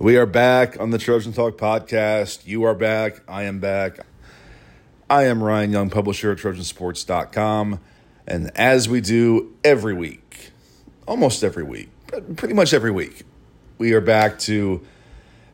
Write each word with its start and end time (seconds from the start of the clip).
We 0.00 0.16
are 0.16 0.24
back 0.24 0.80
on 0.80 0.92
the 0.92 0.96
Trojan 0.96 1.34
Talk 1.34 1.58
podcast. 1.58 2.46
You 2.46 2.62
are 2.62 2.74
back. 2.74 3.20
I 3.28 3.42
am 3.42 3.60
back. 3.60 3.98
I 5.10 5.24
am 5.24 5.44
Ryan 5.44 5.72
Young, 5.72 5.90
publisher 5.90 6.32
at 6.32 6.38
Trojansports.com. 6.38 7.80
And 8.26 8.50
as 8.54 8.88
we 8.88 9.02
do 9.02 9.54
every 9.62 9.92
week, 9.92 10.52
almost 11.06 11.44
every 11.44 11.64
week, 11.64 11.90
pretty 12.34 12.54
much 12.54 12.72
every 12.72 12.90
week, 12.90 13.24
we 13.76 13.92
are 13.92 14.00
back 14.00 14.38
to 14.38 14.80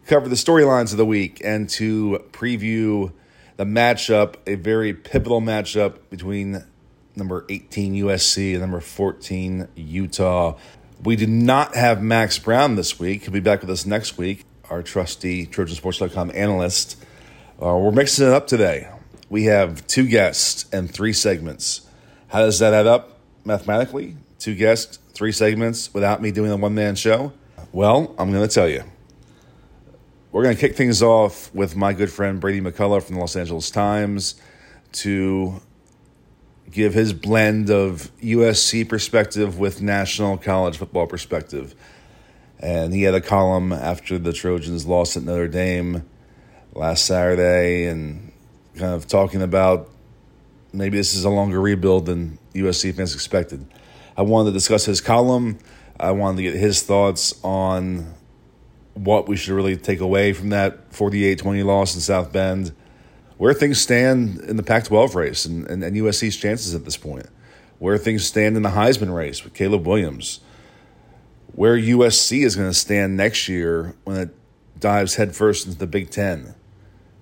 cover 0.07 0.29
the 0.29 0.37
storylines 0.37 0.93
of 0.93 0.99
the 0.99 1.07
week 1.07 1.43
and 1.45 1.69
to 1.71 2.25
preview 2.31 3.11
the 3.57 3.65
matchup, 3.65 4.37
a 4.47 4.55
very 4.55 4.95
pivotal 4.95 5.41
matchup 5.41 5.99
between 6.09 6.63
number 7.17 7.47
18 7.49 7.95
USC 7.95 8.53
and 8.53 8.61
number 8.61 8.79
14 8.79 9.67
Utah. 9.75 10.57
We 11.03 11.17
do 11.17 11.27
not 11.27 11.75
have 11.75 12.03
Max 12.03 12.39
Brown 12.39 12.77
this 12.77 12.99
week. 12.99 13.23
He'll 13.23 13.33
be 13.33 13.41
back 13.41 13.61
with 13.61 13.71
us 13.71 13.85
next 13.85 14.17
week, 14.17 14.45
our 14.71 14.83
trusty 14.83 15.47
Trojansports.com 15.47 16.33
analyst. 16.35 17.03
Uh, 17.63 17.77
we're 17.77 17.93
mixing 17.93 18.27
it 18.27 18.33
up 18.33 18.47
today. 18.47 18.89
We 19.29 19.45
have 19.45 19.87
two 19.87 20.07
guests 20.07 20.67
and 20.73 20.91
three 20.91 21.13
segments. 21.13 21.83
How 22.29 22.41
does 22.41 22.59
that 22.61 22.73
add 22.73 22.87
up 22.87 23.21
mathematically? 23.45 24.17
Two 24.39 24.55
guests, 24.55 24.99
three 25.13 25.33
segments 25.33 25.93
without 25.93 26.23
me 26.23 26.31
doing 26.31 26.51
a 26.51 26.57
one 26.57 26.75
man 26.75 26.95
show? 26.95 27.33
Well, 27.73 28.15
I'm 28.19 28.33
going 28.33 28.47
to 28.47 28.53
tell 28.53 28.69
you. 28.69 28.83
We're 30.33 30.43
going 30.43 30.55
to 30.55 30.61
kick 30.61 30.77
things 30.77 31.03
off 31.03 31.55
with 31.55 31.77
my 31.77 31.93
good 31.93 32.11
friend 32.11 32.41
Brady 32.41 32.61
McCollough 32.61 33.03
from 33.03 33.15
the 33.17 33.21
Los 33.21 33.37
Angeles 33.37 33.71
Times 33.71 34.35
to 34.93 35.61
give 36.71 36.95
his 36.95 37.13
blend 37.13 37.71
of 37.71 38.11
USC 38.21 38.89
perspective 38.89 39.59
with 39.59 39.81
national 39.81 40.37
college 40.37 40.77
football 40.77 41.07
perspective. 41.07 41.75
And 42.59 42.93
he 42.93 43.03
had 43.03 43.15
a 43.15 43.21
column 43.21 43.73
after 43.73 44.19
the 44.19 44.33
Trojans 44.33 44.87
lost 44.87 45.17
at 45.17 45.23
Notre 45.23 45.49
Dame 45.49 46.05
last 46.75 47.05
Saturday 47.05 47.87
and 47.87 48.33
kind 48.77 48.93
of 48.95 49.07
talking 49.07 49.43
about 49.43 49.91
maybe 50.73 50.97
this 50.97 51.15
is 51.15 51.25
a 51.25 51.31
longer 51.31 51.61
rebuild 51.61 52.07
than 52.07 52.39
USC 52.55 52.95
fans 52.95 53.15
expected. 53.15 53.67
I 54.17 54.23
wanted 54.23 54.51
to 54.51 54.55
discuss 54.55 54.85
his 54.85 55.01
column. 55.01 55.59
I 55.99 56.11
wanted 56.13 56.39
to 56.39 56.43
get 56.43 56.55
his 56.55 56.83
thoughts 56.83 57.39
on 57.43 58.15
what 58.95 59.29
we 59.29 59.37
should 59.37 59.55
really 59.55 59.77
take 59.77 60.01
away 60.01 60.33
from 60.33 60.51
that 60.51 60.93
48 60.95 61.39
20 61.39 61.63
loss 61.63 61.95
in 61.95 62.01
South 62.01 62.33
Bend 62.33 62.75
where 63.39 63.53
things 63.53 63.81
stand 63.81 64.41
in 64.41 64.57
the 64.57 64.63
Pac 64.63 64.85
12 64.85 65.15
race 65.15 65.45
and, 65.45 65.67
and, 65.69 65.85
and, 65.85 65.97
USC's 65.97 66.37
chances 66.37 66.75
at 66.75 66.85
this 66.85 66.97
point, 66.97 67.27
where 67.79 67.99
things 67.99 68.25
stand 68.25 68.57
in 68.57 68.63
the 68.63 68.71
Heisman 68.71 69.15
race 69.15 69.45
with 69.45 69.55
Caleb 69.55 69.87
Williams, 69.87 70.41
where 71.55 71.77
USC 71.77 72.45
is 72.45 72.57
going 72.57 72.71
to 72.71 72.75
stand 72.75 73.17
next 73.17 73.49
year 73.49 73.95
when 74.05 74.17
it 74.17 74.35
dives 74.81 75.17
headfirst 75.17 75.67
into 75.67 75.79
the 75.79 75.87
Big 75.87 76.11
Ten 76.11 76.55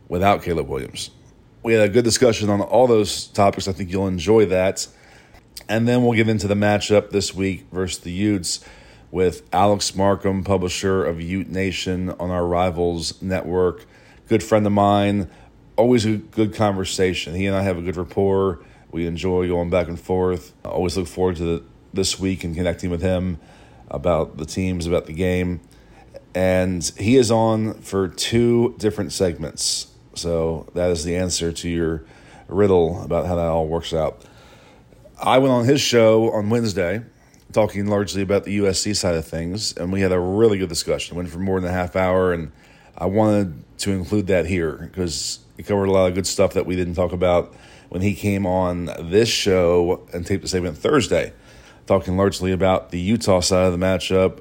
without 0.09 0.43
Caleb 0.43 0.69
Williams. 0.69 1.11
We 1.63 1.73
had 1.73 1.89
a 1.89 1.93
good 1.93 2.05
discussion 2.05 2.51
on 2.51 2.61
all 2.61 2.87
those 2.87 3.29
topics. 3.29 3.67
I 3.69 3.73
think 3.73 3.91
you'll 3.91 4.07
enjoy 4.07 4.47
that. 4.47 4.87
And 5.69 5.89
then 5.89 6.05
we'll 6.05 6.13
get 6.13 6.29
into 6.29 6.47
the 6.47 6.55
matchup 6.55 7.11
this 7.11 7.35
week 7.35 7.67
versus 7.73 8.01
the 8.01 8.13
Utes 8.13 8.63
with 9.11 9.49
Alex 9.53 9.95
Markham, 9.95 10.45
publisher 10.45 11.05
of 11.05 11.21
Ute 11.23 11.49
Nation 11.49 12.11
on 12.11 12.31
our 12.31 12.47
Rivals 12.47 13.23
Network. 13.23 13.87
Good 14.29 14.43
friend 14.43 14.67
of 14.67 14.73
mine 14.73 15.31
always 15.77 16.05
a 16.05 16.17
good 16.17 16.55
conversation. 16.55 17.35
He 17.35 17.47
and 17.47 17.57
I 17.57 17.63
have 17.63 17.79
a 17.79 17.83
good 17.83 17.97
rapport. 17.97 18.61
We 18.91 19.07
enjoy 19.07 19.49
going 19.49 19.71
back 19.71 19.89
and 19.89 19.99
forth. 19.99 20.53
I 20.65 20.69
always 20.69 20.97
look 20.97 21.09
forward 21.09 21.37
to 21.37 21.45
the, 21.45 21.65
this 21.93 22.19
week 22.19 22.45
and 22.45 22.55
connecting 22.55 22.91
with 22.91 23.03
him 23.03 23.39
about 23.91 24.37
the 24.37 24.47
teams, 24.47 24.87
about 24.87 25.07
the 25.07 25.13
game. 25.13 25.61
And 26.35 26.85
he 26.99 27.17
is 27.17 27.31
on 27.31 27.75
for 27.81 28.09
two 28.09 28.75
different 28.79 29.13
segments. 29.13 29.89
So 30.15 30.69
that 30.75 30.91
is 30.91 31.05
the 31.05 31.17
answer 31.17 31.53
to 31.53 31.69
your 31.69 32.05
riddle 32.49 33.03
about 33.03 33.27
how 33.27 33.37
that 33.37 33.47
all 33.47 33.67
works 33.67 33.93
out. 33.93 34.25
I 35.21 35.39
went 35.39 35.53
on 35.53 35.65
his 35.65 35.81
show 35.81 36.33
on 36.33 36.51
Wednesday 36.51 37.03
talking 37.53 37.87
largely 37.87 38.21
about 38.21 38.45
the 38.45 38.59
USC 38.59 38.97
side 38.97 39.15
of 39.15 39.25
things, 39.25 39.77
and 39.77 39.93
we 39.93 40.01
had 40.01 40.13
a 40.13 40.19
really 40.19 40.59
good 40.59 40.69
discussion. 40.69 41.15
It 41.15 41.19
went 41.19 41.31
for 41.31 41.39
more 41.39 41.61
than 41.61 41.71
a 41.71 41.73
half 41.73 41.95
hour, 41.95 42.33
and 42.33 42.51
I 42.99 43.07
wanted 43.07 43.63
to 43.79 43.93
include 43.93 44.27
that 44.27 44.47
here 44.47 44.73
because 44.73 45.44
he 45.57 45.63
covered 45.63 45.87
a 45.87 45.93
lot 45.93 46.09
of 46.09 46.15
good 46.15 46.27
stuff 46.27 46.55
that 46.55 46.67
we 46.67 46.77
didn't 46.77 46.95
talk 46.95 47.13
about 47.13 47.55
when 47.89 48.03
he 48.03 48.15
came 48.15 48.47
on 48.47 48.87
this 48.99 49.29
show 49.29 50.07
and 50.13 50.27
taped 50.27 50.43
the 50.43 50.49
segment 50.49 50.77
Thursday, 50.77 51.33
talking 51.87 52.17
largely 52.17 52.53
about 52.53 52.91
the 52.91 52.99
Utah 52.99 53.41
side 53.41 53.67
of 53.67 53.79
the 53.79 53.85
matchup, 53.85 54.41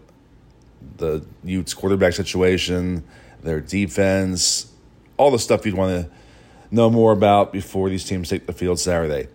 the 0.98 1.26
Utes 1.44 1.74
quarterback 1.74 2.14
situation, 2.14 3.04
their 3.42 3.60
defense, 3.60 4.72
all 5.18 5.32
the 5.32 5.40
stuff 5.40 5.66
you'd 5.66 5.76
want 5.76 6.06
to 6.06 6.12
know 6.72 6.90
more 6.90 7.12
about 7.12 7.54
before 7.54 7.90
these 7.90 8.06
teams 8.06 8.30
take 8.30 8.48
the 8.48 8.54
field 8.54 8.80
Saturday. 8.80 9.28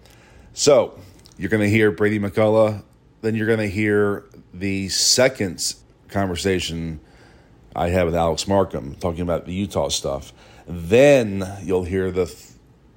So 0.52 0.98
you're 1.36 1.50
going 1.50 1.62
to 1.62 1.70
hear 1.70 1.92
Brady 1.92 2.18
McCollough, 2.18 2.82
then 3.22 3.34
you're 3.34 3.46
going 3.46 3.60
to 3.60 3.68
hear 3.68 4.24
the 4.52 4.88
second 4.88 5.74
conversation 6.08 7.00
I 7.76 7.90
had 7.90 8.06
with 8.06 8.16
Alex 8.16 8.48
Markham 8.48 8.96
talking 8.96 9.20
about 9.20 9.46
the 9.46 9.52
Utah 9.52 9.88
stuff. 9.88 10.32
Then 10.68 11.50
you'll 11.62 11.84
hear 11.84 12.10
the 12.10 12.26
th- 12.26 12.46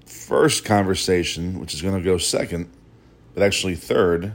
first 0.05 0.65
conversation, 0.65 1.57
which 1.57 1.73
is 1.73 1.81
going 1.81 1.95
to 1.95 2.03
go 2.03 2.17
second, 2.17 2.69
but 3.33 3.43
actually 3.43 3.75
third, 3.75 4.33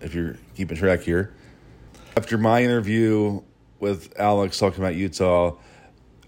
if 0.00 0.16
you're 0.16 0.36
keeping 0.56 0.76
track 0.76 1.02
here. 1.02 1.32
After 2.16 2.36
my 2.36 2.64
interview 2.64 3.40
with 3.78 4.12
Alex 4.18 4.58
talking 4.58 4.80
about 4.80 4.96
Utah, 4.96 5.54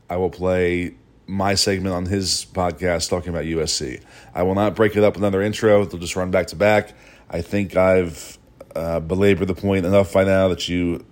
I 0.08 0.16
will 0.16 0.30
play 0.30 0.94
my 1.26 1.56
segment 1.56 1.92
on 1.92 2.06
his 2.06 2.46
podcast 2.52 3.10
talking 3.10 3.30
about 3.30 3.46
USC. 3.46 4.00
I 4.32 4.44
will 4.44 4.54
not 4.54 4.76
break 4.76 4.94
it 4.94 5.02
up 5.02 5.16
another 5.16 5.42
intro, 5.42 5.84
they'll 5.84 5.98
just 5.98 6.14
run 6.14 6.30
back 6.30 6.46
to 6.48 6.56
back. 6.56 6.92
I 7.28 7.40
think 7.42 7.76
I've 7.76 8.38
uh, 8.76 9.00
belabored 9.00 9.48
the 9.48 9.54
point 9.54 9.86
enough 9.86 10.12
by 10.12 10.22
now 10.22 10.46
that 10.48 10.68
you 10.68 11.04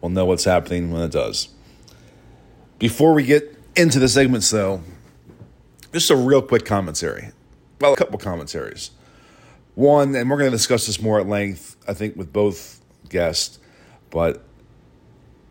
will 0.00 0.08
know 0.08 0.24
what's 0.24 0.44
happening 0.44 0.90
when 0.90 1.02
it 1.02 1.12
does. 1.12 1.48
Before 2.80 3.12
we 3.12 3.22
get 3.22 3.59
into 3.76 3.98
the 3.98 4.08
segments, 4.08 4.50
though, 4.50 4.82
just 5.92 6.10
a 6.10 6.16
real 6.16 6.42
quick 6.42 6.64
commentary. 6.64 7.32
Well, 7.80 7.92
a 7.92 7.96
couple 7.96 8.18
commentaries. 8.18 8.90
One, 9.74 10.14
and 10.14 10.28
we're 10.28 10.36
going 10.36 10.50
to 10.50 10.56
discuss 10.56 10.86
this 10.86 11.00
more 11.00 11.20
at 11.20 11.26
length, 11.26 11.76
I 11.88 11.94
think, 11.94 12.16
with 12.16 12.32
both 12.32 12.80
guests, 13.08 13.58
but 14.10 14.44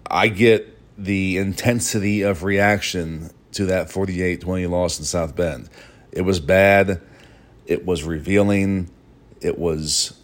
I 0.10 0.28
get 0.28 0.78
the 0.98 1.38
intensity 1.38 2.22
of 2.22 2.44
reaction 2.44 3.32
to 3.54 3.66
that 3.66 3.90
48 3.90 4.42
20 4.42 4.68
loss 4.68 5.00
in 5.00 5.06
South 5.06 5.36
Bend. 5.36 5.70
It 6.12 6.22
was 6.22 6.40
bad, 6.40 7.02
it 7.66 7.86
was 7.86 8.04
revealing, 8.04 8.90
it 9.42 9.58
was 9.58 10.20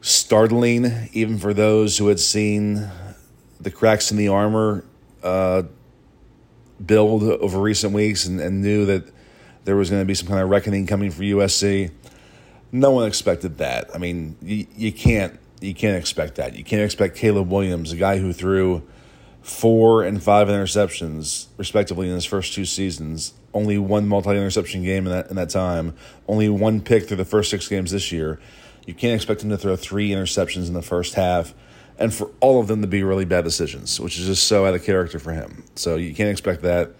startling, 0.00 1.08
even 1.12 1.38
for 1.38 1.54
those 1.54 1.98
who 1.98 2.08
had 2.08 2.18
seen 2.20 2.90
the 3.60 3.70
cracks 3.70 4.10
in 4.10 4.16
the 4.16 4.28
armor 4.28 4.84
uh, 5.22 5.62
build 6.86 7.22
over 7.22 7.58
recent 7.58 7.92
weeks 7.92 8.26
and, 8.26 8.40
and 8.40 8.62
knew 8.62 8.86
that 8.86 9.04
there 9.64 9.76
was 9.76 9.90
going 9.90 10.02
to 10.02 10.06
be 10.06 10.14
some 10.14 10.28
kind 10.28 10.40
of 10.40 10.48
reckoning 10.48 10.86
coming 10.86 11.10
for 11.10 11.22
USC. 11.22 11.90
No 12.72 12.90
one 12.90 13.06
expected 13.06 13.58
that. 13.58 13.90
I 13.94 13.98
mean, 13.98 14.36
you, 14.42 14.66
you 14.76 14.92
can't 14.92 15.38
you 15.60 15.74
can't 15.74 15.96
expect 15.96 16.36
that. 16.36 16.56
You 16.56 16.64
can't 16.64 16.82
expect 16.82 17.16
Caleb 17.16 17.50
Williams, 17.50 17.92
a 17.92 17.96
guy 17.96 18.18
who 18.18 18.32
threw 18.32 18.82
four 19.42 20.02
and 20.02 20.22
five 20.22 20.48
interceptions 20.48 21.46
respectively 21.56 22.08
in 22.08 22.14
his 22.14 22.24
first 22.24 22.52
two 22.52 22.64
seasons, 22.64 23.34
only 23.54 23.76
one 23.78 24.06
multi-interception 24.08 24.82
game 24.82 25.06
in 25.06 25.12
that 25.12 25.30
in 25.30 25.36
that 25.36 25.50
time, 25.50 25.94
only 26.26 26.48
one 26.48 26.80
pick 26.80 27.06
through 27.06 27.16
the 27.16 27.24
first 27.24 27.50
six 27.50 27.68
games 27.68 27.90
this 27.90 28.10
year. 28.10 28.40
You 28.86 28.94
can't 28.94 29.14
expect 29.14 29.44
him 29.44 29.50
to 29.50 29.58
throw 29.58 29.76
three 29.76 30.10
interceptions 30.10 30.66
in 30.66 30.74
the 30.74 30.82
first 30.82 31.14
half 31.14 31.54
and 31.98 32.12
for 32.12 32.30
all 32.40 32.60
of 32.60 32.68
them 32.68 32.80
to 32.82 32.88
be 32.88 33.02
really 33.02 33.24
bad 33.24 33.44
decisions, 33.44 34.00
which 34.00 34.18
is 34.18 34.26
just 34.26 34.48
so 34.48 34.66
out 34.66 34.74
of 34.74 34.84
character 34.84 35.18
for 35.18 35.32
him. 35.32 35.64
So 35.74 35.96
you 35.96 36.14
can't 36.14 36.30
expect 36.30 36.62
that. 36.62 36.92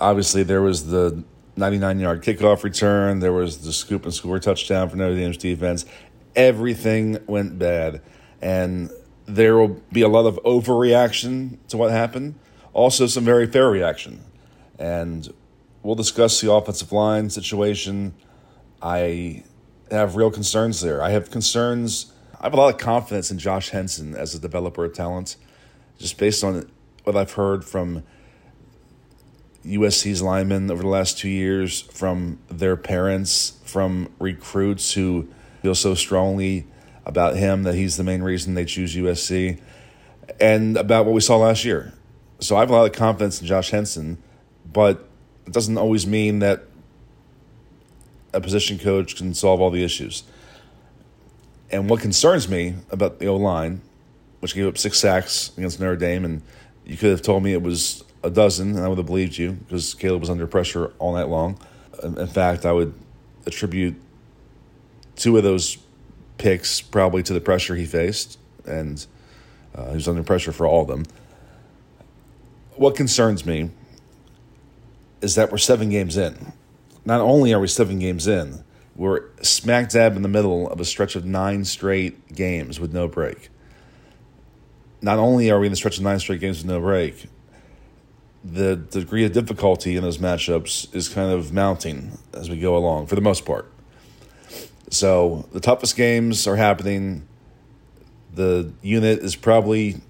Obviously, 0.00 0.42
there 0.42 0.62
was 0.62 0.86
the 0.86 1.24
99 1.56 2.00
yard 2.00 2.22
kickoff 2.22 2.62
return, 2.62 3.20
there 3.20 3.32
was 3.32 3.58
the 3.58 3.72
scoop 3.72 4.04
and 4.04 4.12
score 4.12 4.38
touchdown 4.38 4.88
for 4.88 4.96
Notre 4.96 5.14
Dame's 5.16 5.36
defense. 5.36 5.86
Everything 6.34 7.18
went 7.26 7.58
bad, 7.58 8.02
and 8.42 8.90
there 9.24 9.56
will 9.56 9.80
be 9.90 10.02
a 10.02 10.08
lot 10.08 10.26
of 10.26 10.38
overreaction 10.44 11.56
to 11.68 11.76
what 11.76 11.90
happened, 11.90 12.34
also 12.74 13.06
some 13.06 13.24
very 13.24 13.46
fair 13.46 13.70
reaction. 13.70 14.22
And 14.78 15.32
we'll 15.82 15.94
discuss 15.94 16.40
the 16.40 16.52
offensive 16.52 16.92
line 16.92 17.30
situation. 17.30 18.14
I 18.82 19.44
have 19.90 20.16
real 20.16 20.30
concerns 20.30 20.82
there. 20.82 21.02
I 21.02 21.10
have 21.10 21.30
concerns 21.30 22.12
I 22.38 22.44
have 22.44 22.52
a 22.52 22.56
lot 22.56 22.74
of 22.74 22.78
confidence 22.78 23.30
in 23.30 23.38
Josh 23.38 23.70
Henson 23.70 24.14
as 24.14 24.34
a 24.34 24.38
developer 24.38 24.84
of 24.84 24.92
talent, 24.92 25.36
just 25.98 26.18
based 26.18 26.44
on 26.44 26.70
what 27.04 27.16
I've 27.16 27.32
heard 27.32 27.64
from 27.64 28.02
USC's 29.64 30.20
linemen 30.20 30.70
over 30.70 30.82
the 30.82 30.88
last 30.88 31.18
two 31.18 31.30
years, 31.30 31.80
from 31.80 32.38
their 32.48 32.76
parents, 32.76 33.58
from 33.64 34.12
recruits 34.18 34.92
who 34.92 35.28
feel 35.62 35.74
so 35.74 35.94
strongly 35.94 36.66
about 37.06 37.36
him 37.36 37.62
that 37.62 37.74
he's 37.74 37.96
the 37.96 38.04
main 38.04 38.22
reason 38.22 38.54
they 38.54 38.66
choose 38.66 38.94
USC, 38.94 39.58
and 40.38 40.76
about 40.76 41.06
what 41.06 41.14
we 41.14 41.20
saw 41.20 41.38
last 41.38 41.64
year. 41.64 41.94
So 42.40 42.56
I 42.56 42.60
have 42.60 42.70
a 42.70 42.72
lot 42.74 42.84
of 42.84 42.92
confidence 42.92 43.40
in 43.40 43.46
Josh 43.46 43.70
Henson, 43.70 44.22
but 44.70 45.08
it 45.46 45.52
doesn't 45.52 45.78
always 45.78 46.06
mean 46.06 46.40
that 46.40 46.64
a 48.34 48.40
position 48.42 48.78
coach 48.78 49.16
can 49.16 49.32
solve 49.32 49.60
all 49.60 49.70
the 49.70 49.82
issues. 49.82 50.24
And 51.70 51.90
what 51.90 52.00
concerns 52.00 52.48
me 52.48 52.74
about 52.90 53.18
the 53.18 53.26
O 53.26 53.36
line, 53.36 53.80
which 54.40 54.54
gave 54.54 54.66
up 54.66 54.78
six 54.78 54.98
sacks 54.98 55.50
against 55.56 55.80
Notre 55.80 55.96
Dame, 55.96 56.24
and 56.24 56.42
you 56.84 56.96
could 56.96 57.10
have 57.10 57.22
told 57.22 57.42
me 57.42 57.52
it 57.52 57.62
was 57.62 58.04
a 58.22 58.30
dozen, 58.30 58.76
and 58.76 58.84
I 58.84 58.88
would 58.88 58.98
have 58.98 59.06
believed 59.06 59.36
you 59.36 59.52
because 59.52 59.94
Caleb 59.94 60.20
was 60.20 60.30
under 60.30 60.46
pressure 60.46 60.92
all 60.98 61.12
night 61.14 61.28
long. 61.28 61.58
In 62.02 62.26
fact, 62.26 62.64
I 62.64 62.72
would 62.72 62.94
attribute 63.46 63.94
two 65.16 65.36
of 65.36 65.42
those 65.42 65.78
picks 66.38 66.80
probably 66.80 67.22
to 67.24 67.32
the 67.32 67.40
pressure 67.40 67.74
he 67.74 67.86
faced, 67.86 68.38
and 68.66 69.04
uh, 69.74 69.88
he 69.90 69.94
was 69.94 70.08
under 70.08 70.22
pressure 70.22 70.52
for 70.52 70.66
all 70.66 70.82
of 70.82 70.88
them. 70.88 71.04
What 72.76 72.94
concerns 72.94 73.46
me 73.46 73.70
is 75.22 75.34
that 75.34 75.50
we're 75.50 75.58
seven 75.58 75.88
games 75.88 76.16
in. 76.16 76.52
Not 77.04 77.20
only 77.20 77.54
are 77.54 77.60
we 77.60 77.68
seven 77.68 77.98
games 77.98 78.26
in, 78.26 78.62
we're 78.96 79.24
smack 79.42 79.90
dab 79.90 80.16
in 80.16 80.22
the 80.22 80.28
middle 80.28 80.68
of 80.70 80.80
a 80.80 80.84
stretch 80.84 81.16
of 81.16 81.24
nine 81.24 81.64
straight 81.64 82.34
games 82.34 82.80
with 82.80 82.92
no 82.92 83.06
break. 83.06 83.50
Not 85.02 85.18
only 85.18 85.50
are 85.50 85.60
we 85.60 85.66
in 85.66 85.72
the 85.72 85.76
stretch 85.76 85.98
of 85.98 86.04
nine 86.04 86.18
straight 86.18 86.40
games 86.40 86.58
with 86.58 86.66
no 86.66 86.80
break, 86.80 87.26
the 88.42 88.76
degree 88.76 89.24
of 89.24 89.32
difficulty 89.32 89.96
in 89.96 90.02
those 90.02 90.18
matchups 90.18 90.94
is 90.94 91.08
kind 91.08 91.30
of 91.30 91.52
mounting 91.52 92.18
as 92.32 92.48
we 92.48 92.58
go 92.58 92.76
along 92.76 93.06
for 93.06 93.14
the 93.14 93.20
most 93.20 93.44
part. 93.44 93.70
So 94.90 95.46
the 95.52 95.60
toughest 95.60 95.96
games 95.96 96.46
are 96.46 96.56
happening. 96.56 97.26
The 98.32 98.72
unit 98.82 99.18
is 99.18 99.36
probably 99.36 100.00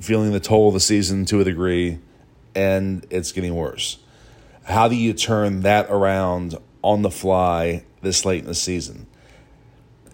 feeling 0.00 0.32
the 0.32 0.40
toll 0.40 0.68
of 0.68 0.74
the 0.74 0.80
season 0.80 1.24
to 1.26 1.40
a 1.40 1.44
degree, 1.44 1.98
and 2.54 3.06
it's 3.10 3.32
getting 3.32 3.54
worse. 3.54 3.98
How 4.64 4.88
do 4.88 4.94
you 4.94 5.12
turn 5.12 5.60
that 5.60 5.90
around 5.90 6.56
on 6.82 7.02
the 7.02 7.10
fly 7.10 7.84
this 8.02 8.24
late 8.24 8.40
in 8.40 8.46
the 8.46 8.54
season? 8.54 9.06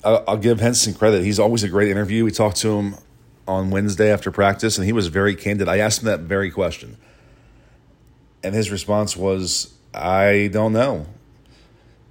I'll 0.04 0.36
give 0.36 0.60
Henson 0.60 0.92
credit. 0.92 1.24
He's 1.24 1.38
always 1.38 1.62
a 1.62 1.68
great 1.68 1.90
interview. 1.90 2.24
We 2.24 2.30
talked 2.30 2.58
to 2.58 2.78
him 2.78 2.96
on 3.48 3.70
Wednesday 3.70 4.12
after 4.12 4.30
practice, 4.30 4.76
and 4.76 4.86
he 4.86 4.92
was 4.92 5.06
very 5.06 5.34
candid. 5.34 5.68
I 5.68 5.78
asked 5.78 6.02
him 6.02 6.06
that 6.06 6.20
very 6.20 6.50
question. 6.50 6.98
And 8.42 8.54
his 8.54 8.70
response 8.70 9.16
was, 9.16 9.72
I 9.94 10.50
don't 10.52 10.74
know. 10.74 11.06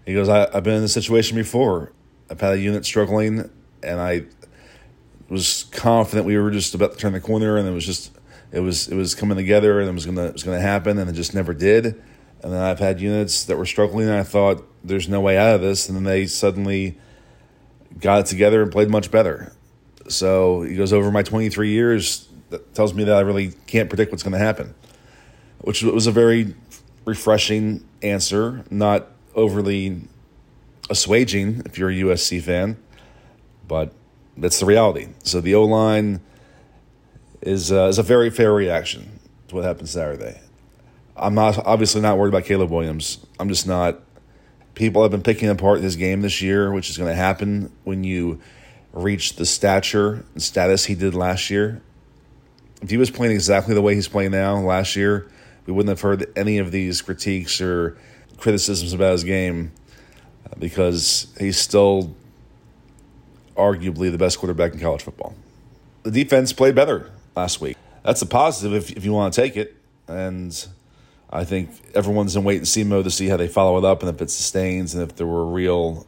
He 0.05 0.13
goes, 0.13 0.27
I, 0.27 0.49
have 0.51 0.63
been 0.63 0.75
in 0.75 0.81
this 0.81 0.93
situation 0.93 1.37
before. 1.37 1.91
I've 2.29 2.41
had 2.41 2.53
a 2.53 2.59
unit 2.59 2.85
struggling, 2.85 3.49
and 3.83 3.99
I 3.99 4.23
was 5.29 5.65
confident 5.71 6.25
we 6.25 6.37
were 6.37 6.51
just 6.51 6.73
about 6.73 6.93
to 6.93 6.97
turn 6.97 7.13
the 7.13 7.21
corner, 7.21 7.57
and 7.57 7.67
it 7.67 7.71
was 7.71 7.85
just 7.85 8.11
it 8.51 8.59
was 8.59 8.87
it 8.87 8.95
was 8.95 9.15
coming 9.15 9.37
together, 9.37 9.79
and 9.79 9.89
it 9.89 9.93
was 9.93 10.05
gonna 10.05 10.25
it 10.25 10.33
was 10.33 10.43
gonna 10.43 10.59
happen, 10.59 10.97
and 10.97 11.09
it 11.09 11.13
just 11.13 11.33
never 11.33 11.53
did. 11.53 11.85
And 12.41 12.51
then 12.51 12.59
I've 12.59 12.79
had 12.79 12.99
units 12.99 13.45
that 13.45 13.57
were 13.57 13.65
struggling, 13.65 14.07
and 14.07 14.17
I 14.17 14.23
thought 14.23 14.67
there's 14.83 15.07
no 15.07 15.21
way 15.21 15.37
out 15.37 15.55
of 15.55 15.61
this. 15.61 15.87
And 15.87 15.95
then 15.95 16.03
they 16.03 16.25
suddenly 16.25 16.97
got 17.99 18.21
it 18.21 18.25
together 18.25 18.61
and 18.61 18.71
played 18.71 18.89
much 18.89 19.11
better. 19.11 19.53
So 20.07 20.63
he 20.63 20.75
goes 20.75 20.91
over 20.93 21.11
my 21.11 21.23
23 21.23 21.69
years. 21.69 22.27
That 22.49 22.73
tells 22.73 22.93
me 22.93 23.03
that 23.05 23.15
I 23.15 23.21
really 23.21 23.53
can't 23.67 23.89
predict 23.89 24.11
what's 24.11 24.23
going 24.23 24.33
to 24.33 24.39
happen, 24.39 24.75
which 25.59 25.81
was 25.81 26.07
a 26.07 26.11
very 26.11 26.55
refreshing 27.05 27.83
answer, 28.01 28.63
not 28.69 29.07
overly 29.35 30.01
assuaging 30.89 31.65
if 31.65 31.77
you're 31.77 31.89
a 31.89 31.93
USC 31.93 32.41
fan, 32.41 32.77
but 33.67 33.93
that's 34.37 34.59
the 34.59 34.65
reality. 34.65 35.07
So 35.23 35.41
the 35.41 35.55
O 35.55 35.63
line 35.63 36.21
is 37.41 37.71
uh, 37.71 37.85
is 37.85 37.97
a 37.97 38.03
very 38.03 38.29
fair 38.29 38.53
reaction 38.53 39.19
to 39.47 39.55
what 39.55 39.63
happened 39.63 39.89
Saturday. 39.89 40.39
I'm 41.15 41.35
not 41.35 41.57
obviously 41.65 42.01
not 42.01 42.17
worried 42.17 42.29
about 42.33 42.45
Caleb 42.45 42.71
Williams. 42.71 43.25
I'm 43.39 43.49
just 43.49 43.67
not. 43.67 44.01
People 44.75 45.03
have 45.03 45.11
been 45.11 45.21
picking 45.21 45.49
apart 45.49 45.81
this 45.81 45.95
game 45.95 46.21
this 46.21 46.41
year, 46.41 46.71
which 46.71 46.89
is 46.89 46.97
going 46.97 47.09
to 47.09 47.15
happen 47.15 47.71
when 47.83 48.03
you 48.03 48.39
reach 48.91 49.35
the 49.35 49.45
stature 49.45 50.25
and 50.33 50.41
status 50.41 50.85
he 50.85 50.95
did 50.95 51.13
last 51.13 51.49
year. 51.49 51.81
If 52.81 52.89
he 52.89 52.97
was 52.97 53.09
playing 53.09 53.33
exactly 53.33 53.73
the 53.73 53.81
way 53.81 53.95
he's 53.95 54.07
playing 54.07 54.31
now 54.31 54.57
last 54.57 54.95
year, 54.95 55.29
we 55.65 55.73
wouldn't 55.73 55.89
have 55.89 56.01
heard 56.01 56.31
any 56.35 56.57
of 56.57 56.71
these 56.71 57.01
critiques 57.01 57.61
or 57.61 57.97
criticisms 58.37 58.93
about 58.93 59.13
his 59.13 59.23
game 59.23 59.71
uh, 60.45 60.55
because 60.59 61.33
he's 61.39 61.57
still 61.57 62.15
arguably 63.55 64.11
the 64.11 64.17
best 64.17 64.39
quarterback 64.39 64.73
in 64.73 64.79
college 64.79 65.01
football. 65.01 65.35
The 66.03 66.11
defense 66.11 66.51
played 66.51 66.75
better 66.75 67.11
last 67.35 67.61
week. 67.61 67.77
That's 68.03 68.21
a 68.21 68.25
positive 68.25 68.73
if, 68.73 68.97
if 68.97 69.05
you 69.05 69.13
want 69.13 69.33
to 69.33 69.41
take 69.41 69.55
it. 69.55 69.75
And 70.07 70.67
I 71.33 71.45
think 71.45 71.71
everyone's 71.95 72.35
in 72.35 72.43
wait 72.43 72.57
and 72.57 72.67
see 72.67 72.83
mode 72.83 73.05
to 73.05 73.11
see 73.11 73.27
how 73.27 73.37
they 73.37 73.47
follow 73.47 73.79
it 73.79 73.83
up 73.83 74.03
and 74.03 74.09
if 74.15 74.21
it 74.21 74.29
sustains 74.29 74.93
and 74.93 75.03
if 75.03 75.15
there 75.15 75.25
were 75.25 75.45
real 75.45 76.05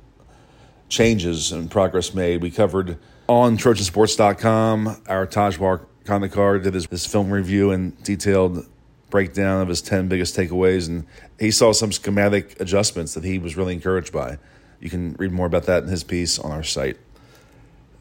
changes 0.88 1.51
and 1.51 1.69
progress 1.69 2.13
made. 2.13 2.44
We 2.44 2.51
covered 2.51 3.00
on 3.27 3.57
Trojansports.com 3.57 5.01
our 5.07 5.25
Tajwar 5.25 5.88
Khandekar 6.04 6.62
did 6.62 6.75
his, 6.75 6.86
his 6.86 7.07
film 7.07 7.31
review 7.31 7.72
and 7.72 8.01
detailed 8.04 8.68
breakdown 9.10 9.62
of 9.62 9.68
his 9.68 9.81
10 9.81 10.07
biggest 10.07 10.38
takeaways. 10.38 10.88
And 10.88 11.07
he 11.39 11.50
saw 11.50 11.71
some 11.71 11.92
schematic 11.92 12.62
adjustments 12.62 13.16
that 13.16 13.24
he 13.24 13.39
was 13.39 13.57
really 13.57 13.74
encouraged 13.74 14.13
by. 14.13 14.38
You 14.80 14.92
can 14.92 15.13
read 15.13 15.31
more 15.31 15.48
about 15.48 15.63
that 15.63 15.81
in 15.81 15.89
his 15.89 16.04
piece 16.04 16.38
on 16.38 16.51
our 16.51 16.62
site. 16.62 16.98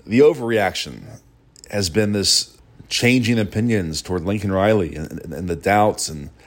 The 0.06 0.18
overreaction 0.18 1.20
has 1.70 1.88
been 1.88 2.12
this 2.12 2.58
changing 2.90 3.38
opinions 3.38 4.02
toward 4.02 4.24
Lincoln 4.24 4.52
Riley 4.52 4.94
and, 4.94 5.10
and, 5.10 5.32
and 5.32 5.48
the 5.48 5.56
doubts 5.56 6.10
and– 6.10 6.28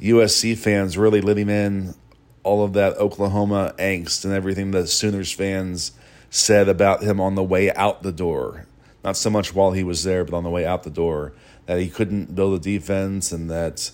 USC 0.00 0.56
fans 0.56 0.96
really 0.96 1.20
letting 1.20 1.48
in 1.48 1.94
all 2.44 2.64
of 2.64 2.72
that 2.74 2.96
Oklahoma 2.96 3.74
angst 3.78 4.24
and 4.24 4.32
everything 4.32 4.70
that 4.70 4.88
Sooners 4.88 5.32
fans 5.32 5.92
said 6.30 6.68
about 6.68 7.02
him 7.02 7.20
on 7.20 7.34
the 7.34 7.42
way 7.42 7.72
out 7.72 8.02
the 8.02 8.12
door. 8.12 8.66
Not 9.04 9.16
so 9.16 9.30
much 9.30 9.54
while 9.54 9.72
he 9.72 9.82
was 9.82 10.04
there, 10.04 10.24
but 10.24 10.34
on 10.34 10.44
the 10.44 10.50
way 10.50 10.64
out 10.64 10.82
the 10.82 10.90
door. 10.90 11.32
That 11.66 11.80
he 11.80 11.88
couldn't 11.88 12.34
build 12.34 12.58
a 12.58 12.62
defense 12.62 13.32
and 13.32 13.50
that 13.50 13.90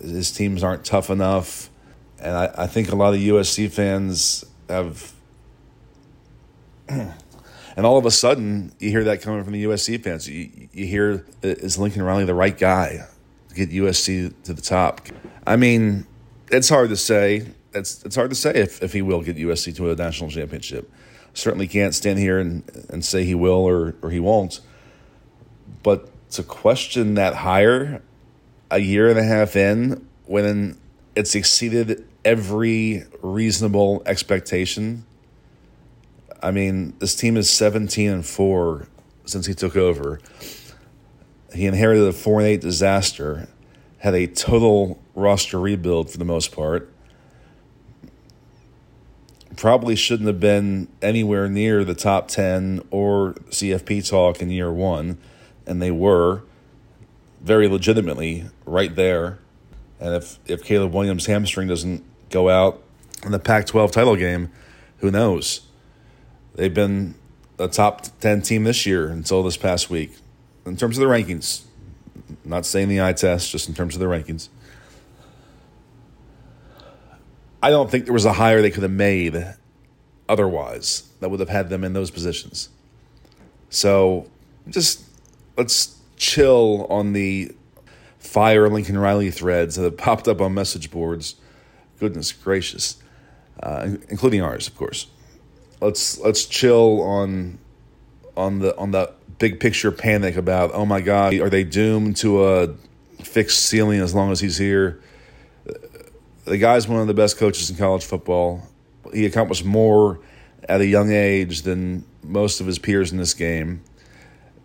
his 0.00 0.30
teams 0.32 0.62
aren't 0.62 0.84
tough 0.84 1.10
enough. 1.10 1.70
And 2.18 2.36
I, 2.36 2.54
I 2.58 2.66
think 2.66 2.90
a 2.90 2.96
lot 2.96 3.14
of 3.14 3.20
USC 3.20 3.70
fans 3.70 4.44
have. 4.68 5.12
and 6.88 7.14
all 7.78 7.96
of 7.96 8.06
a 8.06 8.10
sudden, 8.10 8.72
you 8.78 8.90
hear 8.90 9.04
that 9.04 9.22
coming 9.22 9.42
from 9.44 9.52
the 9.52 9.64
USC 9.64 10.02
fans. 10.02 10.28
You, 10.28 10.68
you 10.72 10.86
hear, 10.86 11.26
is 11.42 11.78
Lincoln 11.78 12.02
Riley 12.02 12.24
the 12.24 12.34
right 12.34 12.56
guy 12.56 13.06
get 13.54 13.70
USC 13.70 14.32
to 14.44 14.52
the 14.52 14.62
top? 14.62 15.00
I 15.46 15.56
mean, 15.56 16.06
it's 16.50 16.68
hard 16.68 16.90
to 16.90 16.96
say. 16.96 17.46
It's 17.72 18.04
it's 18.04 18.16
hard 18.16 18.30
to 18.30 18.36
say 18.36 18.52
if, 18.54 18.82
if 18.82 18.92
he 18.92 19.02
will 19.02 19.22
get 19.22 19.36
USC 19.36 19.74
to 19.76 19.90
a 19.90 19.96
national 19.96 20.30
championship. 20.30 20.90
Certainly 21.32 21.68
can't 21.68 21.94
stand 21.94 22.18
here 22.18 22.38
and, 22.38 22.62
and 22.88 23.04
say 23.04 23.24
he 23.24 23.34
will 23.34 23.64
or, 23.64 23.96
or 24.02 24.10
he 24.10 24.20
won't. 24.20 24.60
But 25.82 26.08
to 26.32 26.42
question 26.42 27.14
that 27.14 27.34
hire 27.34 28.02
a 28.70 28.78
year 28.78 29.08
and 29.08 29.18
a 29.18 29.22
half 29.22 29.56
in 29.56 30.06
when 30.26 30.78
it's 31.14 31.34
exceeded 31.34 32.06
every 32.24 33.04
reasonable 33.22 34.02
expectation. 34.06 35.04
I 36.42 36.50
mean, 36.50 36.94
this 36.98 37.14
team 37.14 37.36
is 37.36 37.48
17 37.50 38.10
and 38.10 38.26
4 38.26 38.88
since 39.24 39.46
he 39.46 39.54
took 39.54 39.76
over. 39.76 40.20
He 41.54 41.66
inherited 41.66 42.04
a 42.04 42.12
4 42.12 42.40
and 42.40 42.48
8 42.48 42.60
disaster 42.60 43.48
had 43.98 44.14
a 44.14 44.26
total 44.26 45.00
roster 45.14 45.58
rebuild 45.58 46.10
for 46.10 46.18
the 46.18 46.24
most 46.24 46.52
part. 46.52 46.92
Probably 49.56 49.94
shouldn't 49.94 50.26
have 50.26 50.40
been 50.40 50.88
anywhere 51.00 51.48
near 51.48 51.84
the 51.84 51.94
top 51.94 52.28
10 52.28 52.82
or 52.90 53.34
CFP 53.50 54.06
talk 54.06 54.42
in 54.42 54.50
year 54.50 54.72
one, 54.72 55.16
and 55.64 55.80
they 55.80 55.92
were 55.92 56.42
very 57.40 57.68
legitimately 57.68 58.44
right 58.66 58.94
there. 58.94 59.38
And 60.00 60.14
if, 60.16 60.38
if 60.44 60.64
Caleb 60.64 60.92
Williams' 60.92 61.26
hamstring 61.26 61.68
doesn't 61.68 62.04
go 62.30 62.50
out 62.50 62.82
in 63.24 63.30
the 63.30 63.38
Pac 63.38 63.66
12 63.66 63.92
title 63.92 64.16
game, 64.16 64.50
who 64.98 65.10
knows? 65.10 65.62
They've 66.56 66.74
been 66.74 67.14
a 67.58 67.68
top 67.68 68.02
10 68.20 68.42
team 68.42 68.64
this 68.64 68.84
year 68.84 69.08
until 69.08 69.44
this 69.44 69.56
past 69.56 69.88
week 69.88 70.16
in 70.66 70.76
terms 70.76 70.98
of 70.98 71.06
the 71.06 71.12
rankings 71.12 71.64
not 72.44 72.66
saying 72.66 72.88
the 72.88 73.02
eye 73.02 73.12
test, 73.12 73.50
just 73.50 73.68
in 73.68 73.74
terms 73.74 73.94
of 73.94 74.00
the 74.00 74.06
rankings. 74.06 74.48
I 77.62 77.70
don't 77.70 77.90
think 77.90 78.04
there 78.04 78.14
was 78.14 78.26
a 78.26 78.34
hire 78.34 78.60
they 78.60 78.70
could 78.70 78.82
have 78.82 78.92
made 78.92 79.54
otherwise 80.28 81.08
that 81.20 81.30
would 81.30 81.40
have 81.40 81.48
had 81.48 81.70
them 81.70 81.82
in 81.84 81.94
those 81.94 82.10
positions. 82.10 82.68
So 83.70 84.28
just 84.68 85.04
let's 85.56 85.98
chill 86.16 86.86
on 86.90 87.14
the 87.14 87.52
fire 88.18 88.68
Lincoln 88.68 88.98
Riley 88.98 89.30
threads 89.30 89.76
that 89.76 89.84
have 89.84 89.96
popped 89.96 90.28
up 90.28 90.40
on 90.40 90.52
message 90.52 90.90
boards. 90.90 91.36
Goodness 91.98 92.32
gracious, 92.32 93.02
uh, 93.62 93.96
including 94.08 94.42
ours, 94.42 94.68
of 94.68 94.76
course. 94.76 95.06
Let's 95.80 96.18
let's 96.18 96.44
chill 96.44 97.02
on 97.02 97.58
on 98.36 98.58
the 98.58 98.76
on 98.76 98.90
the 98.90 99.12
big 99.38 99.60
picture 99.60 99.90
panic 99.90 100.36
about, 100.36 100.70
oh 100.72 100.86
my 100.86 101.00
God, 101.00 101.34
are 101.34 101.50
they 101.50 101.64
doomed 101.64 102.16
to 102.18 102.46
a 102.46 102.74
fixed 103.22 103.66
ceiling 103.66 104.00
as 104.00 104.14
long 104.14 104.30
as 104.30 104.40
he's 104.40 104.56
here. 104.56 105.00
The 106.44 106.58
guy's 106.58 106.86
one 106.86 107.00
of 107.00 107.06
the 107.06 107.14
best 107.14 107.38
coaches 107.38 107.70
in 107.70 107.76
college 107.76 108.04
football. 108.04 108.68
He 109.12 109.26
accomplished 109.26 109.64
more 109.64 110.20
at 110.68 110.80
a 110.80 110.86
young 110.86 111.10
age 111.10 111.62
than 111.62 112.04
most 112.22 112.60
of 112.60 112.66
his 112.66 112.78
peers 112.78 113.12
in 113.12 113.18
this 113.18 113.34
game. 113.34 113.82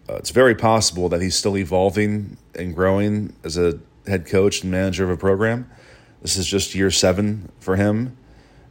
Uh, 0.10 0.16
it's 0.16 0.32
very 0.32 0.56
possible 0.56 1.10
that 1.10 1.22
he's 1.22 1.36
still 1.36 1.58
evolving 1.58 2.38
and 2.56 2.76
growing 2.76 3.36
as 3.44 3.58
a 3.58 3.80
head 4.08 4.26
coach 4.26 4.64
and 4.64 4.72
manager 4.72 5.04
of 5.04 5.10
a 5.10 5.18
program. 5.18 5.70
This 6.22 6.36
is 6.36 6.46
just 6.46 6.76
year 6.76 6.92
seven 6.92 7.52
for 7.60 7.76
him, 7.76 8.18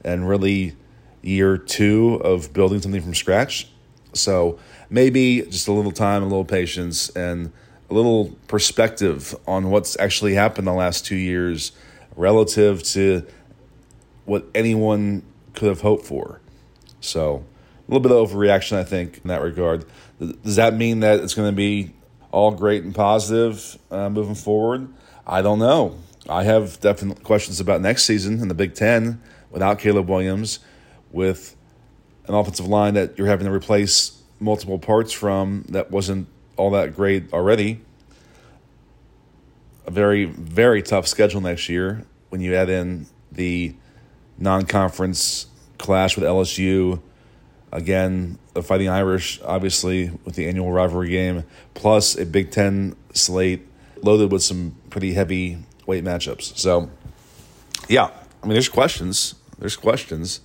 and 0.05 0.29
really 0.29 0.77
year 1.23 1.57
two 1.57 2.21
of 2.23 2.53
building 2.53 2.81
something 2.83 3.01
from 3.01 3.15
scratch. 3.15 3.69
So 4.13 4.59
maybe 4.91 5.43
just 5.43 5.69
a 5.69 5.73
little 5.73 5.93
time, 5.93 6.23
a 6.23 6.27
little 6.27 6.45
patience, 6.45 7.09
and 7.11 7.53
a 7.91 7.95
little 7.95 8.37
perspective 8.49 9.35
on 9.47 9.71
what's 9.71 9.99
actually 9.99 10.35
happened 10.35 10.67
the 10.67 10.73
last 10.73 11.07
two 11.07 11.17
years 11.17 11.73
relative 12.17 12.83
to 12.83 13.27
what 14.25 14.45
anyone 14.55 15.23
could 15.55 15.69
have 15.69 15.81
hoped 15.81 16.05
for. 16.05 16.41
So 17.01 17.45
a 17.89 17.91
little 17.91 18.01
bit 18.01 18.13
of 18.13 18.31
overreaction, 18.31 18.77
I 18.77 18.85
think, 18.85 19.21
in 19.23 19.29
that 19.29 19.41
regard. 19.41 19.85
Does 20.19 20.57
that 20.57 20.75
mean 20.75 21.01
that 21.01 21.21
it's 21.21 21.35
going 21.35 21.51
to 21.51 21.57
be 21.57 21.95
all 22.31 22.51
great 22.51 22.85
and 22.85 22.95
positive 22.95 23.79
uh, 23.91 24.11
moving 24.11 24.35
forward? 24.35 24.93
I 25.27 25.43
don't 25.43 25.59
know. 25.59 25.97
I 26.29 26.45
have 26.45 26.79
definite 26.81 27.23
questions 27.23 27.61
about 27.61 27.81
next 27.81 28.05
season 28.05 28.41
in 28.41 28.49
the 28.49 28.55
Big 28.55 28.75
Ten 28.75 29.23
without 29.51 29.79
Caleb 29.79 30.09
Williams, 30.09 30.59
with 31.11 31.57
an 32.27 32.35
offensive 32.35 32.67
line 32.67 32.95
that 32.95 33.17
you're 33.17 33.27
having 33.27 33.47
to 33.47 33.53
replace 33.53 34.18
multiple 34.41 34.79
parts 34.79 35.13
from 35.13 35.65
that 35.69 35.91
wasn't 35.91 36.29
all 36.57 36.71
that 36.71 36.95
great 36.95 37.33
already. 37.33 37.81
A 39.87 39.91
very, 39.91 40.25
very 40.25 40.83
tough 40.83 41.07
schedule 41.07 41.41
next 41.41 41.69
year 41.69 42.05
when 42.29 42.41
you 42.41 42.55
add 42.55 42.69
in 42.69 43.07
the 43.33 43.75
non 44.39 44.67
conference 44.67 45.47
clash 45.79 46.17
with 46.17 46.25
LSU. 46.25 47.01
Again, 47.71 48.39
the 48.55 48.63
Fighting 48.63 48.89
Irish, 48.89 49.41
obviously, 49.45 50.11
with 50.25 50.35
the 50.35 50.49
annual 50.49 50.73
rivalry 50.73 51.11
game, 51.11 51.45
plus 51.75 52.17
a 52.17 52.25
Big 52.25 52.51
Ten 52.51 52.97
slate 53.13 53.67
loaded 54.03 54.33
with 54.33 54.43
some 54.43 54.75
pretty 54.91 55.13
heavy 55.13 55.59
weight 55.87 56.03
matchups. 56.03 56.57
So, 56.57 56.91
yeah, 57.89 58.11
I 58.43 58.47
mean, 58.47 58.55
there's 58.55 58.69
questions. 58.69 59.35
There's 59.59 59.77
questions. 59.77 60.41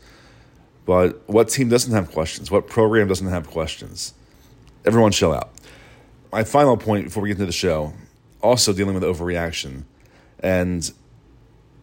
But 0.86 1.28
what 1.28 1.50
team 1.50 1.70
doesn't 1.70 1.94
have 1.94 2.12
questions? 2.12 2.52
What 2.52 2.68
program 2.68 3.08
doesn't 3.08 3.28
have 3.28 3.48
questions? 3.50 4.14
Everyone 4.86 5.12
chill 5.12 5.34
out. 5.34 5.52
My 6.32 6.44
final 6.44 6.78
point 6.78 7.06
before 7.06 7.24
we 7.24 7.30
get 7.30 7.36
into 7.36 7.46
the 7.46 7.52
show 7.52 7.94
also 8.42 8.74
dealing 8.74 8.94
with 8.94 9.04
overreaction. 9.04 9.84
And 10.40 10.92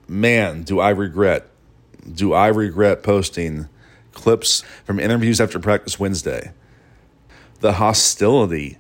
man, 0.06 0.64
do 0.64 0.80
I 0.80 0.90
regret, 0.90 1.48
do 2.14 2.34
I 2.34 2.48
regret 2.48 3.02
posting 3.02 3.68
clips 4.12 4.62
from 4.84 5.00
interviews 5.00 5.40
after 5.40 5.58
practice 5.58 5.98
Wednesday. 5.98 6.52
The 7.60 7.74
hostility 7.74 8.78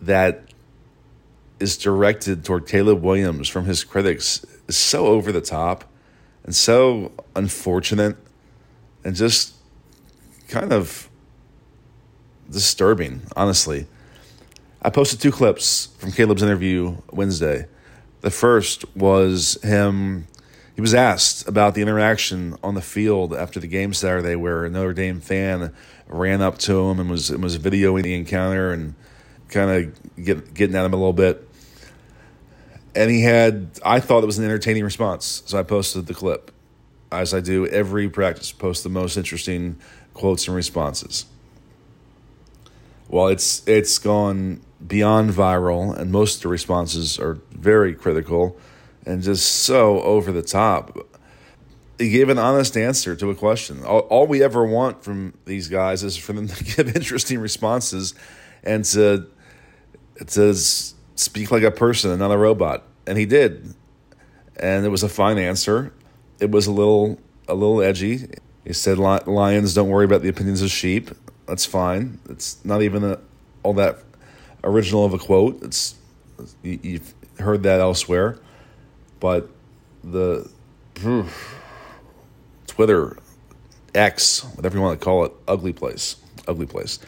that 0.00 0.42
is 1.60 1.76
directed 1.76 2.44
toward 2.44 2.66
Caleb 2.66 3.02
Williams 3.02 3.48
from 3.48 3.64
his 3.64 3.84
critics 3.84 4.44
is 4.68 4.76
so 4.76 5.06
over 5.06 5.32
the 5.32 5.40
top 5.40 5.84
and 6.44 6.54
so 6.54 7.12
unfortunate 7.34 8.16
and 9.08 9.16
just 9.16 9.54
kind 10.48 10.70
of 10.70 11.08
disturbing, 12.50 13.22
honestly. 13.34 13.86
I 14.82 14.90
posted 14.90 15.18
two 15.18 15.32
clips 15.32 15.86
from 15.96 16.12
Caleb's 16.12 16.42
interview 16.42 16.98
Wednesday. 17.10 17.68
The 18.20 18.30
first 18.30 18.84
was 18.94 19.56
him, 19.62 20.26
he 20.74 20.82
was 20.82 20.92
asked 20.92 21.48
about 21.48 21.74
the 21.74 21.80
interaction 21.80 22.58
on 22.62 22.74
the 22.74 22.82
field 22.82 23.32
after 23.32 23.58
the 23.58 23.66
game 23.66 23.94
Saturday 23.94 24.36
where 24.36 24.66
a 24.66 24.68
Notre 24.68 24.92
Dame 24.92 25.20
fan 25.20 25.74
ran 26.06 26.42
up 26.42 26.58
to 26.58 26.90
him 26.90 27.00
and 27.00 27.08
was, 27.08 27.30
and 27.30 27.42
was 27.42 27.56
videoing 27.56 28.02
the 28.02 28.14
encounter 28.14 28.72
and 28.72 28.94
kind 29.48 29.70
of 29.70 30.22
get, 30.22 30.52
getting 30.52 30.76
at 30.76 30.84
him 30.84 30.92
a 30.92 30.96
little 30.96 31.14
bit. 31.14 31.48
And 32.94 33.10
he 33.10 33.22
had, 33.22 33.70
I 33.82 34.00
thought 34.00 34.22
it 34.22 34.26
was 34.26 34.38
an 34.38 34.44
entertaining 34.44 34.84
response, 34.84 35.42
so 35.46 35.58
I 35.58 35.62
posted 35.62 36.04
the 36.04 36.14
clip 36.14 36.50
as 37.10 37.32
I 37.32 37.40
do 37.40 37.66
every 37.66 38.08
practice, 38.08 38.52
post 38.52 38.82
the 38.82 38.88
most 38.88 39.16
interesting 39.16 39.78
quotes 40.14 40.46
and 40.46 40.56
responses. 40.56 41.26
Well, 43.08 43.28
it's 43.28 43.66
it's 43.66 43.98
gone 43.98 44.60
beyond 44.86 45.30
viral, 45.30 45.96
and 45.96 46.12
most 46.12 46.36
of 46.36 46.42
the 46.42 46.48
responses 46.48 47.18
are 47.18 47.38
very 47.52 47.94
critical 47.94 48.56
and 49.06 49.22
just 49.22 49.50
so 49.50 50.02
over 50.02 50.30
the 50.30 50.42
top. 50.42 50.96
He 51.98 52.10
gave 52.10 52.28
an 52.28 52.38
honest 52.38 52.76
answer 52.76 53.16
to 53.16 53.30
a 53.30 53.34
question. 53.34 53.82
All, 53.84 54.00
all 54.00 54.26
we 54.26 54.42
ever 54.42 54.64
want 54.64 55.02
from 55.02 55.34
these 55.46 55.66
guys 55.66 56.04
is 56.04 56.16
for 56.16 56.32
them 56.32 56.46
to 56.46 56.64
give 56.76 56.94
interesting 56.94 57.40
responses 57.40 58.14
and 58.62 58.84
to 58.86 59.26
to 60.26 60.54
speak 60.54 61.50
like 61.50 61.62
a 61.62 61.70
person 61.70 62.10
and 62.10 62.18
not 62.18 62.30
a 62.30 62.36
robot. 62.36 62.84
And 63.06 63.16
he 63.16 63.24
did, 63.24 63.74
and 64.56 64.84
it 64.84 64.90
was 64.90 65.02
a 65.02 65.08
fine 65.08 65.38
answer 65.38 65.94
it 66.40 66.50
was 66.50 66.66
a 66.66 66.72
little 66.72 67.18
a 67.46 67.54
little 67.54 67.82
edgy. 67.82 68.26
He 68.64 68.72
said 68.72 68.98
lions 68.98 69.74
don't 69.74 69.88
worry 69.88 70.04
about 70.04 70.22
the 70.22 70.28
opinions 70.28 70.62
of 70.62 70.70
sheep. 70.70 71.10
That's 71.46 71.64
fine. 71.64 72.18
It's 72.28 72.62
not 72.64 72.82
even 72.82 73.02
a, 73.02 73.18
all 73.62 73.72
that 73.74 73.98
original 74.62 75.04
of 75.04 75.14
a 75.14 75.18
quote. 75.18 75.62
It's 75.62 75.94
you, 76.62 76.78
you've 76.82 77.14
heard 77.38 77.62
that 77.62 77.80
elsewhere, 77.80 78.38
but 79.20 79.48
the 80.04 80.50
Twitter 82.66 83.16
X, 83.94 84.44
whatever 84.54 84.76
you 84.76 84.82
want 84.82 85.00
to 85.00 85.04
call 85.04 85.24
it, 85.24 85.32
ugly 85.46 85.72
place, 85.72 86.16
ugly 86.46 86.66
place. 86.66 86.98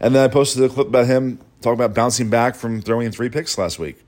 And 0.00 0.14
then 0.14 0.24
I 0.24 0.28
posted 0.28 0.62
a 0.64 0.68
clip 0.68 0.88
about 0.88 1.06
him 1.06 1.38
talking 1.60 1.74
about 1.74 1.94
bouncing 1.94 2.28
back 2.28 2.54
from 2.54 2.82
throwing 2.82 3.10
three 3.10 3.28
picks 3.28 3.56
last 3.56 3.78
week. 3.78 4.04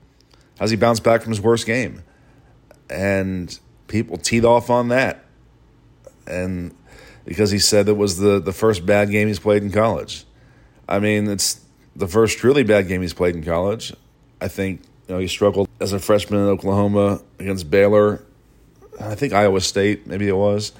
How's 0.59 0.69
he 0.69 0.75
bounced 0.75 1.03
back 1.03 1.21
from 1.21 1.31
his 1.31 1.41
worst 1.41 1.65
game? 1.65 2.03
And 2.89 3.57
people 3.89 4.17
teed 4.17 4.45
off 4.45 4.69
on 4.69 4.87
that. 4.87 5.25
And 6.25 6.73
because 7.25 7.51
he 7.51 7.59
said 7.59 7.89
it 7.89 7.97
was 7.97 8.17
the, 8.17 8.39
the 8.39 8.53
first 8.53 8.85
bad 8.85 9.11
game 9.11 9.27
he's 9.27 9.39
played 9.39 9.63
in 9.63 9.71
college. 9.71 10.25
I 10.87 10.99
mean, 10.99 11.27
it's 11.27 11.59
the 11.95 12.07
first 12.07 12.37
truly 12.37 12.63
bad 12.63 12.87
game 12.87 13.01
he's 13.01 13.13
played 13.13 13.35
in 13.35 13.43
college. 13.43 13.93
I 14.39 14.47
think 14.47 14.81
you 15.07 15.15
know 15.15 15.19
he 15.19 15.27
struggled 15.27 15.67
as 15.81 15.91
a 15.91 15.99
freshman 15.99 16.39
in 16.39 16.47
Oklahoma 16.47 17.21
against 17.39 17.69
Baylor. 17.69 18.23
I 18.99 19.15
think 19.15 19.33
Iowa 19.33 19.61
State, 19.61 20.07
maybe 20.07 20.27
it 20.27 20.35
was. 20.35 20.71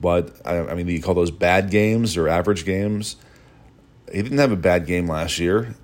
But 0.00 0.34
I, 0.44 0.58
I 0.58 0.74
mean, 0.74 0.86
do 0.86 0.92
you 0.92 1.02
call 1.02 1.14
those 1.14 1.30
bad 1.30 1.70
games 1.70 2.16
or 2.16 2.28
average 2.28 2.64
games? 2.64 3.16
He 4.12 4.22
didn't 4.22 4.38
have 4.38 4.52
a 4.52 4.56
bad 4.56 4.86
game 4.86 5.08
last 5.08 5.38
year. 5.38 5.74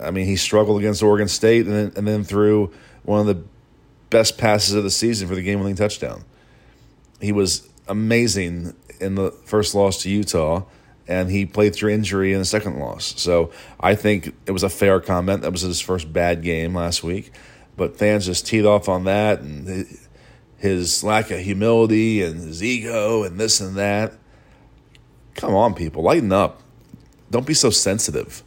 I 0.00 0.10
mean, 0.10 0.26
he 0.26 0.36
struggled 0.36 0.78
against 0.78 1.02
Oregon 1.02 1.28
State 1.28 1.66
and 1.66 1.74
then, 1.74 1.92
and 1.96 2.06
then 2.06 2.24
threw 2.24 2.72
one 3.02 3.20
of 3.20 3.26
the 3.26 3.42
best 4.12 4.38
passes 4.38 4.74
of 4.74 4.84
the 4.84 4.90
season 4.90 5.26
for 5.26 5.34
the 5.34 5.42
game 5.42 5.58
winning 5.58 5.74
touchdown. 5.74 6.24
He 7.20 7.32
was 7.32 7.68
amazing 7.88 8.76
in 9.00 9.16
the 9.16 9.32
first 9.44 9.74
loss 9.74 10.02
to 10.02 10.10
Utah, 10.10 10.62
and 11.08 11.30
he 11.30 11.46
played 11.46 11.74
through 11.74 11.90
injury 11.90 12.32
in 12.32 12.38
the 12.38 12.44
second 12.44 12.78
loss. 12.78 13.20
So 13.20 13.50
I 13.80 13.96
think 13.96 14.34
it 14.46 14.52
was 14.52 14.62
a 14.62 14.68
fair 14.68 15.00
comment. 15.00 15.42
That 15.42 15.50
was 15.50 15.62
his 15.62 15.80
first 15.80 16.12
bad 16.12 16.42
game 16.42 16.74
last 16.74 17.02
week. 17.02 17.32
But 17.76 17.96
fans 17.98 18.26
just 18.26 18.46
teed 18.46 18.66
off 18.66 18.88
on 18.88 19.04
that 19.04 19.40
and 19.40 19.86
his 20.58 21.02
lack 21.02 21.30
of 21.30 21.40
humility 21.40 22.22
and 22.22 22.40
his 22.40 22.62
ego 22.62 23.24
and 23.24 23.40
this 23.40 23.60
and 23.60 23.76
that. 23.76 24.12
Come 25.34 25.54
on, 25.54 25.74
people, 25.74 26.02
lighten 26.02 26.30
up. 26.30 26.62
Don't 27.30 27.46
be 27.46 27.54
so 27.54 27.70
sensitive. 27.70 28.44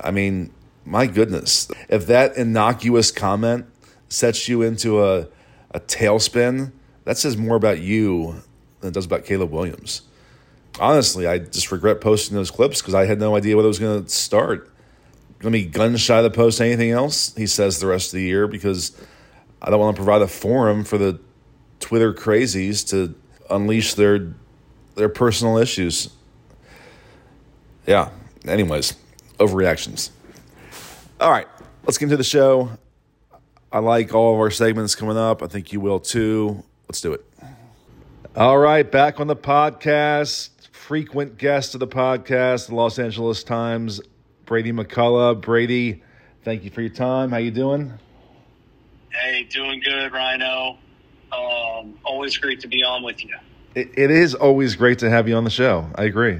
I 0.00 0.10
mean, 0.10 0.50
my 0.84 1.06
goodness. 1.06 1.68
If 1.88 2.06
that 2.06 2.36
innocuous 2.36 3.10
comment 3.10 3.66
sets 4.08 4.48
you 4.48 4.62
into 4.62 5.04
a, 5.04 5.28
a 5.72 5.80
tailspin, 5.80 6.72
that 7.04 7.18
says 7.18 7.36
more 7.36 7.56
about 7.56 7.80
you 7.80 8.42
than 8.80 8.88
it 8.88 8.94
does 8.94 9.06
about 9.06 9.24
Caleb 9.24 9.50
Williams. 9.50 10.02
Honestly, 10.80 11.26
I 11.26 11.38
just 11.38 11.70
regret 11.70 12.00
posting 12.00 12.36
those 12.36 12.50
clips 12.50 12.80
because 12.80 12.94
I 12.94 13.06
had 13.06 13.20
no 13.20 13.36
idea 13.36 13.56
what 13.56 13.64
it 13.64 13.68
was 13.68 13.78
going 13.78 14.04
to 14.04 14.08
start. 14.10 14.70
Going 15.38 15.52
to 15.52 15.58
be 15.58 15.64
gun 15.64 15.96
shy 15.96 16.22
to 16.22 16.30
post 16.30 16.60
anything 16.60 16.90
else, 16.90 17.34
he 17.34 17.46
says 17.46 17.78
the 17.78 17.86
rest 17.86 18.08
of 18.08 18.12
the 18.18 18.22
year, 18.22 18.46
because 18.48 18.98
I 19.60 19.70
don't 19.70 19.78
want 19.78 19.96
to 19.96 20.02
provide 20.02 20.22
a 20.22 20.28
forum 20.28 20.84
for 20.84 20.96
the 20.96 21.20
Twitter 21.80 22.14
crazies 22.14 22.88
to 22.90 23.14
unleash 23.50 23.94
their 23.94 24.34
their 24.94 25.08
personal 25.08 25.58
issues. 25.58 26.10
Yeah. 27.86 28.10
Anyways, 28.46 28.94
overreactions. 29.38 30.10
All 31.20 31.30
right, 31.30 31.46
let's 31.84 31.98
get 31.98 32.04
into 32.06 32.16
the 32.16 32.24
show. 32.24 32.70
I 33.74 33.80
like 33.80 34.14
all 34.14 34.34
of 34.34 34.38
our 34.38 34.52
segments 34.52 34.94
coming 34.94 35.16
up. 35.16 35.42
I 35.42 35.48
think 35.48 35.72
you 35.72 35.80
will 35.80 35.98
too. 35.98 36.62
Let's 36.88 37.00
do 37.00 37.12
it. 37.12 37.24
All 38.36 38.56
right, 38.56 38.88
back 38.88 39.18
on 39.18 39.26
the 39.26 39.34
podcast. 39.34 40.50
Frequent 40.70 41.38
guest 41.38 41.74
of 41.74 41.80
the 41.80 41.88
podcast, 41.88 42.68
the 42.68 42.76
Los 42.76 43.00
Angeles 43.00 43.42
Times, 43.42 44.00
Brady 44.46 44.70
McCollough. 44.70 45.40
Brady, 45.40 46.04
thank 46.44 46.62
you 46.62 46.70
for 46.70 46.82
your 46.82 46.90
time. 46.90 47.32
How 47.32 47.38
you 47.38 47.50
doing? 47.50 47.92
Hey, 49.10 49.42
doing 49.42 49.82
good, 49.84 50.12
Rhino. 50.12 50.78
Um, 51.32 51.98
always 52.04 52.38
great 52.38 52.60
to 52.60 52.68
be 52.68 52.84
on 52.84 53.02
with 53.02 53.24
you. 53.24 53.34
It, 53.74 53.90
it 53.98 54.12
is 54.12 54.36
always 54.36 54.76
great 54.76 55.00
to 55.00 55.10
have 55.10 55.26
you 55.26 55.34
on 55.34 55.42
the 55.42 55.50
show. 55.50 55.90
I 55.96 56.04
agree. 56.04 56.38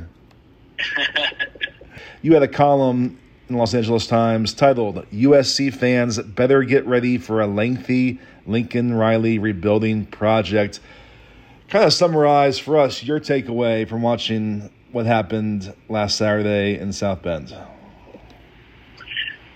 you 2.22 2.34
had 2.34 2.44
a 2.44 2.48
column 2.48 3.18
in 3.54 3.58
the 3.58 3.60
Los 3.60 3.72
Angeles 3.72 4.08
Times 4.08 4.52
titled 4.52 5.06
USC 5.12 5.72
Fans 5.72 6.18
Better 6.18 6.64
Get 6.64 6.84
Ready 6.86 7.18
for 7.18 7.40
a 7.40 7.46
Lengthy 7.46 8.18
Lincoln 8.46 8.92
Riley 8.92 9.38
Rebuilding 9.38 10.06
Project. 10.06 10.80
Kind 11.68 11.84
of 11.84 11.92
summarize 11.92 12.58
for 12.58 12.76
us 12.78 13.04
your 13.04 13.20
takeaway 13.20 13.88
from 13.88 14.02
watching 14.02 14.72
what 14.90 15.06
happened 15.06 15.72
last 15.88 16.16
Saturday 16.16 16.76
in 16.80 16.92
South 16.92 17.22
Bend. 17.22 17.56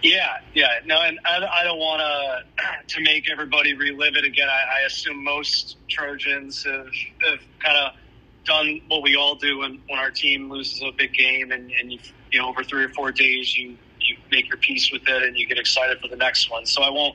Yeah, 0.00 0.38
yeah, 0.54 0.78
no, 0.84 1.02
and 1.02 1.18
I, 1.24 1.44
I 1.44 1.64
don't 1.64 1.78
want 1.78 2.00
to 2.86 2.94
to 2.94 3.02
make 3.02 3.28
everybody 3.28 3.74
relive 3.74 4.14
it 4.14 4.24
again. 4.24 4.48
I, 4.48 4.82
I 4.82 4.86
assume 4.86 5.24
most 5.24 5.76
Trojans 5.88 6.62
have, 6.62 6.86
have 7.28 7.40
kind 7.58 7.76
of 7.76 7.94
done 8.44 8.80
what 8.86 9.02
we 9.02 9.16
all 9.16 9.34
do 9.34 9.58
when, 9.58 9.82
when 9.88 9.98
our 9.98 10.12
team 10.12 10.48
loses 10.48 10.80
a 10.82 10.92
big 10.92 11.12
game, 11.14 11.50
and, 11.50 11.72
and 11.80 11.92
you 11.92 11.98
you 12.30 12.38
know 12.38 12.48
over 12.48 12.62
three 12.62 12.84
or 12.84 12.90
four 12.90 13.10
days 13.10 13.56
you 13.56 13.76
you 14.08 14.16
make 14.30 14.48
your 14.48 14.58
peace 14.58 14.90
with 14.92 15.02
it, 15.08 15.22
and 15.22 15.36
you 15.36 15.46
get 15.46 15.58
excited 15.58 16.00
for 16.00 16.08
the 16.08 16.16
next 16.16 16.50
one. 16.50 16.66
So 16.66 16.82
I 16.82 16.90
won't 16.90 17.14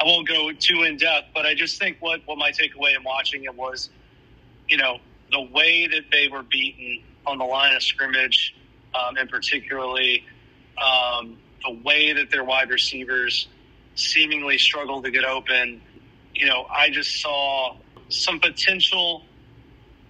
I 0.00 0.04
won't 0.04 0.28
go 0.28 0.52
too 0.52 0.82
in 0.84 0.96
depth, 0.96 1.28
but 1.34 1.46
I 1.46 1.54
just 1.54 1.78
think 1.78 1.98
what 2.00 2.20
what 2.26 2.38
my 2.38 2.50
takeaway 2.52 2.96
in 2.96 3.02
watching 3.04 3.44
it 3.44 3.54
was, 3.54 3.90
you 4.68 4.76
know, 4.76 4.98
the 5.32 5.42
way 5.42 5.86
that 5.88 6.04
they 6.12 6.28
were 6.28 6.42
beaten 6.42 7.02
on 7.26 7.38
the 7.38 7.44
line 7.44 7.74
of 7.74 7.82
scrimmage, 7.82 8.54
um, 8.94 9.16
and 9.16 9.28
particularly. 9.28 10.24
Um, 10.76 11.38
the 11.64 11.72
way 11.84 12.12
that 12.12 12.30
their 12.30 12.44
wide 12.44 12.70
receivers 12.70 13.48
seemingly 13.94 14.58
struggled 14.58 15.04
to 15.04 15.10
get 15.10 15.24
open, 15.24 15.80
you 16.34 16.46
know, 16.46 16.66
I 16.70 16.90
just 16.90 17.20
saw 17.20 17.76
some 18.08 18.38
potential 18.40 19.24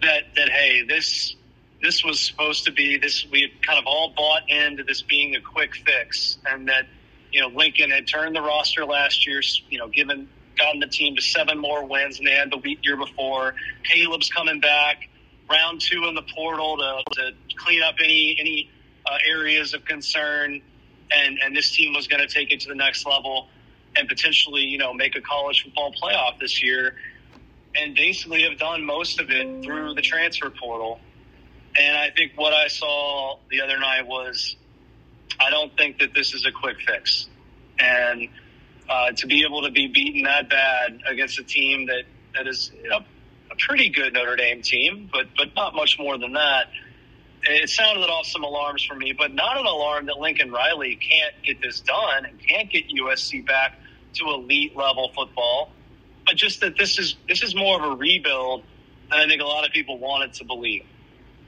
that 0.03 0.25
that 0.37 0.49
hey, 0.51 0.83
this 0.83 1.36
this 1.83 2.05
was 2.05 2.21
supposed 2.21 2.65
to 2.65 2.73
be 2.73 2.97
this 2.97 3.27
we 3.31 3.43
had 3.43 3.63
kind 3.63 3.79
of 3.79 3.87
all 3.87 4.13
bought 4.17 4.49
into 4.49 4.83
this 4.85 5.03
being 5.03 5.37
a 5.37 5.41
quick 5.41 5.75
fix 5.75 6.39
and 6.47 6.69
that 6.69 6.87
you 7.33 7.41
know 7.41 7.49
Lincoln 7.49 7.91
had 7.91 8.07
turned 8.07 8.35
the 8.35 8.43
roster 8.43 8.85
last 8.85 9.27
year, 9.27 9.43
you 9.69 9.79
know, 9.79 9.89
given 9.89 10.29
gotten 10.57 10.81
the 10.81 10.87
team 10.87 11.15
to 11.17 11.23
seven 11.23 11.59
more 11.59 11.85
wins 11.85 12.17
than 12.17 12.25
they 12.25 12.33
had 12.33 12.51
the 12.51 12.57
week 12.57 12.79
year 12.83 12.97
before. 12.97 13.55
Caleb's 13.85 14.31
coming 14.31 14.61
back, 14.61 15.09
round 15.51 15.81
two 15.81 16.05
in 16.05 16.15
the 16.15 16.25
portal 16.35 16.79
to, 16.79 17.03
to 17.13 17.33
clean 17.57 17.83
up 17.83 17.97
any 18.03 18.37
any 18.41 18.71
uh, 19.05 19.19
areas 19.29 19.75
of 19.75 19.85
concern. 19.85 20.63
And 21.13 21.39
and 21.45 21.55
this 21.55 21.71
team 21.75 21.93
was 21.95 22.09
going 22.09 22.27
to 22.27 22.33
take 22.33 22.53
it 22.53 22.61
to 22.61 22.69
the 22.69 22.75
next 22.75 23.07
level 23.07 23.49
and 23.97 24.09
potentially 24.09 24.63
you 24.63 24.79
know 24.79 24.93
make 24.93 25.15
a 25.15 25.21
college 25.21 25.63
football 25.63 25.93
playoff 26.03 26.39
this 26.41 26.63
year. 26.63 26.95
And 27.79 27.95
basically 27.95 28.43
have 28.45 28.59
done 28.59 28.87
most 28.87 29.21
of 29.21 29.29
it 29.29 29.63
through 29.63 29.93
the 29.93 30.01
transfer 30.01 30.49
portal 30.49 30.99
and 31.79 31.97
i 31.97 32.11
think 32.17 32.33
what 32.37 32.53
i 32.53 32.69
saw 32.69 33.39
the 33.51 33.61
other 33.61 33.79
night 33.79 34.07
was 34.07 34.57
i 35.41 35.51
don't 35.51 35.77
think 35.77 35.99
that 35.99 36.15
this 36.15 36.35
is 36.35 36.47
a 36.47 36.53
quick 36.53 36.77
fix 36.87 37.29
and 37.79 38.29
uh, 38.89 39.11
to 39.11 39.27
be 39.27 39.45
able 39.45 39.63
to 39.63 39.71
be 39.71 39.89
beaten 39.89 40.23
that 40.23 40.49
bad 40.49 41.01
against 41.09 41.39
a 41.39 41.43
team 41.43 41.87
that 41.87 42.05
that 42.35 42.47
is 42.47 42.71
a 42.95 43.05
pretty 43.59 43.89
good 43.89 44.13
notre 44.13 44.37
dame 44.37 44.63
team 44.63 45.09
but 45.13 45.27
but 45.37 45.55
not 45.57 45.75
much 45.75 45.99
more 45.99 46.19
than 46.19 46.33
that 46.33 46.69
it 47.49 47.71
sounded 47.71 48.09
off 48.09 48.27
some 48.27 48.45
alarms 48.45 48.85
for 48.85 48.95
me, 48.95 49.13
but 49.13 49.33
not 49.35 49.59
an 49.59 49.67
alarm 49.67 50.07
that 50.07 50.19
Lincoln 50.19 50.51
Riley 50.51 50.97
can't 50.97 51.35
get 51.43 51.61
this 51.61 51.81
done 51.81 52.25
and 52.25 52.39
can't 52.47 52.71
get 52.71 52.89
USC 52.89 53.47
back 53.47 53.79
to 54.15 54.25
elite 54.27 54.77
level 54.77 55.11
football. 55.15 55.71
But 56.27 56.37
just 56.37 56.61
that 56.61 56.77
this 56.77 56.99
is 56.99 57.17
this 57.29 57.43
is 57.43 57.55
more 57.55 57.77
of 57.77 57.93
a 57.93 57.97
rebuild 57.97 58.65
than 59.11 59.21
I 59.21 59.27
think 59.29 59.41
a 59.41 59.47
lot 59.47 59.65
of 59.65 59.73
people 59.73 59.99
wanted 59.99 60.35
to 60.35 60.45
believe. 60.45 60.85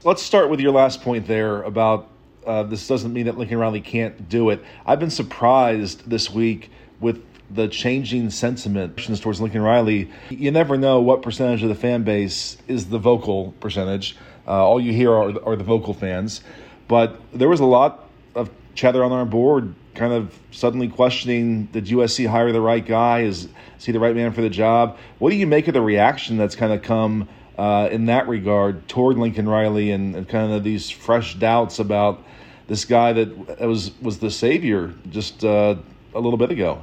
Let's 0.05 0.21
start 0.21 0.49
with 0.49 0.61
your 0.61 0.71
last 0.71 1.01
point 1.01 1.27
there 1.27 1.61
about 1.61 2.07
uh, 2.47 2.63
this 2.63 2.87
doesn't 2.87 3.11
mean 3.11 3.25
that 3.25 3.37
Lincoln 3.37 3.57
Riley 3.57 3.81
can't 3.81 4.29
do 4.29 4.49
it. 4.49 4.63
I've 4.85 4.99
been 5.01 5.09
surprised 5.09 6.09
this 6.09 6.29
week 6.29 6.71
with 7.01 7.21
the 7.51 7.67
changing 7.67 8.29
sentiment 8.29 8.97
towards 9.21 9.41
Lincoln 9.41 9.61
Riley. 9.61 10.09
You 10.29 10.51
never 10.51 10.77
know 10.77 11.01
what 11.01 11.21
percentage 11.21 11.63
of 11.63 11.69
the 11.69 11.75
fan 11.75 12.03
base 12.03 12.55
is 12.65 12.87
the 12.87 12.97
vocal 12.97 13.51
percentage. 13.59 14.15
Uh, 14.47 14.65
all 14.65 14.79
you 14.79 14.93
hear 14.93 15.11
are, 15.11 15.33
are 15.45 15.57
the 15.57 15.65
vocal 15.65 15.93
fans. 15.93 16.43
But 16.87 17.19
there 17.33 17.49
was 17.49 17.59
a 17.59 17.65
lot 17.65 18.07
of 18.35 18.49
chatter 18.75 19.03
on 19.03 19.11
our 19.11 19.25
board 19.25 19.75
kind 19.95 20.13
of 20.13 20.33
suddenly 20.51 20.87
questioning 20.87 21.65
did 21.65 21.87
USC 21.87 22.25
hire 22.25 22.53
the 22.53 22.61
right 22.61 22.85
guy? 22.85 23.23
Is, 23.23 23.49
is 23.77 23.85
he 23.85 23.91
the 23.91 23.99
right 23.99 24.15
man 24.15 24.31
for 24.31 24.41
the 24.41 24.49
job? 24.49 24.97
What 25.17 25.31
do 25.31 25.35
you 25.35 25.45
make 25.45 25.67
of 25.67 25.73
the 25.73 25.81
reaction 25.81 26.37
that's 26.37 26.55
kind 26.55 26.71
of 26.71 26.83
come 26.83 27.27
uh, 27.59 27.89
in 27.89 28.05
that 28.05 28.27
regard 28.27 28.87
toward 28.87 29.17
Lincoln 29.17 29.47
Riley 29.47 29.91
and, 29.91 30.15
and, 30.15 30.29
kind 30.29 30.53
of 30.53 30.63
these 30.63 30.89
fresh 30.89 31.35
doubts 31.35 31.79
about 31.79 32.23
this 32.67 32.85
guy 32.85 33.13
that 33.13 33.59
was 33.59 33.91
was 34.01 34.19
the 34.19 34.31
savior 34.31 34.93
just 35.09 35.43
uh, 35.43 35.75
a 36.13 36.19
little 36.19 36.37
bit 36.37 36.51
ago? 36.51 36.81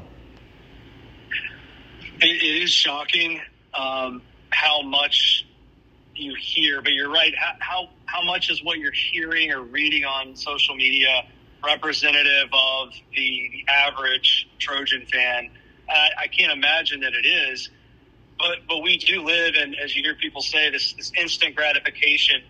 it, 2.20 2.42
it 2.42 2.62
is 2.62 2.70
shocking 2.70 3.40
um, 3.74 4.22
how 4.50 4.82
much 4.82 5.46
you 6.14 6.34
hear, 6.34 6.80
but 6.80 6.92
you're 6.92 7.10
right. 7.10 7.34
How, 7.36 7.54
how 7.58 7.88
how 8.06 8.22
much 8.22 8.50
is 8.50 8.62
what 8.62 8.78
you're 8.78 8.92
hearing 8.92 9.52
or 9.52 9.62
reading 9.62 10.04
on 10.04 10.34
social 10.36 10.74
media 10.74 11.24
representative 11.64 12.48
of 12.52 12.92
the, 13.14 13.50
the 13.52 13.64
average 13.68 14.48
Trojan 14.58 15.04
fan? 15.06 15.50
I, 15.88 16.08
I 16.22 16.26
can't 16.28 16.52
imagine 16.52 17.00
that 17.00 17.12
it 17.14 17.26
is, 17.26 17.70
but 18.38 18.58
but 18.68 18.78
we 18.82 18.98
do 18.98 19.22
live 19.22 19.54
in, 19.54 19.74
as 19.76 19.94
you 19.96 20.02
hear 20.02 20.14
people 20.14 20.42
say, 20.42 20.70
this 20.70 20.92
this 20.94 21.12
instant 21.18 21.56
gratification 21.56 22.42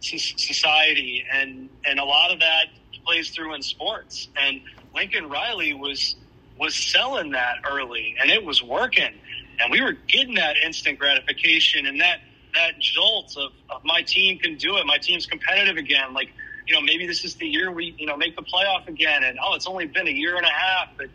society, 0.00 1.24
and 1.32 1.68
and 1.84 2.00
a 2.00 2.04
lot 2.04 2.32
of 2.32 2.40
that 2.40 2.66
plays 3.04 3.30
through 3.30 3.54
in 3.54 3.62
sports. 3.62 4.28
And 4.36 4.60
Lincoln 4.94 5.28
Riley 5.28 5.74
was 5.74 6.16
was 6.58 6.74
selling 6.74 7.32
that 7.32 7.56
early, 7.70 8.16
and 8.20 8.30
it 8.30 8.44
was 8.44 8.62
working, 8.62 9.12
and 9.60 9.70
we 9.70 9.80
were 9.80 9.92
getting 10.08 10.34
that 10.36 10.56
instant 10.64 10.98
gratification 10.98 11.86
and 11.86 12.00
that 12.00 12.20
that 12.54 12.78
jolt 12.80 13.36
of, 13.36 13.52
of 13.70 13.84
my 13.84 14.02
team 14.02 14.38
can 14.38 14.56
do 14.56 14.76
it. 14.76 14.86
My 14.86 14.98
team's 14.98 15.26
competitive 15.26 15.76
again. 15.76 16.12
Like, 16.12 16.30
you 16.66 16.74
know, 16.74 16.80
maybe 16.80 17.06
this 17.06 17.24
is 17.24 17.36
the 17.36 17.46
year 17.46 17.70
we, 17.70 17.94
you 17.98 18.06
know, 18.06 18.16
make 18.16 18.36
the 18.36 18.42
playoff 18.42 18.88
again. 18.88 19.24
And 19.24 19.38
oh, 19.44 19.54
it's 19.54 19.66
only 19.66 19.86
been 19.86 20.08
a 20.08 20.12
year 20.12 20.36
and 20.36 20.44
a 20.44 20.50
half, 20.50 20.88
but 20.96 21.06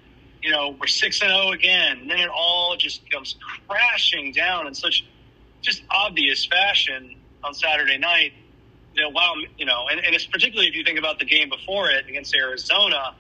you 0.46 0.52
know, 0.52 0.76
we're 0.80 0.86
six 0.86 1.22
and 1.22 1.32
zero 1.32 1.48
oh 1.48 1.52
again. 1.52 2.02
And 2.02 2.10
then 2.10 2.20
it 2.20 2.30
all 2.30 2.76
just 2.78 3.10
comes 3.10 3.36
crashing 3.68 4.32
down 4.32 4.68
in 4.68 4.76
such 4.76 5.04
just 5.62 5.82
obvious 5.90 6.46
fashion 6.46 7.18
on 7.44 7.56
Saturday 7.56 7.98
night. 7.98 8.34
Wow, 8.98 9.34
you 9.58 9.66
know, 9.66 9.88
and, 9.90 10.00
and 10.00 10.16
it's 10.16 10.26
particularly 10.26 10.70
if 10.70 10.76
you 10.76 10.84
think 10.84 11.00
about 11.00 11.20
the 11.20 11.26
game 11.26 11.50
before 11.50 11.90
it 11.90 12.08
against 12.08 12.34
Arizona, 12.34 13.16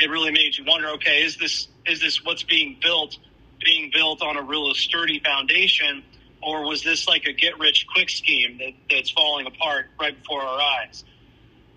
it 0.00 0.10
really 0.10 0.32
made 0.32 0.56
you 0.56 0.64
wonder. 0.66 0.88
Okay, 0.94 1.22
is 1.22 1.36
this 1.36 1.68
is 1.86 2.00
this 2.00 2.24
what's 2.24 2.42
being 2.42 2.78
built 2.82 3.18
being 3.62 3.90
built 3.94 4.22
on 4.22 4.36
a 4.36 4.42
real 4.42 4.72
sturdy 4.74 5.20
foundation? 5.20 6.02
or 6.42 6.66
was 6.66 6.82
this 6.82 7.06
like 7.06 7.24
a 7.26 7.32
get 7.32 7.58
rich 7.58 7.86
quick 7.86 8.10
scheme 8.10 8.58
that, 8.58 8.72
that's 8.90 9.10
falling 9.10 9.46
apart 9.46 9.86
right 10.00 10.20
before 10.20 10.42
our 10.42 10.60
eyes? 10.60 11.04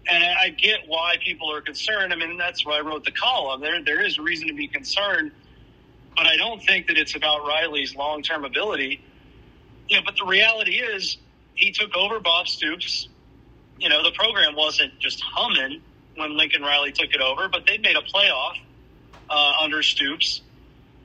And 0.07 0.23
I 0.23 0.49
get 0.49 0.81
why 0.87 1.15
people 1.23 1.51
are 1.51 1.61
concerned. 1.61 2.13
I 2.13 2.15
mean, 2.15 2.37
that's 2.37 2.65
why 2.65 2.77
I 2.77 2.81
wrote 2.81 3.05
the 3.05 3.11
column. 3.11 3.61
There, 3.61 3.83
there 3.83 4.05
is 4.05 4.19
reason 4.19 4.47
to 4.47 4.53
be 4.53 4.67
concerned, 4.67 5.31
but 6.15 6.27
I 6.27 6.37
don't 6.37 6.61
think 6.61 6.87
that 6.87 6.97
it's 6.97 7.15
about 7.15 7.45
Riley's 7.45 7.95
long 7.95 8.21
term 8.21 8.45
ability. 8.45 9.01
You 9.89 9.97
know, 9.97 10.03
but 10.05 10.15
the 10.15 10.25
reality 10.25 10.75
is, 10.75 11.17
he 11.55 11.71
took 11.71 11.95
over 11.95 12.19
Bob 12.19 12.47
Stoops. 12.47 13.07
You 13.79 13.89
know, 13.89 14.03
the 14.03 14.11
program 14.11 14.55
wasn't 14.55 14.97
just 14.99 15.21
humming 15.21 15.81
when 16.15 16.37
Lincoln 16.37 16.61
Riley 16.61 16.91
took 16.91 17.13
it 17.13 17.21
over, 17.21 17.47
but 17.49 17.65
they 17.65 17.77
made 17.77 17.95
a 17.95 18.01
playoff 18.01 18.57
uh, 19.29 19.53
under 19.61 19.81
Stoops, 19.81 20.41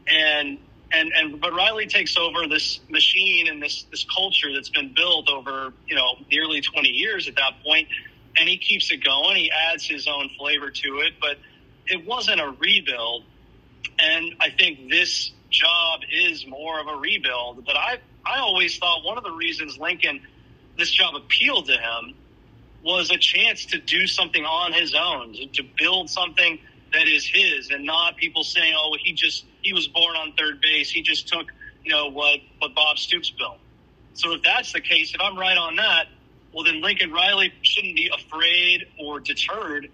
and 0.07 0.59
and 0.93 1.13
and 1.15 1.41
but 1.41 1.53
Riley 1.53 1.87
takes 1.87 2.17
over 2.17 2.47
this 2.49 2.81
machine 2.89 3.49
and 3.49 3.63
this 3.63 3.85
this 3.85 4.05
culture 4.05 4.53
that's 4.53 4.69
been 4.69 4.93
built 4.95 5.29
over 5.29 5.73
you 5.87 5.97
know 5.97 6.17
nearly 6.31 6.61
20 6.61 6.89
years 6.89 7.29
at 7.29 7.37
that 7.37 7.63
point, 7.65 7.89
and 8.37 8.49
he 8.49 8.59
keeps 8.59 8.91
it 8.91 9.05
going. 9.05 9.37
He 9.37 9.51
adds 9.51 9.87
his 9.87 10.07
own 10.07 10.31
flavor 10.39 10.71
to 10.71 10.99
it, 11.01 11.15
but 11.21 11.39
it 11.87 12.07
wasn't 12.07 12.41
a 12.41 12.55
rebuild. 12.59 13.25
And 13.99 14.35
I 14.41 14.51
think 14.51 14.91
this 14.91 15.33
job 15.51 16.01
is 16.11 16.47
more 16.47 16.81
of 16.81 16.87
a 16.87 16.97
rebuild. 16.97 17.65
But 17.67 17.77
I 17.77 17.99
I 18.25 18.39
always 18.39 18.79
thought 18.79 19.05
one 19.05 19.19
of 19.19 19.25
the 19.25 19.33
reasons 19.33 19.79
Lincoln 19.79 20.21
this 20.77 20.91
job 20.91 21.15
appealed 21.15 21.67
to 21.67 21.73
him 21.73 22.15
was 22.83 23.11
a 23.11 23.19
chance 23.19 23.67
to 23.67 23.79
do 23.79 24.07
something 24.07 24.45
on 24.45 24.73
his 24.73 24.95
own, 24.95 25.35
to, 25.53 25.63
build 25.77 26.09
something 26.09 26.59
that 26.93 27.07
is 27.07 27.27
his, 27.27 27.71
and 27.71 27.85
not 27.85 28.17
people 28.17 28.43
saying, 28.43 28.75
"Oh, 28.77 28.97
he 29.03 29.13
just 29.13 29.45
he 29.63 29.73
was 29.73 29.87
born 29.89 30.17
on 30.17 30.33
third 30.33 30.61
base. 30.61 30.91
He 30.91 31.03
just 31.03 31.29
took 31.29 31.47
you 31.85 31.93
know 31.93 32.09
what 32.09 32.41
what 32.59 32.75
Bob 32.75 32.99
Stoops 32.99 33.31
built." 33.31 33.59
So 34.15 34.33
if 34.33 34.43
that's 34.43 34.73
the 34.73 34.81
case, 34.81 35.15
if 35.15 35.21
I'm 35.21 35.39
right 35.39 35.57
on 35.57 35.77
that, 35.77 36.09
well 36.53 36.65
then 36.65 36.81
Lincoln 36.81 37.13
Riley 37.13 37.53
shouldn't 37.63 37.97
be 37.97 38.11
afraid 38.15 38.87
or 38.99 39.21
deterred 39.21 39.89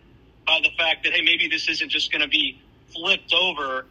by 0.46 0.60
the 0.62 0.70
fact 0.78 1.04
that 1.04 1.12
hey 1.12 1.22
maybe 1.22 1.48
this 1.48 1.68
isn't 1.68 1.90
just 1.90 2.12
going 2.12 2.22
to 2.22 2.28
be 2.28 2.60
flipped 2.92 3.32
over 3.32 3.86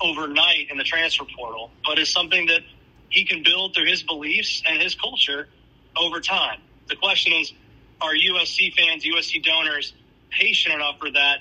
overnight 0.00 0.70
in 0.70 0.78
the 0.78 0.84
transfer 0.84 1.24
portal, 1.36 1.70
but 1.84 1.98
is 1.98 2.08
something 2.08 2.46
that 2.46 2.62
he 3.08 3.24
can 3.24 3.42
build 3.42 3.74
through 3.74 3.86
his 3.86 4.02
beliefs 4.02 4.62
and 4.66 4.80
his 4.80 4.94
culture 4.94 5.48
over 5.96 6.20
time. 6.20 6.60
The 6.88 6.96
question 6.96 7.32
is, 7.32 7.52
are 8.00 8.14
USC 8.14 8.72
fans, 8.74 9.04
USC 9.04 9.42
donors 9.44 9.92
patient 10.30 10.74
enough 10.74 10.98
for 10.98 11.10
that? 11.10 11.40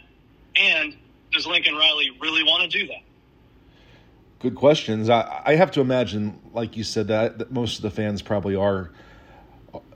And 0.55 0.95
does 1.31 1.47
Lincoln 1.47 1.75
Riley 1.75 2.09
really 2.19 2.43
want 2.43 2.69
to 2.69 2.79
do 2.79 2.87
that? 2.87 3.01
Good 4.39 4.55
questions. 4.55 5.09
I, 5.09 5.41
I 5.45 5.55
have 5.55 5.71
to 5.71 5.81
imagine, 5.81 6.39
like 6.53 6.75
you 6.75 6.83
said, 6.83 7.07
that, 7.07 7.37
that 7.39 7.51
most 7.51 7.77
of 7.77 7.81
the 7.83 7.91
fans 7.91 8.21
probably 8.21 8.55
are 8.55 8.91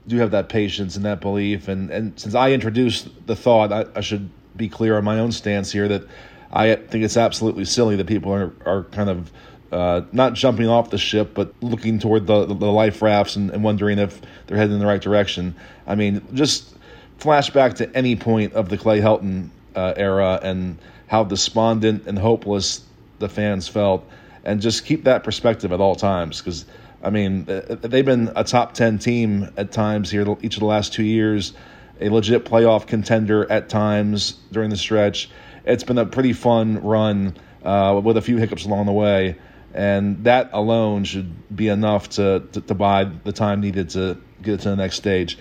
do 0.06 0.18
have 0.18 0.32
that 0.32 0.48
patience 0.48 0.96
and 0.96 1.04
that 1.04 1.20
belief. 1.20 1.68
And, 1.68 1.90
and 1.90 2.18
since 2.18 2.34
I 2.34 2.52
introduced 2.52 3.08
the 3.26 3.36
thought, 3.36 3.72
I, 3.72 3.86
I 3.94 4.00
should 4.00 4.30
be 4.56 4.68
clear 4.68 4.96
on 4.96 5.04
my 5.04 5.18
own 5.18 5.32
stance 5.32 5.72
here 5.72 5.88
that 5.88 6.04
I 6.52 6.76
think 6.76 7.04
it's 7.04 7.16
absolutely 7.16 7.64
silly 7.64 7.96
that 7.96 8.06
people 8.06 8.32
are, 8.32 8.52
are 8.64 8.84
kind 8.84 9.10
of 9.10 9.30
uh, 9.72 10.02
not 10.12 10.34
jumping 10.34 10.68
off 10.68 10.90
the 10.90 10.98
ship, 10.98 11.32
but 11.34 11.52
looking 11.60 11.98
toward 11.98 12.26
the, 12.26 12.46
the, 12.46 12.54
life 12.54 13.02
rafts 13.02 13.34
and, 13.34 13.50
and, 13.50 13.64
wondering 13.64 13.98
if 13.98 14.20
they're 14.46 14.56
heading 14.56 14.74
in 14.74 14.78
the 14.78 14.86
right 14.86 15.00
direction. 15.00 15.56
I 15.84 15.96
mean, 15.96 16.24
just 16.32 16.76
flash 17.18 17.50
back 17.50 17.74
to 17.76 17.96
any 17.96 18.14
point 18.14 18.52
of 18.52 18.68
the 18.68 18.78
Clay 18.78 19.00
Helton 19.00 19.48
uh, 19.74 19.94
era 19.96 20.38
and 20.42 20.78
how 21.08 21.24
despondent 21.24 22.06
and 22.06 22.16
hopeless 22.16 22.84
the 23.18 23.28
fans 23.28 23.66
felt, 23.66 24.08
and 24.44 24.60
just 24.60 24.84
keep 24.84 25.04
that 25.04 25.24
perspective 25.24 25.72
at 25.72 25.80
all 25.80 25.96
times 25.96 26.40
because. 26.40 26.64
I 27.04 27.10
mean, 27.10 27.46
uh, 27.48 27.76
they've 27.80 28.04
been 28.04 28.32
a 28.34 28.44
top 28.44 28.74
10 28.74 28.98
team 28.98 29.50
at 29.56 29.70
times 29.72 30.10
here 30.10 30.26
each 30.40 30.54
of 30.54 30.60
the 30.60 30.66
last 30.66 30.92
two 30.92 31.04
years, 31.04 31.52
a 32.00 32.08
legit 32.08 32.44
playoff 32.44 32.86
contender 32.86 33.50
at 33.50 33.68
times 33.68 34.32
during 34.50 34.70
the 34.70 34.76
stretch. 34.76 35.30
It's 35.64 35.84
been 35.84 35.98
a 35.98 36.06
pretty 36.06 36.32
fun 36.32 36.82
run 36.82 37.36
uh, 37.62 38.00
with 38.02 38.16
a 38.16 38.22
few 38.22 38.38
hiccups 38.38 38.64
along 38.64 38.86
the 38.86 38.92
way 38.92 39.36
and 39.74 40.22
that 40.22 40.50
alone 40.52 41.02
should 41.02 41.54
be 41.54 41.68
enough 41.68 42.08
to, 42.08 42.44
to, 42.52 42.60
to 42.60 42.74
buy 42.74 43.04
the 43.24 43.32
time 43.32 43.60
needed 43.60 43.90
to 43.90 44.16
get 44.40 44.54
it 44.54 44.60
to 44.60 44.70
the 44.70 44.76
next 44.76 44.94
stage. 44.94 45.36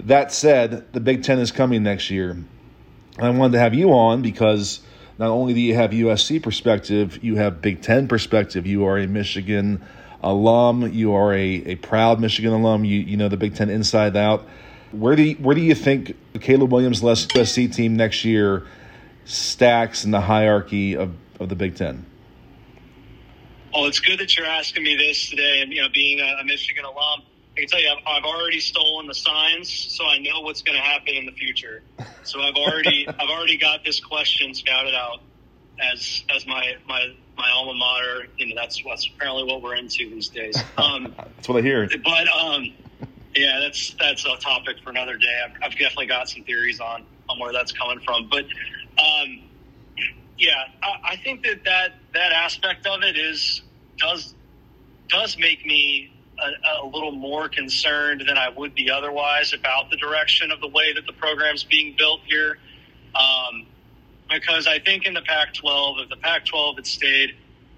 That 0.00 0.32
said, 0.32 0.90
the 0.94 1.00
Big 1.00 1.22
Ten 1.22 1.38
is 1.38 1.52
coming 1.52 1.82
next 1.82 2.10
year. 2.10 2.42
I 3.18 3.28
wanted 3.28 3.52
to 3.52 3.58
have 3.58 3.74
you 3.74 3.92
on 3.92 4.22
because 4.22 4.80
not 5.18 5.28
only 5.28 5.52
do 5.52 5.60
you 5.60 5.74
have 5.74 5.90
USC 5.90 6.42
perspective, 6.42 7.22
you 7.22 7.36
have 7.36 7.60
Big 7.60 7.82
Ten 7.82 8.08
perspective. 8.08 8.66
You 8.66 8.86
are 8.86 8.96
a 8.96 9.06
Michigan 9.06 9.84
alum. 10.22 10.92
You 10.92 11.14
are 11.14 11.32
a, 11.32 11.62
a 11.66 11.74
proud 11.76 12.20
Michigan 12.20 12.52
alum. 12.52 12.84
You 12.84 13.00
you 13.00 13.16
know 13.16 13.28
the 13.28 13.36
Big 13.36 13.54
Ten 13.54 13.70
inside 13.70 14.16
out. 14.16 14.46
Where 14.92 15.14
do 15.14 15.22
you, 15.22 15.34
where 15.36 15.54
do 15.54 15.60
you 15.60 15.74
think 15.74 16.16
Caleb 16.40 16.72
Williams 16.72 17.02
less 17.02 17.26
USC 17.26 17.72
team 17.72 17.96
next 17.96 18.24
year 18.24 18.66
stacks 19.24 20.04
in 20.04 20.10
the 20.10 20.20
hierarchy 20.20 20.96
of, 20.96 21.14
of 21.38 21.48
the 21.48 21.54
Big 21.54 21.76
Ten? 21.76 22.06
Well, 23.72 23.86
it's 23.86 24.00
good 24.00 24.18
that 24.18 24.36
you're 24.36 24.46
asking 24.46 24.82
me 24.82 24.96
this 24.96 25.30
today. 25.30 25.60
And 25.62 25.72
you 25.72 25.80
know, 25.82 25.88
being 25.94 26.18
a, 26.18 26.40
a 26.40 26.44
Michigan 26.44 26.84
alum, 26.84 27.22
I 27.56 27.60
can 27.60 27.68
tell 27.68 27.80
you, 27.80 27.88
I've, 27.88 28.04
I've, 28.04 28.24
already 28.24 28.58
stolen 28.58 29.06
the 29.06 29.14
signs, 29.14 29.70
so 29.70 30.04
I 30.06 30.18
know 30.18 30.40
what's 30.40 30.62
going 30.62 30.76
to 30.76 30.82
happen 30.82 31.14
in 31.14 31.26
the 31.26 31.32
future. 31.32 31.82
So 32.24 32.40
I've 32.40 32.54
already, 32.54 33.06
I've 33.08 33.28
already 33.28 33.58
got 33.58 33.84
this 33.84 34.00
question 34.00 34.54
scouted 34.54 34.94
out 34.94 35.20
as 35.80 36.24
as 36.34 36.46
my 36.46 36.74
my 36.88 37.14
my 37.40 37.50
alma 37.50 37.74
mater. 37.74 38.26
You 38.36 38.48
know, 38.48 38.60
that's 38.60 38.84
what's 38.84 39.08
apparently 39.08 39.44
what 39.44 39.62
we're 39.62 39.76
into 39.76 40.08
these 40.10 40.28
days. 40.28 40.56
Um, 40.78 41.14
that's 41.16 41.48
what 41.48 41.58
I 41.58 41.62
hear. 41.62 41.88
But 41.88 42.28
um, 42.28 42.72
yeah, 43.34 43.60
that's 43.60 43.94
that's 44.00 44.24
a 44.24 44.36
topic 44.36 44.76
for 44.82 44.90
another 44.90 45.16
day. 45.16 45.40
I've, 45.44 45.52
I've 45.62 45.78
definitely 45.78 46.06
got 46.06 46.28
some 46.28 46.42
theories 46.44 46.80
on 46.80 47.04
on 47.28 47.38
where 47.38 47.52
that's 47.52 47.72
coming 47.72 48.00
from, 48.00 48.28
but. 48.28 48.44
Um, 48.98 49.42
yeah, 50.40 50.64
I, 50.82 51.12
I 51.12 51.16
think 51.16 51.42
that, 51.44 51.64
that 51.64 51.94
that 52.14 52.32
aspect 52.32 52.86
of 52.86 53.02
it 53.02 53.16
is 53.16 53.62
does 53.98 54.34
does 55.08 55.36
make 55.38 55.64
me 55.66 56.12
a, 56.38 56.84
a, 56.84 56.86
little 56.86 57.12
more 57.12 57.48
concerned 57.48 58.24
than 58.26 58.38
I 58.38 58.48
would 58.48 58.74
be 58.74 58.90
otherwise 58.90 59.52
about 59.52 59.90
the 59.90 59.96
direction 59.96 60.50
of 60.50 60.60
the 60.60 60.68
way 60.68 60.94
that 60.94 61.06
the 61.06 61.12
program's 61.12 61.64
being 61.64 61.94
built 61.96 62.20
here. 62.26 62.58
Um, 63.14 63.66
because 64.30 64.66
I 64.66 64.78
think 64.78 65.06
in 65.06 65.14
the 65.14 65.22
Pac-12, 65.22 66.04
if 66.04 66.08
the 66.08 66.16
Pac-12 66.16 66.76
had 66.76 66.86
stayed, 66.86 67.36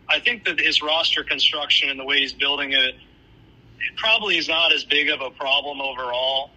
I 0.09 0.21
think 0.21 0.45
that 0.45 0.61
his 0.61 0.83
roster 0.83 1.25
construction 1.25 1.89
and 1.89 1.99
the 1.99 2.05
way 2.05 2.19
he's 2.19 2.33
building 2.33 2.73
it, 2.73 2.95
it 2.95 3.97
probably 3.97 4.37
is 4.37 4.49
not 4.49 4.73
as 4.73 4.85
big 4.85 5.09
of 5.09 5.21
a 5.21 5.31
problem 5.31 5.81
overall 5.81 6.51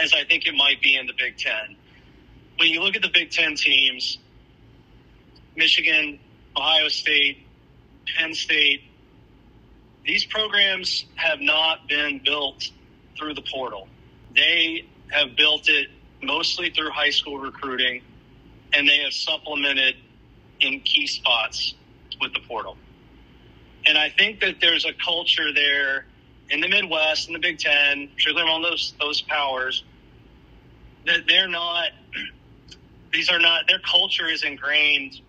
as 0.00 0.12
I 0.12 0.24
think 0.24 0.46
it 0.46 0.54
might 0.54 0.80
be 0.82 0.96
in 0.96 1.06
the 1.06 1.14
Big 1.18 1.38
Ten. 1.38 1.76
When 2.58 2.68
you 2.68 2.82
look 2.82 2.96
at 2.96 3.02
the 3.02 3.10
Big 3.12 3.30
Ten 3.30 3.54
teams, 3.54 4.18
Michigan, 5.56 6.18
Ohio 6.56 6.88
State, 6.88 7.46
Penn 8.16 8.34
State, 8.34 8.82
these 10.04 10.24
programs 10.24 11.06
have 11.16 11.40
not 11.40 11.88
been 11.88 12.20
built 12.24 12.70
through 13.18 13.34
the 13.34 13.42
portal. 13.42 13.88
They 14.34 14.84
have 15.08 15.36
built 15.36 15.68
it 15.68 15.88
mostly 16.22 16.70
through 16.70 16.90
high 16.90 17.10
school 17.10 17.38
recruiting, 17.38 18.02
and 18.76 18.86
they 18.86 18.98
have 18.98 19.12
supplemented 19.12 19.96
in 20.60 20.80
key 20.80 21.06
spots 21.06 21.74
with 22.20 22.32
the 22.34 22.40
portal. 22.40 22.76
And 23.86 23.96
I 23.96 24.10
think 24.10 24.40
that 24.40 24.56
there's 24.60 24.84
a 24.84 24.92
culture 24.92 25.52
there 25.54 26.06
in 26.50 26.60
the 26.60 26.68
Midwest, 26.68 27.28
in 27.28 27.32
the 27.32 27.38
Big 27.38 27.58
Ten, 27.58 28.08
particularly 28.14 28.48
among 28.48 28.62
those 28.62 28.94
those 29.00 29.22
powers, 29.22 29.82
that 31.06 31.26
they're 31.26 31.48
not. 31.48 31.88
These 33.12 33.30
are 33.30 33.38
not. 33.38 33.66
Their 33.66 33.80
culture 33.80 34.28
is 34.28 34.42
ingrained 34.42 35.20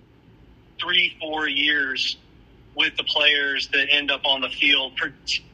three, 0.79 1.15
four 1.21 1.47
years 1.47 2.17
with 2.75 2.95
the 2.97 3.03
players 3.03 3.69
that 3.69 3.87
end 3.89 4.11
up 4.11 4.21
on 4.25 4.41
the 4.41 4.49
field, 4.49 4.93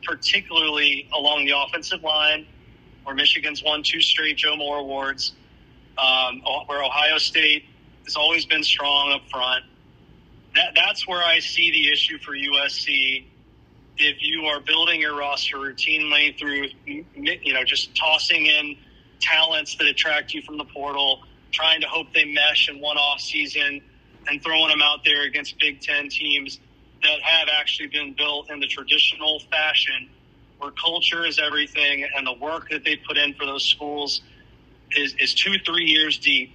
particularly 0.03 1.07
along 1.13 1.45
the 1.45 1.53
offensive 1.55 2.01
line, 2.01 2.45
where 3.03 3.15
Michigan's 3.15 3.63
won 3.63 3.83
two 3.83 4.01
straight 4.01 4.37
Joe 4.37 4.55
Moore 4.55 4.77
awards, 4.77 5.33
um, 5.97 6.41
where 6.67 6.83
Ohio 6.83 7.17
State 7.17 7.65
has 8.03 8.15
always 8.15 8.45
been 8.45 8.63
strong 8.63 9.13
up 9.13 9.21
front. 9.29 9.65
That, 10.55 10.73
that's 10.75 11.07
where 11.07 11.23
I 11.23 11.39
see 11.39 11.71
the 11.71 11.91
issue 11.91 12.17
for 12.19 12.33
USC. 12.33 13.25
If 13.97 14.17
you 14.21 14.45
are 14.45 14.59
building 14.59 15.01
your 15.01 15.17
roster 15.17 15.57
routinely 15.57 16.37
through, 16.37 16.67
you 16.85 17.53
know, 17.53 17.63
just 17.63 17.95
tossing 17.95 18.45
in 18.45 18.77
talents 19.19 19.75
that 19.77 19.87
attract 19.87 20.33
you 20.33 20.41
from 20.41 20.57
the 20.57 20.65
portal, 20.65 21.21
trying 21.51 21.81
to 21.81 21.87
hope 21.87 22.07
they 22.13 22.25
mesh 22.25 22.69
in 22.69 22.79
one 22.79 22.97
off 22.97 23.19
season– 23.19 23.81
and 24.27 24.43
throwing 24.43 24.69
them 24.69 24.81
out 24.81 25.03
there 25.03 25.23
against 25.23 25.59
Big 25.59 25.81
Ten 25.81 26.09
teams 26.09 26.59
that 27.01 27.21
have 27.21 27.49
actually 27.59 27.87
been 27.87 28.13
built 28.13 28.49
in 28.49 28.59
the 28.59 28.67
traditional 28.67 29.39
fashion 29.51 30.09
where 30.59 30.71
culture 30.71 31.25
is 31.25 31.39
everything 31.39 32.05
and 32.15 32.25
the 32.25 32.33
work 32.33 32.69
that 32.69 32.83
they 32.85 32.95
put 32.95 33.17
in 33.17 33.33
for 33.33 33.45
those 33.45 33.63
schools 33.63 34.21
is, 34.91 35.13
is 35.19 35.33
two, 35.33 35.55
three 35.65 35.85
years 35.85 36.17
deep. 36.17 36.53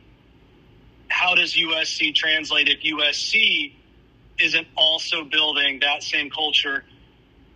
How 1.09 1.35
does 1.35 1.55
USC 1.55 2.14
translate 2.14 2.68
if 2.68 2.81
USC 2.83 3.73
isn't 4.38 4.68
also 4.77 5.25
building 5.25 5.81
that 5.81 6.03
same 6.03 6.31
culture 6.31 6.85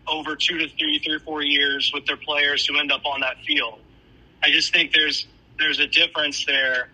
over 0.09 0.35
two 0.35 0.59
to 0.59 0.69
three, 0.69 0.99
three 0.99 1.15
or 1.15 1.21
four 1.21 1.43
years 1.43 1.91
with 1.95 2.07
their 2.07 2.17
players 2.17 2.67
who 2.67 2.79
end 2.79 2.91
up 2.91 3.05
on 3.05 3.21
that 3.21 3.37
field? 3.47 3.81
I 4.43 4.51
just 4.51 4.73
think 4.73 4.93
there's 4.93 5.27
there's 5.59 5.79
a 5.79 5.87
difference 5.87 6.45
there 6.45 6.89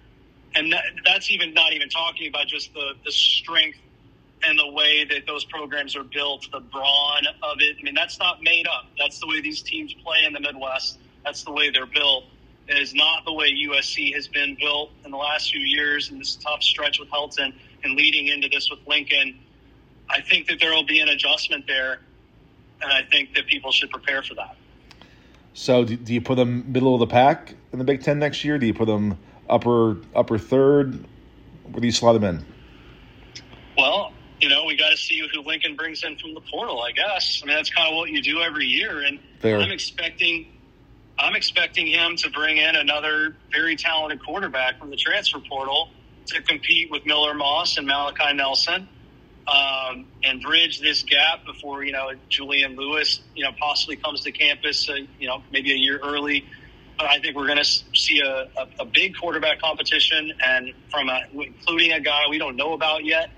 and 0.55 0.73
that, 0.73 0.85
that's 1.05 1.31
even 1.31 1.55
not 1.55 1.73
even 1.73 1.88
talking 1.88 2.29
about 2.29 2.47
just 2.47 2.73
the 2.75 2.92
the 3.05 3.12
strength 3.12 3.79
and 4.42 4.59
the 4.59 4.73
way 4.73 5.05
that 5.05 5.27
those 5.27 5.44
programs 5.44 5.97
are 5.97 6.05
built, 6.05 6.47
the 6.53 6.61
brawn 6.61 7.23
of 7.42 7.57
it. 7.59 7.77
I 7.81 7.83
mean, 7.83 7.94
that's 7.94 8.21
not 8.21 8.40
made 8.40 8.68
up. 8.68 8.87
That's 8.97 9.18
the 9.18 9.27
way 9.27 9.40
these 9.40 9.62
teams 9.62 9.92
play 9.94 10.18
in 10.25 10.33
the 10.33 10.38
Midwest. 10.38 10.99
That's 11.25 11.42
the 11.42 11.51
way 11.51 11.71
they're 11.71 11.87
built. 11.87 12.25
Is 12.68 12.94
not 12.94 13.24
the 13.24 13.33
way 13.33 13.50
USC 13.50 14.12
has 14.14 14.28
been 14.28 14.54
built 14.61 14.90
in 15.04 15.11
the 15.11 15.16
last 15.16 15.50
few 15.50 15.61
years 15.61 16.11
in 16.11 16.18
this 16.18 16.37
tough 16.37 16.62
stretch 16.62 17.00
with 17.00 17.09
Helton 17.09 17.54
and 17.83 17.94
leading 17.94 18.26
into 18.28 18.48
this 18.48 18.70
with 18.70 18.81
Lincoln. 18.87 19.38
I 20.11 20.20
think 20.20 20.48
that 20.48 20.61
there 20.61 20.72
will 20.72 20.85
be 20.85 21.00
an 21.00 21.09
adjustment 21.09 21.66
there, 21.66 22.00
and 22.83 22.92
I 22.92 23.02
think 23.11 23.35
that 23.35 23.46
people 23.46 23.72
should 23.72 23.90
prepare 23.90 24.22
for 24.22 24.35
that. 24.35 24.57
So, 25.54 25.85
do, 25.85 25.96
do 25.96 26.14
you 26.14 26.20
put 26.20 26.37
them 26.37 26.70
middle 26.70 26.94
of 26.94 27.00
the 27.00 27.07
pack 27.07 27.54
in 27.72 27.78
the 27.78 27.85
Big 27.85 28.02
Ten 28.02 28.18
next 28.18 28.44
year? 28.44 28.59
Do 28.59 28.66
you 28.66 28.74
put 28.74 28.87
them 28.87 29.18
upper 29.48 29.96
upper 30.14 30.38
third? 30.38 31.04
Where 31.64 31.81
do 31.81 31.87
you 31.87 31.92
slot 31.92 32.20
them 32.20 32.24
in? 32.24 32.46
Well, 33.76 34.12
you 34.40 34.48
know, 34.48 34.64
we 34.66 34.76
got 34.76 34.90
to 34.90 34.96
see 34.96 35.20
who 35.33 35.42
Lincoln 35.42 35.74
brings 35.74 36.04
in 36.04 36.16
from 36.16 36.35
the 36.35 36.40
portal. 36.42 36.81
I 36.81 36.92
guess. 36.92 37.40
I 37.42 37.46
mean, 37.46 37.57
that's 37.57 37.70
kind 37.70 37.88
of 37.88 37.96
what 37.96 38.11
you 38.11 38.22
do 38.22 38.40
every 38.40 38.66
year, 38.66 39.00
and 39.00 39.18
Fair. 39.40 39.59
I'm 39.59 39.70
expecting. 39.70 40.52
I'm 41.18 41.35
expecting 41.35 41.87
him 41.87 42.16
to 42.16 42.31
bring 42.31 42.59
in 42.59 42.76
another 42.76 43.35
very 43.50 43.76
talented 43.76 44.24
quarterback 44.24 44.78
from 44.78 44.90
the 44.90 44.96
transfer 44.96 45.40
portal 45.40 45.90
to 46.26 46.42
compete 46.42 46.90
with 46.90 47.04
Miller 47.07 47.35
Moss 47.35 47.76
and 47.76 47.87
Malachi 47.87 48.35
Nelson, 48.35 48.88
um, 49.48 50.07
and 50.22 50.40
bridge 50.42 50.81
this 50.81 51.02
gap 51.02 51.44
before 51.44 51.83
you 51.83 51.92
know 51.92 52.12
Julian 52.28 52.76
Lewis, 52.76 53.20
you 53.35 53.44
know, 53.44 53.50
possibly 53.59 53.96
comes 53.96 54.20
to 54.22 54.33
campus, 54.33 54.88
uh, 54.88 54.94
you 55.18 55.26
know, 55.26 55.42
maybe 55.50 55.72
a 55.72 55.76
year 55.76 55.98
early 56.02 56.44
But 56.98 57.07
I 57.07 57.18
think 57.18 57.37
we're 57.37 57.46
going 57.46 57.59
to 57.59 57.64
see 57.64 58.20
a, 58.20 58.48
a, 58.57 58.68
a, 58.81 58.85
big 58.85 59.16
quarterback 59.16 59.61
competition, 59.61 60.33
and 60.44 60.72
from 60.90 61.09
a, 61.09 61.22
including 61.33 61.92
a 61.92 62.00
guy 62.00 62.24
we 62.28 62.38
don't 62.38 62.57
know 62.57 62.74
about 62.74 63.04
yet. 63.04 63.31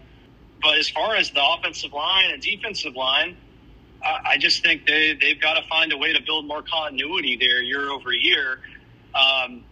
but 0.63 0.77
as 0.79 0.89
far 0.89 1.15
as 1.17 1.31
the 1.31 1.43
offensive 1.45 1.93
line 1.93 2.31
and 2.33 2.43
defensive 2.43 2.97
line, 2.97 3.37
I, 4.03 4.39
just 4.39 4.63
think 4.63 4.87
they 4.87 5.15
they've 5.15 5.41
got 5.41 5.55
to 5.55 5.69
find 5.69 5.93
a 5.93 5.97
way 5.97 6.13
to 6.13 6.23
build 6.23 6.47
more 6.47 6.63
continuity 6.63 7.37
there 7.39 7.63
year 7.63 7.91
over 7.91 8.13
year. 8.13 8.61
Um, 9.15 9.65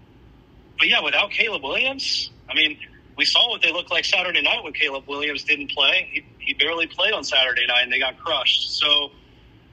but 0.79 0.89
yeah, 0.89 1.01
without 1.03 1.31
Caleb 1.31 1.63
Williams, 1.63 2.31
I 2.49 2.55
mean, 2.55 2.79
we 3.17 3.25
saw 3.25 3.51
what 3.51 3.63
they 3.63 3.73
looked 3.73 3.91
like 3.91 4.05
Saturday 4.05 4.43
night 4.43 4.63
when 4.63 4.73
Caleb 4.73 5.05
Williams 5.09 5.45
didn't 5.45 5.71
play. 5.71 6.09
He, 6.13 6.25
he 6.39 6.55
barely 6.55 6.87
played 6.87 7.13
on 7.13 7.25
Saturday 7.25 7.67
night, 7.67 7.83
and 7.83 7.93
they 7.93 7.99
got 7.99 8.19
crushed. 8.19 8.79
So 8.79 8.87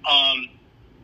um, 0.09 0.49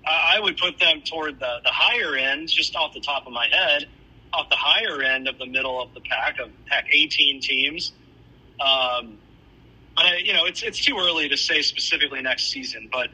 I, 0.06 0.36
I 0.36 0.40
would 0.40 0.58
put 0.58 0.80
them 0.80 1.02
toward 1.02 1.40
the, 1.40 1.60
the 1.64 1.72
higher 1.72 2.16
end, 2.16 2.50
just 2.50 2.76
off 2.76 2.94
the 2.94 3.02
top 3.02 3.28
of 3.28 3.34
my 3.34 3.48
head, 3.52 3.86
off 4.34 4.50
the 4.50 4.56
higher 4.56 5.02
end 5.04 5.28
of 5.28 5.38
the 5.38 5.46
middle 5.46 5.82
of 5.82 5.94
the 5.94 6.02
pack 6.02 6.40
of 6.40 6.50
pack 6.66 6.88
18 6.92 7.42
teams. 7.42 7.94
Um, 8.60 9.18
but 9.96 10.06
I, 10.06 10.18
you 10.18 10.34
know, 10.34 10.46
it's 10.46 10.64
it's 10.64 10.84
too 10.84 10.98
early 10.98 11.30
to 11.30 11.38
say 11.38 11.62
specifically 11.62 12.22
next 12.22 12.50
season, 12.50 12.90
but 12.92 13.10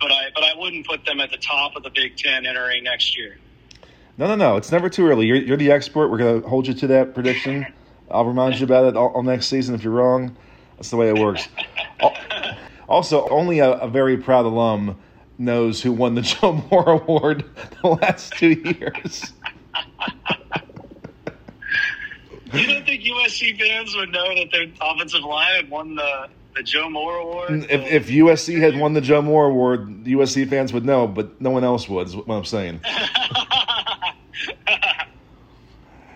but 0.00 0.10
I 0.10 0.26
but 0.34 0.44
I 0.44 0.52
wouldn't 0.56 0.86
put 0.86 1.04
them 1.04 1.20
at 1.20 1.30
the 1.30 1.36
top 1.38 1.76
of 1.76 1.82
the 1.82 1.90
Big 1.90 2.16
Ten 2.16 2.46
entering 2.46 2.84
next 2.84 3.16
year. 3.16 3.38
No, 4.18 4.26
no, 4.26 4.34
no. 4.34 4.56
It's 4.56 4.72
never 4.72 4.90
too 4.90 5.06
early. 5.06 5.26
You're, 5.26 5.36
you're 5.36 5.56
the 5.56 5.70
expert. 5.70 6.08
We're 6.08 6.18
going 6.18 6.42
to 6.42 6.48
hold 6.48 6.66
you 6.66 6.74
to 6.74 6.86
that 6.88 7.14
prediction. 7.14 7.66
I'll 8.10 8.24
remind 8.24 8.58
you 8.58 8.64
about 8.64 8.86
it 8.86 8.96
all, 8.96 9.08
all, 9.08 9.22
next 9.22 9.46
season 9.46 9.74
if 9.76 9.84
you're 9.84 9.92
wrong. 9.92 10.36
That's 10.76 10.90
the 10.90 10.96
way 10.96 11.08
it 11.08 11.18
works. 11.18 11.48
also, 12.88 13.28
only 13.28 13.60
a, 13.60 13.72
a, 13.72 13.88
very 13.88 14.16
proud 14.16 14.44
alum 14.44 14.98
knows 15.38 15.82
who 15.82 15.92
won 15.92 16.14
the 16.14 16.22
Joe 16.22 16.64
Moore 16.70 16.88
Award 16.90 17.44
the 17.82 17.88
last 17.88 18.32
two 18.32 18.48
years. 18.64 19.32
you 22.52 22.66
don't 22.66 22.86
think 22.86 23.02
USC 23.02 23.58
fans 23.58 23.94
would 23.94 24.10
know 24.10 24.34
that 24.34 24.50
their 24.50 24.66
offensive 24.80 25.22
line 25.22 25.54
had 25.56 25.70
won 25.70 25.94
the 25.94 26.28
the 26.58 26.64
Joe 26.64 26.90
Moore 26.90 27.16
Award? 27.16 27.66
If, 27.70 27.90
if 27.90 28.08
USC 28.08 28.58
had 28.60 28.76
won 28.78 28.92
the 28.92 29.00
Joe 29.00 29.22
Moore 29.22 29.46
Award, 29.46 30.04
USC 30.04 30.46
fans 30.48 30.72
would 30.72 30.84
know, 30.84 31.06
but 31.06 31.40
no 31.40 31.50
one 31.50 31.64
else 31.64 31.88
would. 31.88 32.08
Is 32.08 32.16
what 32.16 32.28
I'm 32.34 32.44
saying. 32.44 32.80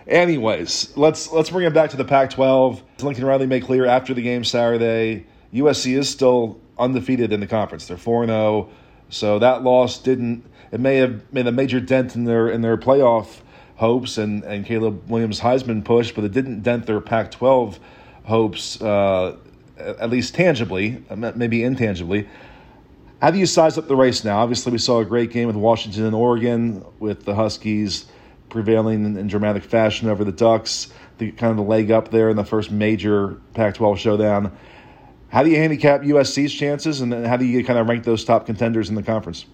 Anyways, 0.05 0.95
let's 0.97 1.31
let's 1.31 1.49
bring 1.49 1.65
it 1.65 1.73
back 1.73 1.89
to 1.91 1.97
the 1.97 2.03
Pac-12. 2.03 2.81
Lincoln 3.01 3.25
Riley 3.25 3.47
made 3.47 3.63
clear 3.63 3.85
after 3.85 4.13
the 4.13 4.21
game 4.21 4.43
Saturday, 4.43 5.25
USC 5.53 5.97
is 5.97 6.09
still 6.09 6.59
undefeated 6.77 7.31
in 7.31 7.39
the 7.39 7.47
conference. 7.47 7.87
They're 7.87 7.95
four 7.95 8.25
zero, 8.25 8.69
so 9.09 9.39
that 9.39 9.63
loss 9.63 9.97
didn't. 9.97 10.45
It 10.71 10.81
may 10.81 10.97
have 10.97 11.31
made 11.31 11.47
a 11.47 11.53
major 11.53 11.79
dent 11.79 12.15
in 12.15 12.25
their 12.25 12.49
in 12.49 12.61
their 12.61 12.75
playoff 12.75 13.39
hopes 13.75 14.17
and 14.17 14.43
and 14.43 14.65
Caleb 14.65 15.09
Williams 15.09 15.39
Heisman 15.39 15.85
push, 15.85 16.11
but 16.11 16.25
it 16.25 16.33
didn't 16.33 16.63
dent 16.63 16.85
their 16.85 16.99
Pac-12 16.99 17.79
hopes, 18.25 18.81
uh, 18.81 19.37
Uh, 19.79 19.93
at 19.99 20.09
least 20.09 20.35
tangibly, 20.35 21.03
uh, 21.09 21.15
maybe 21.15 21.63
intangibly. 21.63 22.27
How 23.21 23.31
do 23.31 23.39
you 23.39 23.47
size 23.47 23.77
up 23.77 23.87
the 23.87 23.95
race 23.95 24.23
now? 24.23 24.37
Obviously, 24.37 24.71
we 24.71 24.77
saw 24.77 24.99
a 24.99 25.05
great 25.05 25.31
game 25.31 25.47
with 25.47 25.55
Washington 25.55 26.05
and 26.05 26.13
Oregon 26.13 26.85
with 26.99 27.25
the 27.25 27.33
Huskies 27.33 28.05
prevailing 28.49 29.17
in, 29.17 29.27
dramatic 29.27 29.63
fashion 29.63 30.09
over 30.09 30.23
the 30.23 30.31
Ducks, 30.31 30.93
the 31.17 31.31
kind 31.31 31.49
of 31.49 31.57
the 31.57 31.63
leg 31.63 31.89
up 31.89 32.11
there 32.11 32.29
in 32.29 32.37
the 32.37 32.43
first 32.43 32.69
major 32.69 33.41
Pac-12 33.55 33.97
showdown. 33.97 34.55
How 35.29 35.41
do 35.41 35.49
you 35.49 35.55
handicap 35.55 36.01
USC's 36.01 36.53
chances, 36.53 37.01
and 37.01 37.11
then 37.11 37.25
how 37.25 37.37
do 37.37 37.45
you 37.45 37.65
kind 37.65 37.79
of 37.79 37.89
rank 37.89 38.03
those 38.03 38.23
top 38.23 38.45
contenders 38.45 38.89
in 38.89 38.95
the 38.95 39.01
conference? 39.01 39.47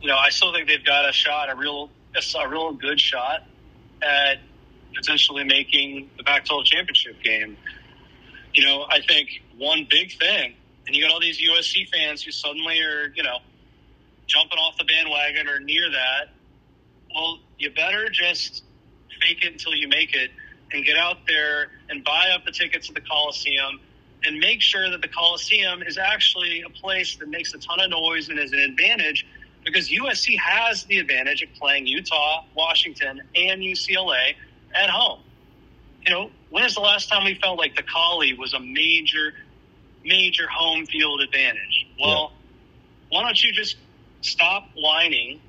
You 0.00 0.08
know, 0.08 0.16
I 0.16 0.30
still 0.30 0.52
think 0.54 0.66
they've 0.66 0.84
got 0.84 1.06
a 1.06 1.12
shot, 1.12 1.50
a 1.50 1.54
real, 1.54 1.90
a 2.14 2.48
real 2.48 2.72
good 2.72 2.98
shot 2.98 3.46
at 4.00 4.38
potentially 4.94 5.44
making 5.44 6.08
the 6.16 6.24
Pac-12 6.24 6.64
championship 6.64 7.22
game. 7.22 7.58
You 8.54 8.64
know, 8.64 8.86
I 8.88 9.00
think 9.00 9.42
one 9.58 9.86
big 9.90 10.16
thing, 10.18 10.54
and 10.86 10.94
you 10.94 11.02
got 11.02 11.12
all 11.12 11.20
these 11.20 11.40
USC 11.40 11.88
fans 11.88 12.22
who 12.22 12.30
suddenly 12.30 12.80
are, 12.80 13.12
you 13.14 13.22
know, 13.22 13.38
jumping 14.26 14.58
off 14.58 14.76
the 14.78 14.84
bandwagon 14.84 15.48
or 15.48 15.60
near 15.60 15.90
that 15.90 16.30
well, 17.14 17.38
you 17.58 17.70
better 17.70 18.08
just 18.10 18.64
fake 19.20 19.44
it 19.44 19.52
until 19.52 19.74
you 19.74 19.88
make 19.88 20.14
it 20.14 20.30
and 20.72 20.84
get 20.84 20.96
out 20.96 21.18
there 21.28 21.70
and 21.88 22.02
buy 22.02 22.30
up 22.34 22.44
the 22.44 22.50
tickets 22.50 22.88
to 22.88 22.92
the 22.92 23.00
Coliseum 23.00 23.80
and 24.24 24.38
make 24.38 24.60
sure 24.60 24.90
that 24.90 25.00
the 25.00 25.08
Coliseum 25.08 25.82
is 25.82 25.98
actually 25.98 26.62
a 26.62 26.70
place 26.70 27.16
that 27.16 27.28
makes 27.28 27.54
a 27.54 27.58
ton 27.58 27.80
of 27.80 27.90
noise 27.90 28.28
and 28.28 28.38
is 28.38 28.52
an 28.52 28.58
advantage 28.58 29.26
because 29.64 29.88
USC 29.88 30.38
has 30.38 30.84
the 30.84 30.98
advantage 30.98 31.42
of 31.42 31.48
playing 31.54 31.86
Utah, 31.86 32.44
Washington, 32.54 33.22
and 33.34 33.62
UCLA 33.62 34.34
at 34.74 34.90
home. 34.90 35.20
You 36.06 36.12
know, 36.12 36.30
when 36.50 36.64
is 36.64 36.74
the 36.74 36.80
last 36.80 37.08
time 37.08 37.24
we 37.24 37.34
felt 37.34 37.58
like 37.58 37.76
the 37.76 37.82
Collie 37.82 38.34
was 38.34 38.52
a 38.52 38.60
major, 38.60 39.32
major 40.04 40.46
home 40.48 40.86
field 40.86 41.20
advantage? 41.22 41.86
Well, 42.00 42.32
yeah. 42.32 43.16
why 43.16 43.22
don't 43.24 43.42
you 43.42 43.52
just 43.52 43.76
stop 44.20 44.68
whining 44.76 45.40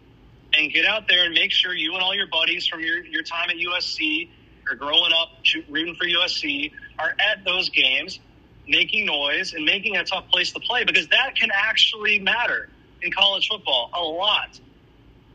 and 0.54 0.72
get 0.72 0.86
out 0.86 1.08
there 1.08 1.26
and 1.26 1.34
make 1.34 1.52
sure 1.52 1.74
you 1.74 1.94
and 1.94 2.02
all 2.02 2.16
your 2.16 2.28
buddies 2.28 2.68
from 2.68 2.82
your, 2.82 3.04
your 3.06 3.24
time 3.24 3.50
at 3.50 3.58
USC 3.58 4.30
or 4.70 4.76
growing 4.76 5.12
up 5.14 5.30
rooting 5.70 5.96
for 5.96 6.06
USC 6.06 6.72
are 6.98 7.14
at 7.20 7.44
those 7.44 7.70
games, 7.70 8.20
making 8.68 9.06
noise 9.06 9.54
and 9.54 9.66
making 9.66 9.98
a 9.98 10.04
tough 10.04 10.28
place 10.30 10.52
to 10.54 10.60
play 10.62 10.86
because 10.86 11.08
that 11.10 11.36
can 11.36 11.50
actually 11.54 12.20
matter 12.20 12.70
in 13.02 13.12
college 13.12 13.48
football 13.50 13.90
a 13.94 14.02
lot. 14.02 14.60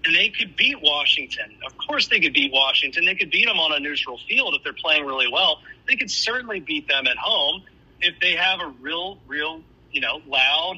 And 0.05 0.15
they 0.15 0.31
could 0.31 0.57
beat 0.57 0.81
Washington. 0.81 1.57
Of 1.67 1.77
course, 1.77 2.09
they 2.09 2.21
could 2.21 2.33
beat 2.33 2.53
Washington. 2.53 3.05
They 3.05 3.15
could 3.15 3.31
beat 3.31 3.47
them 3.47 3.59
on 3.59 3.73
a 3.73 3.81
neutral 3.81 4.19
field 4.29 4.55
if 4.55 4.65
they're 4.65 4.73
playing 4.73 5.05
really 5.05 5.29
well. 5.31 5.61
They 5.87 5.97
could 5.97 6.11
certainly 6.11 6.61
beat 6.61 6.89
them 6.89 7.07
at 7.07 7.19
home 7.19 7.65
if 8.01 8.19
they 8.21 8.35
have 8.37 8.61
a 8.61 8.69
real, 8.81 9.19
real, 9.27 9.61
you 9.93 10.01
know, 10.01 10.23
loud, 10.27 10.77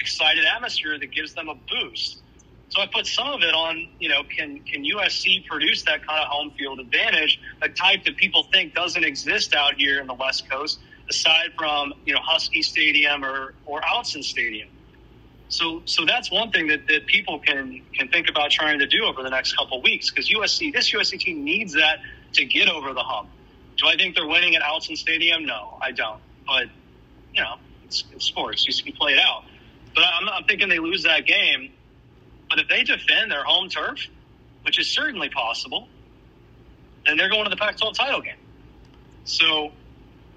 excited 0.00 0.44
atmosphere 0.44 0.98
that 0.98 1.10
gives 1.12 1.34
them 1.34 1.48
a 1.48 1.54
boost. 1.54 2.22
So 2.70 2.80
I 2.80 2.86
put 2.86 3.06
some 3.06 3.28
of 3.28 3.42
it 3.42 3.54
on, 3.54 3.88
you 4.00 4.08
know, 4.08 4.22
can 4.24 4.60
can 4.60 4.84
USC 4.84 5.46
produce 5.46 5.82
that 5.82 6.06
kind 6.06 6.20
of 6.20 6.28
home 6.28 6.50
field 6.58 6.80
advantage, 6.80 7.40
a 7.62 7.68
type 7.68 8.04
that 8.04 8.16
people 8.16 8.44
think 8.44 8.74
doesn't 8.74 9.04
exist 9.04 9.54
out 9.54 9.74
here 9.74 10.00
in 10.00 10.06
the 10.06 10.14
West 10.14 10.50
Coast, 10.50 10.80
aside 11.08 11.52
from 11.56 11.94
you 12.04 12.14
know 12.14 12.20
Husky 12.20 12.62
Stadium 12.62 13.24
or 13.24 13.54
or 13.66 13.80
Autzen 13.80 14.24
Stadium. 14.24 14.68
So 15.48 15.82
so 15.84 16.04
that's 16.04 16.30
one 16.30 16.50
thing 16.50 16.68
that, 16.68 16.86
that 16.88 17.06
people 17.06 17.38
can 17.38 17.82
can 17.94 18.08
think 18.08 18.28
about 18.28 18.50
trying 18.50 18.78
to 18.78 18.86
do 18.86 19.04
over 19.04 19.22
the 19.22 19.30
next 19.30 19.56
couple 19.56 19.80
weeks 19.82 20.10
because 20.10 20.28
USC 20.28 20.72
this 20.72 20.90
USC 20.90 21.18
team 21.18 21.44
needs 21.44 21.74
that 21.74 22.00
to 22.32 22.44
get 22.44 22.68
over 22.68 22.92
the 22.92 23.02
hump. 23.02 23.28
Do 23.76 23.86
I 23.86 23.96
think 23.96 24.14
they're 24.14 24.26
winning 24.26 24.56
at 24.56 24.62
Autzen 24.62 24.96
Stadium? 24.96 25.44
No, 25.44 25.78
I 25.80 25.92
don't. 25.92 26.20
But 26.46 26.66
you 27.32 27.42
know, 27.42 27.56
it's, 27.84 28.04
it's 28.12 28.24
sports. 28.24 28.66
You 28.66 28.84
can 28.84 28.92
play 28.94 29.12
it 29.12 29.20
out. 29.20 29.44
But 29.94 30.04
I'm, 30.04 30.28
I'm 30.28 30.44
thinking 30.44 30.68
they 30.68 30.78
lose 30.78 31.04
that 31.04 31.26
game 31.26 31.70
but 32.48 32.60
if 32.60 32.68
they 32.68 32.84
defend 32.84 33.30
their 33.30 33.44
home 33.44 33.68
turf, 33.68 34.06
which 34.62 34.78
is 34.78 34.88
certainly 34.88 35.28
possible, 35.28 35.88
then 37.06 37.16
they're 37.16 37.28
going 37.28 37.44
to 37.44 37.50
the 37.50 37.56
Pac-12 37.56 37.94
title 37.94 38.20
game. 38.20 38.36
So, 39.24 39.72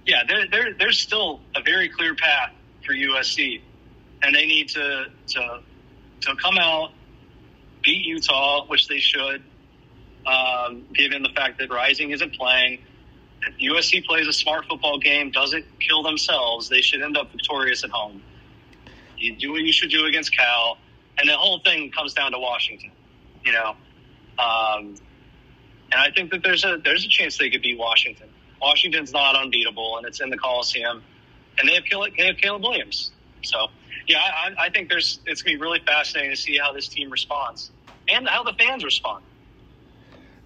yeah, 0.05 0.23
there, 0.27 0.73
there's 0.73 0.99
still 0.99 1.41
a 1.55 1.61
very 1.61 1.89
clear 1.89 2.15
path 2.15 2.53
for 2.85 2.93
USC, 2.93 3.61
and 4.21 4.35
they 4.35 4.45
need 4.45 4.69
to 4.69 5.05
to 5.27 5.59
to 6.21 6.35
come 6.35 6.57
out, 6.57 6.91
beat 7.83 8.05
Utah, 8.05 8.65
which 8.67 8.87
they 8.87 8.99
should, 8.99 9.43
um, 10.25 10.85
given 10.93 11.21
the 11.21 11.29
fact 11.35 11.59
that 11.59 11.69
Rising 11.69 12.11
isn't 12.11 12.33
playing. 12.33 12.79
If 13.43 13.57
USC 13.57 14.03
plays 14.05 14.27
a 14.27 14.33
smart 14.33 14.65
football 14.65 14.97
game, 14.97 15.29
doesn't 15.29 15.65
kill 15.79 16.01
themselves, 16.01 16.69
they 16.69 16.81
should 16.81 17.03
end 17.03 17.15
up 17.17 17.31
victorious 17.31 17.83
at 17.83 17.91
home. 17.91 18.23
You 19.17 19.35
do 19.35 19.51
what 19.51 19.61
you 19.61 19.71
should 19.71 19.91
do 19.91 20.05
against 20.05 20.35
Cal 20.35 20.77
and 21.19 21.29
the 21.29 21.35
whole 21.35 21.59
thing 21.59 21.91
comes 21.91 22.13
down 22.13 22.31
to 22.31 22.39
Washington. 22.39 22.91
You 23.43 23.53
know, 23.53 23.69
um, 24.39 24.95
and 25.91 25.95
I 26.01 26.11
think 26.13 26.31
that 26.31 26.43
there's 26.43 26.65
a 26.65 26.77
there's 26.83 27.05
a 27.05 27.09
chance 27.09 27.37
they 27.37 27.49
could 27.49 27.61
beat 27.61 27.77
Washington. 27.77 28.27
Washington's 28.61 29.13
not 29.13 29.35
unbeatable, 29.35 29.97
and 29.97 30.05
it's 30.05 30.19
in 30.19 30.29
the 30.29 30.37
Coliseum, 30.37 31.03
and 31.57 31.69
they 31.69 31.75
have 31.75 31.85
Caleb, 31.85 32.13
they 32.17 32.25
have 32.25 32.37
Caleb 32.37 32.63
Williams. 32.63 33.11
So, 33.43 33.67
yeah, 34.07 34.19
I, 34.19 34.65
I 34.65 34.69
think 34.69 34.89
there's 34.89 35.19
it's 35.25 35.41
going 35.41 35.55
to 35.55 35.59
be 35.59 35.61
really 35.61 35.81
fascinating 35.85 36.31
to 36.31 36.37
see 36.37 36.57
how 36.57 36.73
this 36.73 36.87
team 36.87 37.09
responds 37.09 37.71
and 38.07 38.27
how 38.27 38.43
the 38.43 38.53
fans 38.53 38.83
respond. 38.83 39.23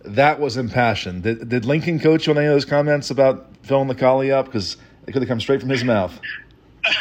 That 0.03 0.39
was 0.39 0.57
impassioned. 0.57 1.23
Did, 1.23 1.47
did 1.47 1.65
Lincoln 1.65 1.99
coach 1.99 2.25
you 2.25 2.33
on 2.33 2.37
any 2.37 2.47
of 2.47 2.53
those 2.53 2.65
comments 2.65 3.11
about 3.11 3.55
filling 3.61 3.87
the 3.87 3.95
collie 3.95 4.31
up? 4.31 4.45
Because 4.45 4.77
it 5.05 5.11
could 5.11 5.21
have 5.21 5.29
come 5.29 5.39
straight 5.39 5.59
from 5.59 5.69
his 5.69 5.83
mouth. 5.83 6.19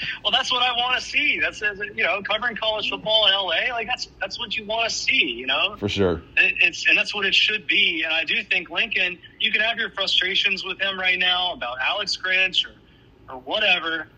well, 0.22 0.32
that's 0.32 0.52
what 0.52 0.62
I 0.62 0.72
want 0.76 1.00
to 1.00 1.04
see. 1.04 1.40
That's 1.40 1.60
you 1.60 2.04
know, 2.04 2.22
covering 2.22 2.56
college 2.56 2.88
football 2.90 3.26
in 3.26 3.32
LA, 3.32 3.74
like 3.74 3.86
that's 3.86 4.08
that's 4.20 4.38
what 4.38 4.56
you 4.56 4.64
want 4.64 4.88
to 4.88 4.94
see. 4.94 5.24
You 5.24 5.46
know, 5.46 5.76
for 5.76 5.88
sure. 5.88 6.22
It, 6.36 6.54
it's 6.60 6.86
and 6.86 6.96
that's 6.96 7.14
what 7.14 7.26
it 7.26 7.34
should 7.34 7.66
be. 7.66 8.02
And 8.04 8.12
I 8.12 8.24
do 8.24 8.42
think 8.42 8.70
Lincoln, 8.70 9.18
you 9.40 9.50
can 9.50 9.60
have 9.60 9.78
your 9.78 9.90
frustrations 9.90 10.64
with 10.64 10.80
him 10.80 10.98
right 10.98 11.18
now 11.18 11.52
about 11.52 11.78
Alex 11.80 12.16
Grinch 12.16 12.64
or 12.64 13.34
or 13.34 13.40
whatever, 13.40 14.08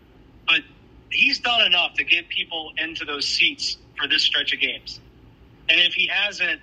but 0.47 0.61
he's 1.11 1.39
done 1.39 1.65
enough 1.65 1.93
to 1.95 2.03
get 2.03 2.29
people 2.29 2.73
into 2.77 3.05
those 3.05 3.27
seats 3.27 3.77
for 3.97 4.07
this 4.07 4.23
stretch 4.23 4.53
of 4.53 4.59
games. 4.59 4.99
And 5.69 5.79
if 5.79 5.93
he 5.93 6.07
hasn't, 6.07 6.61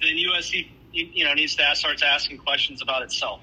then 0.00 0.14
USC 0.16 0.68
you 0.92 1.24
know 1.24 1.34
needs 1.34 1.54
to 1.56 1.64
start 1.74 2.02
asking 2.02 2.38
questions 2.38 2.82
about 2.82 3.02
itself. 3.02 3.40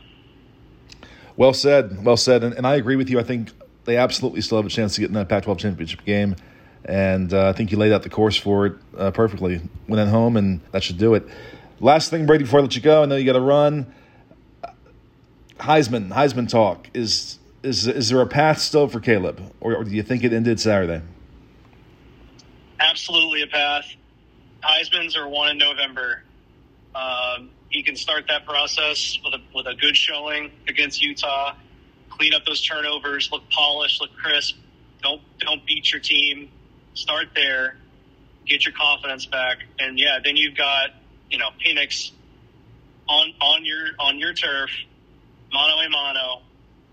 Well 1.38 1.54
said. 1.54 2.04
Well 2.04 2.18
said. 2.18 2.44
And, 2.44 2.54
and 2.54 2.66
I 2.66 2.76
agree 2.76 2.96
with 2.96 3.10
you. 3.10 3.20
I 3.20 3.24
think 3.24 3.52
they 3.86 3.98
absolutely 3.98 4.42
still 4.42 4.58
have 4.58 4.66
a 4.66 4.70
chance 4.70 4.96
to 4.96 5.02
get 5.02 5.10
in 5.10 5.14
that 5.16 5.30
Pac 5.30 5.44
12 5.44 5.60
championship 5.60 6.04
game. 6.06 6.36
And 6.86 7.34
uh, 7.34 7.50
I 7.50 7.54
think 7.54 7.72
you 7.72 7.78
laid 7.78 7.92
out 7.92 8.04
the 8.04 8.10
course 8.10 8.38
for 8.38 8.68
it 8.68 8.74
uh, 8.98 9.12
perfectly. 9.12 9.60
Win 9.88 10.00
at 10.00 10.08
home, 10.08 10.38
and 10.38 10.62
that 10.72 10.84
should 10.84 10.98
do 10.98 11.16
it. 11.16 11.28
Last 11.80 12.10
thing, 12.10 12.26
Brady, 12.26 12.44
before 12.44 12.60
I 12.60 12.64
let 12.64 12.76
you 12.76 12.82
go, 12.82 13.04
I 13.04 13.06
know 13.06 13.16
you 13.16 13.26
got 13.26 13.34
to 13.34 13.42
run. 13.42 13.94
Heisman, 15.60 16.10
Heisman 16.10 16.48
talk. 16.48 16.90
Is 16.94 17.40
is 17.66 17.88
is 17.88 18.10
there 18.10 18.22
a 18.22 18.28
path 18.28 18.60
still 18.60 18.88
for 18.88 19.00
Caleb, 19.00 19.42
or, 19.60 19.76
or 19.76 19.84
do 19.84 19.92
you 19.92 20.04
think 20.04 20.24
it 20.24 20.32
ended 20.32 20.60
Saturday? 20.60 21.02
Absolutely 22.80 23.42
a 23.42 23.48
path. 23.48 23.86
Heisman's 24.64 25.18
are 25.18 25.28
won 25.28 25.50
in 25.52 25.58
November. 25.58 26.24
Um, 26.94 27.50
he 27.70 27.84
can 27.84 27.96
start 27.96 28.26
that 28.28 28.46
process 28.46 29.18
with 29.24 29.34
a 29.34 29.42
with 29.54 29.66
a 29.68 29.74
good 29.74 29.98
showing 29.98 30.52
against 30.68 31.02
Utah. 31.02 31.56
Clean 32.10 32.34
up 32.34 32.46
those 32.46 32.62
turnovers, 32.62 33.30
look 33.32 33.50
polished, 33.50 34.00
look 34.00 34.16
crisp. 34.16 34.56
Don't 35.02 35.22
don't 35.40 35.66
beat 35.66 35.92
your 35.92 36.02
team. 36.02 36.50
Start 36.94 37.28
there, 37.36 37.78
get 38.46 38.64
your 38.64 38.74
confidence 38.74 39.26
back, 39.26 39.58
and 39.80 40.00
yeah, 40.00 40.20
then 40.24 40.38
you've 40.38 40.56
got 40.56 40.92
you 41.30 41.40
know 41.40 41.50
Penix 41.66 42.12
on 43.10 43.34
on 43.42 43.66
your 43.66 43.88
on 44.00 44.20
your 44.20 44.34
turf, 44.34 44.70
mano 45.52 45.74
a 45.82 45.90
mano, 45.90 46.42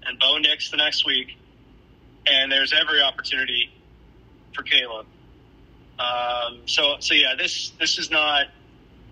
and 0.07 0.19
Bo 0.19 0.39
Nix 0.39 0.71
the 0.71 0.77
next 0.77 1.07
week, 1.07 1.37
and 2.27 2.51
there's 2.51 2.73
every 2.73 3.01
opportunity 3.01 3.73
for 4.55 4.63
Caleb. 4.63 5.07
Um, 5.99 6.63
so 6.67 6.97
so 7.01 7.15
yeah, 7.15 7.35
this 7.37 7.71
this 7.79 7.99
is 7.99 8.11
not 8.11 8.47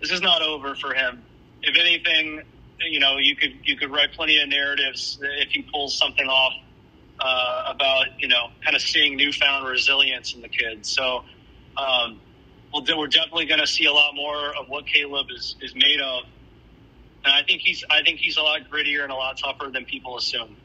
this 0.01 0.11
is 0.11 0.21
not 0.21 0.41
over 0.41 0.75
for 0.75 0.93
him. 0.93 1.23
If 1.61 1.77
anything, 1.77 2.41
you 2.79 2.99
know, 2.99 3.17
you 3.17 3.35
could 3.35 3.53
you 3.63 3.77
could 3.77 3.91
write 3.91 4.13
plenty 4.13 4.41
of 4.41 4.49
narratives 4.49 5.19
if 5.21 5.49
he 5.49 5.61
pulls 5.61 5.97
something 5.97 6.27
off 6.27 6.53
uh, 7.19 7.63
about 7.67 8.07
you 8.19 8.27
know 8.27 8.47
kind 8.63 8.75
of 8.75 8.81
seeing 8.81 9.15
newfound 9.15 9.67
resilience 9.67 10.33
in 10.33 10.41
the 10.41 10.49
kid. 10.49 10.85
So, 10.85 11.23
um, 11.77 12.19
well, 12.73 12.83
we're 12.97 13.07
definitely 13.07 13.45
going 13.45 13.59
to 13.59 13.67
see 13.67 13.85
a 13.85 13.93
lot 13.93 14.15
more 14.15 14.55
of 14.55 14.67
what 14.67 14.85
Caleb 14.87 15.27
is 15.35 15.55
is 15.61 15.75
made 15.75 16.01
of, 16.01 16.23
and 17.23 17.33
I 17.33 17.43
think 17.43 17.61
he's 17.61 17.83
I 17.89 18.01
think 18.01 18.19
he's 18.19 18.37
a 18.37 18.41
lot 18.41 18.61
grittier 18.71 19.03
and 19.03 19.11
a 19.11 19.15
lot 19.15 19.37
tougher 19.37 19.69
than 19.71 19.85
people 19.85 20.17
assume. 20.17 20.57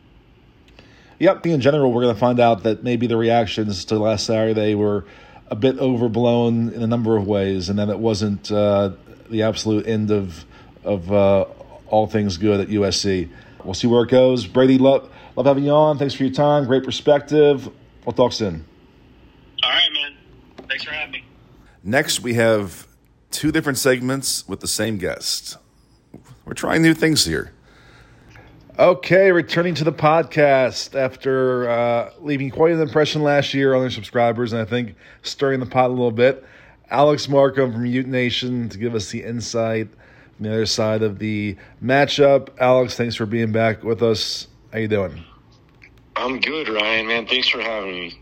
Yep. 1.18 1.46
In 1.46 1.61
general, 1.61 1.92
we're 1.92 2.02
going 2.02 2.14
to 2.14 2.20
find 2.20 2.40
out 2.40 2.62
that 2.64 2.83
maybe 2.85 3.07
the 3.07 3.16
reactions 3.16 3.85
to 3.87 3.98
last 3.98 4.26
Saturday 4.26 4.74
were 4.74 5.05
a 5.48 5.57
bit 5.57 5.79
overblown 5.79 6.72
in 6.72 6.83
a 6.83 6.87
number 6.87 7.16
of 7.16 7.26
ways, 7.26 7.68
and 7.68 7.79
that 7.79 7.88
it 7.88 7.98
wasn't 7.98 8.50
uh, 8.52 8.90
the 9.31 9.42
absolute 9.42 9.87
end 9.87 10.11
of 10.11 10.44
of 10.85 11.11
uh, 11.12 11.46
all 11.88 12.07
things 12.07 12.37
good 12.37 12.61
at 12.61 12.68
USC. 12.68 13.29
We'll 13.64 13.74
see 13.74 13.87
where 13.87 14.05
it 14.05 14.11
goes. 14.11 14.46
Brady, 14.46 14.79
love 14.79 15.11
love 15.37 15.46
having 15.46 15.64
you 15.64 15.72
on. 15.72 15.98
Thanks 15.98 16.14
for 16.14 16.24
your 16.24 16.33
time. 16.33 16.66
Great 16.66 16.85
perspective. 16.85 17.68
We'll 18.05 18.12
talk 18.12 18.33
soon. 18.33 18.64
All 19.62 19.70
right, 19.70 19.88
man. 19.92 20.16
Thanks 20.68 20.85
for 20.85 20.92
having 20.92 21.12
me. 21.12 21.24
Next, 21.83 22.20
we 22.20 22.35
have 22.35 22.87
two 23.31 23.50
different 23.50 23.79
segments 23.79 24.46
with 24.46 24.61
the 24.61 24.68
same 24.68 24.98
guest. 24.98 25.57
We're 26.44 26.55
trying 26.55 26.83
new 26.83 26.94
things 26.94 27.24
here. 27.24 27.52
Okay, 28.78 29.32
returning 29.32 29.74
to 29.76 29.84
the 29.84 29.92
podcast 29.92 30.94
after 30.94 31.66
uh, 31.66 32.10
leaving 32.20 32.50
quite 32.50 32.72
an 32.72 32.80
impression 32.82 33.22
last 33.22 33.54
year 33.54 33.74
on 33.74 33.80
their 33.80 33.88
subscribers, 33.88 34.52
and 34.52 34.60
I 34.60 34.66
think 34.66 34.96
stirring 35.22 35.60
the 35.60 35.66
pot 35.66 35.86
a 35.86 35.94
little 35.94 36.10
bit. 36.10 36.44
Alex 36.90 37.26
Markham 37.26 37.72
from 37.72 37.86
Ute 37.86 38.06
Nation 38.06 38.68
to 38.68 38.76
give 38.76 38.94
us 38.94 39.10
the 39.10 39.22
insight 39.22 39.88
from 40.36 40.44
the 40.44 40.52
other 40.52 40.66
side 40.66 41.02
of 41.02 41.18
the 41.18 41.56
matchup. 41.82 42.50
Alex, 42.58 42.96
thanks 42.96 43.14
for 43.14 43.24
being 43.24 43.50
back 43.50 43.82
with 43.82 44.02
us. 44.02 44.46
How 44.74 44.78
you 44.80 44.88
doing? 44.88 45.24
I'm 46.14 46.38
good, 46.38 46.68
Ryan. 46.68 47.06
Man, 47.06 47.26
thanks 47.26 47.48
for 47.48 47.62
having 47.62 47.92
me. 47.92 48.20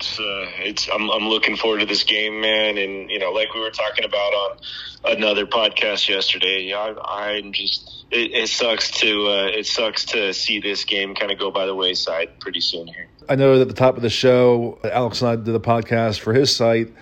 It's, 0.00 0.18
uh, 0.18 0.46
it's 0.60 0.88
I'm, 0.88 1.10
I'm 1.10 1.28
looking 1.28 1.56
forward 1.56 1.80
to 1.80 1.86
this 1.86 2.04
game, 2.04 2.40
man. 2.40 2.78
And 2.78 3.10
you 3.10 3.18
know, 3.18 3.32
like 3.32 3.52
we 3.52 3.60
were 3.60 3.70
talking 3.70 4.06
about 4.06 4.32
on 4.32 4.56
another 5.04 5.44
podcast 5.44 6.08
yesterday, 6.08 6.72
I, 6.72 6.94
I'm 7.04 7.52
just 7.52 8.06
it, 8.10 8.32
it 8.32 8.48
sucks 8.48 8.90
to 8.92 9.26
uh, 9.28 9.46
it 9.52 9.66
sucks 9.66 10.06
to 10.06 10.32
see 10.32 10.58
this 10.58 10.84
game 10.84 11.14
kind 11.14 11.30
of 11.30 11.38
go 11.38 11.50
by 11.50 11.66
the 11.66 11.74
wayside 11.74 12.40
pretty 12.40 12.60
soon 12.60 12.86
here. 12.86 13.08
I 13.28 13.34
know 13.36 13.56
that 13.56 13.62
at 13.62 13.68
the 13.68 13.74
top 13.74 13.96
of 13.96 14.02
the 14.02 14.08
show, 14.08 14.78
Alex 14.84 15.20
and 15.20 15.30
I 15.30 15.36
did 15.36 15.54
a 15.54 15.58
podcast 15.58 16.20
for 16.20 16.32
his 16.32 16.56
site 16.56 16.94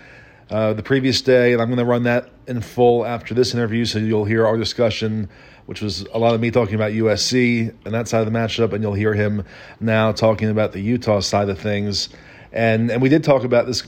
uh, 0.51 0.73
the 0.73 0.83
previous 0.83 1.21
day, 1.23 1.53
and 1.53 1.63
I'm 1.63 1.69
going 1.69 1.79
to 1.79 1.85
run 1.85 2.03
that 2.03 2.31
in 2.49 2.61
full 2.63 3.07
after 3.07 3.33
this 3.33 3.55
interview, 3.55 3.85
so 3.85 4.01
you'll 4.01 4.25
hear 4.25 4.45
our 4.45 4.57
discussion, 4.57 5.29
which 5.67 5.81
was 5.81 6.01
a 6.13 6.19
lot 6.19 6.35
of 6.35 6.41
me 6.41 6.51
talking 6.51 6.75
about 6.75 6.91
USC 6.91 7.73
and 7.85 7.95
that 7.95 8.09
side 8.09 8.27
of 8.27 8.33
the 8.33 8.37
matchup, 8.37 8.73
and 8.73 8.83
you'll 8.83 8.95
hear 8.95 9.15
him 9.15 9.45
now 9.79 10.11
talking 10.11 10.49
about 10.49 10.73
the 10.73 10.81
Utah 10.81 11.21
side 11.21 11.49
of 11.49 11.61
things. 11.61 12.09
And 12.53 12.91
and 12.91 13.03
we 13.03 13.09
did 13.09 13.25
talk 13.25 13.45
about 13.45 13.67
this 13.67 13.87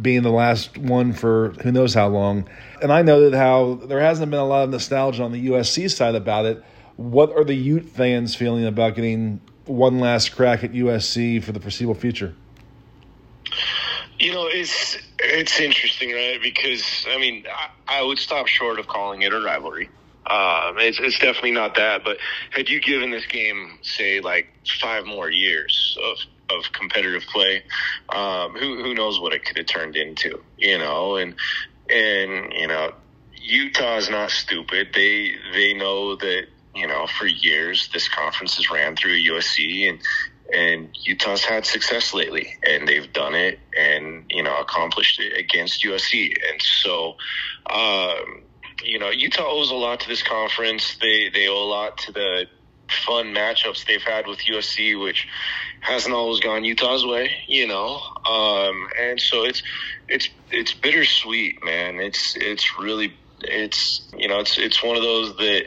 being 0.00 0.22
the 0.22 0.30
last 0.30 0.76
one 0.78 1.12
for 1.12 1.50
who 1.62 1.72
knows 1.72 1.94
how 1.94 2.08
long. 2.08 2.48
And 2.82 2.92
I 2.92 3.02
know 3.02 3.28
that 3.28 3.36
how 3.36 3.74
there 3.74 4.00
hasn't 4.00 4.30
been 4.30 4.40
a 4.40 4.46
lot 4.46 4.64
of 4.64 4.70
nostalgia 4.70 5.22
on 5.22 5.32
the 5.32 5.48
USC 5.48 5.90
side 5.90 6.14
about 6.14 6.46
it. 6.46 6.62
What 6.96 7.34
are 7.36 7.44
the 7.44 7.54
Ute 7.54 7.84
fans 7.84 8.34
feeling 8.34 8.66
about 8.66 8.94
getting 8.94 9.40
one 9.66 9.98
last 9.98 10.34
crack 10.34 10.64
at 10.64 10.72
USC 10.72 11.42
for 11.42 11.52
the 11.52 11.60
foreseeable 11.60 11.94
future? 11.94 12.34
You 14.18 14.32
know, 14.32 14.46
it's 14.46 14.98
it's 15.18 15.60
interesting, 15.60 16.12
right? 16.12 16.38
Because 16.42 17.06
I 17.10 17.18
mean, 17.18 17.44
I, 17.52 18.00
I 18.00 18.02
would 18.02 18.18
stop 18.18 18.46
short 18.46 18.78
of 18.78 18.86
calling 18.86 19.22
it 19.22 19.32
a 19.32 19.40
rivalry. 19.40 19.90
Um, 20.26 20.78
it's, 20.78 20.98
it's 20.98 21.18
definitely 21.18 21.52
not 21.52 21.76
that. 21.76 22.02
But 22.02 22.18
had 22.50 22.68
you 22.68 22.80
given 22.80 23.10
this 23.10 23.26
game, 23.26 23.78
say, 23.82 24.20
like 24.20 24.48
five 24.80 25.06
more 25.06 25.30
years 25.30 25.96
of 26.02 26.18
of 26.50 26.72
competitive 26.72 27.22
play, 27.22 27.62
um, 28.08 28.52
who 28.52 28.82
who 28.82 28.94
knows 28.94 29.20
what 29.20 29.32
it 29.32 29.44
could 29.44 29.58
have 29.58 29.66
turned 29.66 29.96
into, 29.96 30.42
you 30.56 30.78
know? 30.78 31.16
And 31.16 31.34
and 31.88 32.52
you 32.52 32.66
know, 32.66 32.92
Utah's 33.34 34.10
not 34.10 34.30
stupid. 34.30 34.88
They 34.94 35.32
they 35.52 35.74
know 35.74 36.16
that 36.16 36.46
you 36.74 36.86
know 36.86 37.06
for 37.06 37.26
years 37.26 37.88
this 37.92 38.08
conference 38.08 38.56
has 38.56 38.70
ran 38.70 38.96
through 38.96 39.18
USC 39.18 39.88
and 39.88 40.00
and 40.52 40.96
Utah's 41.02 41.44
had 41.44 41.66
success 41.66 42.14
lately, 42.14 42.56
and 42.66 42.86
they've 42.86 43.12
done 43.12 43.34
it 43.34 43.58
and 43.76 44.24
you 44.30 44.42
know 44.42 44.60
accomplished 44.60 45.20
it 45.20 45.36
against 45.38 45.82
USC, 45.84 46.34
and 46.50 46.62
so. 46.62 47.16
Um, 47.68 48.42
you 48.84 48.98
know, 48.98 49.10
Utah 49.10 49.46
owes 49.48 49.70
a 49.70 49.74
lot 49.74 50.00
to 50.00 50.08
this 50.08 50.22
conference. 50.22 50.96
They 51.00 51.30
they 51.30 51.48
owe 51.48 51.64
a 51.64 51.66
lot 51.66 51.98
to 51.98 52.12
the 52.12 52.46
fun 52.88 53.34
matchups 53.34 53.86
they've 53.86 54.02
had 54.02 54.26
with 54.26 54.38
USC, 54.40 55.00
which 55.00 55.26
hasn't 55.80 56.14
always 56.14 56.40
gone 56.40 56.64
Utah's 56.64 57.04
way, 57.04 57.30
you 57.46 57.66
know. 57.66 58.00
Um, 58.28 58.88
and 59.00 59.20
so 59.20 59.44
it's 59.44 59.62
it's 60.08 60.28
it's 60.50 60.72
bittersweet, 60.72 61.64
man. 61.64 62.00
It's 62.00 62.36
it's 62.36 62.78
really 62.78 63.16
it's 63.42 64.08
you 64.16 64.28
know 64.28 64.40
it's 64.40 64.58
it's 64.58 64.82
one 64.82 64.96
of 64.96 65.02
those 65.02 65.36
that 65.36 65.66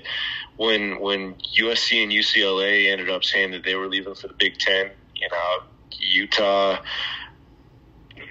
when 0.57 0.99
when 0.99 1.35
USC 1.57 2.03
and 2.03 2.11
UCLA 2.11 2.91
ended 2.91 3.09
up 3.09 3.23
saying 3.23 3.51
that 3.51 3.63
they 3.63 3.75
were 3.75 3.87
leaving 3.87 4.15
for 4.15 4.27
the 4.27 4.33
Big 4.33 4.57
Ten, 4.57 4.91
you 5.15 5.27
know, 5.31 5.57
Utah 5.99 6.79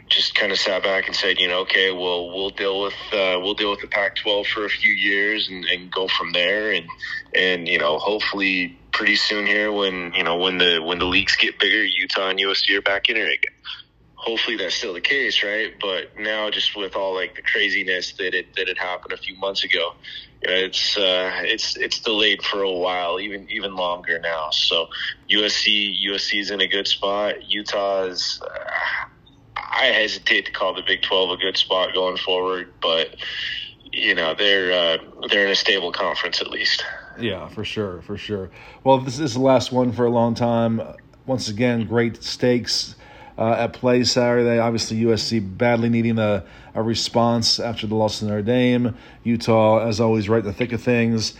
just 0.08 0.34
kind 0.34 0.52
of 0.52 0.58
sat 0.58 0.82
back 0.82 1.06
and 1.06 1.14
said, 1.14 1.38
you 1.38 1.48
know, 1.48 1.60
okay, 1.60 1.90
well, 1.90 2.28
we'll 2.28 2.50
deal 2.50 2.80
with 2.80 2.94
uh, 3.12 3.38
we'll 3.40 3.54
deal 3.54 3.70
with 3.70 3.80
the 3.80 3.86
Pac-12 3.86 4.46
for 4.46 4.64
a 4.64 4.68
few 4.68 4.92
years 4.92 5.48
and, 5.48 5.64
and 5.66 5.90
go 5.90 6.08
from 6.08 6.32
there, 6.32 6.72
and 6.72 6.86
and 7.34 7.68
you 7.68 7.78
know, 7.78 7.98
hopefully, 7.98 8.78
pretty 8.92 9.16
soon 9.16 9.46
here, 9.46 9.72
when 9.72 10.12
you 10.14 10.24
know 10.24 10.36
when 10.36 10.58
the 10.58 10.78
when 10.78 10.98
the 10.98 11.04
leagues 11.04 11.36
get 11.36 11.58
bigger, 11.58 11.82
Utah 11.82 12.28
and 12.28 12.38
USC 12.38 12.76
are 12.76 12.82
back 12.82 13.08
in 13.08 13.16
it 13.16 13.22
again. 13.22 13.54
Hopefully, 14.14 14.56
that's 14.56 14.74
still 14.74 14.94
the 14.94 15.00
case, 15.00 15.44
right? 15.44 15.74
But 15.80 16.18
now, 16.18 16.50
just 16.50 16.76
with 16.76 16.96
all 16.96 17.14
like 17.14 17.36
the 17.36 17.42
craziness 17.42 18.12
that 18.14 18.34
it 18.34 18.54
that 18.56 18.68
had 18.68 18.78
happened 18.78 19.12
a 19.12 19.16
few 19.16 19.36
months 19.36 19.64
ago, 19.64 19.92
it's 20.42 20.96
uh, 20.96 21.30
it's 21.44 21.76
it's 21.76 22.00
delayed 22.00 22.42
for 22.42 22.62
a 22.62 22.72
while, 22.72 23.20
even 23.20 23.48
even 23.50 23.74
longer 23.74 24.18
now. 24.18 24.50
So 24.50 24.88
USC 25.30 25.94
USC 26.06 26.40
is 26.40 26.50
in 26.50 26.60
a 26.60 26.68
good 26.68 26.86
spot. 26.86 27.48
Utah's. 27.48 28.40
Uh, 28.42 28.70
I 29.56 29.86
hesitate 29.86 30.46
to 30.46 30.52
call 30.52 30.74
the 30.74 30.82
Big 30.82 31.02
Twelve 31.02 31.30
a 31.30 31.36
good 31.36 31.56
spot 31.56 31.94
going 31.94 32.16
forward, 32.16 32.72
but 32.80 33.16
you 33.92 34.14
know 34.14 34.34
they're 34.34 34.72
uh, 34.72 35.26
they're 35.28 35.46
in 35.46 35.52
a 35.52 35.56
stable 35.56 35.92
conference 35.92 36.40
at 36.40 36.50
least. 36.50 36.84
Yeah, 37.20 37.48
for 37.48 37.64
sure, 37.64 38.02
for 38.02 38.16
sure. 38.16 38.50
Well, 38.84 38.98
this 38.98 39.18
is 39.18 39.34
the 39.34 39.40
last 39.40 39.72
one 39.72 39.92
for 39.92 40.06
a 40.06 40.10
long 40.10 40.34
time. 40.34 40.80
Once 41.26 41.48
again, 41.48 41.86
great 41.86 42.22
stakes 42.22 42.96
uh, 43.36 43.52
at 43.58 43.72
play 43.72 44.04
Saturday. 44.04 44.58
Obviously, 44.58 45.00
USC 45.02 45.56
badly 45.58 45.88
needing 45.88 46.18
a, 46.18 46.44
a 46.74 46.82
response 46.82 47.60
after 47.60 47.86
the 47.86 47.94
loss 47.94 48.20
to 48.20 48.26
Notre 48.26 48.42
Dame. 48.42 48.96
Utah, 49.24 49.86
as 49.86 50.00
always, 50.00 50.28
right 50.28 50.40
in 50.40 50.46
the 50.46 50.52
thick 50.52 50.72
of 50.72 50.82
things. 50.82 51.34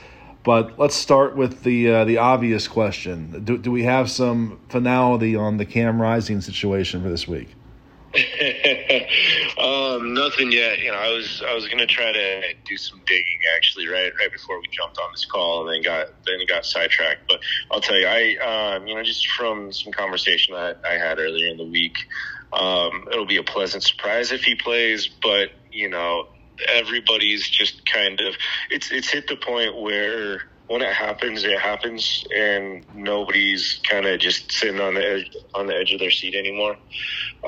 But 0.45 0.79
let's 0.79 0.95
start 0.95 1.37
with 1.37 1.63
the 1.63 1.91
uh, 1.91 2.05
the 2.05 2.19
obvious 2.19 2.69
question: 2.69 3.45
do, 3.45 3.59
do 3.59 3.71
we 3.71 3.83
have 3.85 4.11
some 4.11 4.61
finality 4.69 5.35
on 5.37 5.57
the 5.57 5.65
Cam 5.65 6.01
Rising 6.01 6.41
situation 6.41 7.03
for 7.03 7.09
this 7.09 7.27
week? 7.27 7.49
um, 9.59 10.15
nothing 10.15 10.51
yet. 10.51 10.79
You 10.79 10.91
know, 10.91 10.99
I 10.99 11.13
was 11.13 11.43
I 11.47 11.55
was 11.55 11.69
gonna 11.69 11.87
try 11.87 12.11
to 12.11 12.43
do 12.65 12.77
some 12.79 13.03
digging 13.07 13.39
actually 13.55 13.87
right 13.87 14.11
right 14.19 14.33
before 14.33 14.59
we 14.59 14.67
jumped 14.73 14.99
on 14.99 15.09
this 15.13 15.27
call, 15.27 15.67
and 15.69 15.75
then 15.75 15.83
got 15.83 16.07
then 16.27 16.39
got 16.49 16.65
sidetracked. 16.65 17.29
But 17.29 17.41
I'll 17.71 17.83
tell 17.83 17.99
you, 17.99 18.07
I 18.07 18.77
um, 18.77 18.87
you 18.87 18.95
know 18.95 19.03
just 19.03 19.27
from 19.29 19.73
some 19.73 19.93
conversation 19.93 20.55
that 20.55 20.81
I 20.89 20.95
had 20.95 21.19
earlier 21.19 21.51
in 21.51 21.59
the 21.59 21.67
week, 21.67 21.97
um, 22.55 23.05
it'll 23.13 23.27
be 23.27 23.37
a 23.37 23.43
pleasant 23.43 23.83
surprise 23.83 24.33
if 24.33 24.43
he 24.43 24.55
plays. 24.55 25.07
But 25.21 25.51
you 25.71 25.91
know, 25.91 26.25
everybody's 26.73 27.47
just 27.47 27.85
kind 27.85 28.21
of 28.21 28.35
it's 28.71 28.91
it's 28.91 29.11
hit 29.11 29.29
the 29.29 29.37
point 29.37 29.79
where 29.81 30.41
when 30.69 30.83
it 30.83 30.93
happens, 30.93 31.45
it 31.45 31.59
happens, 31.59 32.25
and 32.35 32.85
nobody's 32.95 33.81
kind 33.89 34.07
of 34.07 34.21
just 34.21 34.53
sitting 34.53 34.81
on 34.81 34.95
the 34.95 35.01
edge 35.01 35.37
on 35.55 35.67
the 35.67 35.75
edge 35.75 35.93
of 35.93 35.99
their 35.99 36.11
seat 36.11 36.35
anymore. 36.35 36.77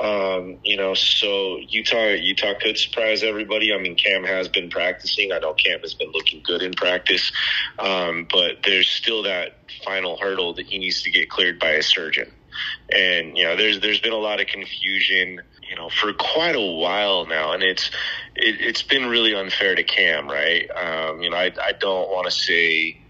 Um, 0.01 0.57
you 0.63 0.75
know, 0.75 0.95
so 0.95 1.57
Utah 1.57 2.09
Utah 2.09 2.53
could 2.59 2.77
surprise 2.77 3.21
everybody. 3.23 3.73
I 3.73 3.77
mean, 3.77 3.95
Cam 3.95 4.23
has 4.23 4.47
been 4.47 4.69
practicing. 4.71 5.31
I 5.31 5.37
know 5.37 5.53
Cam 5.53 5.79
has 5.81 5.93
been 5.93 6.11
looking 6.11 6.41
good 6.43 6.63
in 6.63 6.73
practice, 6.73 7.31
um, 7.77 8.27
but 8.31 8.63
there's 8.63 8.89
still 8.89 9.23
that 9.23 9.57
final 9.85 10.17
hurdle 10.17 10.55
that 10.55 10.65
he 10.65 10.79
needs 10.79 11.03
to 11.03 11.11
get 11.11 11.29
cleared 11.29 11.59
by 11.59 11.71
a 11.71 11.83
surgeon. 11.83 12.31
And 12.91 13.37
you 13.37 13.43
know, 13.43 13.55
there's 13.55 13.81
there's 13.81 13.99
been 13.99 14.13
a 14.13 14.17
lot 14.17 14.41
of 14.41 14.47
confusion, 14.47 15.41
you 15.69 15.75
know, 15.75 15.89
for 15.89 16.11
quite 16.13 16.55
a 16.55 16.59
while 16.59 17.27
now, 17.27 17.53
and 17.53 17.61
it's 17.61 17.91
it, 18.35 18.61
has 18.61 18.81
been 18.81 19.05
really 19.05 19.35
unfair 19.35 19.75
to 19.75 19.83
Cam, 19.83 20.27
right? 20.27 20.67
Um, 20.71 21.21
you 21.21 21.29
know, 21.29 21.37
I 21.37 21.51
I 21.61 21.73
don't 21.79 22.09
want 22.09 22.25
to 22.25 22.31
say 22.31 23.00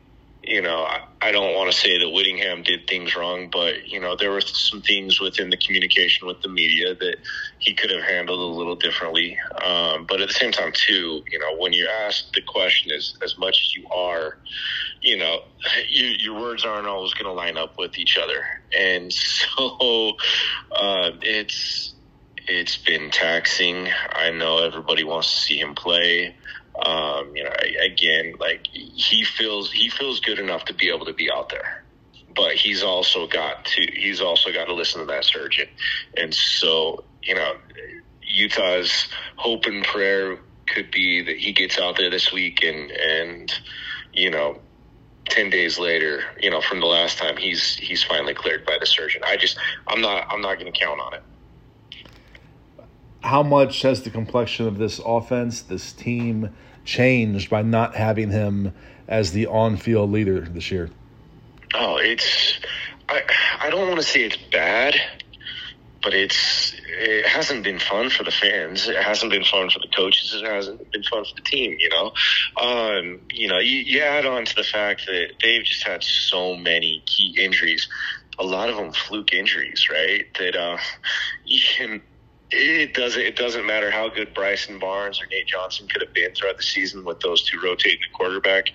you 0.43 0.61
know, 0.61 0.83
I, 0.83 1.01
I 1.21 1.31
don't 1.31 1.53
want 1.55 1.71
to 1.71 1.77
say 1.77 1.99
that 1.99 2.09
Whittingham 2.09 2.63
did 2.63 2.87
things 2.87 3.15
wrong, 3.15 3.49
but 3.51 3.87
you 3.87 3.99
know, 3.99 4.15
there 4.15 4.31
were 4.31 4.41
some 4.41 4.81
things 4.81 5.19
within 5.19 5.51
the 5.51 5.57
communication 5.57 6.27
with 6.27 6.41
the 6.41 6.49
media 6.49 6.95
that 6.95 7.17
he 7.59 7.75
could 7.75 7.91
have 7.91 8.03
handled 8.03 8.39
a 8.39 8.57
little 8.57 8.75
differently. 8.75 9.37
Um, 9.63 10.05
but 10.07 10.19
at 10.19 10.27
the 10.27 10.33
same 10.33 10.51
time, 10.51 10.71
too, 10.73 11.23
you 11.31 11.37
know, 11.37 11.57
when 11.57 11.73
you 11.73 11.87
ask 11.87 12.33
the 12.33 12.41
question 12.41 12.91
as 12.91 13.13
as 13.23 13.37
much 13.37 13.61
as 13.61 13.75
you 13.75 13.87
are, 13.89 14.39
you 15.01 15.17
know, 15.17 15.41
you, 15.89 16.07
your 16.07 16.39
words 16.39 16.65
aren't 16.65 16.87
always 16.87 17.13
going 17.13 17.27
to 17.27 17.33
line 17.33 17.57
up 17.57 17.75
with 17.77 17.99
each 17.99 18.17
other, 18.17 18.43
and 18.77 19.13
so 19.13 20.13
uh, 20.75 21.11
it's 21.21 21.93
it's 22.47 22.77
been 22.77 23.11
taxing. 23.11 23.89
I 24.11 24.31
know 24.31 24.57
everybody 24.57 25.03
wants 25.03 25.31
to 25.33 25.39
see 25.39 25.59
him 25.59 25.75
play. 25.75 26.35
Um, 26.85 27.35
you 27.35 27.43
know, 27.43 27.51
again, 27.83 28.33
like 28.39 28.65
he 28.71 29.23
feels 29.23 29.71
he 29.71 29.89
feels 29.89 30.19
good 30.19 30.39
enough 30.39 30.65
to 30.65 30.73
be 30.73 30.89
able 30.89 31.05
to 31.05 31.13
be 31.13 31.29
out 31.31 31.49
there, 31.49 31.83
but 32.35 32.53
he's 32.53 32.81
also 32.81 33.27
got 33.27 33.65
to 33.65 33.81
he's 33.93 34.21
also 34.21 34.51
got 34.51 34.65
to 34.65 34.73
listen 34.73 35.01
to 35.01 35.07
that 35.07 35.25
surgeon, 35.25 35.67
and 36.17 36.33
so 36.33 37.03
you 37.23 37.35
know, 37.35 37.53
Utah's 38.21 39.07
hope 39.35 39.65
and 39.65 39.83
prayer 39.83 40.39
could 40.67 40.91
be 40.91 41.21
that 41.21 41.37
he 41.37 41.51
gets 41.51 41.77
out 41.77 41.97
there 41.97 42.09
this 42.09 42.31
week 42.31 42.63
and 42.63 42.91
and 42.91 43.51
you 44.13 44.29
know 44.29 44.59
10 45.29 45.49
days 45.49 45.77
later 45.77 46.21
you 46.39 46.49
know 46.49 46.61
from 46.61 46.79
the 46.79 46.85
last 46.85 47.17
time 47.17 47.37
he's 47.37 47.75
he's 47.75 48.03
finally 48.03 48.33
cleared 48.33 48.65
by 48.65 48.77
the 48.79 48.85
surgeon. 48.85 49.21
I 49.25 49.37
just 49.37 49.57
i'm 49.87 50.01
not 50.01 50.25
i'm 50.29 50.41
not 50.41 50.59
going 50.59 50.71
to 50.71 50.79
count 50.79 50.99
on 50.99 51.13
it 51.13 51.23
how 53.21 53.43
much 53.43 53.81
has 53.83 54.01
the 54.03 54.09
complexion 54.09 54.67
of 54.67 54.77
this 54.77 54.99
offense, 55.03 55.61
this 55.61 55.93
team, 55.93 56.53
changed 56.83 57.49
by 57.49 57.61
not 57.61 57.95
having 57.95 58.31
him 58.31 58.73
as 59.07 59.31
the 59.31 59.47
on-field 59.47 60.11
leader 60.11 60.41
this 60.41 60.71
year? 60.71 60.89
Oh, 61.73 61.97
it's 61.97 62.59
I 63.07 63.21
I 63.59 63.69
don't 63.69 63.87
want 63.87 63.99
to 63.99 64.05
say 64.05 64.23
it's 64.23 64.37
bad, 64.51 64.95
but 66.03 66.13
it's 66.13 66.73
it 66.87 67.25
hasn't 67.25 67.63
been 67.63 67.79
fun 67.79 68.09
for 68.09 68.23
the 68.23 68.31
fans. 68.31 68.87
It 68.87 69.01
hasn't 69.01 69.31
been 69.31 69.43
fun 69.43 69.69
for 69.69 69.79
the 69.79 69.87
coaches. 69.95 70.33
It 70.33 70.45
hasn't 70.45 70.91
been 70.91 71.03
fun 71.03 71.23
for 71.23 71.35
the 71.35 71.41
team. 71.41 71.77
You 71.79 71.89
know, 71.89 72.11
um, 72.61 73.21
you 73.31 73.47
know, 73.47 73.59
you, 73.59 73.77
you 73.77 74.01
add 74.01 74.25
on 74.25 74.45
to 74.45 74.55
the 74.55 74.63
fact 74.63 75.05
that 75.05 75.33
they've 75.41 75.63
just 75.63 75.85
had 75.85 76.03
so 76.03 76.55
many 76.55 77.03
key 77.05 77.35
injuries. 77.39 77.87
A 78.39 78.43
lot 78.43 78.69
of 78.69 78.75
them 78.75 78.91
fluke 78.91 79.33
injuries, 79.33 79.87
right? 79.89 80.25
That 80.39 80.55
uh, 80.55 80.77
you 81.45 81.61
can 81.77 82.01
it 82.51 82.93
doesn't 82.93 83.21
it 83.21 83.35
doesn't 83.35 83.65
matter 83.65 83.89
how 83.89 84.09
good 84.09 84.33
Bryson 84.33 84.77
Barnes 84.79 85.21
or 85.21 85.25
Nate 85.27 85.47
Johnson 85.47 85.87
could 85.87 86.01
have 86.01 86.13
been 86.13 86.33
throughout 86.33 86.57
the 86.57 86.63
season 86.63 87.05
with 87.05 87.19
those 87.21 87.43
two 87.43 87.59
rotating 87.63 87.99
the 88.01 88.17
quarterback. 88.17 88.65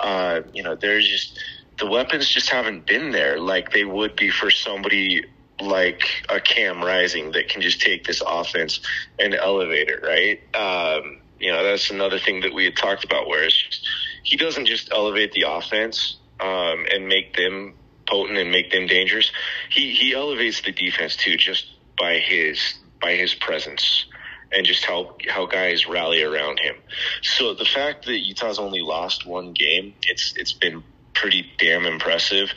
Uh, 0.00 0.40
you 0.52 0.62
know, 0.62 0.74
there's 0.74 1.08
just 1.08 1.38
the 1.78 1.86
weapons 1.86 2.28
just 2.28 2.50
haven't 2.50 2.86
been 2.86 3.12
there 3.12 3.38
like 3.38 3.72
they 3.72 3.84
would 3.84 4.16
be 4.16 4.30
for 4.30 4.50
somebody 4.50 5.24
like 5.60 6.02
a 6.28 6.40
Cam 6.40 6.82
Rising 6.82 7.32
that 7.32 7.48
can 7.48 7.60
just 7.60 7.80
take 7.80 8.04
this 8.04 8.22
offense 8.26 8.80
and 9.18 9.34
elevate 9.34 9.88
it, 9.88 10.02
right? 10.02 10.40
Um, 10.54 11.18
you 11.38 11.52
know, 11.52 11.62
that's 11.62 11.90
another 11.90 12.18
thing 12.18 12.40
that 12.40 12.54
we 12.54 12.64
had 12.64 12.76
talked 12.76 13.04
about, 13.04 13.28
where 13.28 13.44
just, 13.44 13.86
he 14.22 14.36
doesn't 14.36 14.66
just 14.66 14.90
elevate 14.92 15.32
the 15.32 15.42
offense 15.42 16.18
um, 16.40 16.86
and 16.92 17.08
make 17.08 17.36
them 17.36 17.74
potent 18.06 18.38
and 18.38 18.50
make 18.50 18.70
them 18.70 18.86
dangerous. 18.86 19.30
He 19.70 19.92
he 19.92 20.14
elevates 20.14 20.62
the 20.62 20.72
defense 20.72 21.16
too, 21.16 21.36
just 21.36 21.66
by 21.98 22.18
his 22.18 22.74
by 23.00 23.14
his 23.14 23.34
presence 23.34 24.06
and 24.52 24.64
just 24.64 24.84
how 24.84 25.14
how 25.28 25.46
guys 25.46 25.86
rally 25.86 26.22
around 26.22 26.58
him. 26.58 26.76
So 27.22 27.54
the 27.54 27.64
fact 27.64 28.06
that 28.06 28.18
Utah's 28.18 28.58
only 28.58 28.80
lost 28.80 29.26
one 29.26 29.52
game, 29.52 29.94
it's 30.02 30.34
it's 30.36 30.52
been 30.52 30.82
pretty 31.14 31.46
damn 31.58 31.84
impressive. 31.84 32.52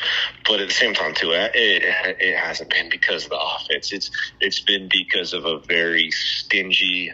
But 0.47 0.59
at 0.61 0.67
the 0.67 0.73
same 0.73 0.93
time, 0.93 1.13
too, 1.13 1.31
it 1.33 1.51
it 1.53 2.37
hasn't 2.37 2.69
been 2.69 2.89
because 2.89 3.25
of 3.25 3.31
the 3.31 3.39
offense. 3.39 3.91
It's 3.91 4.11
it's 4.39 4.59
been 4.59 4.89
because 4.89 5.33
of 5.33 5.45
a 5.45 5.59
very 5.59 6.11
stingy. 6.11 7.11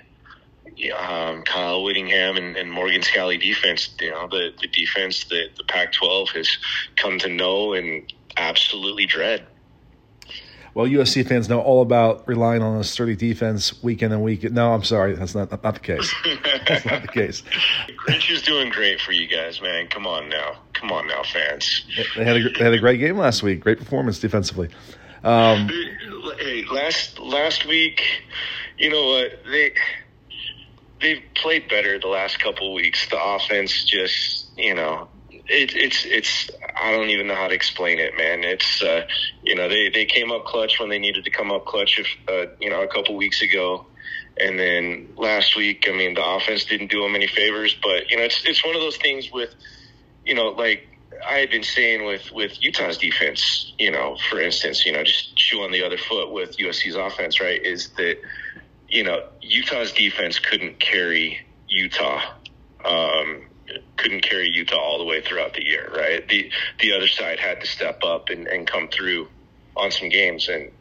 Um, 0.96 1.42
Kyle 1.42 1.82
Whittingham 1.82 2.38
and, 2.38 2.56
and 2.56 2.72
Morgan 2.72 3.02
Scalley 3.02 3.42
defense, 3.42 3.96
you 4.00 4.12
know, 4.12 4.28
the, 4.28 4.54
the 4.62 4.68
defense 4.68 5.24
that 5.24 5.56
the 5.58 5.64
Pac 5.64 5.92
12 5.94 6.30
has 6.36 6.56
come 6.98 7.18
to 7.18 7.30
know 7.30 7.74
and 7.74 8.14
absolutely 8.38 9.08
dread. 9.08 9.48
Well, 10.78 10.86
USC 10.86 11.28
fans 11.28 11.50
know 11.50 11.60
all 11.60 11.82
about 11.82 12.28
relying 12.28 12.62
on 12.62 12.78
a 12.78 12.84
sturdy 12.84 13.16
defense 13.16 13.82
week 13.82 14.04
in 14.04 14.12
and 14.12 14.22
week. 14.22 14.44
No, 14.44 14.76
I'm 14.76 14.84
sorry, 14.84 15.16
that's 15.16 15.34
not 15.34 15.50
not 15.50 15.74
the 15.74 15.80
case. 15.80 16.14
that's 16.68 16.86
not 16.86 17.02
the 17.02 17.08
case. 17.08 17.42
Grinch 18.06 18.30
is 18.30 18.44
doing 18.44 18.70
great 18.70 19.02
for 19.02 19.12
you 19.12 19.28
guys, 19.28 19.60
man. 19.60 19.88
Come 19.88 20.06
on 20.06 20.30
now, 20.30 20.60
come 20.74 20.92
on 20.92 21.08
now, 21.08 21.24
fans. 21.24 21.84
They 22.16 22.24
had 22.24 22.38
a 22.38 22.50
they 22.52 22.64
had 22.64 22.74
a 22.74 22.78
great 22.78 23.00
game 23.00 23.18
last 23.18 23.42
week. 23.42 23.60
Great 23.60 23.80
performance 23.80 24.20
defensively. 24.20 24.70
Um, 25.24 25.68
hey, 26.38 26.64
last 26.72 27.18
last 27.18 27.66
week, 27.66 28.04
you 28.78 28.92
know 28.92 29.04
what 29.04 29.32
they 29.52 29.74
they've 31.02 31.24
played 31.34 31.68
better 31.70 31.98
the 31.98 32.08
last 32.08 32.38
couple 32.38 32.72
weeks. 32.76 33.10
The 33.10 33.20
offense 33.20 33.84
just 33.84 34.52
you 34.56 34.76
know 34.76 35.08
it, 35.50 35.76
it's 35.76 36.06
it's 36.06 36.50
I 36.80 36.92
don't 36.92 37.10
even 37.10 37.28
know 37.28 37.36
how 37.36 37.48
to 37.48 37.56
explain 37.56 38.00
it, 38.00 38.18
man. 38.18 38.44
It's 38.44 38.82
uh, 38.82 39.04
you 39.42 39.56
know 39.56 39.70
they 39.70 39.90
they 39.90 40.06
came 40.06 40.32
up 40.32 40.46
clutch 40.46 40.80
when 40.80 40.90
they 40.90 41.00
needed 41.00 41.24
to 41.26 41.32
come 41.32 41.52
up 41.52 41.66
clutch, 41.66 42.00
if, 42.00 42.08
uh, 42.28 42.52
you 42.60 42.70
know, 42.70 42.82
a 42.82 42.88
couple 42.88 43.16
weeks 43.16 43.42
ago, 43.42 43.86
and 44.40 44.60
then 44.60 45.10
last 45.16 45.56
week, 45.56 45.88
I 45.90 45.96
mean, 45.96 46.14
the 46.14 46.26
offense 46.26 46.66
didn't 46.66 46.92
do 46.92 47.02
them 47.02 47.16
any 47.16 47.28
favors. 47.28 47.76
But 47.82 48.12
you 48.12 48.18
know, 48.18 48.24
it's 48.24 48.44
it's 48.46 48.64
one 48.66 48.76
of 48.76 48.82
those 48.82 48.98
things 48.98 49.32
with, 49.32 49.54
you 50.26 50.36
know, 50.36 50.50
like 50.50 50.88
I 51.28 51.36
had 51.36 51.50
been 51.50 51.64
saying 51.64 52.06
with 52.06 52.32
with 52.32 52.62
Utah's 52.62 52.98
defense, 52.98 53.74
you 53.80 53.92
know, 53.92 54.18
for 54.30 54.40
instance, 54.40 54.86
you 54.86 54.92
know, 54.92 55.04
just 55.04 55.36
chew 55.36 55.62
on 55.64 55.72
the 55.72 55.84
other 55.84 55.98
foot 55.98 56.32
with 56.32 56.58
USC's 56.58 56.96
offense, 56.96 57.40
right? 57.40 57.62
Is 57.62 57.90
that 57.98 58.18
you 58.90 59.04
know 59.04 59.24
Utah's 59.42 59.92
defense 59.92 60.40
couldn't 60.40 60.80
carry 60.80 61.40
Utah. 61.70 62.22
Um, 62.86 63.47
couldn't 63.98 64.22
carry 64.22 64.50
Utah 64.50 64.78
all 64.78 64.98
the 64.98 65.06
way 65.06 65.22
throughout 65.22 65.54
the 65.54 65.66
year, 65.66 65.92
right? 65.96 66.28
The 66.28 66.52
the 66.80 66.94
other 66.94 67.08
side 67.08 67.40
had 67.40 67.62
to 67.62 67.68
step 67.68 68.04
up 68.04 68.30
and, 68.30 68.48
and 68.48 68.68
come 68.68 68.88
through 68.90 69.28
on 69.76 69.92
some 69.92 70.10
games, 70.10 70.48
and 70.48 70.72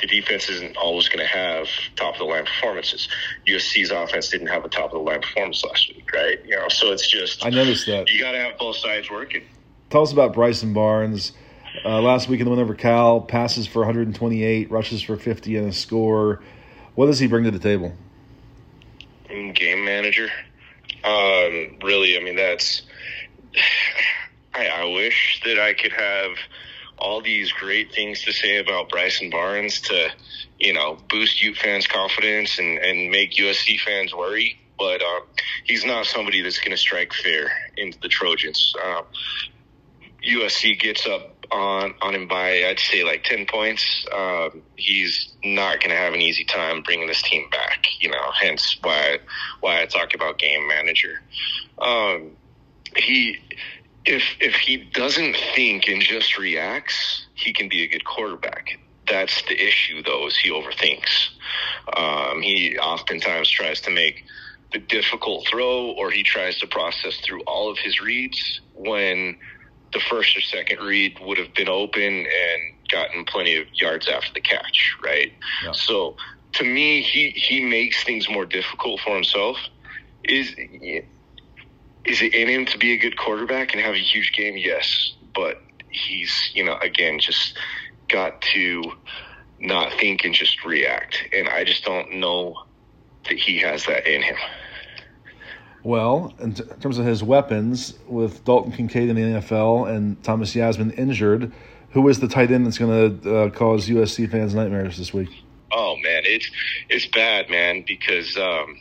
the 0.00 0.06
defense 0.06 0.48
isn't 0.48 0.76
always 0.76 1.08
going 1.08 1.20
to 1.20 1.26
have 1.26 1.68
top 1.96 2.14
of 2.14 2.18
the 2.18 2.24
line 2.24 2.44
performances. 2.44 3.08
USC's 3.46 3.90
offense 3.90 4.28
didn't 4.28 4.48
have 4.48 4.64
a 4.64 4.68
top 4.68 4.86
of 4.86 4.92
the 4.92 4.98
line 4.98 5.20
performance 5.20 5.64
last 5.64 5.88
week, 5.94 6.10
right? 6.12 6.44
You 6.44 6.56
know, 6.56 6.68
so 6.68 6.92
it's 6.92 7.08
just 7.08 7.44
I 7.44 7.50
noticed 7.50 7.86
that 7.86 8.10
you 8.10 8.20
got 8.20 8.32
to 8.32 8.38
have 8.38 8.58
both 8.58 8.76
sides 8.76 9.10
working. 9.10 9.42
Tell 9.90 10.02
us 10.02 10.12
about 10.12 10.34
Bryson 10.34 10.72
Barnes. 10.72 11.32
Uh, 11.84 12.00
last 12.00 12.28
week 12.28 12.38
in 12.40 12.44
the 12.44 12.50
win 12.50 12.60
over 12.60 12.74
Cal, 12.74 13.20
passes 13.20 13.66
for 13.66 13.80
128, 13.80 14.70
rushes 14.70 15.02
for 15.02 15.16
50, 15.16 15.56
and 15.56 15.68
a 15.68 15.72
score. 15.72 16.40
What 16.94 17.06
does 17.06 17.18
he 17.18 17.26
bring 17.26 17.44
to 17.44 17.50
the 17.50 17.58
table? 17.58 17.92
Game 19.28 19.84
manager. 19.84 20.30
Um, 21.04 21.78
really, 21.82 22.16
I 22.16 22.20
mean, 22.22 22.36
that's. 22.36 22.82
I, 24.56 24.68
I 24.68 24.84
wish 24.84 25.40
that 25.44 25.58
I 25.58 25.74
could 25.74 25.90
have 25.90 26.36
all 26.96 27.20
these 27.20 27.50
great 27.50 27.92
things 27.92 28.22
to 28.22 28.32
say 28.32 28.58
about 28.58 28.88
Bryson 28.88 29.28
Barnes 29.28 29.80
to, 29.80 30.10
you 30.60 30.72
know, 30.72 30.96
boost 31.10 31.42
Ute 31.42 31.56
fans' 31.56 31.88
confidence 31.88 32.60
and, 32.60 32.78
and 32.78 33.10
make 33.10 33.32
USC 33.32 33.80
fans 33.80 34.14
worry. 34.14 34.60
But 34.78 35.02
um, 35.02 35.22
he's 35.64 35.84
not 35.84 36.06
somebody 36.06 36.40
that's 36.40 36.58
going 36.58 36.70
to 36.70 36.76
strike 36.76 37.12
fear 37.12 37.50
into 37.76 37.98
the 38.00 38.08
Trojans. 38.08 38.74
Um, 38.84 39.04
USC 40.24 40.78
gets 40.78 41.06
up 41.06 41.33
on 41.54 41.94
on 42.02 42.14
him 42.14 42.26
by 42.26 42.64
I'd 42.64 42.80
say 42.80 43.04
like 43.04 43.24
ten 43.24 43.46
points. 43.46 44.06
Um, 44.12 44.62
he's 44.76 45.32
not 45.44 45.80
going 45.80 45.90
to 45.90 45.96
have 45.96 46.12
an 46.12 46.20
easy 46.20 46.44
time 46.44 46.82
bringing 46.82 47.06
this 47.06 47.22
team 47.22 47.48
back. 47.50 47.86
You 48.00 48.10
know, 48.10 48.30
hence 48.40 48.76
why 48.82 49.18
why 49.60 49.82
I 49.82 49.86
talk 49.86 50.14
about 50.14 50.38
game 50.38 50.66
manager. 50.66 51.22
Um, 51.78 52.32
he 52.96 53.38
if 54.04 54.22
if 54.40 54.54
he 54.54 54.76
doesn't 54.76 55.36
think 55.54 55.88
and 55.88 56.02
just 56.02 56.38
reacts, 56.38 57.26
he 57.34 57.52
can 57.52 57.68
be 57.68 57.82
a 57.84 57.88
good 57.88 58.04
quarterback. 58.04 58.78
That's 59.06 59.42
the 59.42 59.62
issue, 59.62 60.02
though, 60.02 60.26
is 60.26 60.36
he 60.36 60.50
overthinks. 60.50 61.28
Um, 61.94 62.40
he 62.40 62.78
oftentimes 62.78 63.50
tries 63.50 63.80
to 63.82 63.90
make 63.90 64.24
the 64.72 64.78
difficult 64.78 65.46
throw, 65.46 65.90
or 65.92 66.10
he 66.10 66.22
tries 66.22 66.58
to 66.58 66.66
process 66.66 67.18
through 67.18 67.42
all 67.42 67.70
of 67.70 67.78
his 67.78 68.00
reads 68.00 68.60
when 68.74 69.36
the 69.94 70.00
first 70.00 70.36
or 70.36 70.40
second 70.42 70.80
read 70.80 71.18
would 71.20 71.38
have 71.38 71.54
been 71.54 71.68
open 71.68 72.02
and 72.02 72.88
gotten 72.90 73.24
plenty 73.24 73.56
of 73.56 73.66
yards 73.72 74.08
after 74.08 74.32
the 74.34 74.40
catch, 74.40 74.94
right? 75.02 75.32
Yeah. 75.64 75.72
So 75.72 76.16
to 76.54 76.64
me, 76.64 77.00
he 77.00 77.30
he 77.30 77.64
makes 77.64 78.04
things 78.04 78.28
more 78.28 78.44
difficult 78.44 79.00
for 79.00 79.14
himself. 79.14 79.56
Is 80.24 80.50
is 82.04 82.20
it 82.22 82.34
in 82.34 82.48
him 82.48 82.66
to 82.66 82.78
be 82.78 82.92
a 82.92 82.98
good 82.98 83.16
quarterback 83.16 83.72
and 83.72 83.80
have 83.80 83.94
a 83.94 83.98
huge 83.98 84.32
game? 84.32 84.56
Yes, 84.56 85.14
but 85.34 85.62
he's 85.88 86.50
you 86.54 86.64
know 86.64 86.76
again 86.78 87.18
just 87.18 87.58
got 88.08 88.42
to 88.42 88.82
not 89.58 89.92
think 89.98 90.24
and 90.24 90.34
just 90.34 90.64
react, 90.64 91.24
and 91.32 91.48
I 91.48 91.64
just 91.64 91.84
don't 91.84 92.14
know 92.14 92.54
that 93.28 93.38
he 93.38 93.58
has 93.60 93.86
that 93.86 94.06
in 94.06 94.22
him. 94.22 94.36
Well, 95.84 96.32
in, 96.40 96.54
t- 96.54 96.64
terms 96.80 96.98
of 96.98 97.04
his 97.04 97.22
weapons, 97.22 97.92
with 98.08 98.42
Dalton 98.44 98.72
Kincaid 98.72 99.10
in 99.10 99.16
the 99.16 99.22
NFL 99.22 99.94
and 99.94 100.20
Thomas 100.24 100.54
Yassmin 100.54 100.98
injured, 100.98 101.52
who 101.90 102.08
is 102.08 102.18
the 102.20 102.26
tight 102.26 102.50
end 102.50 102.66
that's 102.66 102.78
going 102.78 103.20
to 103.20 103.36
uh, 103.36 103.50
cause 103.50 103.86
USC 103.86 104.30
fans 104.30 104.54
nightmares 104.54 104.96
this 104.96 105.12
week? 105.12 105.28
Oh 105.70 105.96
man, 106.02 106.22
it's 106.24 106.50
it's 106.88 107.06
bad, 107.06 107.50
man, 107.50 107.84
because 107.86 108.36
um, 108.38 108.80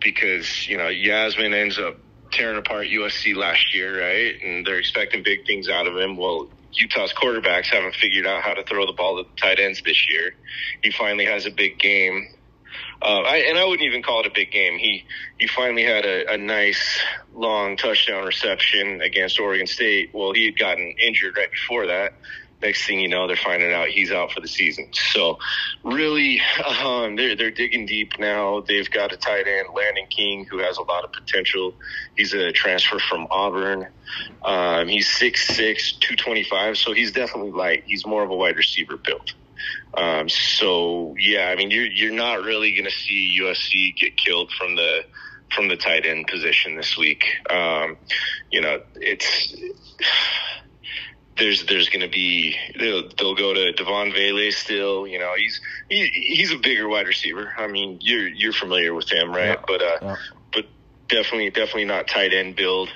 because 0.00 0.68
you 0.68 0.76
know 0.78 0.84
Yassmin 0.84 1.52
ends 1.52 1.78
up 1.78 1.96
tearing 2.30 2.58
apart 2.58 2.86
USC 2.86 3.34
last 3.34 3.74
year, 3.74 4.00
right? 4.00 4.40
And 4.42 4.64
they're 4.64 4.78
expecting 4.78 5.22
big 5.22 5.46
things 5.46 5.68
out 5.68 5.86
of 5.86 5.96
him. 5.96 6.16
Well, 6.16 6.48
Utah's 6.72 7.12
quarterbacks 7.12 7.66
haven't 7.66 7.94
figured 7.94 8.26
out 8.26 8.42
how 8.42 8.54
to 8.54 8.62
throw 8.64 8.86
the 8.86 8.92
ball 8.92 9.16
to 9.16 9.28
the 9.28 9.40
tight 9.40 9.58
ends 9.58 9.82
this 9.82 10.08
year. 10.10 10.34
He 10.82 10.90
finally 10.92 11.24
has 11.24 11.46
a 11.46 11.50
big 11.50 11.78
game. 11.78 12.28
Uh, 13.02 13.20
I, 13.20 13.36
and 13.48 13.58
I 13.58 13.64
wouldn't 13.64 13.86
even 13.86 14.02
call 14.02 14.20
it 14.20 14.26
a 14.26 14.30
big 14.30 14.50
game. 14.50 14.78
He 14.78 15.04
he 15.38 15.46
finally 15.46 15.84
had 15.84 16.04
a, 16.04 16.32
a 16.32 16.38
nice 16.38 16.98
long 17.34 17.76
touchdown 17.76 18.24
reception 18.24 19.02
against 19.02 19.38
Oregon 19.38 19.66
State. 19.66 20.10
Well, 20.12 20.32
he 20.32 20.46
had 20.46 20.58
gotten 20.58 20.94
injured 20.98 21.36
right 21.36 21.50
before 21.50 21.86
that, 21.86 22.14
next 22.62 22.86
thing 22.86 23.00
you 23.00 23.08
know, 23.08 23.26
they're 23.26 23.36
finding 23.36 23.72
out 23.72 23.88
he's 23.88 24.10
out 24.10 24.32
for 24.32 24.40
the 24.40 24.48
season. 24.48 24.88
So, 24.92 25.38
really, 25.84 26.40
um, 26.82 27.16
they're 27.16 27.36
they're 27.36 27.50
digging 27.50 27.86
deep 27.86 28.18
now. 28.18 28.60
They've 28.60 28.90
got 28.90 29.12
a 29.12 29.16
tight 29.16 29.46
end, 29.46 29.68
Landen 29.74 30.06
King, 30.08 30.46
who 30.50 30.58
has 30.58 30.78
a 30.78 30.82
lot 30.82 31.04
of 31.04 31.12
potential. 31.12 31.74
He's 32.16 32.32
a 32.34 32.52
transfer 32.52 32.98
from 32.98 33.26
Auburn. 33.30 33.88
Um, 34.44 34.88
he's 34.88 35.08
6'6", 35.08 35.98
225, 36.00 36.78
so 36.78 36.92
he's 36.92 37.12
definitely 37.12 37.50
light. 37.50 37.84
He's 37.86 38.06
more 38.06 38.22
of 38.22 38.30
a 38.30 38.36
wide 38.36 38.56
receiver 38.56 38.96
build. 38.96 39.34
Um, 39.96 40.28
so 40.28 41.14
yeah, 41.18 41.48
I 41.48 41.56
mean, 41.56 41.70
you're 41.70 41.86
you're 41.86 42.12
not 42.12 42.42
really 42.42 42.72
going 42.72 42.84
to 42.84 42.90
see 42.90 43.38
USC 43.40 43.96
get 43.96 44.16
killed 44.16 44.52
from 44.52 44.76
the 44.76 45.04
from 45.54 45.68
the 45.68 45.76
tight 45.76 46.04
end 46.04 46.26
position 46.26 46.76
this 46.76 46.96
week. 46.96 47.24
Um, 47.48 47.96
you 48.50 48.60
know, 48.60 48.82
it's 48.96 49.54
there's 51.38 51.64
there's 51.66 51.88
going 51.88 52.02
to 52.02 52.08
be 52.08 52.56
they'll, 52.78 53.08
they'll 53.16 53.34
go 53.34 53.54
to 53.54 53.72
Devaughn 53.72 54.12
Vele 54.12 54.50
still. 54.52 55.06
You 55.06 55.18
know, 55.18 55.34
he's 55.36 55.60
he, 55.88 56.06
he's 56.08 56.52
a 56.52 56.58
bigger 56.58 56.88
wide 56.88 57.06
receiver. 57.06 57.52
I 57.56 57.66
mean, 57.66 57.98
you're 58.00 58.28
you're 58.28 58.52
familiar 58.52 58.94
with 58.94 59.10
him, 59.10 59.30
right? 59.30 59.58
Yeah. 59.58 59.64
But 59.66 59.82
uh, 59.82 59.98
yeah. 60.02 60.16
but 60.52 60.66
definitely 61.08 61.50
definitely 61.50 61.86
not 61.86 62.08
tight 62.08 62.32
end 62.32 62.56
build. 62.56 62.90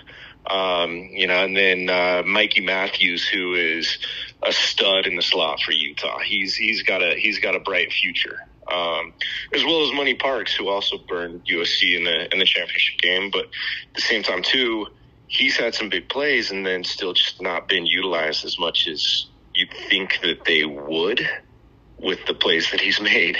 Um, 0.46 1.10
you 1.12 1.26
know, 1.26 1.44
and 1.44 1.56
then 1.56 1.90
uh, 1.90 2.22
Mikey 2.26 2.62
Matthews, 2.62 3.28
who 3.28 3.54
is 3.54 3.98
a 4.42 4.52
stud 4.52 5.06
in 5.06 5.16
the 5.16 5.22
slot 5.22 5.60
for 5.60 5.72
Utah. 5.72 6.18
He's 6.18 6.54
he's 6.54 6.82
got 6.82 7.02
a 7.02 7.14
he's 7.14 7.38
got 7.38 7.54
a 7.54 7.60
bright 7.60 7.92
future. 7.92 8.38
Um, 8.70 9.12
as 9.52 9.64
well 9.64 9.84
as 9.84 9.92
Money 9.92 10.14
Parks, 10.14 10.54
who 10.54 10.68
also 10.68 10.96
burned 10.96 11.44
USC 11.46 11.96
in 11.96 12.04
the 12.04 12.32
in 12.32 12.38
the 12.38 12.44
championship 12.44 13.00
game, 13.00 13.30
but 13.30 13.46
at 13.46 13.94
the 13.94 14.00
same 14.00 14.22
time 14.22 14.42
too 14.42 14.86
he's 15.30 15.56
had 15.56 15.74
some 15.74 15.88
big 15.88 16.08
plays 16.08 16.50
and 16.50 16.66
then 16.66 16.84
still 16.84 17.12
just 17.12 17.40
not 17.40 17.68
been 17.68 17.86
utilized 17.86 18.44
as 18.44 18.58
much 18.58 18.88
as 18.88 19.26
you'd 19.54 19.72
think 19.88 20.18
that 20.22 20.44
they 20.44 20.64
would 20.64 21.26
with 21.98 22.18
the 22.26 22.34
plays 22.34 22.70
that 22.72 22.80
he's 22.80 23.00
made. 23.00 23.38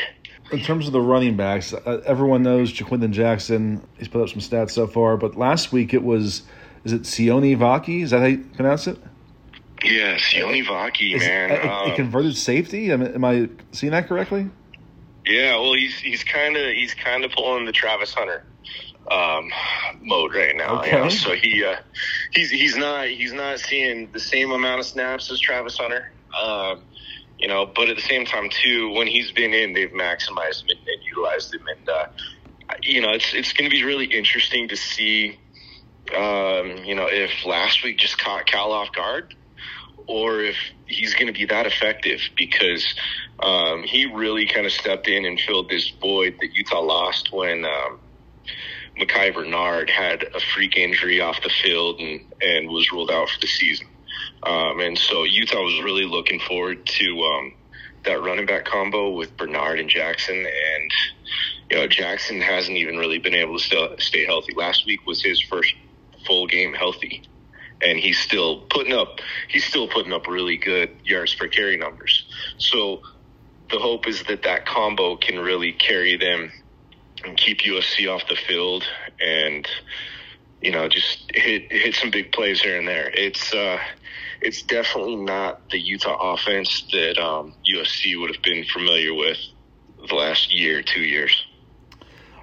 In 0.53 0.61
terms 0.61 0.87
of 0.87 0.93
the 0.93 1.01
running 1.01 1.37
backs, 1.37 1.73
uh, 1.75 2.01
everyone 2.07 2.43
knows 2.43 2.73
Ja'Quinden 2.73 3.11
Jackson. 3.11 3.87
He's 3.99 4.09
put 4.09 4.23
up 4.23 4.29
some 4.29 4.41
stats 4.41 4.71
so 4.71 4.87
far, 4.87 5.17
but 5.17 5.37
last 5.37 5.73
week 5.73 5.93
it 5.93 6.03
was, 6.03 6.43
is 6.85 6.93
it 6.93 7.03
Sione 7.03 7.57
Vaki? 7.57 8.03
Is 8.03 8.11
that 8.11 8.21
how 8.21 8.27
you 8.27 8.39
pronounce 8.39 8.87
it? 8.87 8.99
Yeah, 9.85 10.16
Sione 10.16 10.64
Vaki, 10.64 11.18
man. 11.18 11.51
A, 11.51 11.55
a, 11.55 11.93
a, 11.93 11.97
converted 11.97 12.37
safety? 12.37 12.93
Am, 12.93 13.03
am 13.03 13.24
I 13.24 13.49
seeing 13.72 13.93
that 13.93 14.09
correctly? 14.09 14.49
Yeah, 15.26 15.57
well, 15.57 15.74
he's 15.74 15.99
he's 15.99 16.24
kind 16.24 16.57
of 16.57 16.72
he's 16.72 16.95
kind 16.95 17.24
of 17.24 17.33
pulling 17.33 17.64
the 17.64 17.72
Travis 17.72 18.12
Hunter 18.12 18.45
um, 19.11 19.51
mode 20.03 20.35
right 20.35 20.57
now. 20.57 20.81
Okay. 20.81 20.97
You 20.97 21.05
know? 21.05 21.09
So 21.09 21.33
he 21.35 21.64
uh, 21.64 21.76
he's 22.33 22.51
he's 22.51 22.76
not 22.76 23.09
he's 23.09 23.33
not 23.33 23.61
seeing 23.61 24.11
the 24.12 24.20
same 24.20 24.51
amount 24.51 24.81
of 24.81 24.87
snaps 24.87 25.31
as 25.31 25.41
Travis 25.41 25.78
Hunter. 25.78 26.11
Um, 26.39 26.83
you 27.39 27.49
know, 27.49 27.66
but 27.66 27.89
at 27.89 27.97
the 27.97 28.03
same 28.03 28.26
time 28.26 28.51
too, 28.51 28.91
when 28.91 29.07
he's 29.07 29.33
been 29.33 29.55
in, 29.55 29.72
they've 29.72 29.91
maximized 29.91 30.62
him 30.62 30.70
and, 30.70 30.89
and 30.89 31.03
utilized 31.07 31.55
him, 31.55 31.66
and 31.66 31.89
uh, 31.89 32.07
you 32.83 33.01
know, 33.01 33.12
it's 33.12 33.35
it's 33.35 33.53
going 33.53 33.68
to 33.68 33.74
be 33.74 33.85
really 33.85 34.07
interesting 34.07 34.68
to 34.68 34.76
see. 34.76 35.39
Um, 36.16 36.85
you 36.85 36.97
know, 36.97 37.07
if 37.09 37.47
last 37.47 37.85
week 37.85 37.99
just 37.99 38.18
caught 38.18 38.45
Cal 38.47 38.72
off 38.72 38.91
guard, 38.93 39.35
or 40.11 40.41
if 40.41 40.57
he's 40.87 41.15
going 41.15 41.29
to 41.29 41.33
be 41.33 41.45
that 41.45 41.67
effective 41.67 42.21
because 42.37 42.85
um, 43.39 43.85
he 43.85 44.07
really 44.07 44.45
kind 44.45 44.67
of 44.67 44.73
stepped 44.73 45.07
in 45.07 45.25
and 45.25 45.41
filled 45.41 45.71
this 45.71 45.89
void 46.01 46.37
that 46.41 46.53
Utah 46.53 46.81
lost 46.81 47.33
when 47.33 47.65
um, 47.65 48.01
Micah 48.99 49.31
Bernard 49.33 49.89
had 49.89 50.25
a 50.35 50.41
freak 50.53 50.77
injury 50.77 51.21
off 51.21 51.41
the 51.45 51.49
field 51.63 52.01
and, 52.01 52.21
and 52.43 52.69
was 52.69 52.91
ruled 52.91 53.13
out 53.13 53.29
for 53.31 53.41
the 53.41 53.47
season. 53.47 53.87
Um, 54.43 54.81
and 54.81 54.99
so 54.99 55.23
Utah 55.23 55.63
was 55.63 55.81
really 55.85 56.07
looking 56.07 56.41
forward 56.41 56.85
to 56.85 57.21
um, 57.21 57.55
that 58.05 58.21
running 58.21 58.47
back 58.47 58.65
combo 58.65 59.11
with 59.11 59.37
Bernard 59.37 59.79
and 59.79 59.89
Jackson. 59.89 60.39
And, 60.39 60.91
you 61.71 61.77
know, 61.77 61.87
Jackson 61.87 62.41
hasn't 62.41 62.77
even 62.77 62.97
really 62.97 63.19
been 63.21 63.35
able 63.35 63.61
to 63.61 63.95
stay 63.99 64.27
healthy. 64.27 64.55
Last 64.57 64.87
week 64.87 65.07
was 65.07 65.23
his 65.23 65.41
first 65.41 65.73
full 66.27 66.49
game 66.49 66.75
healthy. 66.75 67.23
And 67.83 67.99
he's 67.99 68.18
still 68.18 68.61
putting 68.70 68.93
up, 68.93 69.20
he's 69.49 69.64
still 69.64 69.89
putting 69.89 70.12
up 70.12 70.26
really 70.26 70.57
good 70.57 70.91
yards 71.05 71.35
per 71.35 71.49
carry 71.49 71.76
numbers. 71.76 72.26
So 72.59 73.03
the 73.70 73.78
hope 73.78 74.07
is 74.07 74.22
that 74.24 74.43
that 74.43 74.66
combo 74.66 75.16
can 75.16 75.39
really 75.39 75.72
carry 75.72 76.16
them 76.16 76.53
and 77.24 77.37
keep 77.37 77.61
USC 77.61 78.12
off 78.12 78.26
the 78.28 78.37
field 78.37 78.85
and 79.20 79.68
you 80.61 80.70
know 80.70 80.89
just 80.89 81.31
hit 81.35 81.70
hit 81.70 81.95
some 81.95 82.11
big 82.11 82.33
plays 82.33 82.61
here 82.61 82.78
and 82.78 82.87
there. 82.87 83.11
It's 83.12 83.53
uh, 83.55 83.78
it's 84.41 84.62
definitely 84.62 85.16
not 85.16 85.68
the 85.70 85.78
Utah 85.78 86.35
offense 86.35 86.87
that 86.93 87.18
um, 87.18 87.55
USC 87.66 88.18
would 88.20 88.35
have 88.35 88.43
been 88.43 88.64
familiar 88.64 89.14
with 89.14 89.39
the 90.09 90.14
last 90.14 90.55
year, 90.55 90.83
two 90.83 91.03
years. 91.03 91.47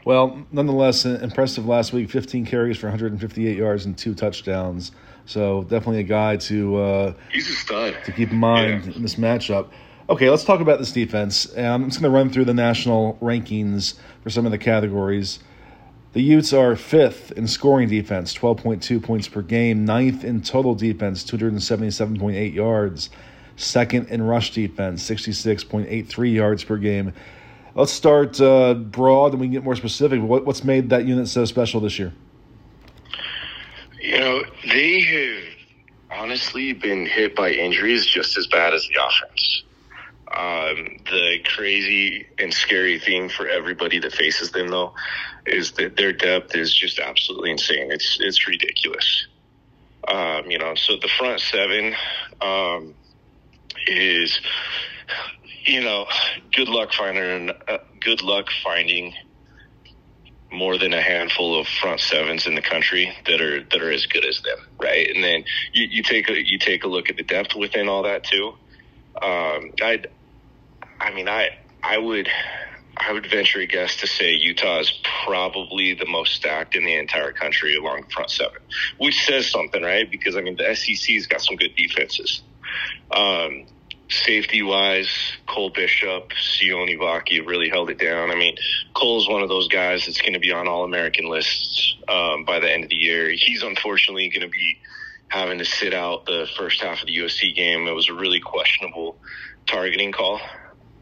Well, 0.05 0.45
nonetheless, 0.51 1.05
impressive 1.05 1.65
last 1.65 1.91
week. 1.91 2.09
15 2.09 2.45
carries 2.45 2.77
for 2.77 2.87
158 2.87 3.57
yards 3.57 3.85
and 3.85 3.97
two 3.97 4.13
touchdowns. 4.13 4.91
So 5.27 5.63
definitely 5.63 5.99
a 5.99 6.03
guy 6.03 6.37
to 6.37 6.77
uh, 6.77 7.13
he's 7.31 7.49
a 7.49 7.53
stud 7.53 7.97
to 8.05 8.11
keep 8.11 8.31
in 8.31 8.37
mind 8.37 8.85
yeah. 8.85 8.93
in 8.93 9.01
this 9.01 9.15
matchup. 9.15 9.67
Okay, 10.09 10.29
let's 10.29 10.45
talk 10.45 10.61
about 10.61 10.79
this 10.79 10.93
defense. 10.93 11.55
Um, 11.57 11.83
I'm 11.83 11.89
just 11.89 12.01
going 12.01 12.09
to 12.11 12.17
run 12.17 12.29
through 12.29 12.45
the 12.45 12.53
national 12.53 13.17
rankings 13.21 13.95
for 14.23 14.29
some 14.29 14.45
of 14.45 14.53
the 14.53 14.57
categories. 14.57 15.39
The 16.13 16.21
Utes 16.21 16.53
are 16.53 16.77
fifth 16.77 17.33
in 17.33 17.45
scoring 17.45 17.89
defense, 17.89 18.33
12.2 18.33 19.03
points 19.03 19.27
per 19.27 19.41
game, 19.41 19.83
ninth 19.83 20.23
in 20.23 20.41
total 20.41 20.75
defense, 20.75 21.25
277.8 21.25 22.53
yards, 22.53 23.09
second 23.57 24.07
in 24.07 24.21
rush 24.21 24.51
defense, 24.53 25.07
66.83 25.07 26.33
yards 26.33 26.63
per 26.63 26.77
game. 26.77 27.11
Let's 27.75 27.91
start 27.91 28.39
uh, 28.39 28.75
broad 28.75 29.33
and 29.33 29.41
we 29.41 29.47
can 29.47 29.51
get 29.51 29.65
more 29.65 29.75
specific. 29.75 30.21
What, 30.21 30.45
what's 30.45 30.63
made 30.63 30.89
that 30.89 31.05
unit 31.05 31.27
so 31.27 31.43
special 31.43 31.81
this 31.81 31.99
year? 31.99 32.13
You 34.07 34.19
know, 34.19 34.41
they 34.63 35.01
have 35.01 36.19
honestly 36.21 36.71
been 36.71 37.05
hit 37.05 37.35
by 37.35 37.51
injuries 37.51 38.05
just 38.05 38.37
as 38.37 38.47
bad 38.47 38.73
as 38.73 38.87
the 38.87 39.03
offense. 39.03 39.63
Um, 40.33 40.97
the 41.11 41.39
crazy 41.43 42.25
and 42.39 42.53
scary 42.53 42.99
thing 42.99 43.27
for 43.27 43.49
everybody 43.49 43.99
that 43.99 44.13
faces 44.13 44.51
them, 44.51 44.69
though, 44.69 44.93
is 45.45 45.73
that 45.73 45.97
their 45.97 46.13
depth 46.13 46.55
is 46.55 46.73
just 46.73 46.99
absolutely 46.99 47.51
insane. 47.51 47.91
It's 47.91 48.17
it's 48.21 48.47
ridiculous. 48.47 49.27
Um, 50.07 50.49
you 50.49 50.57
know, 50.57 50.73
so 50.75 50.95
the 51.01 51.09
front 51.09 51.41
seven, 51.41 51.93
um, 52.39 52.95
is 53.87 54.39
you 55.65 55.81
know, 55.81 56.05
good 56.53 56.69
luck 56.69 56.93
finding 56.93 57.49
uh, 57.67 57.79
good 57.99 58.21
luck 58.21 58.47
finding 58.63 59.13
more 60.51 60.77
than 60.77 60.93
a 60.93 61.01
handful 61.01 61.59
of 61.59 61.67
front 61.67 61.99
sevens 61.99 62.47
in 62.47 62.55
the 62.55 62.61
country 62.61 63.13
that 63.25 63.41
are 63.41 63.63
that 63.63 63.81
are 63.81 63.91
as 63.91 64.05
good 64.05 64.25
as 64.25 64.41
them, 64.41 64.57
right? 64.79 65.09
And 65.13 65.23
then 65.23 65.43
you, 65.73 65.87
you 65.89 66.03
take 66.03 66.29
a 66.29 66.37
you 66.37 66.57
take 66.57 66.83
a 66.83 66.87
look 66.87 67.09
at 67.09 67.17
the 67.17 67.23
depth 67.23 67.55
within 67.55 67.89
all 67.89 68.03
that 68.03 68.23
too. 68.23 68.53
Um, 69.21 69.71
I, 69.81 70.03
I 70.99 71.11
mean, 71.13 71.27
I 71.27 71.49
I 71.83 71.97
would 71.97 72.29
I 72.97 73.11
would 73.11 73.29
venture 73.29 73.59
a 73.59 73.65
guess 73.65 73.97
to 73.97 74.07
say 74.07 74.33
Utah 74.33 74.79
is 74.79 74.93
probably 75.25 75.93
the 75.93 76.07
most 76.07 76.33
stacked 76.33 76.75
in 76.75 76.85
the 76.85 76.95
entire 76.95 77.31
country 77.31 77.75
along 77.75 78.03
the 78.03 78.09
front 78.09 78.31
seven, 78.31 78.59
which 78.97 79.25
says 79.25 79.49
something, 79.49 79.81
right? 79.83 80.09
Because 80.09 80.35
I 80.35 80.41
mean, 80.41 80.55
the 80.55 80.75
SEC's 80.75 81.27
got 81.27 81.41
some 81.41 81.57
good 81.57 81.75
defenses. 81.75 82.41
Um, 83.11 83.65
safety 84.09 84.61
wise, 84.63 85.09
Cole 85.47 85.69
Bishop, 85.69 86.31
Sione 86.31 86.97
Vaki 86.97 87.45
really 87.45 87.69
held 87.69 87.89
it 87.89 87.99
down. 87.99 88.31
I 88.31 88.35
mean, 88.35 88.55
Cole's 88.93 89.27
one 89.27 89.41
of 89.41 89.49
those 89.49 89.67
guys 89.67 90.05
that's 90.05 90.21
going 90.21 90.33
to 90.33 90.39
be 90.39 90.51
on 90.51 90.67
all 90.67 90.83
American 90.83 91.29
lists 91.29 91.95
um, 92.07 92.45
by 92.45 92.59
the 92.59 92.71
end 92.71 92.83
of 92.83 92.89
the 92.89 92.95
year. 92.95 93.29
He's 93.29 93.63
unfortunately 93.63 94.29
going 94.29 94.41
to 94.41 94.49
be 94.49 94.79
having 95.27 95.57
to 95.57 95.65
sit 95.65 95.93
out 95.93 96.25
the 96.25 96.47
first 96.57 96.81
half 96.81 97.01
of 97.01 97.07
the 97.07 97.17
USC 97.17 97.53
game. 97.53 97.87
It 97.87 97.91
was 97.91 98.09
a 98.09 98.13
really 98.13 98.39
questionable 98.39 99.17
targeting 99.65 100.13
call, 100.13 100.39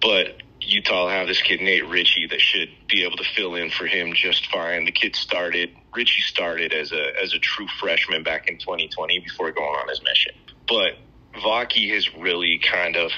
but 0.02 0.42
Utah 0.62 1.04
will 1.04 1.10
have 1.10 1.28
this 1.28 1.42
kid 1.42 1.62
Nate 1.62 1.88
Ritchie 1.88 2.28
that 2.28 2.42
should 2.42 2.70
be 2.88 3.04
able 3.04 3.18
to 3.18 3.24
fill 3.24 3.56
in 3.56 3.70
for 3.70 3.86
him 3.86 4.14
just 4.14 4.48
fine. 4.48 4.86
The 4.86 4.92
kid 4.92 5.16
started 5.16 5.70
Ritchie 5.94 6.24
started 6.24 6.74
as 6.74 6.92
a 6.92 7.12
as 7.22 7.34
a 7.34 7.40
true 7.40 7.68
freshman 7.80 8.24
back 8.24 8.50
in 8.50 8.58
2020 8.58 9.20
before 9.20 9.52
going 9.52 9.68
on 9.68 9.88
his 9.88 10.02
mission, 10.04 10.34
but 10.68 10.98
Vaki 11.42 11.90
has 11.90 12.14
really 12.16 12.60
kind 12.60 12.96
of 12.96 13.12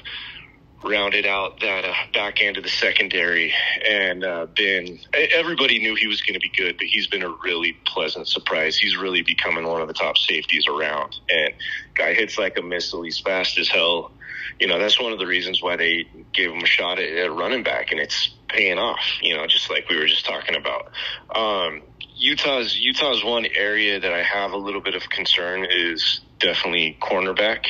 rounded 0.84 1.26
out 1.26 1.60
that 1.60 1.86
uh, 1.86 1.94
back 2.14 2.42
end 2.42 2.58
of 2.58 2.64
the 2.64 2.70
secondary 2.70 3.54
and 3.86 4.24
uh, 4.24 4.46
been 4.56 5.00
everybody 5.14 5.80
knew 5.80 5.96
he 5.96 6.08
was 6.08 6.22
going 6.22 6.36
to 6.36 6.40
be 6.40 6.52
good 6.56 6.78
but 6.78 6.86
he's 6.86 7.08
been 7.08 7.24
a 7.24 7.30
really 7.44 7.76
pleasant 7.86 8.28
surprise. 8.28 8.78
He's 8.78 8.96
really 8.96 9.24
becoming 9.24 9.66
one 9.66 9.82
of 9.82 9.88
the 9.88 9.94
top 9.94 10.18
safeties 10.18 10.68
around. 10.68 11.16
And 11.30 11.54
guy 11.96 12.14
hits 12.14 12.38
like 12.38 12.58
a 12.58 12.62
missile 12.62 13.02
he's 13.02 13.20
fast 13.20 13.58
as 13.58 13.68
hell. 13.68 14.12
You 14.60 14.68
know 14.68 14.80
that's 14.80 15.00
one 15.00 15.14
of 15.14 15.20
the 15.20 15.28
reasons 15.28 15.62
why 15.62 15.76
they 15.78 16.08
gave 16.32 16.52
him 16.52 16.62
a 16.62 16.68
shot 16.68 17.00
at, 17.00 17.12
at 17.12 17.32
running 17.32 17.64
back 17.64 17.92
and 17.92 18.00
it's 18.00 18.30
paying 18.48 18.78
off 18.78 19.00
you 19.22 19.36
know 19.36 19.46
just 19.46 19.70
like 19.70 19.90
we 19.90 19.98
were 19.98 20.08
just 20.08 20.26
talking 20.26 20.56
about. 20.56 20.92
Um, 21.34 21.82
utah's 22.16 22.76
utah's 22.78 23.24
one 23.24 23.46
area 23.56 24.00
that 24.00 24.12
i 24.12 24.24
have 24.24 24.52
a 24.52 24.58
little 24.58 24.82
bit 24.82 24.96
of 24.96 25.08
concern 25.08 25.64
is 25.70 26.22
definitely 26.40 26.98
cornerback 27.00 27.68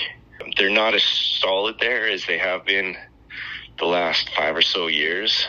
they're 0.57 0.69
not 0.69 0.93
as 0.93 1.03
solid 1.03 1.77
there 1.79 2.07
as 2.07 2.25
they 2.25 2.37
have 2.37 2.65
been 2.65 2.95
the 3.79 3.85
last 3.85 4.29
five 4.35 4.55
or 4.55 4.61
so 4.61 4.87
years. 4.87 5.45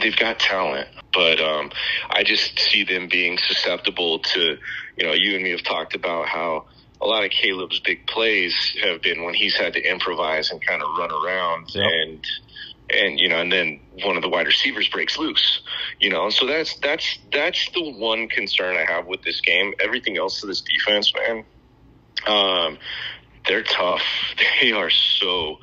They've 0.00 0.16
got 0.16 0.38
talent, 0.38 0.88
but 1.12 1.40
um, 1.40 1.70
I 2.08 2.22
just 2.22 2.58
see 2.58 2.84
them 2.84 3.08
being 3.08 3.38
susceptible 3.38 4.20
to, 4.20 4.56
you 4.96 5.06
know, 5.06 5.12
you 5.12 5.34
and 5.34 5.44
me 5.44 5.50
have 5.50 5.62
talked 5.62 5.94
about 5.94 6.28
how 6.28 6.66
a 7.00 7.06
lot 7.06 7.24
of 7.24 7.30
Caleb's 7.30 7.80
big 7.80 8.06
plays 8.06 8.74
have 8.82 9.02
been 9.02 9.24
when 9.24 9.34
he's 9.34 9.56
had 9.56 9.74
to 9.74 9.82
improvise 9.82 10.50
and 10.50 10.64
kind 10.64 10.82
of 10.82 10.88
run 10.96 11.10
around 11.10 11.74
yep. 11.74 11.84
and 11.84 12.26
and 12.90 13.20
you 13.20 13.28
know 13.28 13.40
and 13.40 13.50
then 13.50 13.80
one 14.04 14.16
of 14.16 14.22
the 14.22 14.28
wide 14.28 14.46
receivers 14.46 14.88
breaks 14.88 15.18
loose 15.18 15.62
you 16.00 16.10
know 16.10 16.30
so 16.30 16.46
that's 16.46 16.76
that's 16.78 17.18
that's 17.32 17.70
the 17.72 17.92
one 17.92 18.28
concern 18.28 18.76
i 18.76 18.84
have 18.84 19.06
with 19.06 19.22
this 19.22 19.40
game 19.40 19.72
everything 19.80 20.16
else 20.18 20.40
to 20.40 20.46
this 20.46 20.60
defense 20.62 21.12
man 21.14 21.44
um 22.26 22.78
they're 23.46 23.62
tough. 23.62 24.02
They 24.60 24.70
are 24.70 24.90
so 24.90 25.58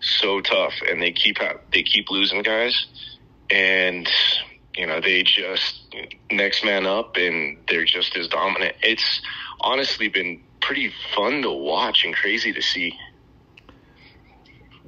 so 0.00 0.40
tough, 0.40 0.74
and 0.88 1.02
they 1.02 1.10
keep 1.10 1.38
they 1.72 1.82
keep 1.82 2.10
losing 2.10 2.42
guys, 2.42 2.86
and 3.50 4.08
you 4.76 4.86
know 4.86 5.00
they 5.00 5.24
just 5.24 5.94
next 6.30 6.64
man 6.64 6.86
up, 6.86 7.16
and 7.16 7.58
they're 7.68 7.84
just 7.84 8.16
as 8.16 8.28
dominant. 8.28 8.76
It's 8.82 9.20
honestly 9.60 10.08
been 10.08 10.40
pretty 10.60 10.92
fun 11.14 11.42
to 11.42 11.50
watch 11.50 12.04
and 12.04 12.14
crazy 12.14 12.52
to 12.52 12.62
see. 12.62 12.96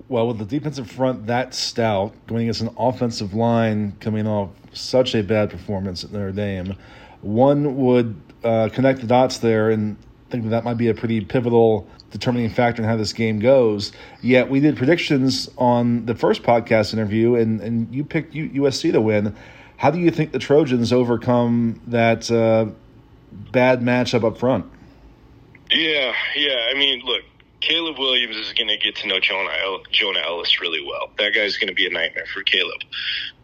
Well, 0.09 0.29
with 0.29 0.39
the 0.39 0.45
defensive 0.45 0.91
front 0.91 1.27
that 1.27 1.55
stout, 1.55 2.15
going 2.27 2.43
against 2.43 2.61
an 2.61 2.75
offensive 2.79 3.35
line 3.35 3.97
coming 4.01 4.27
off 4.27 4.51
such 4.73 5.15
a 5.15 5.23
bad 5.23 5.51
performance 5.51 6.05
at 6.05 6.13
Notre 6.13 6.33
Dame, 6.33 6.77
one 7.21 7.77
would 7.77 8.21
uh, 8.45 8.69
connect 8.73 9.01
the 9.01 9.07
dots 9.07 9.39
there 9.39 9.71
and 9.71 9.97
think 10.31 10.45
that 10.45 10.51
that 10.51 10.65
might 10.65 10.79
be 10.79 10.89
a 10.89 10.95
pretty 10.95 11.25
pivotal 11.25 11.89
determining 12.11 12.51
factor 12.51 12.83
in 12.83 12.89
how 12.89 12.97
this 12.97 13.13
game 13.13 13.39
goes. 13.39 13.93
Yet 14.23 14.49
we 14.49 14.61
did 14.61 14.77
predictions 14.77 15.49
on 15.59 16.07
the 16.07 16.15
first 16.15 16.43
podcast 16.43 16.93
interview, 16.93 17.35
and, 17.35 17.61
and 17.61 17.95
you 17.95 18.05
picked 18.05 18.35
USC 18.35 18.93
to 18.93 19.01
win. 19.01 19.37
How 19.77 19.91
do 19.91 19.99
you 19.99 20.11
think 20.11 20.33
the 20.33 20.39
Trojans 20.39 20.93
overcome 20.93 21.81
that 21.87 22.31
uh, 22.31 22.67
bad 23.53 23.81
matchup 23.81 24.25
up 24.25 24.39
front? 24.39 24.67
Yeah, 25.71 26.13
yeah. 26.35 26.71
I 26.71 26.79
mean, 26.79 27.03
look, 27.05 27.23
Caleb 27.61 27.99
Williams 27.99 28.37
is 28.37 28.53
going 28.55 28.69
to 28.69 28.77
get 28.77 28.97
to 28.97 29.07
know 29.07 29.21
Jonah, 29.21 29.51
Jonah 29.91 30.21
Elliss 30.21 30.61
really 30.61 30.85
well. 30.85 31.11
That 31.19 31.35
guy's 31.35 31.59
going 31.59 31.69
to 31.69 31.75
be 31.75 31.87
a 31.87 31.91
nightmare 31.91 32.27
for 32.33 32.43
Caleb. 32.43 32.81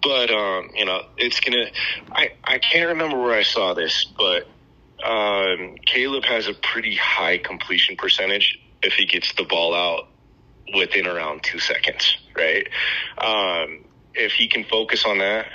But, 0.02 0.30
um, 0.30 0.70
you 0.74 0.84
know, 0.84 1.02
it's 1.16 1.40
going 1.40 1.66
to. 1.66 1.72
I, 2.12 2.32
I 2.42 2.58
can't 2.58 2.88
remember 2.88 3.20
where 3.20 3.34
I 3.34 3.42
saw 3.42 3.74
this, 3.74 4.04
but 4.16 4.48
um, 5.04 5.76
Caleb 5.86 6.24
has 6.24 6.48
a 6.48 6.54
pretty 6.54 6.96
high 6.96 7.38
completion 7.38 7.96
percentage 7.96 8.58
if 8.82 8.94
he 8.94 9.06
gets 9.06 9.32
the 9.34 9.44
ball 9.44 9.74
out 9.74 10.08
within 10.74 11.06
around 11.06 11.42
two 11.42 11.58
seconds, 11.58 12.16
right? 12.34 12.68
Um, 13.18 13.84
if 14.14 14.32
he 14.32 14.48
can 14.48 14.64
focus 14.64 15.04
on 15.04 15.18
that 15.18 15.46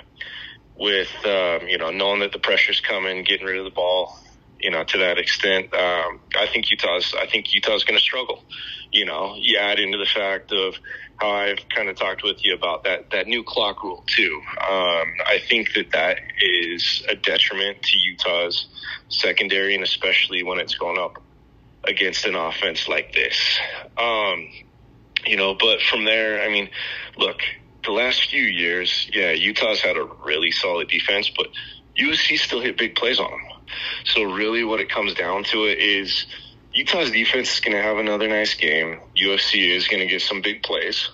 with, 0.77 1.11
um, 1.25 1.67
you 1.67 1.77
know, 1.77 1.89
knowing 1.89 2.19
that 2.19 2.31
the 2.31 2.39
pressure's 2.39 2.79
coming, 2.79 3.23
getting 3.23 3.45
rid 3.45 3.57
of 3.57 3.65
the 3.65 3.71
ball, 3.71 4.17
you 4.59 4.69
know, 4.69 4.83
to 4.83 4.97
that 4.99 5.17
extent, 5.17 5.73
um, 5.73 6.19
I 6.37 6.47
think 6.51 6.69
Utah's, 6.69 7.15
I 7.17 7.25
think 7.25 7.53
Utah's 7.53 7.83
going 7.83 7.97
to 7.97 8.03
struggle. 8.03 8.43
You 8.91 9.05
know, 9.05 9.35
you 9.37 9.57
add 9.57 9.79
into 9.79 9.97
the 9.97 10.05
fact 10.05 10.51
of 10.51 10.75
I've 11.21 11.59
kind 11.69 11.89
of 11.89 11.97
talked 11.97 12.23
with 12.23 12.43
you 12.45 12.53
about 12.53 12.83
that 12.85 13.09
that 13.11 13.27
new 13.27 13.43
clock 13.43 13.83
rule 13.83 14.03
too. 14.07 14.41
Um, 14.61 15.07
I 15.25 15.41
think 15.49 15.73
that 15.73 15.91
that 15.91 16.19
is 16.41 17.03
a 17.09 17.15
detriment 17.15 17.81
to 17.83 17.97
Utah's 17.97 18.67
secondary, 19.09 19.75
and 19.75 19.83
especially 19.83 20.43
when 20.43 20.59
it's 20.59 20.75
going 20.75 20.97
up 20.97 21.21
against 21.83 22.25
an 22.25 22.35
offense 22.35 22.87
like 22.87 23.13
this. 23.13 23.59
Um, 23.97 24.47
you 25.25 25.35
know, 25.35 25.55
but 25.55 25.81
from 25.81 26.05
there, 26.05 26.41
I 26.41 26.49
mean, 26.49 26.69
look, 27.17 27.41
the 27.83 27.91
last 27.91 28.29
few 28.29 28.43
years, 28.43 29.09
yeah, 29.13 29.31
Utah's 29.31 29.81
had 29.81 29.97
a 29.97 30.03
really 30.23 30.51
solid 30.51 30.87
defense, 30.87 31.29
but 31.35 31.47
USC 31.97 32.37
still 32.37 32.61
hit 32.61 32.77
big 32.77 32.95
plays 32.95 33.19
on 33.19 33.29
them. 33.29 33.41
So 34.05 34.23
really, 34.23 34.63
what 34.63 34.79
it 34.79 34.89
comes 34.89 35.13
down 35.13 35.43
to 35.45 35.65
it 35.65 35.79
is 35.79 36.25
Utah's 36.79 37.11
defense 37.11 37.55
is 37.55 37.59
going 37.59 37.75
to 37.75 37.83
have 37.83 37.97
another 37.97 38.29
nice 38.29 38.53
game. 38.53 39.01
USC 39.17 39.75
is 39.75 39.89
going 39.89 39.99
to 39.99 40.05
get 40.05 40.21
some 40.21 40.41
big 40.41 40.63
plays, 40.63 41.09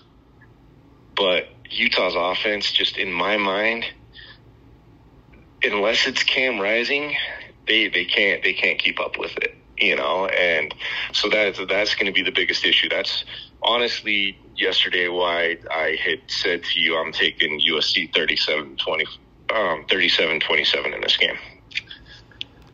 but 1.15 1.47
Utah's 1.71 2.13
offense, 2.15 2.71
just 2.71 2.99
in 2.99 3.11
my 3.11 3.37
mind, 3.37 3.83
unless 5.63 6.05
it's 6.05 6.21
Cam 6.21 6.59
Rising, 6.59 7.15
they 7.67 7.87
they 7.87 8.05
can't 8.05 8.43
they 8.43 8.53
can't 8.53 8.77
keep 8.77 8.99
up 8.99 9.17
with 9.17 9.35
it. 9.37 9.57
You 9.75 9.95
know, 9.95 10.27
and 10.27 10.71
so 11.13 11.29
that 11.29 11.55
that's 11.67 11.95
going 11.95 12.05
to 12.05 12.11
be 12.11 12.21
the 12.21 12.31
biggest 12.31 12.63
issue. 12.63 12.87
That's 12.87 13.25
honestly 13.63 14.37
yesterday 14.55 15.07
why 15.07 15.57
I 15.71 15.97
had 15.99 16.21
said 16.27 16.63
to 16.63 16.79
you 16.79 16.95
I'm 16.95 17.11
taking 17.11 17.59
USC 17.59 18.13
37 18.13 18.77
20 18.77 19.05
um, 19.55 19.85
37 19.89 20.41
27 20.41 20.93
in 20.93 21.01
this 21.01 21.17
game. 21.17 21.39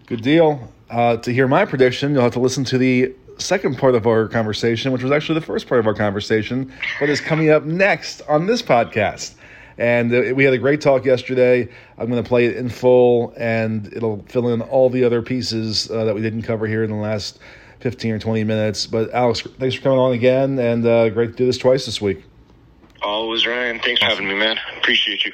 Good 0.08 0.24
deal. 0.24 0.74
Uh, 0.92 1.16
to 1.16 1.32
hear 1.32 1.48
my 1.48 1.64
prediction, 1.64 2.12
you'll 2.12 2.22
have 2.22 2.34
to 2.34 2.40
listen 2.40 2.66
to 2.66 2.78
the 2.78 3.16
second 3.38 3.78
part 3.78 3.96
of 3.96 4.06
our 4.06 4.28
conversation, 4.28 4.92
which 4.92 5.02
was 5.02 5.12
actually 5.12 5.40
the 5.40 5.46
first 5.46 5.66
part 5.66 5.80
of 5.80 5.88
our 5.88 5.94
conversation, 5.94 6.72
but 7.00 7.10
is 7.10 7.22
coming 7.22 7.50
up 7.50 7.64
next 7.64 8.22
on 8.28 8.46
this 8.46 8.62
podcast. 8.62 9.36
And 9.78 10.14
uh, 10.14 10.36
we 10.36 10.44
had 10.44 10.54
a 10.54 10.58
great 10.58 10.82
talk 10.82 11.06
yesterday. 11.06 11.70
I'm 11.98 12.10
going 12.10 12.22
to 12.22 12.28
play 12.28 12.46
it 12.46 12.58
in 12.58 12.68
full, 12.68 13.34
and 13.38 13.92
it'll 13.94 14.24
fill 14.28 14.50
in 14.50 14.62
all 14.62 14.90
the 14.90 15.06
other 15.06 15.22
pieces 15.22 15.90
uh, 15.90 16.04
that 16.04 16.14
we 16.14 16.22
didn't 16.22 16.42
cover 16.42 16.68
here 16.68 16.84
in 16.84 16.90
the 16.90 16.98
last 16.98 17.40
15 17.80 18.12
or 18.12 18.20
20 18.20 18.44
minutes. 18.44 18.86
But 18.86 19.12
Alex, 19.12 19.42
thanks 19.60 19.76
for 19.76 19.82
coming 19.82 19.98
on 19.98 20.12
again, 20.12 20.60
and 20.60 20.86
uh, 20.86 21.10
great 21.10 21.32
to 21.32 21.36
do 21.38 21.46
this 21.46 21.58
twice 21.58 21.86
this 21.86 22.02
week. 22.02 22.26
Always, 23.02 23.48
Ryan. 23.48 23.80
Thanks 23.80 24.02
for 24.02 24.08
having 24.08 24.28
me, 24.28 24.36
man. 24.36 24.60
Appreciate 24.78 25.24
you 25.24 25.32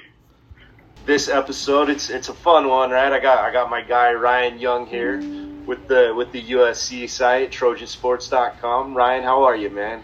this 1.08 1.30
episode. 1.30 1.90
It's 1.90 2.10
it's 2.10 2.30
a 2.30 2.34
fun 2.34 2.68
one, 2.68 2.92
right? 2.92 3.12
I 3.12 3.20
got 3.20 3.40
I 3.40 3.52
got 3.52 3.70
my 3.70 3.82
guy 3.82 4.14
Ryan 4.14 4.60
Young 4.60 4.86
here 4.86 5.20
with 5.68 5.88
the 5.88 6.14
with 6.16 6.32
the 6.32 6.42
USC 6.52 7.08
site 7.10 7.52
Trojansports.com. 7.52 8.96
Ryan, 8.96 9.24
how 9.24 9.44
are 9.44 9.56
you, 9.56 9.70
man? 9.70 10.02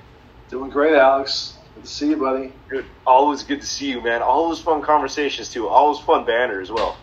Doing 0.49 0.70
great, 0.70 0.95
Alex. 0.95 1.57
Good 1.74 1.86
to 1.86 1.89
see 1.89 2.09
you, 2.09 2.18
buddy. 2.18 2.51
Good. 2.70 2.86
Always 3.07 3.43
good 3.43 3.61
to 3.61 3.68
see 3.68 3.89
you, 3.89 4.01
man. 4.01 4.22
Always 4.22 4.59
fun 4.59 4.82
conversations 4.82 5.49
too. 5.49 5.68
Always 5.68 5.99
fun 5.99 6.26
banner 6.26 6.61
as 6.61 6.70
well. 6.70 6.97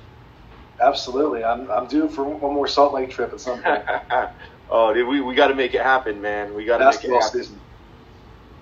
Absolutely. 0.81 1.43
I'm 1.43 1.71
I'm 1.71 1.89
due 1.89 2.09
for 2.09 2.25
one 2.25 2.55
more 2.55 2.69
Salt 2.69 2.95
Lake 2.95 3.11
trip 3.11 3.33
at 3.33 3.41
some 3.41 3.63
point. 3.63 3.83
oh, 4.71 4.95
dude, 4.95 5.09
we 5.09 5.21
we 5.21 5.35
got 5.35 5.49
to 5.49 5.55
make 5.55 5.75
it 5.75 5.83
happen, 5.83 6.21
man. 6.21 6.55
We 6.55 6.65
got 6.65 6.79
to 6.79 6.85
make 6.85 7.03
it 7.05 7.11
happen. 7.11 7.43
Season. 7.43 7.61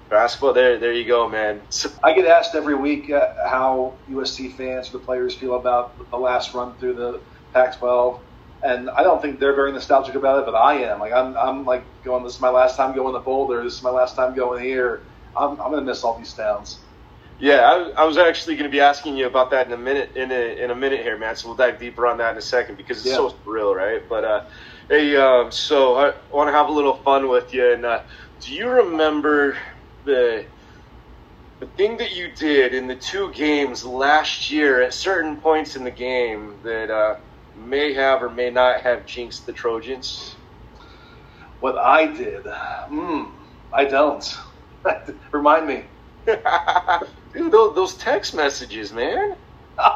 basketball. 0.09 0.53
There, 0.53 0.79
there 0.79 0.93
you 0.93 1.05
go, 1.05 1.29
man. 1.29 1.61
I 2.03 2.13
get 2.13 2.27
asked 2.27 2.55
every 2.55 2.77
week 2.77 3.11
uh, 3.11 3.35
how 3.49 3.95
USC 4.09 4.57
fans 4.57 4.89
or 4.89 4.93
the 4.93 5.05
players 5.05 5.35
feel 5.35 5.57
about 5.57 6.11
the 6.11 6.17
last 6.17 6.55
run 6.55 6.75
through 6.75 6.95
the 6.95 7.21
Pac-12, 7.53 8.21
and 8.63 8.91
I 8.91 9.03
don't 9.03 9.23
think 9.23 9.41
they're 9.41 9.55
very 9.57 9.73
nostalgic 9.73 10.15
about 10.15 10.41
it, 10.41 10.47
but 10.47 10.55
I 10.57 10.75
am. 10.85 11.01
Like 11.01 11.13
I'm, 11.13 11.37
I'm 11.37 11.65
like 11.65 11.87
going. 12.05 12.25
This 12.25 12.35
is 12.35 12.41
my 12.41 12.51
last 12.51 12.77
time 12.77 12.95
going 12.95 13.15
to 13.15 13.21
Boulder. 13.21 13.63
This 13.65 13.75
is 13.75 13.83
my 13.83 13.91
last 13.91 14.17
time 14.17 14.35
going 14.35 14.65
here. 14.65 15.05
I'm, 15.37 15.53
I'm 15.61 15.71
going 15.71 15.85
to 15.85 15.91
miss 15.91 16.05
all 16.05 16.19
these 16.19 16.35
towns. 16.35 16.87
Yeah, 17.39 17.61
I, 17.97 18.03
I 18.03 18.05
was 18.07 18.19
actually 18.19 18.57
going 18.57 18.71
to 18.71 18.75
be 18.75 18.81
asking 18.81 19.17
you 19.17 19.27
about 19.27 19.51
that 19.53 19.67
in 19.67 19.73
a 19.73 19.79
minute 19.79 20.13
in 20.17 20.33
a 20.33 20.65
in 20.65 20.71
a 20.71 20.75
minute 20.77 21.03
here, 21.03 21.19
man. 21.19 21.37
So 21.37 21.49
we'll 21.49 21.57
dive 21.57 21.79
deeper 21.79 22.07
on 22.07 22.19
that 22.19 22.33
in 22.33 22.39
a 22.39 22.43
second 22.43 22.77
because 22.77 22.99
it's 22.99 23.11
Yeah. 23.11 23.17
so 23.17 23.39
real, 23.47 23.75
right? 23.75 24.03
But 24.09 24.25
uh, 24.25 24.41
hey, 24.89 25.17
um, 25.17 25.53
so 25.53 25.97
I 25.97 26.15
want 26.33 26.49
to 26.49 26.53
have 26.53 26.69
a 26.69 26.73
little 26.73 26.95
fun 26.97 27.29
with 27.29 27.53
you. 27.55 27.73
And 27.75 27.85
uh, 27.87 28.01
do 28.45 28.55
you 28.55 28.69
remember 28.69 29.57
the 30.05 30.47
the 31.61 31.67
thing 31.69 31.99
that 31.99 32.13
you 32.17 32.33
did 32.35 32.75
in 32.75 32.89
the 32.89 32.97
two 32.97 33.33
games 33.33 33.85
last 33.85 34.51
year 34.51 34.83
at 34.83 34.95
certain 34.95 35.41
points 35.41 35.77
in 35.77 35.85
the 35.85 35.91
game 35.93 36.61
that 36.65 36.91
uh, 36.91 37.17
may 37.59 37.95
have 37.95 38.23
or 38.23 38.31
may 38.31 38.51
not 38.51 38.83
have 38.83 39.07
jinxed 39.07 39.47
the 39.47 39.53
Trojans? 39.53 40.39
What 41.61 41.79
I 41.79 42.07
did, 42.07 42.45
hmm, 42.89 43.25
I 43.73 43.85
don't. 43.85 44.25
Remind 45.33 45.67
me. 45.67 45.85
Dude, 47.35 47.53
those, 47.53 47.75
those 47.75 47.97
text 47.97 48.35
messages, 48.35 48.93
man. 48.93 49.37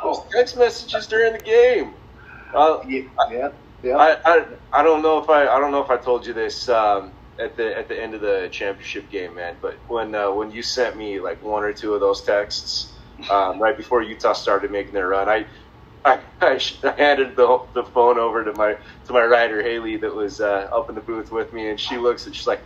Those 0.02 0.20
Oh, 0.20 0.26
text 0.36 0.56
messages 0.56 1.06
during 1.08 1.34
the 1.34 1.38
game. 1.40 1.94
Uh, 2.54 2.78
yeah, 2.88 3.02
yeah, 3.30 3.48
yeah. 3.82 3.96
I, 3.96 4.16
I, 4.24 4.46
I 4.72 4.82
don't 4.82 5.02
know 5.02 5.18
if 5.22 5.28
I 5.30 5.46
I 5.48 5.58
don't 5.60 5.72
know 5.72 5.82
if 5.82 5.90
I 5.90 5.96
told 5.96 6.26
you 6.26 6.34
this 6.34 6.68
um, 6.68 7.14
at 7.40 7.56
the 7.56 7.76
at 7.76 7.88
the 7.88 8.00
end 8.00 8.14
of 8.14 8.20
the 8.20 8.48
championship 8.52 9.10
game, 9.10 9.34
man. 9.36 9.58
But 9.62 9.80
when 9.88 10.14
uh, 10.14 10.32
when 10.32 10.50
you 10.50 10.62
sent 10.62 10.96
me 10.96 11.20
like 11.20 11.42
one 11.42 11.64
or 11.64 11.72
two 11.72 11.94
of 11.94 12.00
those 12.00 12.22
texts 12.24 12.98
um, 13.30 13.60
right 13.60 13.76
before 13.76 14.02
Utah 14.02 14.32
started 14.34 14.70
making 14.70 14.94
their 14.94 15.08
run, 15.08 15.28
I 15.28 15.46
I, 16.04 16.20
I, 16.40 16.60
handed 16.96 17.36
the 17.36 17.60
the 17.74 17.84
phone 17.84 18.18
over 18.18 18.44
to 18.44 18.52
my 18.54 18.76
to 19.06 19.12
my 19.12 19.24
writer 19.24 19.62
Haley 19.62 19.96
that 19.98 20.14
was 20.14 20.40
uh, 20.40 20.68
up 20.72 20.88
in 20.88 20.94
the 20.94 21.00
booth 21.00 21.30
with 21.30 21.52
me, 21.52 21.68
and 21.68 21.78
she 21.78 21.96
looks 21.96 22.26
and 22.26 22.34
she's 22.34 22.46
like, 22.46 22.60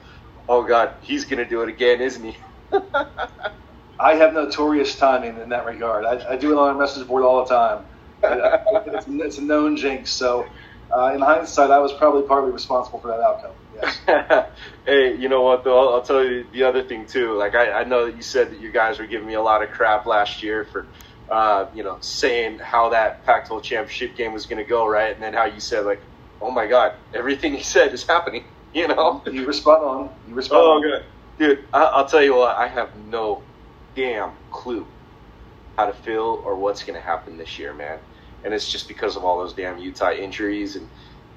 "Oh 0.49 0.63
God, 0.63 0.95
he's 1.01 1.25
gonna 1.25 1.49
do 1.49 1.63
it 1.63 1.69
again, 1.69 2.01
isn't 2.01 2.25
he?" 2.25 2.37
I 3.99 4.15
have 4.15 4.35
notorious 4.35 4.97
timing 4.99 5.39
in 5.41 5.49
that 5.51 5.65
regard. 5.65 6.05
I, 6.05 6.33
I 6.33 6.37
do 6.37 6.53
it 6.53 6.59
on 6.59 6.69
our 6.69 6.79
message 6.79 7.07
board 7.07 7.25
all 7.25 7.45
the 7.45 7.55
time. 7.55 7.85
it's, 8.23 9.07
it's 9.09 9.39
a 9.39 9.43
known 9.43 9.77
jinx. 9.77 10.11
So, 10.11 10.47
uh, 10.95 11.13
in 11.15 11.21
hindsight, 11.21 11.71
I 11.71 11.79
was 11.79 11.93
probably 11.95 12.23
partly 12.23 12.51
responsible 12.51 13.01
for 13.01 13.09
that 13.09 13.21
outcome. 13.21 13.53
Yes. 13.75 13.99
hey, 14.87 15.17
you 15.17 15.29
know 15.29 15.43
what 15.43 15.65
though? 15.65 15.79
I'll, 15.79 15.95
I'll 15.95 16.03
tell 16.03 16.25
you 16.25 16.47
the 16.53 16.63
other 16.63 16.83
thing 16.83 17.07
too. 17.07 17.37
Like 17.37 17.55
I, 17.55 17.73
I 17.73 17.85
know 17.85 18.07
that 18.07 18.17
you 18.17 18.23
said 18.23 18.51
that 18.51 18.61
you 18.61 18.71
guys 18.71 18.99
were 18.99 19.07
giving 19.07 19.27
me 19.27 19.35
a 19.35 19.43
lot 19.43 19.63
of 19.63 19.71
crap 19.71 20.07
last 20.07 20.43
year 20.43 20.65
for, 20.65 20.87
uh, 21.31 21.67
you 21.75 21.83
know, 21.85 21.99
saying 22.01 22.59
how 22.61 22.91
that 22.91 23.25
Pac-12 23.25 23.63
championship 23.63 24.17
game 24.17 24.33
was 24.33 24.47
going 24.47 24.59
to 24.59 24.69
go, 24.69 24.87
right? 24.87 25.15
And 25.15 25.23
then 25.23 25.35
how 25.35 25.47
you 25.47 25.61
said 25.61 25.81
like, 25.87 26.03
oh 26.41 26.51
my 26.51 26.67
God, 26.67 26.93
everything 27.15 27.55
you 27.55 27.63
said 27.65 27.93
is 27.95 28.07
happening. 28.07 28.45
You 28.73 28.89
know? 28.89 29.25
You 29.29 29.45
were 29.47 29.53
spot 29.53 29.83
on. 29.83 30.11
You 30.27 30.35
were 30.35 30.43
spot 30.43 30.65
Oh, 30.65 30.77
on. 30.83 31.03
dude. 31.39 31.59
I, 31.73 31.85
I'll 31.85 32.09
tell 32.09 32.23
you 32.23 32.37
what. 32.37 32.57
I 32.57 32.69
have 32.69 32.97
no 32.97 33.47
damn 33.97 34.39
clue 34.51 34.89
how 35.79 35.87
to 35.87 35.95
feel 35.95 36.43
or 36.45 36.59
what's 36.59 36.85
going 36.85 36.99
to 36.99 37.05
happen 37.05 37.37
this 37.37 37.59
year, 37.59 37.75
man. 37.75 38.01
And 38.45 38.55
it's 38.55 38.71
just 38.71 38.89
because 38.89 39.17
of 39.17 39.25
all 39.25 39.39
those 39.41 39.55
damn 39.55 39.79
Utah 39.79 40.13
injuries 40.13 40.77
and 40.77 40.91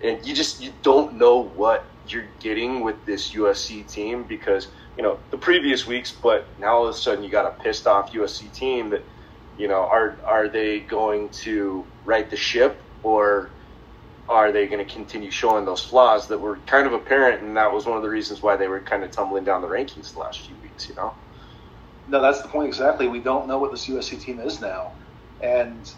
and 0.03 0.25
you 0.25 0.35
just 0.35 0.61
you 0.61 0.73
don't 0.83 1.15
know 1.15 1.39
what 1.41 1.85
you're 2.03 2.29
getting 2.39 2.81
with 2.83 3.05
this 3.05 3.33
USC 3.33 3.87
team 3.91 4.25
because 4.27 4.67
you 4.97 5.03
know 5.03 5.19
the 5.31 5.37
previous 5.37 5.87
weeks, 5.87 6.17
but 6.21 6.47
now 6.57 6.75
all 6.77 6.87
of 6.87 6.95
a 6.95 6.97
sudden 6.97 7.23
you 7.23 7.31
got 7.31 7.47
a 7.47 7.51
pissed 7.63 7.87
off 7.87 8.11
USC 8.13 8.53
team 8.53 8.91
that 8.91 9.01
you 9.59 9.69
know 9.69 9.87
are 9.91 10.19
are 10.27 10.49
they 10.49 10.81
going 10.81 11.31
to 11.43 11.87
right 12.05 12.31
the 12.31 12.37
ship 12.37 12.83
or 13.03 13.53
are 14.29 14.51
they 14.53 14.67
going 14.67 14.85
to 14.85 14.93
continue 14.93 15.31
showing 15.31 15.65
those 15.65 15.83
flaws 15.83 16.27
that 16.29 16.39
were 16.39 16.61
kind 16.67 16.87
of 16.87 16.93
apparent 16.93 17.43
and 17.43 17.57
that 17.57 17.73
was 17.73 17.85
one 17.87 17.97
of 17.97 18.03
the 18.03 18.09
reasons 18.09 18.41
why 18.43 18.57
they 18.57 18.67
were 18.69 18.81
kind 18.83 19.03
of 19.03 19.11
tumbling 19.11 19.43
down 19.45 19.61
the 19.61 19.67
rankings 19.69 20.13
the 20.13 20.19
last 20.19 20.41
few 20.45 20.59
weeks 20.61 20.89
you 20.89 20.95
know 20.95 21.13
No, 22.07 22.21
that's 22.21 22.41
the 22.41 22.49
point 22.49 22.67
exactly. 22.67 23.07
We 23.07 23.21
don't 23.21 23.47
know 23.47 23.59
what 23.59 23.71
this 23.71 23.87
USC 23.89 24.21
team 24.21 24.39
is 24.41 24.61
now, 24.61 24.93
and 25.41 25.89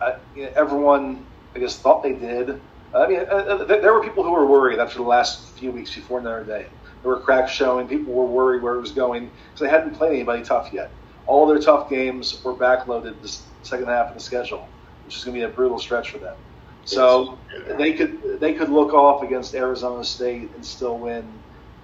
uh, 0.00 0.12
you 0.34 0.44
know, 0.44 0.50
everyone, 0.56 1.28
I 1.56 1.60
guess, 1.60 1.80
thought 1.80 2.02
they 2.04 2.14
did. 2.14 2.62
I 2.94 3.08
mean, 3.08 3.20
uh, 3.20 3.34
uh, 3.34 3.64
there 3.66 3.92
were 3.94 4.02
people 4.04 4.24
who 4.24 4.32
were 4.32 4.46
worried 4.46 4.80
after 4.80 4.98
the 4.98 5.04
last 5.04 5.58
few 5.58 5.72
weeks 5.72 5.94
before 5.94 6.22
Notre 6.22 6.44
Dame. 6.46 6.78
There 7.02 7.12
were 7.12 7.22
cracks 7.22 7.52
showing. 7.52 7.88
People 7.88 8.14
were 8.14 8.26
worried 8.26 8.62
where 8.62 8.76
it 8.76 8.80
was 8.80 8.92
going 8.92 9.26
because 9.28 9.60
they 9.60 9.68
hadn't 9.70 9.96
played 9.96 10.12
anybody 10.14 10.42
tough 10.44 10.70
yet. 10.72 10.92
All 11.26 11.46
their 11.46 11.58
tough 11.58 11.88
games 11.88 12.42
were 12.44 12.54
backloaded 12.54 13.20
the 13.22 13.36
second 13.62 13.86
half 13.86 14.08
of 14.08 14.14
the 14.14 14.20
schedule, 14.20 14.66
which 15.04 15.16
is 15.16 15.24
going 15.24 15.34
to 15.34 15.46
be 15.46 15.50
a 15.50 15.54
brutal 15.54 15.78
stretch 15.78 16.10
for 16.10 16.18
them. 16.18 16.36
So 16.84 17.38
they 17.78 17.92
could 17.92 18.40
they 18.40 18.54
could 18.54 18.68
look 18.68 18.92
off 18.92 19.22
against 19.22 19.54
Arizona 19.54 20.02
State 20.02 20.50
and 20.54 20.64
still 20.64 20.98
win 20.98 21.24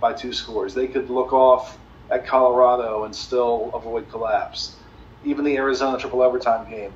by 0.01 0.13
two 0.13 0.33
scores. 0.33 0.75
They 0.75 0.89
could 0.89 1.09
look 1.09 1.33
off 1.33 1.79
at 2.11 2.27
Colorado 2.27 3.05
and 3.05 3.15
still 3.15 3.71
avoid 3.75 4.11
collapse. 4.11 4.77
Even 5.25 5.45
the 5.45 5.57
Arizona 5.57 5.99
triple 5.99 6.23
overtime 6.23 6.69
game, 6.71 6.93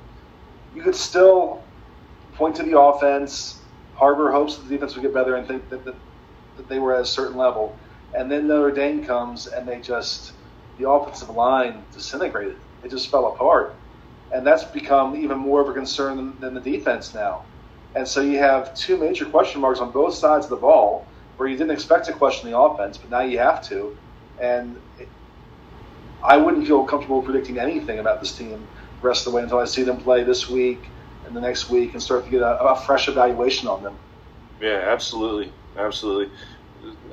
you 0.75 0.83
could 0.83 0.97
still 0.97 1.63
point 2.35 2.57
to 2.57 2.63
the 2.63 2.79
offense, 2.79 3.61
harbor 3.95 4.33
hopes 4.33 4.57
that 4.57 4.63
the 4.65 4.71
defense 4.71 4.95
would 4.95 5.03
get 5.03 5.13
better, 5.13 5.37
and 5.37 5.47
think 5.47 5.69
that, 5.69 5.85
that, 5.85 5.95
that 6.57 6.69
they 6.69 6.79
were 6.79 6.95
at 6.95 7.03
a 7.03 7.07
certain 7.07 7.37
level. 7.37 7.77
And 8.15 8.31
then 8.31 8.47
Notre 8.47 8.71
Dame 8.71 9.05
comes 9.05 9.47
and 9.47 9.67
they 9.67 9.81
just 9.81 10.33
the 10.83 10.91
offensive 10.91 11.31
line 11.31 11.85
disintegrated. 11.93 12.57
It 12.85 12.91
just 12.91 13.11
fell 13.11 13.33
apart, 13.33 13.75
and 14.35 14.47
that's 14.47 14.65
become 14.65 15.17
even 15.17 15.39
more 15.39 15.61
of 15.61 15.69
a 15.69 15.73
concern 15.73 16.17
than, 16.17 16.41
than 16.41 16.55
the 16.55 16.61
defense 16.61 17.15
now. 17.15 17.43
And 17.95 18.09
so 18.09 18.21
you 18.21 18.39
have 18.39 18.75
two 18.75 18.97
major 18.97 19.25
question 19.27 19.61
marks 19.61 19.81
on 19.81 19.91
both 19.93 20.15
sides 20.15 20.47
of 20.47 20.51
the 20.51 20.57
ball 20.57 21.07
where 21.37 21.49
you 21.49 21.57
didn't 21.57 21.73
expect 21.73 22.07
to 22.07 22.13
question 22.13 22.51
the 22.51 22.59
offense, 22.59 22.99
but 22.99 23.11
now 23.11 23.21
you 23.21 23.39
have 23.39 23.63
to. 23.69 23.97
And 24.41 24.77
it, 24.99 25.09
I 26.23 26.37
wouldn't 26.37 26.67
feel 26.67 26.85
comfortable 26.85 27.23
predicting 27.23 27.59
anything 27.59 27.99
about 27.99 28.21
this 28.21 28.37
team 28.37 28.67
the 29.01 29.09
rest 29.09 29.27
of 29.27 29.33
the 29.33 29.37
way 29.37 29.43
until 29.43 29.59
I 29.59 29.65
see 29.65 29.83
them 29.83 29.99
play 29.99 30.25
this 30.25 30.49
week 30.49 30.89
and 31.27 31.37
the 31.37 31.41
next 31.41 31.69
week 31.71 31.93
and 31.93 32.03
start 32.03 32.25
to 32.25 32.31
get 32.31 32.43
a, 32.43 32.59
a 32.63 32.77
fresh 32.77 33.09
evaluation 33.09 33.69
on 33.69 33.83
them. 33.83 33.97
yeah 34.61 34.85
absolutely 34.87 35.53
absolutely 35.77 36.35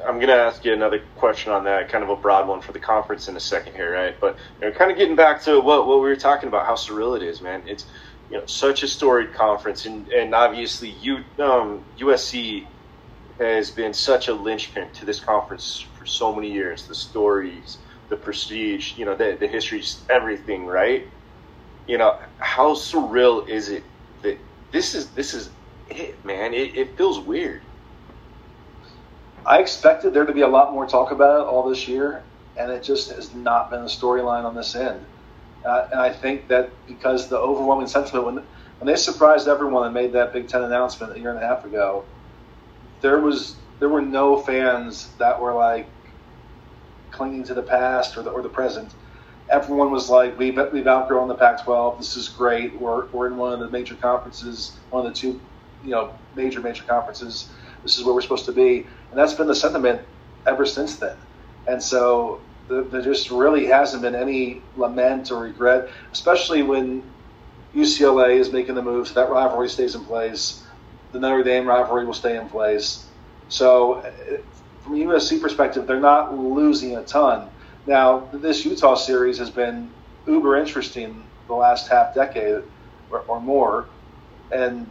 i'm 0.07 0.15
going 0.15 0.27
to 0.27 0.33
ask 0.33 0.65
you 0.65 0.73
another 0.73 0.99
question 1.15 1.51
on 1.51 1.63
that 1.63 1.89
kind 1.89 2.03
of 2.03 2.09
a 2.09 2.15
broad 2.15 2.47
one 2.47 2.61
for 2.61 2.71
the 2.71 2.79
conference 2.79 3.27
in 3.27 3.35
a 3.35 3.39
second 3.39 3.73
here 3.73 3.93
right? 3.93 4.19
But 4.19 4.37
you 4.61 4.67
know, 4.67 4.73
kind 4.73 4.91
of 4.91 4.97
getting 4.97 5.15
back 5.15 5.41
to 5.43 5.59
what, 5.59 5.87
what 5.87 5.97
we 5.97 6.09
were 6.09 6.15
talking 6.15 6.47
about 6.47 6.65
how 6.65 6.75
surreal 6.75 7.15
it 7.15 7.23
is 7.23 7.41
man. 7.41 7.63
It's 7.67 7.85
you 8.29 8.37
know 8.37 8.45
such 8.45 8.83
a 8.83 8.87
storied 8.87 9.33
conference 9.33 9.85
and, 9.85 10.07
and 10.09 10.33
obviously 10.33 10.89
you 10.89 11.17
um, 11.39 11.83
usc 11.99 12.67
has 13.39 13.71
been 13.71 13.93
such 13.93 14.27
a 14.27 14.33
linchpin 14.33 14.91
to 14.91 15.05
this 15.05 15.19
conference 15.19 15.85
for 15.97 16.05
so 16.05 16.33
many 16.33 16.51
years. 16.51 16.87
The 16.87 16.95
stories 16.95 17.77
the 18.09 18.17
prestige 18.17 18.97
you 18.97 19.05
know 19.05 19.15
the, 19.15 19.37
the 19.39 19.47
history 19.47 19.83
everything 20.09 20.65
right? 20.65 21.07
You 21.87 21.97
know 21.97 22.19
how 22.37 22.73
surreal 22.73 23.47
is 23.47 23.69
it 23.69 23.83
that 24.21 24.37
this 24.71 24.95
is 24.95 25.11
this 25.11 25.33
is 25.33 25.51
it 25.89 26.23
man? 26.23 26.53
It, 26.53 26.75
it 26.75 26.97
feels 26.97 27.19
weird 27.19 27.61
I 29.45 29.59
expected 29.59 30.13
there 30.13 30.25
to 30.25 30.33
be 30.33 30.41
a 30.41 30.47
lot 30.47 30.73
more 30.73 30.85
talk 30.85 31.11
about 31.11 31.41
it 31.41 31.47
all 31.47 31.67
this 31.67 31.87
year, 31.87 32.23
and 32.57 32.71
it 32.71 32.83
just 32.83 33.11
has 33.11 33.33
not 33.33 33.69
been 33.69 33.81
a 33.81 33.85
storyline 33.85 34.43
on 34.43 34.55
this 34.55 34.75
end. 34.75 35.05
Uh, 35.65 35.87
and 35.91 35.99
I 35.99 36.11
think 36.11 36.47
that 36.47 36.69
because 36.87 37.27
the 37.27 37.37
overwhelming 37.37 37.87
sentiment 37.87 38.25
when 38.25 38.35
when 38.79 38.87
they 38.87 38.95
surprised 38.95 39.49
everyone 39.49 39.83
and 39.85 39.93
made 39.93 40.13
that 40.13 40.31
Big 40.31 40.47
Ten 40.47 40.63
announcement 40.63 41.13
a 41.13 41.19
year 41.19 41.31
and 41.31 41.43
a 41.43 41.45
half 41.45 41.65
ago, 41.65 42.05
there 43.01 43.19
was 43.19 43.55
there 43.79 43.89
were 43.89 44.01
no 44.01 44.37
fans 44.37 45.09
that 45.17 45.39
were 45.39 45.53
like 45.53 45.87
clinging 47.11 47.43
to 47.45 47.53
the 47.53 47.61
past 47.61 48.17
or 48.17 48.23
the 48.23 48.29
or 48.29 48.41
the 48.41 48.49
present. 48.49 48.93
Everyone 49.49 49.89
was 49.89 50.11
like, 50.11 50.37
we've, 50.37 50.59
we've 50.71 50.85
outgrown 50.85 51.27
the 51.27 51.33
Pac-12. 51.33 51.97
This 51.97 52.15
is 52.15 52.29
great. 52.29 52.79
We're, 52.79 53.07
we're 53.07 53.25
in 53.25 53.35
one 53.35 53.51
of 53.51 53.59
the 53.59 53.67
major 53.71 53.95
conferences, 53.95 54.73
one 54.91 55.07
of 55.07 55.11
the 55.11 55.19
two, 55.19 55.41
you 55.83 55.89
know, 55.89 56.13
major 56.35 56.59
major 56.59 56.83
conferences. 56.83 57.49
This 57.83 57.97
is 57.97 58.03
where 58.03 58.13
we're 58.13 58.21
supposed 58.21 58.45
to 58.45 58.51
be, 58.51 58.85
and 59.09 59.19
that's 59.19 59.33
been 59.33 59.47
the 59.47 59.55
sentiment 59.55 60.01
ever 60.45 60.65
since 60.65 60.97
then. 60.97 61.15
And 61.67 61.81
so 61.81 62.41
there, 62.67 63.01
just 63.01 63.31
really 63.31 63.65
hasn't 63.65 64.01
been 64.01 64.15
any 64.15 64.61
lament 64.77 65.31
or 65.31 65.41
regret, 65.41 65.89
especially 66.11 66.61
when 66.61 67.03
UCLA 67.75 68.37
is 68.37 68.51
making 68.51 68.75
the 68.75 68.81
move, 68.81 69.07
so 69.07 69.13
that 69.15 69.29
rivalry 69.29 69.69
stays 69.69 69.95
in 69.95 70.03
place. 70.05 70.63
The 71.11 71.19
Notre 71.19 71.43
Dame 71.43 71.67
rivalry 71.67 72.05
will 72.05 72.13
stay 72.13 72.37
in 72.37 72.47
place. 72.49 73.05
So, 73.49 73.95
uh, 73.95 74.11
from 74.81 74.95
a 74.95 75.05
USC 75.05 75.41
perspective, 75.41 75.87
they're 75.87 75.99
not 75.99 76.37
losing 76.37 76.95
a 76.95 77.03
ton. 77.03 77.49
Now, 77.87 78.27
this 78.31 78.65
Utah 78.65 78.95
series 78.95 79.37
has 79.39 79.49
been 79.49 79.89
uber 80.27 80.57
interesting 80.57 81.23
the 81.47 81.55
last 81.55 81.87
half 81.87 82.13
decade 82.13 82.63
or, 83.09 83.21
or 83.21 83.41
more, 83.41 83.87
and 84.51 84.87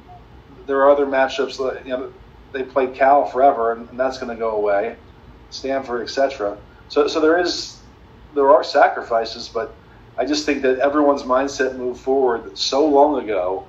there 0.66 0.78
are 0.78 0.90
other 0.90 1.06
matchups. 1.06 1.58
You 1.84 1.90
know, 1.90 2.12
they 2.52 2.62
played 2.62 2.94
Cal 2.94 3.26
forever, 3.26 3.72
and, 3.72 3.88
and 3.90 3.98
that's 3.98 4.18
going 4.18 4.30
to 4.30 4.38
go 4.38 4.50
away. 4.50 4.96
Stanford, 5.50 6.02
etc. 6.02 6.58
So, 6.88 7.06
so 7.06 7.20
there 7.20 7.38
is 7.38 7.78
there 8.34 8.50
are 8.50 8.62
sacrifices, 8.62 9.48
but 9.48 9.74
I 10.16 10.24
just 10.24 10.44
think 10.44 10.62
that 10.62 10.78
everyone's 10.78 11.22
mindset 11.22 11.76
moved 11.76 12.00
forward 12.00 12.56
so 12.58 12.86
long 12.86 13.22
ago. 13.22 13.66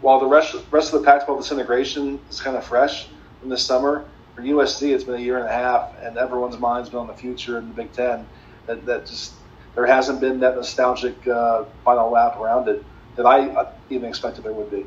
While 0.00 0.20
the 0.20 0.26
rest 0.26 0.56
rest 0.70 0.92
of 0.92 1.00
the 1.00 1.06
Pac-12 1.06 1.38
disintegration 1.38 2.20
is 2.28 2.40
kind 2.40 2.56
of 2.56 2.64
fresh 2.64 3.08
in 3.42 3.48
this 3.48 3.64
summer, 3.64 4.04
for 4.34 4.42
USC 4.42 4.92
it's 4.92 5.04
been 5.04 5.14
a 5.14 5.18
year 5.18 5.38
and 5.38 5.46
a 5.46 5.52
half, 5.52 5.94
and 6.00 6.18
everyone's 6.18 6.58
mind's 6.58 6.90
been 6.90 6.98
on 6.98 7.06
the 7.06 7.14
future 7.14 7.58
in 7.58 7.68
the 7.68 7.74
Big 7.74 7.92
Ten. 7.92 8.26
That 8.66 8.84
that 8.86 9.06
just 9.06 9.34
there 9.74 9.86
hasn't 9.86 10.20
been 10.20 10.40
that 10.40 10.56
nostalgic 10.56 11.26
uh, 11.26 11.64
final 11.84 12.10
lap 12.10 12.38
around 12.38 12.68
it 12.68 12.84
that 13.16 13.26
I 13.26 13.72
even 13.90 14.08
expected 14.08 14.44
there 14.44 14.52
would 14.52 14.70
be. 14.70 14.86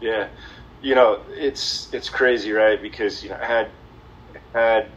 Yeah, 0.00 0.28
you 0.82 0.94
know 0.94 1.20
it's 1.28 1.92
it's 1.92 2.08
crazy, 2.08 2.52
right? 2.52 2.80
Because 2.80 3.22
you 3.22 3.30
know 3.30 3.36
had 3.36 3.70
had 4.54 4.88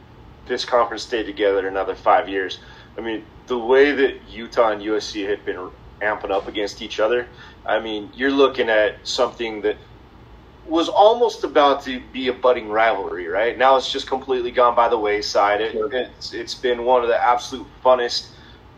this 0.48 0.66
conference 0.66 1.04
stayed 1.04 1.26
together 1.26 1.68
another 1.68 1.96
five 1.96 2.30
years, 2.30 2.60
I 2.98 3.02
mean 3.02 3.26
the 3.48 3.58
way 3.58 3.92
that 3.92 4.30
Utah 4.30 4.72
and 4.72 4.82
USC 4.82 5.28
had 5.28 5.44
been 5.46 5.70
amping 6.02 6.32
up 6.32 6.48
against 6.48 6.82
each 6.82 7.00
other, 7.00 7.28
I 7.66 7.80
mean 7.80 8.12
you're 8.14 8.32
looking 8.32 8.70
at 8.70 9.08
something 9.08 9.62
that 9.62 9.78
was 10.66 10.90
almost 10.90 11.44
about 11.44 11.84
to 11.84 12.00
be 12.14 12.28
a 12.28 12.34
budding 12.34 12.70
rivalry, 12.70 13.28
right? 13.28 13.58
Now 13.58 13.78
it's 13.78 13.92
just 13.92 14.08
completely 14.08 14.52
gone 14.52 14.76
by 14.76 14.90
the 14.90 14.98
wayside. 14.98 15.62
It, 15.62 15.76
it's 15.92 16.34
it's 16.34 16.56
been 16.56 16.86
one 16.86 17.02
of 17.02 17.08
the 17.08 17.24
absolute 17.24 17.68
funnest 17.84 18.30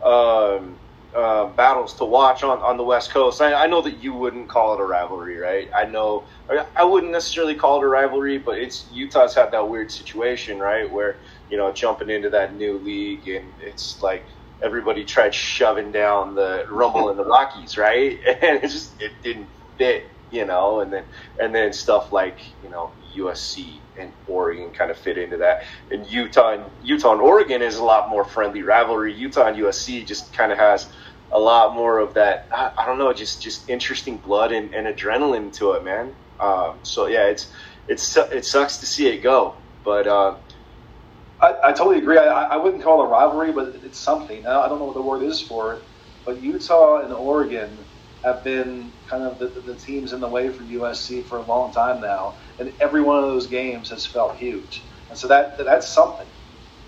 um, 0.02 0.78
uh, 1.14 1.46
battles 1.46 1.94
to 1.94 2.04
watch 2.04 2.42
on, 2.42 2.58
on 2.60 2.76
the 2.76 2.82
West 2.82 3.10
Coast. 3.10 3.40
I, 3.40 3.54
I, 3.54 3.66
know 3.66 3.80
that 3.82 4.02
you 4.02 4.12
wouldn't 4.12 4.48
call 4.48 4.74
it 4.74 4.80
a 4.80 4.84
rivalry, 4.84 5.36
right? 5.36 5.70
I 5.74 5.84
know 5.84 6.24
I 6.76 6.84
wouldn't 6.84 7.12
necessarily 7.12 7.54
call 7.54 7.80
it 7.80 7.84
a 7.84 7.88
rivalry, 7.88 8.38
but 8.38 8.58
it's 8.58 8.86
Utah's 8.92 9.34
had 9.34 9.52
that 9.52 9.68
weird 9.68 9.92
situation, 9.92 10.58
right, 10.58 10.90
where 10.90 11.16
you 11.50 11.56
know 11.56 11.70
jumping 11.72 12.10
into 12.10 12.30
that 12.30 12.54
new 12.56 12.78
league 12.78 13.28
and 13.28 13.46
it's 13.60 14.02
like 14.02 14.24
everybody 14.62 15.04
tried 15.04 15.34
shoving 15.34 15.92
down 15.92 16.34
the 16.34 16.66
Rumble 16.68 17.10
in 17.10 17.16
the 17.16 17.24
Rockies, 17.24 17.78
right, 17.78 18.18
and 18.42 18.64
it 18.64 18.68
just 18.68 19.00
it 19.00 19.12
didn't 19.22 19.46
fit, 19.78 20.06
you 20.30 20.44
know, 20.44 20.80
and 20.80 20.92
then 20.92 21.04
and 21.38 21.54
then 21.54 21.72
stuff 21.72 22.12
like 22.12 22.38
you 22.62 22.70
know 22.70 22.90
USC 23.14 23.78
and 23.96 24.12
Oregon 24.26 24.70
kind 24.72 24.90
of 24.90 24.98
fit 24.98 25.18
into 25.18 25.36
that. 25.38 25.64
And 25.90 26.06
Utah 26.06 26.54
and 26.54 26.64
Utah 26.82 27.12
and 27.12 27.20
Oregon 27.20 27.62
is 27.62 27.76
a 27.76 27.84
lot 27.84 28.08
more 28.08 28.24
friendly 28.24 28.62
rivalry. 28.62 29.14
Utah 29.14 29.46
and 29.46 29.56
USC 29.56 30.06
just 30.06 30.32
kind 30.32 30.52
of 30.52 30.58
has 30.58 30.88
a 31.34 31.38
lot 31.38 31.74
more 31.74 31.98
of 31.98 32.14
that. 32.14 32.46
I, 32.52 32.72
I 32.78 32.86
don't 32.86 32.98
know, 32.98 33.12
just 33.12 33.42
just 33.42 33.68
interesting 33.68 34.16
blood 34.16 34.52
and, 34.52 34.74
and 34.74 34.86
adrenaline 34.86 35.52
to 35.54 35.72
it, 35.72 35.84
man. 35.84 36.14
Um, 36.40 36.78
so 36.82 37.06
yeah, 37.06 37.26
it's 37.26 37.52
it's 37.88 38.16
it 38.16 38.44
sucks 38.44 38.78
to 38.78 38.86
see 38.86 39.08
it 39.08 39.22
go, 39.22 39.54
but. 39.84 40.06
Uh, 40.06 40.36
I, 41.40 41.70
I, 41.70 41.72
totally 41.72 41.98
agree. 41.98 42.16
I, 42.16 42.44
I, 42.44 42.56
wouldn't 42.56 42.82
call 42.82 43.02
it 43.02 43.06
a 43.06 43.08
rivalry, 43.08 43.52
but 43.52 43.74
it's 43.84 43.98
something. 43.98 44.46
I 44.46 44.68
don't 44.68 44.78
know 44.78 44.86
what 44.86 44.94
the 44.94 45.02
word 45.02 45.22
is 45.22 45.40
for 45.40 45.74
it, 45.74 45.82
but 46.24 46.40
Utah 46.40 47.00
and 47.00 47.12
Oregon 47.12 47.76
have 48.22 48.42
been 48.44 48.90
kind 49.08 49.24
of 49.24 49.38
the, 49.38 49.48
the, 49.48 49.74
teams 49.74 50.14
in 50.14 50.20
the 50.20 50.28
way 50.28 50.48
for 50.48 50.62
USC 50.62 51.24
for 51.24 51.38
a 51.38 51.42
long 51.42 51.72
time 51.72 52.00
now, 52.00 52.34
and 52.58 52.72
every 52.80 53.02
one 53.02 53.22
of 53.22 53.24
those 53.24 53.46
games 53.46 53.90
has 53.90 54.06
felt 54.06 54.36
huge, 54.36 54.82
and 55.10 55.18
so 55.18 55.28
that 55.28 55.58
that's 55.58 55.88
something. 55.88 56.26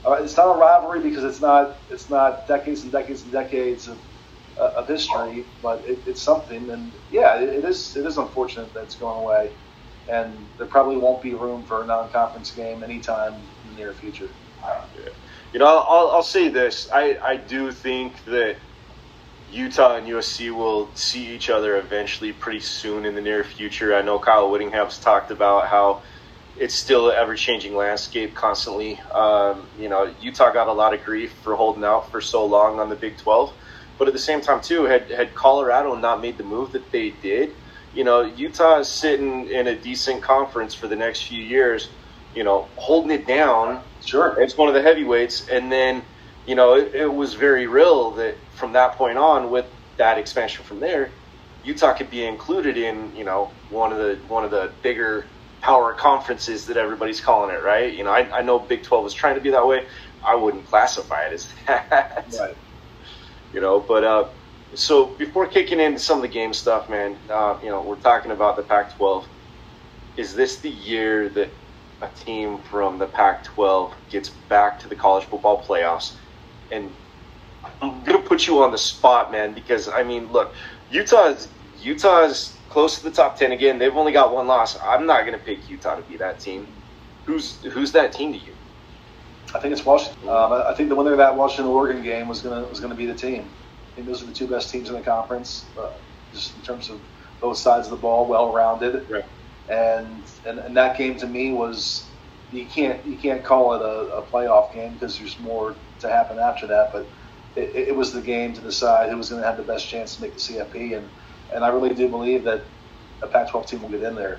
Uh, 0.07 0.13
it's 0.13 0.37
not 0.37 0.55
a 0.55 0.59
rivalry 0.59 1.01
because 1.01 1.25
it's 1.25 1.41
not 1.41 1.77
it's 1.91 2.09
not 2.09 2.49
decades 2.49 2.85
and 2.85 2.93
decades 2.93 3.23
and 3.25 3.33
decades 3.33 3.89
of, 3.89 3.99
of 4.59 4.89
history, 4.89 5.45
but 5.63 5.85
it, 5.87 5.99
it's 6.07 6.23
something, 6.23 6.71
and 6.71 6.91
yeah, 7.11 7.39
it, 7.39 7.49
it 7.49 7.65
is 7.65 7.97
it 7.97 8.07
is 8.07 8.19
unfortunate 8.19 8.73
that 8.75 8.85
it's 8.85 8.95
going 8.95 9.19
away, 9.19 9.51
and 10.09 10.33
there 10.59 10.67
probably 10.67 10.97
won't 10.97 11.23
be 11.23 11.35
room 11.35 11.63
for 11.65 11.83
a 11.83 11.87
non-conference 11.87 12.53
game 12.53 12.83
anytime 12.83 13.35
in 13.35 13.71
the 13.71 13.77
near 13.77 13.93
future. 13.93 14.29
Yeah. 14.63 15.11
You 15.53 15.59
know, 15.61 15.67
I'll, 15.67 16.11
I'll 16.11 16.23
say 16.23 16.49
this: 16.49 16.89
I, 16.93 17.19
I 17.23 17.37
do 17.37 17.71
think 17.71 18.25
that 18.25 18.57
Utah 19.53 19.97
and 19.97 20.07
USC 20.07 20.55
will 20.55 20.89
see 20.95 21.29
each 21.29 21.51
other 21.51 21.77
eventually 21.79 22.33
pretty 22.33 22.61
soon 22.61 23.05
in 23.05 23.15
the 23.15 23.21
near 23.21 23.45
future. 23.45 23.95
I 23.95 24.03
know 24.03 24.19
Kyle 24.19 24.51
Whittingham's 24.51 24.99
talked 24.99 25.31
about 25.31 25.69
how 25.69 26.03
it's 26.59 26.75
still 26.75 27.11
an 27.11 27.17
ever 27.17 27.37
changing 27.37 27.77
landscape 27.77 28.35
constantly. 28.35 28.99
Um, 29.15 29.67
you 29.79 29.89
know, 29.89 30.13
Utah 30.21 30.53
got 30.53 30.69
a 30.69 30.73
lot 30.73 30.95
of 30.95 31.05
grief 31.05 31.33
for 31.43 31.55
holding 31.55 31.85
out 31.85 32.11
for 32.11 32.21
so 32.21 32.45
long 32.45 32.81
on 32.81 32.89
the 32.89 32.97
Big 32.97 33.19
12. 33.19 33.53
But 33.99 34.09
at 34.09 34.15
the 34.15 34.21
same 34.21 34.41
time, 34.41 34.61
too, 34.61 34.85
had, 34.85 35.11
had 35.11 35.35
Colorado 35.35 35.95
not 35.95 36.21
made 36.21 36.39
the 36.39 36.45
move 36.45 36.73
that 36.73 36.91
they 36.93 37.11
did, 37.11 37.55
you 37.95 38.05
know, 38.05 38.23
Utah 38.23 38.81
is 38.81 38.89
sitting 38.89 39.49
in 39.49 39.67
a 39.69 39.75
decent 39.75 40.23
conference 40.23 40.75
for 40.75 40.87
the 40.87 40.97
next 40.97 41.23
few 41.23 41.43
years, 41.43 41.89
you 42.35 42.45
know, 42.45 42.69
holding 42.77 43.11
it 43.11 43.27
down. 43.27 43.83
Sure. 44.05 44.39
It's 44.41 44.57
one 44.57 44.69
of 44.69 44.75
the 44.75 44.83
heavyweights. 44.83 45.49
And 45.49 45.73
then, 45.73 46.03
you 46.47 46.55
know, 46.55 46.75
it, 46.75 46.95
it 46.95 47.13
was 47.13 47.35
very 47.35 47.67
real 47.67 48.11
that 48.13 48.37
from 48.55 48.73
that 48.75 48.97
point 48.97 49.17
on, 49.17 49.51
with 49.51 49.67
that 49.97 50.19
expansion 50.19 50.65
from 50.65 50.81
there, 50.81 51.11
Utah 51.67 51.95
could 51.95 52.11
be 52.11 52.25
included 52.25 52.77
in 52.77 53.15
you 53.17 53.25
know 53.25 53.51
one 53.71 53.93
of 53.93 53.99
the 53.99 54.19
one 54.29 54.45
of 54.45 54.51
the 54.53 54.73
bigger 54.83 55.27
power 55.61 55.95
conferences 55.95 56.67
that 56.67 56.77
everybody's 56.77 57.21
calling 57.21 57.55
it, 57.55 57.63
right? 57.63 57.93
You 57.93 58.05
know, 58.05 58.11
I, 58.11 58.39
I 58.39 58.43
know 58.43 58.59
Big 58.61 58.85
Twelve 58.85 59.03
was 59.03 59.15
trying 59.15 59.35
to 59.35 59.41
be 59.41 59.51
that 59.51 59.67
way. 59.67 59.87
I 60.25 60.37
wouldn't 60.37 60.67
classify 60.67 61.27
it 61.27 61.33
as 61.33 61.49
that. 61.67 62.27
Right. 62.39 62.57
You 63.53 63.61
know, 63.63 63.81
but 63.81 64.05
uh, 64.05 64.25
so 64.75 65.17
before 65.17 65.49
kicking 65.49 65.81
into 65.81 66.01
some 66.01 66.19
of 66.19 66.23
the 66.23 66.29
game 66.29 66.53
stuff, 66.55 66.89
man, 66.89 67.21
uh, 67.31 67.59
you 67.63 67.71
know, 67.71 67.83
we're 67.83 67.97
talking 68.01 68.33
about 68.33 68.57
the 68.57 68.65
Pac-12. 68.65 69.27
Is 70.17 70.35
this 70.35 70.61
the 70.61 70.71
year 70.71 71.31
that 71.31 71.53
a 72.03 72.09
team 72.09 72.63
from 72.63 72.99
the 72.99 73.07
Pac-12 73.09 73.93
gets 74.11 74.31
back 74.51 74.81
to 74.81 74.89
the 74.89 74.97
college 74.97 75.25
football 75.27 75.65
playoffs 75.69 76.13
and 76.71 76.95
I'm 77.83 78.05
gonna 78.05 78.23
put 78.23 78.47
you 78.49 78.63
on 78.63 78.73
the 78.73 78.79
spot, 78.79 79.33
man, 79.33 79.55
because 79.55 79.89
I 79.89 80.03
mean, 80.05 80.33
look, 80.33 80.55
Utah's 80.89 81.55
Utah's 81.73 82.63
close 82.69 82.99
to 83.01 83.05
the 83.05 83.13
top 83.15 83.39
ten 83.39 83.53
again. 83.53 83.79
They've 83.79 83.95
only 83.97 84.13
got 84.13 84.35
one 84.35 84.49
loss. 84.49 84.79
I'm 84.85 85.07
not 85.07 85.25
gonna 85.27 85.39
pick 85.39 85.69
Utah 85.69 85.97
to 85.97 86.03
be 86.03 86.19
that 86.19 86.41
team. 86.41 86.83
Who's 87.27 87.63
who's 87.73 87.93
that 87.93 88.13
team 88.13 88.33
to 88.35 88.39
you? 88.39 88.56
I 89.57 89.59
think 89.59 89.73
it's 89.73 89.87
Washington. 89.87 90.29
Um, 90.29 90.53
I 90.53 90.75
think 90.75 90.91
the 90.91 90.95
winner 90.95 91.13
of 91.13 91.19
that 91.19 91.35
Washington 91.35 91.73
Oregon 91.73 92.03
game 92.03 92.29
was 92.29 92.43
gonna 92.43 92.67
was 92.67 92.79
gonna 92.79 92.95
be 92.95 93.07
the 93.07 93.15
team. 93.15 93.49
I 93.91 93.95
think 93.95 94.07
those 94.07 94.23
are 94.23 94.27
the 94.27 94.35
two 94.35 94.47
best 94.47 94.71
teams 94.71 94.91
in 94.91 94.95
the 94.95 95.01
conference, 95.01 95.65
uh, 95.81 95.93
just 96.33 96.55
in 96.57 96.63
terms 96.63 96.91
of 96.91 97.01
both 97.41 97.57
sides 97.57 97.87
of 97.87 97.93
the 97.93 97.97
ball, 97.97 98.27
well 98.27 98.53
rounded. 98.53 99.09
Right. 99.09 99.25
And, 99.71 100.23
and 100.47 100.59
and 100.59 100.77
that 100.77 100.99
game 100.99 101.17
to 101.19 101.27
me 101.27 101.53
was 101.53 102.05
you 102.53 102.67
can't 102.67 103.05
you 103.07 103.17
can't 103.17 103.43
call 103.43 103.73
it 103.75 103.81
a, 103.81 104.19
a 104.19 104.23
playoff 104.23 104.75
game 104.75 104.93
because 104.93 105.19
there's 105.19 105.39
more 105.41 105.75
to 106.01 106.09
happen 106.09 106.39
after 106.39 106.67
that, 106.67 106.93
but 106.93 107.07
it, 107.57 107.89
it, 107.89 107.97
was 107.97 108.13
the 108.13 108.21
game 108.21 108.53
to 108.53 108.61
decide 108.61 109.09
who 109.09 109.17
was 109.17 109.31
going 109.31 109.41
to 109.41 109.47
have 109.47 109.57
the 109.57 109.63
best 109.63 109.89
chance 109.89 110.17
to 110.17 110.23
make 110.23 110.35
the 110.35 110.39
CFP, 110.39 110.99
and 110.99 111.09
and 111.55 111.65
I 111.65 111.69
really 111.69 111.95
do 111.95 112.09
believe 112.09 112.45
that 112.45 112.61
a 113.23 113.27
Pac-12 113.27 113.67
team 113.67 113.83
will 113.83 113.89
get 113.89 114.03
in 114.03 114.15
there. 114.15 114.39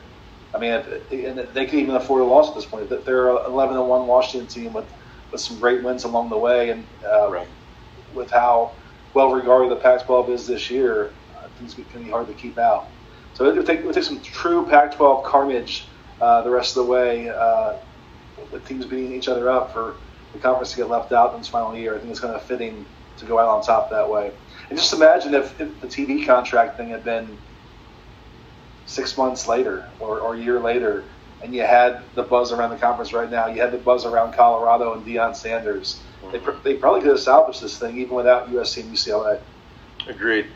I 0.54 0.60
mean, 0.60 0.72
if, 0.72 1.12
and 1.12 1.40
they 1.56 1.66
can 1.66 1.80
even 1.80 1.96
afford 1.96 2.22
a 2.22 2.26
loss 2.26 2.50
at 2.50 2.56
this 2.56 2.66
point. 2.66 2.90
That 2.90 3.06
they're 3.06 3.32
an 3.32 3.46
11 3.48 3.76
and 3.76 3.90
one 3.90 4.06
Washington 4.06 4.48
team 4.48 4.74
with 4.74 4.86
with 5.32 5.42
some 5.42 5.60
great 5.60 5.84
wins 5.84 6.04
along 6.04 6.30
the 6.30 6.38
way, 6.38 6.70
and 6.70 6.86
uh, 7.06 7.30
right. 7.30 7.48
with 8.14 8.32
how 8.32 8.72
well 9.14 9.32
regarded 9.32 9.72
the 9.72 9.76
Pac-12 9.76 10.30
is 10.30 10.48
this 10.48 10.70
year, 10.70 11.12
it's 11.64 11.74
going 11.74 11.88
to 11.92 12.00
be 12.00 12.10
hard 12.10 12.28
to 12.28 12.34
keep 12.34 12.58
out. 12.58 12.88
So 13.34 13.46
it 13.50 13.56
would 13.56 13.66
take, 13.66 13.80
it 13.80 13.86
would 13.86 13.96
take 13.96 14.04
some 14.04 14.22
true 14.22 14.66
Pac-12 14.66 15.24
carnage 15.24 15.86
uh, 16.22 16.42
the 16.42 16.50
rest 16.50 16.76
of 16.76 16.86
the 16.86 16.92
way, 16.92 17.30
uh, 17.30 17.76
with 18.52 18.66
teams 18.68 18.86
beating 18.86 19.14
each 19.14 19.28
other 19.28 19.50
up 19.50 19.74
for 19.74 19.96
the 20.34 20.40
conference 20.40 20.72
to 20.72 20.78
get 20.78 20.90
left 20.90 21.12
out 21.12 21.34
in 21.34 21.40
its 21.40 21.48
final 21.48 21.76
year. 21.76 21.96
I 21.96 22.00
think 22.00 22.12
it's 22.12 22.20
kind 22.20 22.34
of 22.34 22.42
fitting 22.44 22.86
to 23.18 23.26
go 23.26 23.40
out 23.40 23.50
on 23.50 23.64
top 23.64 23.90
that 23.92 24.10
way. 24.10 24.32
And 24.70 24.78
just 24.78 24.94
imagine 24.94 25.34
if, 25.34 25.60
if 25.60 25.80
the 25.82 25.88
TV 25.88 26.26
contract 26.26 26.78
thing 26.78 26.90
had 26.90 27.04
been 27.04 27.38
six 28.86 29.18
months 29.18 29.48
later 29.48 29.88
or, 30.00 30.20
or 30.20 30.36
a 30.36 30.40
year 30.40 30.60
later, 30.60 31.04
and 31.44 31.54
you 31.54 31.62
had 31.62 32.02
the 32.16 32.24
buzz 32.24 32.52
around 32.52 32.72
the 32.72 32.78
conference 32.78 33.14
right 33.14 33.30
now. 33.30 33.48
You 33.48 33.62
had 33.62 33.72
the 33.72 33.78
buzz 33.78 34.06
around 34.06 34.34
Colorado 34.34 34.94
and 34.94 35.06
Deion 35.06 35.36
Sanders. 35.36 36.00
Mm-hmm. 36.22 36.32
They, 36.32 36.40
pr- 36.40 36.64
they 36.64 36.74
probably 36.76 37.02
could 37.02 37.12
have 37.12 37.20
salvaged 37.20 37.62
this 37.62 37.78
thing 37.78 37.98
even 37.98 38.16
without 38.16 38.50
USC 38.50 38.84
and 38.84 38.94
UCLA. 38.94 39.40
Agreed. 40.08 40.48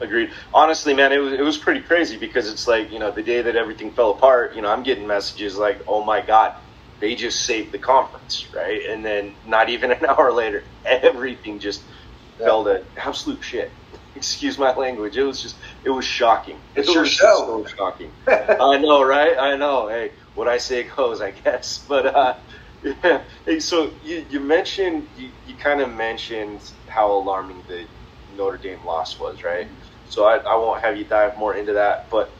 Agreed. 0.00 0.30
Honestly, 0.54 0.94
man, 0.94 1.12
it 1.12 1.18
was, 1.18 1.32
it 1.34 1.42
was 1.42 1.58
pretty 1.58 1.80
crazy 1.80 2.16
because 2.16 2.50
it's 2.50 2.66
like, 2.66 2.90
you 2.90 2.98
know, 2.98 3.10
the 3.10 3.22
day 3.22 3.42
that 3.42 3.54
everything 3.54 3.90
fell 3.90 4.12
apart, 4.12 4.54
you 4.54 4.62
know, 4.62 4.70
I'm 4.70 4.82
getting 4.82 5.06
messages 5.06 5.58
like, 5.58 5.82
oh 5.86 6.02
my 6.02 6.22
God, 6.22 6.54
they 7.00 7.14
just 7.14 7.44
saved 7.44 7.72
the 7.72 7.78
conference, 7.78 8.46
right? 8.54 8.82
And 8.88 9.04
then 9.04 9.34
not 9.46 9.68
even 9.68 9.90
an 9.90 10.06
hour 10.08 10.32
later, 10.32 10.64
everything 10.84 11.58
just– 11.58 11.82
yeah. 12.40 12.46
fell 12.46 12.64
to 12.64 12.82
absolute 12.96 13.42
shit. 13.42 13.70
Excuse 14.16 14.58
my 14.58 14.74
language. 14.74 15.16
It 15.16 15.22
was 15.22 15.40
just, 15.40 15.56
it 15.84 15.90
was 15.90 16.04
shocking. 16.04 16.58
It's 16.74 16.88
it 16.88 16.94
your 16.94 17.06
show. 17.06 17.64
So 17.66 17.76
shocking. 17.76 18.10
I 18.26 18.78
know, 18.78 19.02
right? 19.02 19.38
I 19.38 19.56
know. 19.56 19.88
Hey, 19.88 20.12
what 20.34 20.48
I 20.48 20.58
say 20.58 20.84
goes, 20.96 21.20
I 21.20 21.32
guess. 21.32 21.84
But 21.88 22.06
uh, 22.06 22.34
yeah. 22.82 23.24
Hey, 23.46 23.60
so 23.60 23.94
you, 24.02 24.26
you 24.28 24.40
mentioned, 24.40 25.08
you, 25.14 25.32
you 25.44 25.56
kind 25.56 25.80
of 25.80 25.90
mentioned 25.90 26.62
how 26.88 27.12
alarming 27.12 27.64
the 27.68 27.86
Notre 28.28 28.58
Dame 28.58 28.84
loss 28.86 29.18
was, 29.18 29.42
right? 29.44 29.68
So 30.04 30.24
I, 30.24 30.36
I 30.38 30.56
won't 30.56 30.82
have 30.82 30.96
you 30.96 31.04
dive 31.06 31.36
more 31.38 31.54
into 31.56 31.74
that, 31.74 32.08
but 32.10 32.30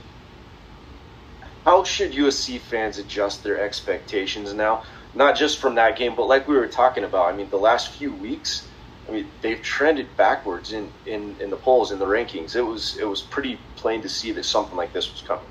how 1.64 1.84
should 1.84 2.12
USC 2.12 2.60
fans 2.60 2.98
adjust 2.98 3.42
their 3.42 3.60
expectations 3.60 4.54
now? 4.54 4.82
Not 5.14 5.36
just 5.36 5.60
from 5.60 5.76
that 5.76 5.96
game, 5.98 6.14
but 6.16 6.26
like 6.26 6.48
we 6.48 6.56
were 6.56 6.68
talking 6.68 7.04
about. 7.04 7.32
I 7.32 7.36
mean, 7.36 7.50
the 7.50 7.58
last 7.58 7.94
few 7.94 8.14
weeks 8.14 8.70
I 9.08 9.12
mean, 9.12 9.32
they've 9.42 9.60
trended 9.62 10.16
backwards 10.16 10.72
in, 10.72 10.94
in, 11.04 11.36
in 11.40 11.50
the 11.50 11.56
polls, 11.56 11.92
in 11.92 11.98
the 11.98 12.06
rankings. 12.06 12.54
It 12.56 12.62
was 12.62 12.96
it 13.00 13.04
was 13.06 13.22
pretty 13.22 13.60
plain 13.76 14.02
to 14.02 14.08
see 14.08 14.32
that 14.32 14.44
something 14.44 14.76
like 14.76 14.92
this 14.92 15.10
was 15.12 15.22
coming. 15.22 15.50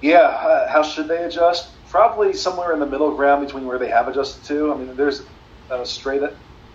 Yeah, 0.00 0.18
uh, 0.20 0.68
how 0.70 0.82
should 0.82 1.08
they 1.08 1.24
adjust? 1.24 1.84
Probably 1.90 2.32
somewhere 2.32 2.72
in 2.72 2.80
the 2.80 2.86
middle 2.86 3.16
ground 3.16 3.44
between 3.46 3.66
where 3.66 3.78
they 3.78 3.88
have 3.88 4.08
adjusted 4.08 4.44
to. 4.48 4.72
I 4.72 4.76
mean, 4.76 4.96
there's 4.96 5.22
a 5.70 5.84
straight, 5.84 6.22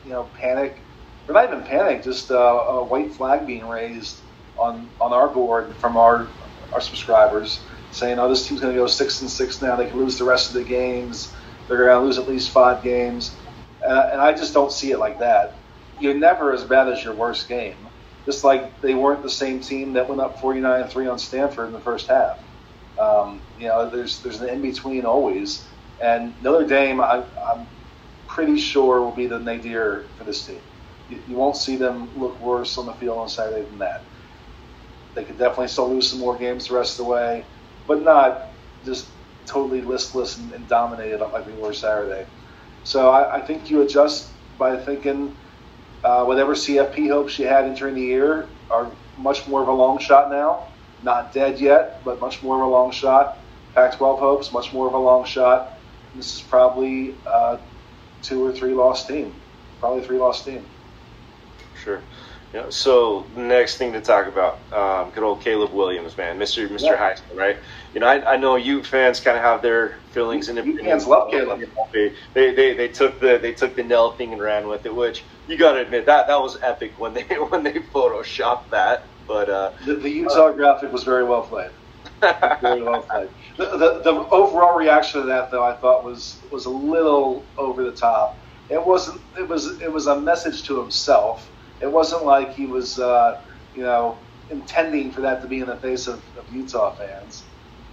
you 0.03 0.11
know, 0.11 0.25
panic, 0.25 0.85
or 1.27 1.33
not 1.33 1.45
even 1.45 1.63
panic, 1.63 2.03
just 2.03 2.31
uh, 2.31 2.35
a 2.35 2.85
white 2.85 3.13
flag 3.13 3.47
being 3.47 3.65
raised 3.65 4.23
on 4.57 4.91
on 4.99 5.13
our 5.13 5.29
board 5.33 5.79
from 5.79 5.97
our 5.97 6.35
our 6.73 6.81
subscribers 6.81 7.65
saying, 7.91 8.19
"Oh, 8.19 8.27
this 8.29 8.47
team's 8.47 8.59
going 8.61 8.73
to 8.75 8.79
go 8.81 8.87
six 8.87 9.21
and 9.21 9.29
six 9.29 9.61
now. 9.61 9.75
They 9.77 9.87
can 9.87 9.99
lose 9.99 10.17
the 10.17 10.25
rest 10.25 10.49
of 10.49 10.55
the 10.55 10.65
games. 10.65 11.33
They're 11.67 11.77
going 11.77 11.97
to 12.01 12.05
lose 12.05 12.17
at 12.17 12.27
least 12.27 12.51
five 12.51 12.83
games." 12.83 13.41
And, 13.81 13.97
and 14.13 14.21
I 14.21 14.33
just 14.33 14.53
don't 14.53 14.71
see 14.71 14.91
it 14.91 14.99
like 14.99 15.19
that. 15.19 15.61
You're 15.97 16.17
never 16.19 16.53
as 16.53 16.65
bad 16.65 16.89
as 16.89 17.03
your 17.03 17.15
worst 17.15 17.47
game. 17.47 17.87
Just 18.25 18.43
like 18.43 18.81
they 18.81 18.95
weren't 18.95 19.23
the 19.23 19.29
same 19.29 19.61
team 19.61 19.93
that 19.93 20.09
went 20.09 20.21
up 20.21 20.39
49 20.41 20.89
3 20.89 21.07
on 21.07 21.19
Stanford 21.19 21.67
in 21.67 21.73
the 21.73 21.81
first 21.81 22.09
half. 22.09 22.37
Um, 23.03 23.43
you 23.57 23.67
know, 23.69 23.89
there's 23.91 24.21
there's 24.23 24.41
an 24.41 24.49
in 24.49 24.61
between 24.61 25.05
always. 25.05 25.67
And 26.01 26.35
Notre 26.41 26.67
Dame, 26.67 27.01
I, 27.01 27.25
I'm 27.53 27.69
pretty 28.27 28.57
sure 28.59 29.03
will 29.03 29.15
be 29.15 29.27
the 29.27 29.39
nadir 29.39 30.11
for 30.17 30.25
this 30.25 30.45
team. 30.45 30.63
You, 31.07 31.23
you 31.27 31.37
won't 31.37 31.57
see 31.57 31.77
them 31.77 32.11
look 32.15 32.41
worse 32.41 32.77
on 32.77 32.87
the 32.87 32.93
field 32.95 33.19
on 33.19 33.29
Saturday 33.29 33.65
than 33.65 33.79
that. 33.79 34.01
They 35.15 35.25
could 35.25 35.39
definitely 35.39 35.69
still 35.69 35.93
lose 35.93 36.09
some 36.09 36.19
more 36.19 36.37
games 36.37 36.67
the 36.67 36.75
rest 36.75 36.99
of 36.99 37.05
the 37.05 37.11
way, 37.11 37.47
but 37.87 38.03
not 38.03 38.39
just 38.85 39.13
totally 39.51 39.81
listless 39.81 40.37
and, 40.37 40.53
and 40.53 40.67
dominated 40.69 41.19
like 41.19 41.47
we 41.47 41.53
were 41.55 41.73
Saturday. 41.73 42.25
So 42.83 43.11
I, 43.11 43.37
I 43.37 43.41
think 43.45 43.69
you 43.69 43.81
adjust 43.81 44.37
by 44.57 44.77
thinking 44.77 45.37
uh, 46.03 46.25
whatever 46.25 46.55
CFP 46.55 47.09
hopes 47.09 47.39
you 47.39 47.47
had 47.47 47.65
entering 47.65 47.95
the 47.95 48.01
year 48.03 48.51
are 48.71 48.97
much 49.17 49.47
more 49.47 49.63
of 49.63 49.69
a 49.69 49.73
long 49.73 49.99
shot 49.99 50.31
now. 50.31 50.72
Not 51.03 51.33
dead 51.33 51.59
yet, 51.59 52.01
but 52.05 52.19
much 52.19 52.41
more 52.41 52.61
of 52.61 52.67
a 52.67 52.71
long 52.71 52.91
shot. 52.91 53.37
Pac 53.75 53.97
12 53.97 54.19
hopes, 54.19 54.51
much 54.51 54.71
more 54.73 54.87
of 54.87 54.93
a 54.93 54.97
long 54.97 55.25
shot. 55.25 55.73
This 56.15 56.35
is 56.35 56.41
probably 56.41 57.15
uh, 57.25 57.57
two 58.21 58.43
or 58.45 58.51
three 58.51 58.73
lost 58.73 59.07
team. 59.07 59.33
Probably 59.79 60.03
three 60.03 60.17
lost 60.17 60.45
team. 60.45 60.63
Sure. 61.83 62.01
Yeah. 62.53 62.69
So 62.69 63.25
next 63.35 63.77
thing 63.77 63.93
to 63.93 64.01
talk 64.01 64.27
about, 64.27 64.59
um, 64.71 65.09
good 65.09 65.23
old 65.23 65.41
Caleb 65.41 65.73
Williams, 65.73 66.15
man, 66.15 66.37
Mister 66.37 66.69
Mister 66.69 66.93
yeah. 66.93 67.13
Heisman, 67.15 67.35
right? 67.35 67.57
You 67.95 67.99
know, 67.99 68.05
I, 68.05 68.33
I 68.33 68.37
know 68.37 68.55
you 68.57 68.83
fans 68.83 69.19
kind 69.19 69.35
of 69.35 69.43
have 69.43 69.63
their 69.63 69.95
feelings 70.11 70.49
and 70.49 70.59
opinions. 70.59 70.85
fans 70.85 71.07
love 71.07 71.31
Caleb. 71.31 71.67
They, 71.91 72.13
they, 72.35 72.53
they, 72.53 72.73
they 72.75 72.87
took 72.89 73.19
the 73.19 73.39
they 73.41 73.53
took 73.53 73.75
the 73.75 73.83
Nell 73.83 74.11
thing 74.11 74.33
and 74.33 74.41
ran 74.41 74.67
with 74.67 74.85
it, 74.85 74.95
which 74.95 75.23
you 75.47 75.57
got 75.57 75.73
to 75.73 75.81
admit 75.81 76.05
that 76.05 76.27
that 76.27 76.39
was 76.39 76.59
epic 76.61 76.93
when 76.99 77.15
they 77.15 77.23
when 77.49 77.63
they 77.63 77.73
photoshopped 77.73 78.69
that. 78.69 79.03
But 79.27 79.49
uh, 79.49 79.71
the, 79.85 79.95
the 79.95 80.09
Utah 80.09 80.47
uh, 80.47 80.51
graphic 80.51 80.91
was 80.91 81.03
very 81.03 81.23
well 81.23 81.41
played. 81.41 81.71
very 82.61 82.81
well 82.81 83.01
played. 83.03 83.29
The, 83.57 83.65
the, 83.65 84.01
the 84.03 84.27
overall 84.29 84.77
reaction 84.77 85.21
to 85.21 85.27
that, 85.27 85.51
though, 85.51 85.63
I 85.63 85.73
thought 85.75 86.03
was 86.03 86.41
was 86.51 86.65
a 86.65 86.69
little 86.69 87.43
over 87.57 87.83
the 87.83 87.91
top. 87.91 88.37
It 88.69 88.83
wasn't. 88.85 89.21
It 89.37 89.47
was. 89.47 89.81
It 89.81 89.91
was 89.91 90.07
a 90.07 90.19
message 90.19 90.63
to 90.63 90.79
himself 90.79 91.49
it 91.83 91.91
wasn't 91.91 92.23
like 92.25 92.53
he 92.53 92.65
was, 92.65 92.97
uh, 92.97 93.41
you 93.75 93.83
know, 93.83 94.17
intending 94.49 95.11
for 95.11 95.19
that 95.21 95.41
to 95.41 95.47
be 95.47 95.59
in 95.59 95.67
the 95.67 95.75
face 95.75 96.07
of, 96.07 96.21
of 96.37 96.55
Utah 96.55 96.95
fans. 96.95 97.43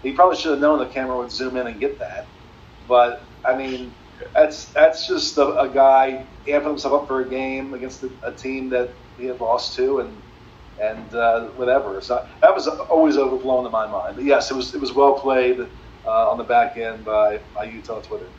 He 0.02 0.12
probably 0.12 0.36
should 0.36 0.52
have 0.52 0.60
known 0.60 0.78
the 0.78 0.86
camera 0.86 1.18
would 1.18 1.32
zoom 1.32 1.56
in 1.56 1.66
and 1.66 1.80
get 1.80 1.98
that. 1.98 2.26
But 2.86 3.22
I 3.44 3.56
mean, 3.56 3.92
that's 4.32 4.66
that's 4.66 5.08
just 5.08 5.36
a, 5.38 5.58
a 5.58 5.68
guy 5.68 6.24
amping 6.46 6.66
himself 6.66 7.02
up 7.02 7.08
for 7.08 7.20
a 7.20 7.28
game 7.28 7.74
against 7.74 8.04
a, 8.04 8.10
a 8.22 8.32
team 8.32 8.70
that 8.70 8.90
he 9.18 9.26
had 9.26 9.40
lost 9.40 9.74
to, 9.76 9.98
and 9.98 10.16
and 10.80 11.14
uh, 11.14 11.48
whatever. 11.50 12.00
So 12.00 12.22
that 12.42 12.54
was 12.54 12.68
always 12.68 13.16
overblown 13.18 13.66
in 13.66 13.72
my 13.72 13.86
mind. 13.86 14.16
But 14.16 14.24
yes, 14.24 14.50
it 14.50 14.54
was 14.54 14.74
it 14.74 14.80
was 14.80 14.94
well 14.94 15.14
played 15.14 15.58
uh, 15.60 16.30
on 16.30 16.38
the 16.38 16.44
back 16.44 16.76
end 16.78 17.04
by, 17.04 17.40
by 17.54 17.64
Utah 17.64 18.00
Twitter 18.00 18.32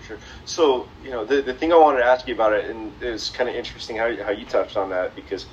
sure. 0.00 0.20
So, 0.44 0.92
you 1.00 1.10
know, 1.10 1.24
the, 1.24 1.42
the 1.42 1.54
thing 1.54 1.72
I 1.72 1.76
wanted 1.76 2.00
to 2.00 2.06
ask 2.06 2.26
you 2.26 2.34
about 2.34 2.52
it, 2.54 2.70
and 2.70 2.94
it's 3.02 3.30
kind 3.30 3.48
of 3.48 3.56
interesting 3.56 3.96
how, 3.96 4.10
how 4.24 4.32
you 4.32 4.46
touched 4.46 4.76
on 4.76 4.90
that 4.90 5.14
because 5.14 5.46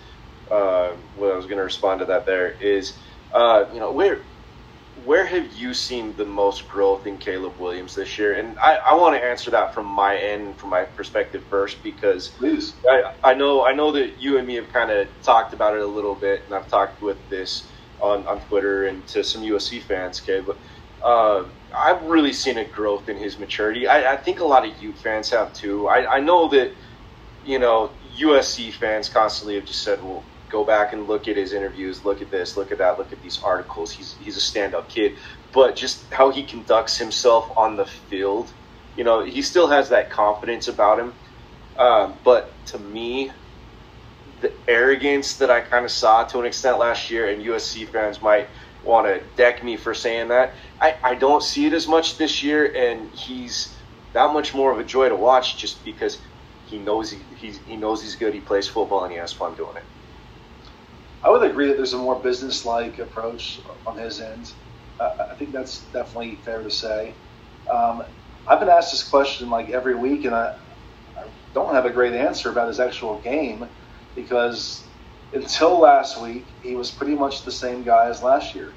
uh, 0.51 0.91
what 1.13 1.31
I 1.31 1.35
was 1.35 1.45
going 1.45 1.57
to 1.57 1.63
respond 1.63 1.99
to 1.99 2.05
that 2.07 2.25
there 2.25 2.51
is, 2.51 2.99
uh, 3.33 3.65
you 3.73 3.79
know, 3.79 3.91
where 3.91 4.23
where 5.05 5.25
have 5.25 5.53
you 5.53 5.73
seen 5.73 6.15
the 6.15 6.25
most 6.25 6.67
growth 6.67 7.05
in 7.05 7.17
Caleb 7.17 7.53
Williams 7.59 7.95
this 7.95 8.17
year? 8.17 8.33
And 8.33 8.57
I, 8.59 8.77
I 8.77 8.95
want 8.95 9.15
to 9.15 9.23
answer 9.23 9.51
that 9.51 9.73
from 9.73 9.85
my 9.85 10.17
end, 10.17 10.57
from 10.57 10.69
my 10.69 10.83
perspective 10.83 11.43
first, 11.49 11.83
because 11.83 12.29
Please. 12.29 12.73
I, 12.89 13.13
I 13.23 13.33
know 13.33 13.65
I 13.65 13.73
know 13.73 13.91
that 13.91 14.19
you 14.19 14.37
and 14.37 14.47
me 14.47 14.55
have 14.55 14.71
kind 14.71 14.91
of 14.91 15.07
talked 15.21 15.53
about 15.53 15.75
it 15.75 15.81
a 15.81 15.87
little 15.87 16.15
bit, 16.15 16.43
and 16.45 16.55
I've 16.55 16.67
talked 16.67 17.01
with 17.01 17.17
this 17.29 17.71
on, 17.99 18.25
on 18.27 18.41
Twitter 18.41 18.85
and 18.85 19.05
to 19.07 19.23
some 19.23 19.41
USC 19.41 19.81
fans, 19.81 20.21
okay, 20.21 20.41
but 20.41 20.57
uh, 21.03 21.45
I've 21.75 22.03
really 22.03 22.33
seen 22.33 22.57
a 22.57 22.65
growth 22.65 23.09
in 23.09 23.17
his 23.17 23.39
maturity. 23.39 23.87
I, 23.87 24.13
I 24.13 24.17
think 24.17 24.39
a 24.39 24.45
lot 24.45 24.67
of 24.67 24.81
Ute 24.81 24.97
fans 24.97 25.29
have 25.31 25.53
too. 25.53 25.87
I, 25.87 26.15
I 26.15 26.19
know 26.19 26.47
that, 26.49 26.73
you 27.43 27.59
know, 27.59 27.91
USC 28.19 28.73
fans 28.73 29.09
constantly 29.09 29.55
have 29.55 29.65
just 29.65 29.83
said, 29.83 30.01
well, 30.03 30.23
go 30.49 30.65
back 30.65 30.93
and 30.93 31.07
look 31.07 31.27
at 31.27 31.37
his 31.37 31.53
interviews, 31.53 32.03
look 32.05 32.21
at 32.21 32.31
this, 32.31 32.57
look 32.57 32.71
at 32.71 32.77
that, 32.79 32.97
look 32.97 33.13
at 33.13 33.21
these 33.21 33.39
articles. 33.43 33.91
He's, 33.91 34.15
he's 34.15 34.37
a 34.37 34.41
stand 34.41 34.75
up 34.75 34.89
kid. 34.89 35.17
But 35.53 35.75
just 35.75 36.13
how 36.13 36.31
he 36.31 36.45
conducts 36.45 36.97
himself 36.97 37.49
on 37.57 37.75
the 37.77 37.85
field, 37.85 38.53
you 38.95 39.03
know, 39.03 39.23
he 39.25 39.41
still 39.41 39.67
has 39.67 39.89
that 39.89 40.09
confidence 40.09 40.67
about 40.67 40.99
him. 40.99 41.13
Um, 41.77 42.19
but 42.23 42.63
to 42.67 42.79
me, 42.79 43.31
the 44.41 44.53
arrogance 44.67 45.37
that 45.37 45.49
I 45.51 45.61
kind 45.61 45.85
of 45.85 45.91
saw 45.91 46.23
to 46.25 46.39
an 46.39 46.45
extent 46.45 46.79
last 46.79 47.09
year, 47.09 47.29
and 47.29 47.41
USC 47.43 47.89
fans 47.89 48.21
might 48.21 48.49
want 48.81 49.07
to 49.07 49.23
deck 49.35 49.63
me 49.63 49.77
for 49.77 49.93
saying 49.93 50.29
that. 50.29 50.53
I, 50.81 50.95
I 51.03 51.15
don't 51.15 51.43
see 51.43 51.65
it 51.65 51.73
as 51.73 51.87
much 51.87 52.17
this 52.17 52.43
year, 52.43 52.71
and 52.75 53.11
he's 53.13 53.75
that 54.13 54.33
much 54.33 54.53
more 54.53 54.71
of 54.71 54.79
a 54.79 54.83
joy 54.83 55.09
to 55.09 55.15
watch 55.15 55.59
just 55.59 55.83
because 55.83 56.21
he 56.63 56.79
knows 56.79 57.11
he, 57.11 57.51
he 57.65 57.77
knows 57.77 58.01
he's 58.01 58.15
good. 58.15 58.33
He 58.33 58.41
plays 58.41 58.67
football 58.67 59.03
and 59.03 59.11
he 59.11 59.19
has 59.19 59.33
fun 59.33 59.55
doing 59.55 59.77
it. 59.77 59.85
I 61.27 61.29
would 61.29 61.43
agree 61.43 61.67
that 61.67 61.75
there's 61.75 61.91
a 61.91 61.97
more 61.97 62.17
business-like 62.17 62.99
approach 62.99 63.59
on 63.85 63.97
his 63.97 64.21
end. 64.21 64.49
Uh, 64.97 65.27
I 65.29 65.35
think 65.35 65.51
that's 65.51 65.79
definitely 65.91 66.35
fair 66.45 66.63
to 66.63 66.71
say. 66.71 67.13
Um, 67.69 68.05
I've 68.47 68.61
been 68.61 68.69
asked 68.69 68.93
this 68.93 69.03
question 69.03 69.49
like 69.49 69.69
every 69.69 69.93
week, 69.93 70.23
and 70.23 70.33
I, 70.33 70.55
I 71.17 71.23
don't 71.53 71.73
have 71.73 71.85
a 71.85 71.89
great 71.89 72.13
answer 72.13 72.49
about 72.49 72.69
his 72.69 72.79
actual 72.79 73.19
game 73.19 73.67
because 74.15 74.85
until 75.33 75.77
last 75.77 76.21
week, 76.21 76.45
he 76.63 76.77
was 76.77 76.91
pretty 76.91 77.13
much 77.13 77.43
the 77.43 77.51
same 77.51 77.83
guy 77.83 78.07
as 78.07 78.23
last 78.23 78.55
year. 78.55 78.71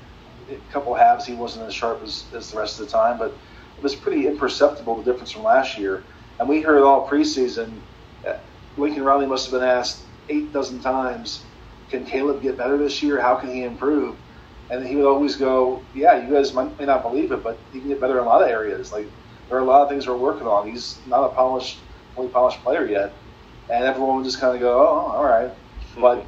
A 0.51 0.72
couple 0.72 0.92
halves, 0.92 1.24
he 1.24 1.34
wasn't 1.34 1.68
as 1.68 1.72
sharp 1.72 2.03
as, 2.03 2.24
as 2.34 2.51
the 2.51 2.59
rest 2.59 2.80
of 2.80 2.86
the 2.86 2.90
time, 2.90 3.16
but 3.16 3.32
it 3.76 3.82
was 3.84 3.94
pretty 3.94 4.26
imperceptible 4.26 4.96
the 5.01 5.05
difference 5.05 5.30
from 5.30 5.44
last 5.44 5.78
year. 5.78 6.03
And 6.40 6.48
we 6.48 6.62
heard 6.62 6.82
all 6.82 7.09
preseason. 7.09 7.78
Uh, 8.26 8.38
Lincoln 8.76 9.05
Riley 9.05 9.26
must 9.26 9.48
have 9.48 9.61
been 9.61 9.68
asked 9.68 10.03
eight 10.28 10.53
dozen 10.53 10.80
times, 10.80 11.44
"Can 11.91 12.07
Caleb 12.07 12.43
get 12.43 12.59
better 12.59 12.78
this 12.78 13.03
year? 13.03 13.20
How 13.20 13.36
can 13.36 13.51
he 13.55 13.64
improve?" 13.64 14.18
And 14.70 14.86
he 14.86 14.97
would 14.97 15.07
always 15.07 15.36
go, 15.36 15.88
"Yeah, 15.95 16.24
you 16.26 16.32
guys 16.32 16.55
might, 16.55 16.78
may 16.78 16.86
not 16.86 17.03
believe 17.03 17.32
it, 17.32 17.43
but 17.45 17.66
he 17.72 17.80
can 17.80 17.88
get 17.88 18.01
better 18.01 18.18
in 18.18 18.24
a 18.24 18.28
lot 18.28 18.43
of 18.43 18.49
areas. 18.49 18.93
Like 18.93 19.12
there 19.49 19.59
are 19.59 19.62
a 19.62 19.66
lot 19.66 19.82
of 19.82 19.88
things 19.91 20.07
we're 20.09 20.16
working 20.16 20.47
on. 20.47 20.68
He's 20.68 21.03
not 21.07 21.24
a 21.24 21.34
polished, 21.34 21.86
fully 22.14 22.30
polished 22.30 22.62
player 22.62 22.86
yet." 22.86 23.16
And 23.70 23.84
everyone 23.84 24.16
would 24.16 24.24
just 24.24 24.41
kind 24.41 24.55
of 24.55 24.61
go, 24.61 24.80
"Oh, 24.80 25.12
all 25.16 25.24
right." 25.24 25.53
But 25.97 26.26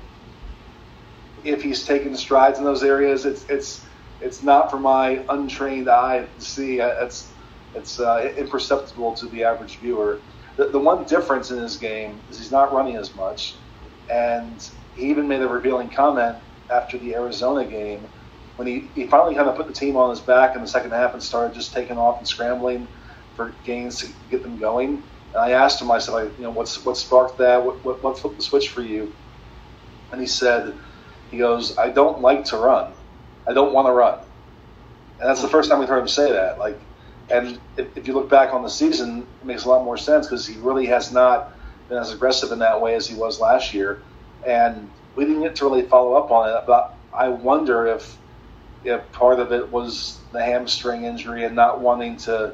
if 1.45 1.63
he's 1.63 1.85
taking 1.85 2.15
strides 2.17 2.59
in 2.59 2.65
those 2.65 2.83
areas, 2.83 3.25
it's 3.27 3.45
it's 3.49 3.87
it's 4.21 4.43
not 4.43 4.71
for 4.71 4.79
my 4.79 5.25
untrained 5.29 5.89
eye 5.89 6.27
to 6.39 6.45
see. 6.45 6.81
Uh, 6.81 6.93
it's 7.05 7.35
it's 7.75 7.99
uh, 8.01 8.33
imperceptible 8.37 9.15
to 9.17 9.29
the 9.29 9.45
average 9.45 9.79
viewer. 9.81 10.25
The, 10.57 10.69
the 10.69 10.79
one 10.79 11.05
difference 11.07 11.51
in 11.51 11.59
his 11.59 11.77
game 11.79 12.23
is 12.29 12.39
he's 12.39 12.53
not 12.53 12.73
running 12.73 12.97
as 12.97 13.15
much, 13.15 13.63
and 14.09 14.61
he 14.97 15.11
even 15.11 15.29
made 15.29 15.41
a 15.41 15.49
revealing 15.49 15.89
comment 15.89 16.39
after 16.71 16.99
the 16.99 17.15
Arizona 17.15 17.65
game 17.65 18.07
when 18.57 18.67
he, 18.69 18.89
he 18.95 19.07
finally 19.07 19.35
kind 19.35 19.49
of 19.49 19.57
put 19.57 19.67
the 19.67 19.73
team 19.73 19.97
on 19.97 20.11
his 20.11 20.21
back 20.21 20.55
in 20.55 20.63
the 20.63 20.69
second 20.69 20.91
half 20.91 21.15
and 21.15 21.23
started 21.23 21.55
just 21.55 21.73
taking 21.73 21.99
off 21.99 22.19
and 22.19 22.29
scrambling 22.29 22.87
for 23.37 23.55
gains 23.65 23.99
to 23.99 24.09
get 24.31 24.43
them 24.43 24.59
going. 24.59 25.03
And 25.35 25.43
I 25.43 25.53
asked 25.53 25.81
him, 25.81 25.91
I 25.91 25.99
said, 25.99 26.33
you 26.37 26.45
know, 26.45 26.51
what's 26.51 26.85
what 26.85 26.97
sparked 26.97 27.39
that? 27.39 27.65
What, 27.65 27.83
what, 27.85 28.03
what 28.03 28.19
flipped 28.19 28.37
the 28.37 28.43
switch 28.43 28.69
for 28.69 28.83
you? 28.83 29.13
And 30.11 30.21
he 30.21 30.27
said, 30.27 30.75
he 31.31 31.39
goes, 31.39 31.79
I 31.79 31.89
don't 31.89 32.21
like 32.21 32.45
to 32.47 32.59
run. 32.59 32.93
I 33.49 33.55
don't 33.55 33.73
want 33.73 33.87
to 33.87 33.93
run. 33.93 34.19
And 35.19 35.29
that's 35.29 35.41
the 35.41 35.49
first 35.49 35.71
time 35.71 35.79
we've 35.79 35.89
heard 35.89 36.01
him 36.01 36.09
say 36.09 36.31
that. 36.33 36.59
Like, 36.59 36.79
and 37.31 37.59
if, 37.79 37.97
if 37.97 38.07
you 38.07 38.13
look 38.13 38.29
back 38.29 38.53
on 38.53 38.63
the 38.63 38.69
season, 38.69 39.27
it 39.41 39.47
makes 39.47 39.65
a 39.65 39.69
lot 39.69 39.85
more 39.85 39.97
sense 39.97 40.27
because 40.27 40.47
he 40.47 40.59
really 40.59 40.87
has 40.87 41.11
not 41.11 41.53
been 41.89 41.99
as 41.99 42.13
aggressive 42.13 42.53
in 42.53 42.59
that 42.59 42.81
way 42.81 42.95
as 42.95 43.07
he 43.07 43.15
was 43.15 43.41
last 43.41 43.73
year. 43.73 44.03
And 44.47 44.91
we 45.15 45.25
didn't 45.25 45.43
get 45.43 45.57
to 45.57 45.65
really 45.65 45.83
follow 45.83 46.15
up 46.15 46.31
on 46.31 46.49
it, 46.49 46.65
but 46.67 46.97
I 47.13 47.29
wonder 47.29 47.87
if 47.87 48.19
if 48.85 49.13
part 49.13 49.39
of 49.39 49.53
it 49.53 49.71
was 49.71 50.19
the 50.33 50.43
hamstring 50.43 51.05
injury 51.05 51.45
and 51.45 51.55
not 51.55 51.81
wanting 51.81 52.17
to 52.17 52.53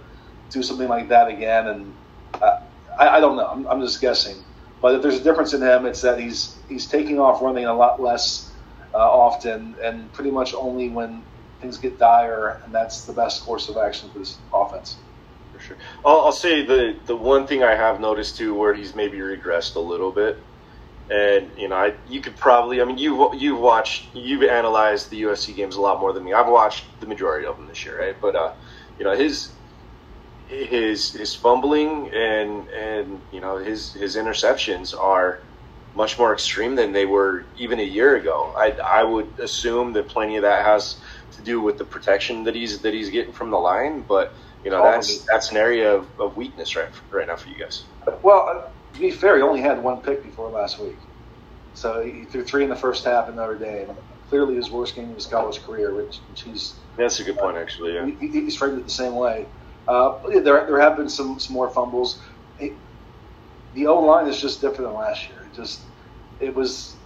do 0.50 0.62
something 0.62 0.88
like 0.88 1.08
that 1.08 1.28
again. 1.28 1.68
And 1.68 1.94
uh, 2.34 2.60
I, 2.98 3.08
I, 3.16 3.20
don't 3.20 3.36
know. 3.36 3.46
I'm, 3.46 3.66
I'm, 3.66 3.80
just 3.80 4.00
guessing. 4.00 4.36
But 4.82 4.94
if 4.94 5.02
there's 5.02 5.18
a 5.18 5.24
difference 5.24 5.54
in 5.54 5.62
him, 5.62 5.86
it's 5.86 6.02
that 6.02 6.20
he's 6.20 6.56
he's 6.68 6.86
taking 6.86 7.18
off 7.18 7.40
running 7.42 7.64
a 7.64 7.74
lot 7.74 8.00
less 8.00 8.52
uh, 8.94 8.98
often, 8.98 9.74
and 9.82 10.12
pretty 10.12 10.30
much 10.30 10.54
only 10.54 10.88
when 10.88 11.22
things 11.60 11.78
get 11.78 11.98
dire, 11.98 12.60
and 12.64 12.74
that's 12.74 13.04
the 13.04 13.12
best 13.12 13.44
course 13.44 13.68
of 13.68 13.76
action 13.76 14.10
for 14.10 14.18
this 14.20 14.38
offense. 14.52 14.96
For 15.52 15.60
sure. 15.60 15.76
I'll, 16.04 16.20
I'll 16.20 16.32
say 16.32 16.64
the 16.64 16.96
the 17.06 17.16
one 17.16 17.46
thing 17.46 17.62
I 17.62 17.74
have 17.74 18.00
noticed 18.00 18.36
too, 18.36 18.54
where 18.54 18.74
he's 18.74 18.94
maybe 18.94 19.18
regressed 19.18 19.74
a 19.74 19.80
little 19.80 20.12
bit, 20.12 20.38
and 21.10 21.50
you 21.56 21.68
know, 21.68 21.76
I, 21.76 21.94
you 22.06 22.20
could 22.20 22.36
probably, 22.36 22.80
I 22.80 22.84
mean, 22.84 22.98
you 22.98 23.34
you've 23.34 23.58
watched, 23.58 24.14
you've 24.14 24.42
analyzed 24.42 25.10
the 25.10 25.22
USC 25.22 25.54
games 25.54 25.76
a 25.76 25.80
lot 25.80 26.00
more 26.00 26.12
than 26.12 26.24
me. 26.24 26.32
I've 26.32 26.48
watched 26.48 26.84
the 27.00 27.06
majority 27.06 27.46
of 27.46 27.56
them 27.56 27.66
this 27.66 27.84
year, 27.84 27.98
right? 27.98 28.16
But 28.20 28.36
uh, 28.36 28.52
you 28.98 29.04
know, 29.04 29.16
his 29.16 29.52
his 30.48 31.12
his 31.12 31.34
fumbling 31.34 32.10
and 32.14 32.68
and 32.68 33.20
you 33.30 33.40
know 33.40 33.58
his 33.58 33.92
his 33.92 34.16
interceptions 34.16 34.98
are 34.98 35.40
much 35.94 36.18
more 36.18 36.32
extreme 36.32 36.76
than 36.76 36.92
they 36.92 37.06
were 37.06 37.44
even 37.56 37.80
a 37.80 37.84
year 37.84 38.16
ago. 38.16 38.52
I 38.56 38.76
I 38.84 39.02
would 39.02 39.38
assume 39.38 39.92
that 39.94 40.08
plenty 40.08 40.36
of 40.36 40.42
that 40.42 40.64
has 40.64 41.00
to 41.32 41.42
do 41.42 41.60
with 41.60 41.78
the 41.78 41.84
protection 41.84 42.44
that 42.44 42.54
he's 42.54 42.80
that 42.80 42.94
he's 42.94 43.10
getting 43.10 43.32
from 43.32 43.50
the 43.50 43.58
line, 43.58 44.02
but 44.02 44.34
you 44.64 44.70
know 44.70 44.82
that's 44.82 45.24
that's 45.30 45.50
an 45.50 45.56
area 45.56 45.94
of, 45.94 46.06
of 46.18 46.36
weakness 46.36 46.76
right 46.76 46.88
right 47.10 47.26
now 47.26 47.36
for 47.36 47.48
you 47.48 47.58
guys. 47.58 47.84
Well, 48.22 48.72
to 48.94 49.00
be 49.00 49.10
fair, 49.10 49.36
he 49.36 49.42
only 49.42 49.60
had 49.60 49.82
one 49.82 50.00
pick 50.00 50.22
before 50.22 50.48
last 50.48 50.78
week, 50.78 50.96
so 51.74 52.02
he 52.02 52.24
threw 52.24 52.44
three 52.44 52.64
in 52.64 52.70
the 52.70 52.76
first 52.76 53.04
half 53.04 53.28
in 53.28 53.36
Notre 53.36 53.56
Dame. 53.56 53.90
Clearly, 54.28 54.56
his 54.56 54.70
worst 54.70 54.94
game 54.94 55.08
of 55.08 55.14
his 55.14 55.26
college 55.26 55.62
career, 55.62 55.94
which, 55.94 56.18
which 56.28 56.42
he's 56.42 56.74
that's 56.96 57.20
a 57.20 57.24
good 57.24 57.38
point 57.38 57.56
actually. 57.56 57.94
Yeah, 57.94 58.10
he, 58.20 58.28
he's 58.28 58.56
framed 58.56 58.78
it 58.78 58.84
the 58.84 58.90
same 58.90 59.14
way. 59.14 59.46
Uh, 59.86 60.18
there, 60.28 60.66
there 60.66 60.80
have 60.80 60.96
been 60.96 61.08
some, 61.08 61.38
some 61.38 61.54
more 61.54 61.70
fumbles. 61.70 62.20
It, 62.58 62.72
the 63.74 63.86
O 63.86 64.00
line 64.00 64.26
is 64.28 64.40
just 64.40 64.60
different 64.60 64.90
than 64.90 64.94
last 64.94 65.28
year. 65.28 65.38
It 65.50 65.56
just 65.56 65.80
it 66.40 66.54
was. 66.54 66.96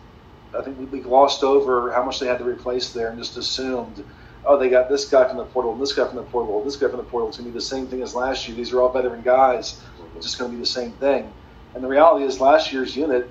I 0.58 0.62
think 0.62 0.78
we, 0.78 0.84
we 0.86 1.00
glossed 1.00 1.44
over 1.44 1.92
how 1.92 2.04
much 2.04 2.18
they 2.20 2.26
had 2.26 2.38
to 2.38 2.44
replace 2.44 2.92
there 2.92 3.08
and 3.08 3.18
just 3.18 3.36
assumed, 3.36 4.04
oh, 4.44 4.58
they 4.58 4.68
got 4.68 4.88
this 4.88 5.08
guy 5.08 5.26
from 5.26 5.38
the 5.38 5.44
portal, 5.44 5.72
and 5.72 5.80
this 5.80 5.92
guy 5.92 6.06
from 6.06 6.16
the 6.16 6.24
portal, 6.24 6.62
this 6.64 6.76
guy 6.76 6.88
from 6.88 6.98
the 6.98 7.04
portal. 7.04 7.28
It's 7.28 7.38
going 7.38 7.48
to 7.48 7.52
be 7.52 7.58
the 7.58 7.64
same 7.64 7.86
thing 7.86 8.02
as 8.02 8.14
last 8.14 8.48
year. 8.48 8.56
These 8.56 8.72
are 8.72 8.82
all 8.82 8.92
veteran 8.92 9.22
guys. 9.22 9.82
It's 10.16 10.26
just 10.26 10.38
going 10.38 10.50
to 10.50 10.56
be 10.56 10.60
the 10.60 10.66
same 10.66 10.92
thing. 10.92 11.32
And 11.74 11.82
the 11.82 11.88
reality 11.88 12.24
is, 12.24 12.40
last 12.40 12.72
year's 12.72 12.96
unit, 12.96 13.30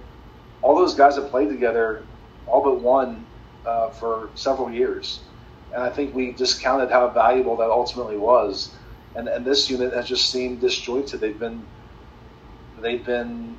all 0.62 0.76
those 0.76 0.96
guys 0.96 1.16
have 1.16 1.30
played 1.30 1.50
together, 1.50 2.04
all 2.48 2.64
but 2.64 2.82
one, 2.82 3.26
uh, 3.66 3.90
for 3.92 4.30
several 4.36 4.72
years. 4.72 5.22
And 5.74 5.84
I 5.84 5.90
think 5.90 6.14
we 6.14 6.32
discounted 6.34 6.92
how 6.92 7.08
valuable 7.10 7.56
that 7.58 7.70
ultimately 7.70 8.18
was 8.18 8.76
and 9.16 9.28
and 9.28 9.46
this 9.46 9.70
unit 9.70 9.94
has 9.94 10.08
just 10.08 10.32
seemed 10.32 10.62
disjointed. 10.62 11.20
They've 11.20 11.38
been 11.38 11.66
they've 12.78 13.06
been 13.06 13.58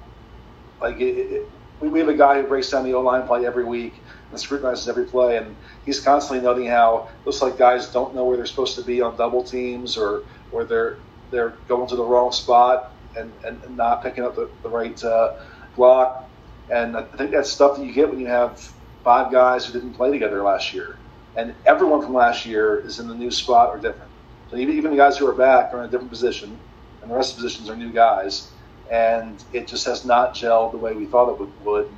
like 0.80 1.00
it, 1.00 1.16
it, 1.18 1.50
we 1.80 1.98
have 1.98 2.08
a 2.08 2.14
guy 2.14 2.40
who 2.40 2.46
breaks 2.46 2.70
down 2.70 2.84
the 2.84 2.94
O 2.94 3.00
line 3.00 3.26
play 3.26 3.44
every 3.44 3.64
week 3.64 3.94
and 4.30 4.40
scrutinizes 4.40 4.88
every 4.88 5.04
play, 5.04 5.36
and 5.36 5.56
he's 5.84 6.00
constantly 6.00 6.44
noting 6.44 6.66
how 6.66 7.08
looks 7.24 7.42
like 7.42 7.58
guys 7.58 7.90
don't 7.92 8.14
know 8.14 8.24
where 8.24 8.36
they're 8.36 8.46
supposed 8.46 8.76
to 8.76 8.82
be 8.82 9.00
on 9.00 9.16
double 9.16 9.42
teams 9.42 9.96
or 9.96 10.22
or 10.50 10.64
they're 10.64 10.98
they're 11.30 11.50
going 11.68 11.88
to 11.88 11.96
the 11.96 12.04
wrong 12.04 12.32
spot 12.32 12.91
and, 13.16 13.32
and, 13.44 13.62
and 13.64 13.76
not 13.76 14.02
picking 14.02 14.24
up 14.24 14.34
the, 14.34 14.48
the 14.62 14.68
right 14.68 15.02
uh, 15.04 15.34
block. 15.76 16.28
And 16.70 16.96
I 16.96 17.02
think 17.02 17.32
that's 17.32 17.50
stuff 17.50 17.76
that 17.76 17.84
you 17.84 17.92
get 17.92 18.08
when 18.08 18.18
you 18.18 18.26
have 18.26 18.58
five 19.04 19.32
guys 19.32 19.66
who 19.66 19.72
didn't 19.72 19.94
play 19.94 20.10
together 20.10 20.42
last 20.42 20.72
year. 20.72 20.96
And 21.36 21.54
everyone 21.66 22.02
from 22.02 22.14
last 22.14 22.46
year 22.46 22.78
is 22.80 22.98
in 22.98 23.08
the 23.08 23.14
new 23.14 23.30
spot 23.30 23.70
or 23.70 23.78
different. 23.78 24.10
So 24.50 24.56
even, 24.56 24.76
even 24.76 24.90
the 24.90 24.96
guys 24.96 25.16
who 25.16 25.26
are 25.26 25.34
back 25.34 25.72
are 25.72 25.80
in 25.80 25.88
a 25.88 25.90
different 25.90 26.10
position, 26.10 26.58
and 27.00 27.10
the 27.10 27.14
rest 27.14 27.32
of 27.32 27.38
the 27.38 27.44
positions 27.44 27.68
are 27.68 27.76
new 27.76 27.90
guys. 27.90 28.50
And 28.90 29.42
it 29.52 29.66
just 29.66 29.86
has 29.86 30.04
not 30.04 30.34
gelled 30.34 30.72
the 30.72 30.78
way 30.78 30.92
we 30.94 31.06
thought 31.06 31.30
it 31.30 31.38
would. 31.38 31.64
would. 31.64 31.88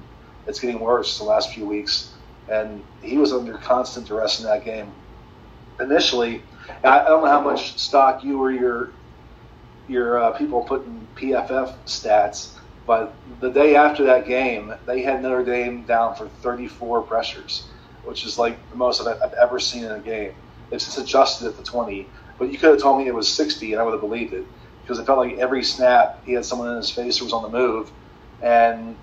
It's 0.47 0.61
getting 0.61 0.79
worse 0.79 1.19
the 1.19 1.25
last 1.25 1.53
few 1.53 1.67
weeks. 1.67 2.12
And 2.49 2.85
he 3.03 3.17
was 3.17 3.33
under 3.33 3.55
constant 3.55 4.07
duress 4.07 4.41
in 4.41 4.47
that 4.47 4.65
game. 4.65 4.93
Initially, 5.81 6.43
I 6.85 7.05
don't 7.05 7.25
know 7.25 7.31
how 7.31 7.41
much 7.41 7.79
stock 7.79 8.23
you 8.23 8.41
or 8.41 8.53
your 8.53 8.91
your 9.89 10.18
uh, 10.18 10.30
people 10.32 10.62
putting 10.62 11.07
PFF 11.16 11.74
stats, 11.87 12.51
but 12.87 13.14
the 13.41 13.51
day 13.51 13.76
after 13.76 14.05
that 14.05 14.26
game, 14.26 14.74
they 14.87 15.03
had 15.03 15.22
Notre 15.22 15.45
Dame 15.45 15.85
down 15.85 16.14
for 16.14 16.28
34 16.28 17.03
pressures, 17.03 17.66
which 18.05 18.24
is 18.24 18.39
like 18.39 18.59
the 18.70 18.76
most 18.76 19.01
I've, 19.01 19.20
I've 19.22 19.32
ever 19.35 19.59
seen 19.59 19.85
in 19.85 19.93
a 19.93 20.01
game. 20.01 20.35
It's 20.70 20.97
adjusted 20.99 21.47
at 21.47 21.57
the 21.57 21.62
20, 21.62 22.07
but 22.39 22.51
you 22.51 22.59
could 22.59 22.70
have 22.70 22.80
told 22.80 22.99
me 22.99 23.07
it 23.07 23.14
was 23.14 23.32
60 23.32 23.72
and 23.72 23.80
I 23.80 23.85
would 23.85 23.93
have 23.93 24.01
believed 24.01 24.35
it 24.35 24.45
because 24.82 24.99
it 24.99 25.07
felt 25.07 25.18
like 25.18 25.39
every 25.39 25.62
snap 25.62 26.22
he 26.26 26.32
had 26.32 26.45
someone 26.45 26.68
in 26.68 26.76
his 26.76 26.91
face 26.91 27.18
who 27.18 27.24
was 27.24 27.32
on 27.32 27.43
the 27.43 27.49
move. 27.49 27.91
And 28.43 28.97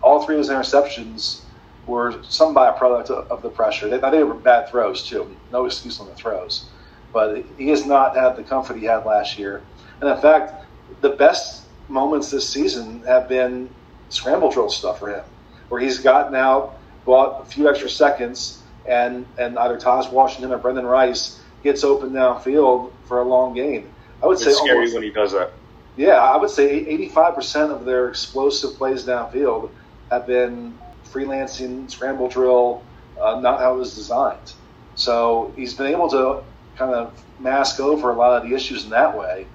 all 0.00 0.24
three 0.24 0.36
of 0.36 0.38
his 0.38 0.48
interceptions 0.48 1.40
were 1.86 2.22
some 2.22 2.54
byproduct 2.54 3.10
of 3.10 3.42
the 3.42 3.50
pressure. 3.50 3.88
They, 3.88 3.98
they 4.10 4.22
were 4.22 4.34
bad 4.34 4.68
throws, 4.68 5.02
too. 5.02 5.34
No 5.50 5.66
excuse 5.66 5.98
on 5.98 6.06
the 6.06 6.14
throws. 6.14 6.66
But 7.12 7.44
he 7.58 7.68
has 7.68 7.84
not 7.84 8.16
had 8.16 8.36
the 8.36 8.44
comfort 8.44 8.76
he 8.76 8.84
had 8.84 9.04
last 9.04 9.38
year. 9.38 9.62
And 10.00 10.10
in 10.10 10.16
fact, 10.18 10.64
the 11.00 11.10
best 11.10 11.64
moments 11.88 12.30
this 12.30 12.48
season 12.48 13.02
have 13.02 13.28
been 13.28 13.68
scramble 14.08 14.50
drill 14.50 14.70
stuff 14.70 14.98
for 14.98 15.14
him, 15.14 15.24
where 15.68 15.80
he's 15.80 15.98
gotten 15.98 16.34
out, 16.34 16.78
bought 17.04 17.42
a 17.42 17.44
few 17.44 17.68
extra 17.68 17.88
seconds, 17.88 18.62
and, 18.86 19.26
and 19.38 19.58
either 19.58 19.78
Tahj 19.78 20.10
Washington 20.10 20.52
or 20.52 20.58
Brendan 20.58 20.86
Rice 20.86 21.40
gets 21.62 21.84
open 21.84 22.10
downfield 22.10 22.92
for 23.06 23.20
a 23.20 23.24
long 23.24 23.54
gain. 23.54 23.90
I 24.22 24.26
would 24.26 24.34
it's 24.34 24.44
say 24.44 24.52
scary 24.52 24.78
almost, 24.78 24.94
when 24.94 25.02
he 25.02 25.10
does 25.10 25.32
that. 25.32 25.52
Yeah, 25.96 26.14
I 26.14 26.36
would 26.36 26.50
say 26.50 26.84
85% 27.10 27.70
of 27.70 27.84
their 27.84 28.08
explosive 28.08 28.76
plays 28.76 29.04
downfield 29.04 29.70
have 30.10 30.26
been 30.26 30.76
freelancing, 31.04 31.90
scramble 31.90 32.28
drill, 32.28 32.82
uh, 33.20 33.40
not 33.40 33.60
how 33.60 33.74
it 33.74 33.78
was 33.78 33.94
designed. 33.94 34.52
So 34.96 35.52
he's 35.56 35.74
been 35.74 35.86
able 35.86 36.08
to 36.10 36.42
kind 36.76 36.94
of 36.94 37.22
mask 37.38 37.80
over 37.80 38.10
a 38.10 38.14
lot 38.14 38.42
of 38.42 38.48
the 38.48 38.54
issues 38.54 38.84
in 38.84 38.90
that 38.90 39.16
way. 39.16 39.46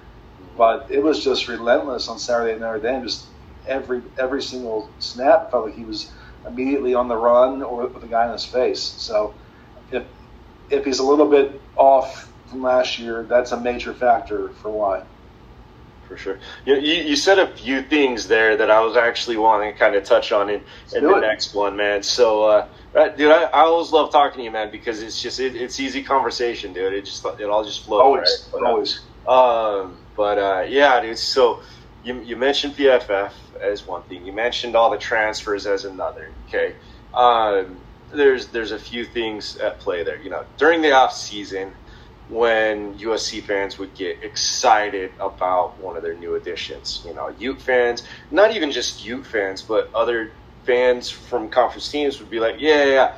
But 0.60 0.90
it 0.90 1.02
was 1.02 1.24
just 1.24 1.48
relentless 1.48 2.06
on 2.08 2.18
Saturday 2.18 2.52
at 2.52 2.60
Notre 2.60 2.80
Dame. 2.80 3.02
Just 3.02 3.24
every 3.66 4.02
every 4.18 4.42
single 4.42 4.90
snap 4.98 5.50
felt 5.50 5.64
like 5.64 5.74
he 5.74 5.86
was 5.86 6.12
immediately 6.46 6.92
on 6.92 7.08
the 7.08 7.16
run 7.16 7.62
or 7.62 7.86
with 7.86 8.04
a 8.04 8.06
guy 8.06 8.26
in 8.26 8.32
his 8.32 8.44
face. 8.44 8.82
So 8.82 9.32
if 9.90 10.04
if 10.68 10.84
he's 10.84 10.98
a 10.98 11.02
little 11.02 11.30
bit 11.30 11.58
off 11.76 12.30
from 12.48 12.62
last 12.62 12.98
year, 12.98 13.22
that's 13.22 13.52
a 13.52 13.56
major 13.58 13.94
factor 13.94 14.50
for 14.50 14.68
why. 14.68 15.02
For 16.06 16.18
sure. 16.18 16.38
You, 16.66 16.74
you, 16.74 17.04
you 17.04 17.16
said 17.16 17.38
a 17.38 17.46
few 17.56 17.80
things 17.80 18.28
there 18.28 18.54
that 18.58 18.70
I 18.70 18.80
was 18.80 18.98
actually 18.98 19.38
wanting 19.38 19.72
to 19.72 19.78
kind 19.78 19.94
of 19.94 20.04
touch 20.04 20.30
on 20.30 20.50
in, 20.50 20.60
in 20.94 21.04
the 21.04 21.16
it. 21.16 21.20
next 21.22 21.54
one, 21.54 21.74
man. 21.74 22.02
So, 22.02 22.44
uh, 22.44 22.68
dude, 23.16 23.30
I, 23.30 23.44
I, 23.44 23.60
always 23.60 23.92
love 23.92 24.12
talking 24.12 24.40
to 24.40 24.44
you, 24.44 24.50
man, 24.50 24.70
because 24.70 25.02
it's 25.02 25.22
just 25.22 25.40
it, 25.40 25.56
it's 25.56 25.80
easy 25.80 26.02
conversation, 26.02 26.74
dude. 26.74 26.92
It 26.92 27.06
just 27.06 27.24
it 27.24 27.44
all 27.44 27.64
just 27.64 27.86
flows. 27.86 28.02
Always, 28.02 28.28
right? 28.28 28.60
but, 28.60 28.68
always. 28.68 29.00
Uh, 29.26 29.82
um, 29.82 29.96
but 30.20 30.36
uh, 30.36 30.66
yeah, 30.68 31.00
dude. 31.00 31.16
So 31.16 31.60
you 32.04 32.20
you 32.20 32.36
mentioned 32.36 32.74
PFF 32.74 33.32
as 33.58 33.86
one 33.86 34.02
thing. 34.02 34.26
You 34.26 34.34
mentioned 34.34 34.76
all 34.76 34.90
the 34.90 34.98
transfers 34.98 35.64
as 35.64 35.86
another. 35.86 36.28
Okay. 36.46 36.74
Um, 37.14 37.78
there's 38.12 38.48
there's 38.48 38.70
a 38.70 38.78
few 38.78 39.06
things 39.06 39.56
at 39.56 39.80
play 39.80 40.04
there. 40.04 40.20
You 40.20 40.28
know, 40.28 40.44
during 40.58 40.82
the 40.82 40.92
off 40.92 41.14
season, 41.14 41.72
when 42.28 42.98
USC 42.98 43.42
fans 43.42 43.78
would 43.78 43.94
get 43.94 44.22
excited 44.22 45.10
about 45.18 45.80
one 45.80 45.96
of 45.96 46.02
their 46.02 46.18
new 46.18 46.34
additions, 46.34 47.02
you 47.06 47.14
know, 47.14 47.34
Ute 47.38 47.62
fans, 47.62 48.02
not 48.30 48.54
even 48.54 48.72
just 48.72 49.02
Ute 49.02 49.24
fans, 49.24 49.62
but 49.62 49.88
other 49.94 50.32
fans 50.64 51.08
from 51.08 51.48
conference 51.48 51.90
teams 51.90 52.20
would 52.20 52.28
be 52.28 52.40
like, 52.40 52.56
yeah, 52.58 52.84
yeah, 52.84 52.92
yeah, 52.92 53.12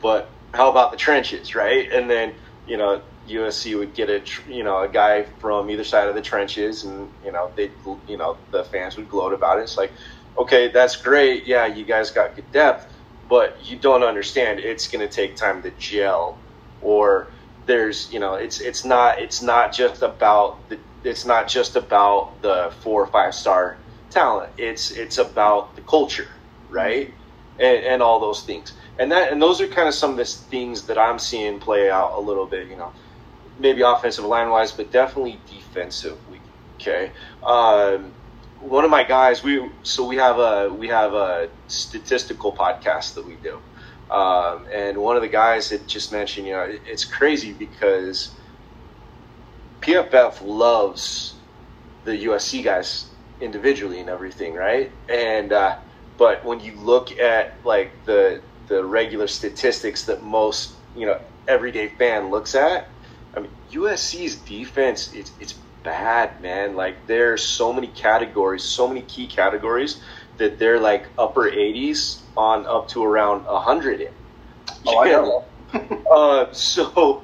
but 0.00 0.30
how 0.52 0.70
about 0.70 0.92
the 0.92 0.98
trenches, 0.98 1.56
right? 1.56 1.90
And 1.90 2.08
then 2.08 2.32
you 2.64 2.76
know, 2.76 3.02
USC 3.28 3.78
would 3.78 3.94
get 3.94 4.10
a 4.10 4.22
you 4.50 4.64
know 4.64 4.82
a 4.82 4.88
guy 4.88 5.24
from 5.40 5.70
either 5.70 5.84
side 5.84 6.08
of 6.08 6.14
the 6.14 6.22
trenches, 6.22 6.84
and 6.84 7.12
you 7.24 7.32
know 7.32 7.52
they 7.56 7.72
you 8.06 8.16
know 8.18 8.38
the 8.52 8.64
fans 8.64 8.96
would 8.96 9.08
gloat 9.08 9.32
about 9.34 9.58
it. 9.58 9.62
It's 9.62 9.76
like, 9.78 9.94
okay, 10.38 10.70
that's 10.72 10.96
great. 10.96 11.46
Yeah, 11.46 11.66
you 11.66 11.84
guys 11.84 12.10
got 12.10 12.36
good 12.36 12.50
depth 12.52 12.86
but 13.28 13.58
you 13.62 13.78
don't 13.78 14.02
understand. 14.02 14.60
It's 14.60 14.88
going 14.88 15.06
to 15.06 15.12
take 15.14 15.36
time 15.36 15.62
to 15.62 15.70
gel 15.72 16.42
or 16.80 17.32
there's 17.66 18.10
you 18.12 18.20
know 18.20 18.34
it's 18.34 18.60
it's 18.60 18.84
not 18.84 19.18
it's 19.20 19.42
not 19.42 19.72
just 19.72 20.02
about 20.02 20.68
the 20.68 20.80
it's 21.04 21.24
not 21.26 21.48
just 21.48 21.76
about 21.76 22.42
the 22.42 22.72
four 22.80 23.02
or 23.02 23.06
five 23.06 23.34
star 23.34 23.80
talent. 24.10 24.52
It's 24.58 24.90
it's 24.90 25.18
about 25.18 25.76
the 25.76 25.82
culture 25.82 26.28
right? 26.68 27.14
And, 27.58 27.84
and 27.84 28.02
all 28.02 28.20
those 28.20 28.42
things. 28.44 28.72
And 28.98 29.12
that 29.12 29.32
and 29.32 29.40
those 29.42 29.60
are 29.60 29.68
kind 29.68 29.88
of 29.88 29.94
some 29.94 30.12
of 30.12 30.16
the 30.18 30.24
things 30.24 30.86
that 30.86 30.98
i'm 30.98 31.18
seeing 31.18 31.58
play 31.60 31.90
out 31.90 32.12
a 32.16 32.20
little 32.20 32.46
bit 32.46 32.68
you 32.68 32.76
know 32.76 32.94
maybe 33.58 33.82
offensive 33.82 34.24
line 34.24 34.50
wise 34.50 34.72
but 34.72 34.90
definitely 34.90 35.42
defensively 35.46 36.42
okay 36.80 37.12
um, 37.46 38.14
one 38.58 38.84
of 38.84 38.90
my 38.90 39.04
guys, 39.04 39.42
we 39.42 39.70
so 39.82 40.06
we 40.06 40.16
have 40.16 40.38
a 40.38 40.72
we 40.72 40.88
have 40.88 41.12
a 41.14 41.50
statistical 41.66 42.54
podcast 42.56 43.14
that 43.14 43.26
we 43.26 43.36
do, 43.36 43.60
um, 44.14 44.66
and 44.72 44.98
one 44.98 45.16
of 45.16 45.22
the 45.22 45.28
guys 45.28 45.68
had 45.70 45.86
just 45.88 46.12
mentioned, 46.12 46.46
you 46.46 46.52
know, 46.54 46.62
it, 46.62 46.82
it's 46.86 47.04
crazy 47.04 47.52
because 47.52 48.36
PFF 49.82 50.40
loves 50.42 51.42
the 52.04 52.12
USC 52.24 52.62
guys 52.64 53.14
individually 53.40 54.00
and 54.00 54.08
everything, 54.08 54.54
right? 54.54 54.92
And 55.08 55.52
uh, 55.52 55.76
but 56.16 56.44
when 56.44 56.60
you 56.60 56.80
look 56.80 57.12
at 57.18 57.58
like 57.64 58.04
the 58.06 58.42
the 58.68 58.84
regular 58.84 59.26
statistics 59.26 60.06
that 60.06 60.22
most 60.22 60.82
you 60.94 61.06
know 61.06 61.18
everyday 61.48 61.88
fan 61.88 62.30
looks 62.30 62.54
at, 62.54 62.93
I 63.36 63.40
mean 63.40 63.50
USC's 63.72 64.36
defense 64.36 65.12
it's 65.14 65.32
it's 65.40 65.54
bad, 65.82 66.40
man. 66.40 66.74
Like 66.76 67.06
there's 67.06 67.44
so 67.44 67.72
many 67.72 67.86
categories, 67.88 68.64
so 68.64 68.88
many 68.88 69.02
key 69.02 69.26
categories 69.26 70.00
that 70.38 70.58
they're 70.58 70.80
like 70.80 71.06
upper 71.16 71.50
80s 71.50 72.22
on 72.36 72.66
up 72.66 72.88
to 72.88 73.04
around 73.04 73.44
100 73.44 74.00
in. 74.00 74.08
Oh, 74.86 74.98
I 74.98 75.10
know. 75.10 75.44
uh, 76.10 76.52
so 76.52 77.22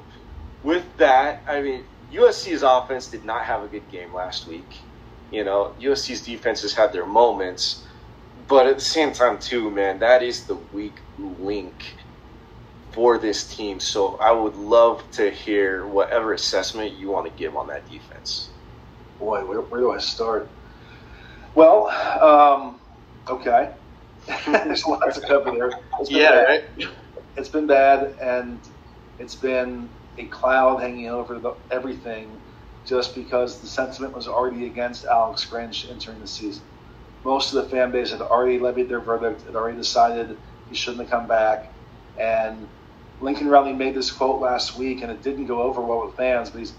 with 0.63 0.85
that, 0.97 1.43
I 1.47 1.61
mean 1.61 1.83
USC's 2.11 2.63
offense 2.63 3.07
did 3.07 3.25
not 3.25 3.43
have 3.43 3.63
a 3.63 3.67
good 3.67 3.89
game 3.89 4.13
last 4.13 4.47
week. 4.47 4.75
You 5.31 5.43
know, 5.43 5.73
USC's 5.79 6.23
defense 6.23 6.61
has 6.61 6.73
had 6.73 6.91
their 6.91 7.05
moments, 7.05 7.87
but 8.47 8.67
at 8.67 8.75
the 8.75 8.81
same 8.81 9.13
time, 9.13 9.39
too, 9.39 9.71
man, 9.71 9.99
that 9.99 10.21
is 10.21 10.45
the 10.45 10.55
weak 10.55 10.99
link 11.17 11.95
for 12.91 13.19
this 13.19 13.47
team. 13.55 13.79
So 13.79 14.17
I 14.19 14.31
would 14.31 14.55
love 14.55 15.09
to 15.13 15.31
hear 15.31 15.87
whatever 15.87 16.33
assessment 16.33 16.93
you 16.93 17.09
want 17.11 17.27
to 17.27 17.33
give 17.43 17.55
on 17.55 17.67
that 17.67 17.87
defense. 17.87 18.53
Boy, 19.19 19.45
where, 19.45 19.61
where 19.61 19.81
do 19.81 19.91
I 19.91 19.99
start? 19.99 20.51
Well, 21.55 21.87
um, 22.21 22.81
okay. 23.29 23.71
There's 24.63 24.85
lots 24.87 25.17
of 25.17 25.25
cover 25.27 25.51
there. 25.51 25.73
It's 25.99 26.11
been 26.11 26.27
Yeah, 26.27 26.29
bad. 26.29 26.47
right? 26.47 26.61
It's 27.37 27.49
been 27.49 27.67
bad, 27.67 28.15
and 28.21 28.63
it's 29.17 29.35
been 29.35 29.91
a 30.17 30.27
cloud 30.27 30.77
hanging 30.81 31.09
over 31.09 31.39
the, 31.39 31.55
everything 31.71 32.41
just 32.85 33.15
because 33.15 33.61
the 33.61 33.67
sentiment 33.67 34.13
was 34.15 34.27
already 34.27 34.67
against 34.67 35.05
Alex 35.05 35.47
Grinch 35.51 35.89
entering 35.89 36.19
the 36.19 36.27
season. 36.27 36.67
Most 37.25 37.53
of 37.53 37.63
the 37.63 37.69
fan 37.69 37.91
base 37.91 38.11
had 38.11 38.21
already 38.21 38.59
levied 38.59 38.89
their 38.89 39.01
verdict, 39.01 39.43
had 39.45 39.55
already 39.55 39.77
decided 39.77 40.39
he 40.67 40.75
shouldn't 40.75 41.01
have 41.03 41.11
come 41.11 41.27
back. 41.27 41.65
And 42.17 42.69
Lincoln 43.21 43.47
Riley 43.47 43.73
made 43.73 43.93
this 43.93 44.11
quote 44.11 44.41
last 44.41 44.77
week, 44.77 45.01
and 45.01 45.11
it 45.11 45.21
didn't 45.21 45.45
go 45.45 45.61
over 45.61 45.81
well 45.81 46.05
with 46.05 46.15
fans, 46.15 46.49
but 46.49 46.59
he's, 46.59 46.73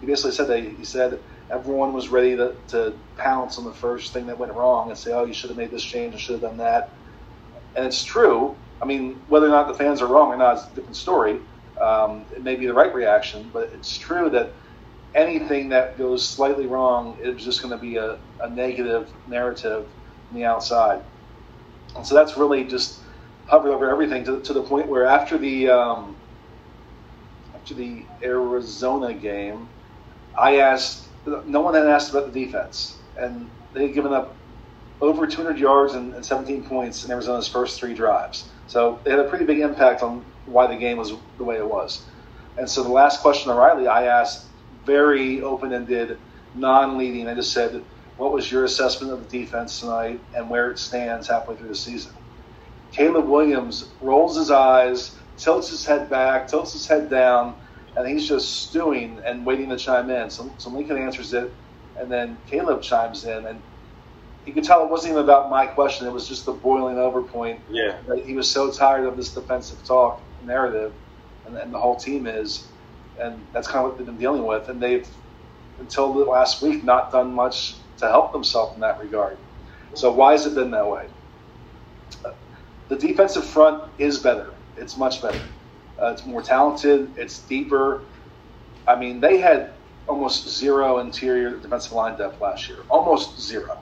he 0.00 0.06
basically 0.06 0.32
said 0.32 0.48
that 0.48 0.62
he 0.62 0.84
said 0.84 1.18
everyone 1.50 1.92
was 1.92 2.08
ready 2.08 2.36
to, 2.36 2.54
to 2.68 2.92
pounce 3.16 3.58
on 3.58 3.64
the 3.64 3.72
first 3.72 4.12
thing 4.12 4.26
that 4.26 4.38
went 4.38 4.52
wrong 4.52 4.90
and 4.90 4.98
say, 4.98 5.12
oh, 5.12 5.24
you 5.24 5.32
should 5.32 5.48
have 5.48 5.56
made 5.56 5.70
this 5.70 5.82
change 5.82 6.12
and 6.12 6.20
should 6.20 6.32
have 6.32 6.42
done 6.42 6.58
that. 6.58 6.90
And 7.76 7.86
it's 7.86 8.04
true. 8.04 8.56
I 8.82 8.84
mean, 8.84 9.20
whether 9.28 9.46
or 9.46 9.50
not 9.50 9.68
the 9.68 9.74
fans 9.74 10.02
are 10.02 10.06
wrong 10.06 10.28
or 10.28 10.36
not 10.36 10.58
is 10.58 10.64
a 10.64 10.74
different 10.74 10.96
story. 10.96 11.40
Um, 11.80 12.24
it 12.34 12.42
may 12.42 12.56
be 12.56 12.66
the 12.66 12.74
right 12.74 12.94
reaction, 12.94 13.50
but 13.52 13.70
it's 13.74 13.96
true 13.96 14.28
that 14.30 14.52
anything 15.14 15.70
that 15.70 15.96
goes 15.96 16.26
slightly 16.26 16.66
wrong 16.66 17.16
is 17.22 17.42
just 17.42 17.62
going 17.62 17.72
to 17.72 17.80
be 17.80 17.96
a, 17.96 18.18
a 18.40 18.50
negative 18.50 19.10
narrative 19.28 19.86
from 20.28 20.38
the 20.38 20.44
outside. 20.44 21.02
And 21.96 22.06
so 22.06 22.14
that's 22.14 22.36
really 22.36 22.64
just 22.64 23.00
hovered 23.46 23.70
over 23.70 23.90
everything 23.90 24.24
to, 24.24 24.40
to 24.42 24.52
the 24.52 24.62
point 24.62 24.88
where 24.88 25.06
after 25.06 25.38
the 25.38 25.70
um, 25.70 26.16
after 27.54 27.74
the 27.74 28.04
Arizona 28.22 29.14
game, 29.14 29.68
I 30.38 30.58
asked. 30.58 31.04
No 31.44 31.60
one 31.60 31.74
had 31.74 31.86
asked 31.86 32.10
about 32.10 32.32
the 32.32 32.44
defense, 32.44 32.98
and 33.18 33.50
they 33.74 33.82
had 33.86 33.94
given 33.94 34.12
up 34.12 34.36
over 35.00 35.26
200 35.26 35.58
yards 35.58 35.94
and, 35.94 36.14
and 36.14 36.24
17 36.24 36.64
points 36.64 37.04
in 37.04 37.10
Arizona's 37.10 37.48
first 37.48 37.80
three 37.80 37.94
drives. 37.94 38.48
So 38.68 39.00
they 39.04 39.10
had 39.10 39.20
a 39.20 39.28
pretty 39.28 39.44
big 39.44 39.58
impact 39.58 40.02
on 40.02 40.24
why 40.46 40.68
the 40.68 40.76
game 40.76 40.98
was 40.98 41.12
the 41.36 41.44
way 41.44 41.56
it 41.56 41.68
was. 41.68 42.06
And 42.56 42.70
so 42.70 42.82
the 42.82 42.90
last 42.90 43.20
question 43.20 43.50
to 43.50 43.58
Riley, 43.58 43.88
I 43.88 44.06
asked 44.06 44.46
very 44.84 45.42
open-ended, 45.42 46.18
non-leading. 46.54 47.28
I 47.28 47.34
just 47.34 47.52
said, 47.52 47.84
"What 48.16 48.32
was 48.32 48.50
your 48.50 48.64
assessment 48.64 49.12
of 49.12 49.28
the 49.28 49.38
defense 49.40 49.80
tonight 49.80 50.20
and 50.34 50.48
where 50.48 50.70
it 50.70 50.78
stands 50.78 51.28
halfway 51.28 51.56
through 51.56 51.68
the 51.68 51.74
season?" 51.74 52.15
Caleb 52.96 53.28
Williams 53.28 53.96
rolls 54.00 54.38
his 54.38 54.52
eyes, 54.52 55.18
tilts 55.38 55.70
his 55.70 55.86
head 55.86 56.10
back, 56.10 56.48
tilts 56.48 56.74
his 56.74 56.88
head 56.88 57.10
down, 57.10 57.56
and 57.96 58.08
he's 58.08 58.28
just 58.28 58.68
stewing 58.68 59.20
and 59.26 59.46
waiting 59.46 59.70
to 59.70 59.78
chime 59.78 60.10
in. 60.10 60.30
So, 60.30 60.56
so 60.58 60.70
Lincoln 60.70 60.98
answers 60.98 61.34
it, 61.34 61.52
and 61.96 62.12
then 62.12 62.40
Caleb 62.46 62.82
chimes 62.82 63.24
in, 63.24 63.46
and 63.46 63.62
you 64.44 64.54
could 64.54 64.64
tell 64.64 64.84
it 64.84 64.90
wasn't 64.90 65.12
even 65.12 65.24
about 65.24 65.50
my 65.50 65.66
question. 65.66 66.08
It 66.08 66.12
was 66.12 66.28
just 66.28 66.46
the 66.46 66.52
boiling 66.54 66.98
over 66.98 67.22
point 67.24 67.62
Yeah. 67.68 67.98
that 68.08 68.24
he 68.26 68.34
was 68.34 68.50
so 68.50 68.72
tired 68.72 69.06
of 69.06 69.16
this 69.16 69.34
defensive 69.34 69.84
talk 69.86 70.22
narrative, 70.40 70.94
and, 71.46 71.56
and 71.56 71.74
the 71.74 71.80
whole 71.80 71.96
team 71.98 72.26
is, 72.26 72.72
and 73.20 73.46
that's 73.54 73.68
kind 73.68 73.84
of 73.84 73.90
what 73.92 73.98
they've 73.98 74.06
been 74.06 74.18
dealing 74.18 74.46
with. 74.46 74.68
And 74.68 74.82
they've, 74.82 75.08
until 75.78 76.14
the 76.14 76.24
last 76.24 76.62
week, 76.62 76.84
not 76.84 77.12
done 77.12 77.34
much 77.34 77.82
to 77.98 78.06
help 78.08 78.32
themselves 78.32 78.74
in 78.76 78.82
that 78.82 79.00
regard. 79.00 79.38
So 79.94 80.12
why 80.12 80.32
has 80.32 80.46
it 80.46 80.54
been 80.56 80.72
that 80.72 80.88
way? 80.88 81.08
The 82.88 82.96
defensive 82.96 83.44
front 83.44 83.84
is 83.98 84.18
better. 84.18 84.52
It's 84.76 84.96
much 84.96 85.22
better. 85.22 85.40
Uh, 86.00 86.08
it's 86.08 86.26
more 86.26 86.42
talented. 86.42 87.10
It's 87.16 87.40
deeper. 87.40 88.02
I 88.86 88.96
mean, 88.96 89.20
they 89.20 89.38
had 89.38 89.72
almost 90.06 90.48
zero 90.48 90.98
interior 90.98 91.56
defensive 91.56 91.92
line 91.92 92.16
depth 92.16 92.40
last 92.40 92.68
year. 92.68 92.78
Almost 92.88 93.40
zero. 93.40 93.78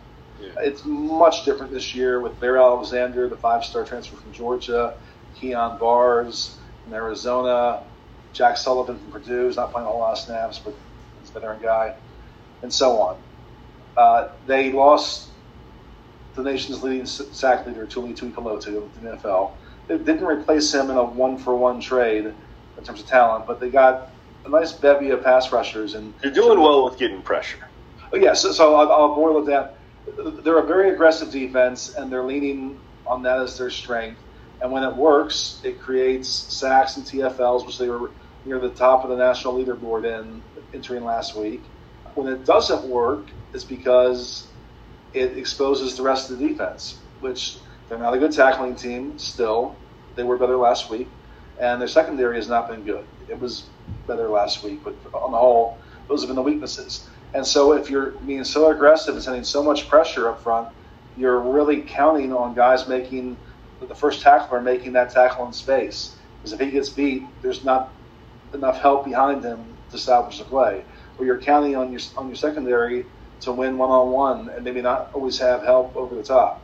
It's 0.59 0.85
much 0.85 1.45
different 1.45 1.73
this 1.73 1.95
year 1.95 2.21
with 2.21 2.39
Bear 2.41 2.59
Alexander, 2.59 3.29
the 3.29 3.37
five-star 3.37 3.85
transfer 3.85 4.17
from 4.17 4.33
Georgia, 4.33 4.95
Kyon 5.37 5.79
Barrs 5.79 6.59
from 6.83 6.95
Arizona, 6.95 7.83
Jack 8.33 8.57
Sullivan 8.57 8.99
from 8.99 9.13
Purdue, 9.13 9.47
who's 9.47 9.57
not 9.57 9.73
playing 9.73 9.87
a 9.87 9.91
whole 9.91 10.01
lot 10.01 10.13
of 10.13 10.19
snaps, 10.19 10.59
but 10.59 10.75
he's 11.21 11.31
a 11.31 11.33
veteran 11.33 11.63
guy, 11.63 11.95
and 12.63 12.73
so 12.73 13.01
on. 13.01 13.17
Uh, 13.97 14.29
they 14.47 14.73
lost 14.73 15.31
the 16.35 16.43
nation's 16.43 16.83
leading 16.83 17.07
sack 17.07 17.67
leader, 17.67 17.87
Tuli 17.87 18.15
Tuipulotu, 18.15 18.65
to 18.65 19.01
the 19.01 19.11
NFL. 19.11 19.53
They 19.87 19.99
didn't 19.99 20.25
replace 20.25 20.73
him 20.73 20.91
in 20.91 20.97
a 20.97 21.05
one-for-one 21.05 21.81
trade 21.81 22.27
in 22.77 22.85
terms 22.85 23.01
of 23.01 23.07
talent, 23.07 23.47
but 23.47 23.61
they 23.61 23.71
got 23.71 24.11
a 24.45 24.49
nice 24.49 24.73
bevy 24.73 25.11
of 25.11 25.23
pass 25.23 25.53
rushers 25.53 25.95
and 25.95 26.15
You're 26.23 26.33
doing 26.33 26.61
well 26.61 26.85
with 26.85 26.99
getting 26.99 27.23
pressure. 27.23 27.69
Oh, 28.13 28.17
yeah, 28.17 28.33
so, 28.33 28.53
so 28.53 28.75
I'll, 28.75 28.91
I'll 28.91 29.15
boil 29.15 29.47
it 29.47 29.51
down. 29.51 29.71
They're 30.45 30.59
a 30.59 30.67
very 30.67 30.91
aggressive 30.93 31.31
defense, 31.31 31.95
and 31.95 32.13
they're 32.13 32.25
leaning 32.25 32.79
on 33.07 33.23
that 33.23 33.39
as 33.41 33.57
their 33.59 33.71
strength. 33.71 34.21
And 34.61 34.71
when 34.73 34.83
it 34.83 34.95
works, 34.97 35.61
it 35.65 35.81
creates 35.81 36.29
sacks 36.29 36.97
and 36.97 37.05
TFLs, 37.05 37.67
which 37.67 37.79
they 37.79 37.89
were 37.89 38.11
near 38.45 38.59
the 38.59 38.71
top 38.71 39.05
of 39.05 39.11
the 39.11 39.17
national 39.17 39.55
leaderboard 39.55 40.05
in 40.05 40.43
entering 40.73 41.05
last 41.05 41.37
week. 41.37 41.63
When 42.15 42.29
it 42.29 42.45
doesn't 42.45 42.89
work, 42.89 43.31
it's 43.53 43.65
because 43.65 44.54
it 45.15 45.39
exposes 45.39 45.97
the 45.97 46.03
rest 46.03 46.31
of 46.31 46.39
the 46.39 46.49
defense, 46.49 46.99
which 47.21 47.59
they're 47.89 47.99
not 47.99 48.15
a 48.15 48.19
good 48.19 48.33
tackling 48.33 48.75
team 48.75 49.19
still. 49.19 49.77
They 50.17 50.25
were 50.25 50.37
better 50.37 50.57
last 50.57 50.91
week, 50.91 51.09
and 51.61 51.81
their 51.81 51.89
secondary 51.89 52.37
has 52.37 52.49
not 52.49 52.69
been 52.69 52.85
good. 52.85 53.05
It 53.29 53.39
was 53.39 53.65
better 54.07 54.29
last 54.29 54.63
week, 54.63 54.81
but 54.85 54.95
on 55.15 55.33
the 55.33 55.39
whole, 55.39 55.79
those 56.09 56.21
have 56.21 56.29
been 56.29 56.37
the 56.37 56.43
weaknesses. 56.43 57.09
And 57.33 57.47
so 57.47 57.73
if 57.73 57.91
you're 57.91 58.11
being 58.27 58.45
so 58.45 58.71
aggressive 58.71 59.15
and 59.15 59.23
sending 59.23 59.45
so 59.45 59.63
much 59.63 59.89
pressure 59.89 60.29
up 60.29 60.43
front, 60.43 60.69
you're 61.17 61.41
really 61.41 61.83
counting 61.83 62.33
on 62.33 62.55
guys 62.55 62.89
making 62.89 63.37
the 63.81 63.95
first 63.95 64.23
tackler 64.23 64.61
making 64.61 64.93
that 64.93 65.11
tackle 65.11 65.47
in 65.47 65.53
space. 65.53 66.17
Because 66.39 66.53
if 66.53 66.61
he 66.61 66.71
gets 66.71 66.89
beat, 66.89 67.23
there's 67.43 67.65
not 67.65 67.93
enough 68.53 68.81
help 68.81 69.05
behind 69.05 69.43
him 69.43 69.77
to 69.91 69.99
salvage 69.99 70.39
the 70.39 70.45
play. 70.45 70.85
Or 71.19 71.25
you're 71.25 71.41
counting 71.41 71.77
on 71.77 71.91
your 71.93 72.01
on 72.17 72.27
your 72.27 72.37
secondary 72.37 73.07
to 73.45 73.53
win 73.53 73.79
one 73.79 73.91
on 73.91 74.11
one 74.11 74.51
and 74.51 74.65
maybe 74.65 74.83
not 74.83 75.11
always 75.15 75.39
have 75.39 75.63
help 75.63 75.97
over 75.97 76.15
the 76.15 76.23
top. 76.23 76.63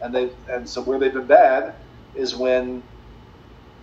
And 0.00 0.14
they 0.14 0.30
and 0.48 0.68
so 0.68 0.82
where 0.82 0.98
they've 0.98 1.12
been 1.12 1.26
bad 1.26 1.74
is 2.14 2.34
when 2.36 2.82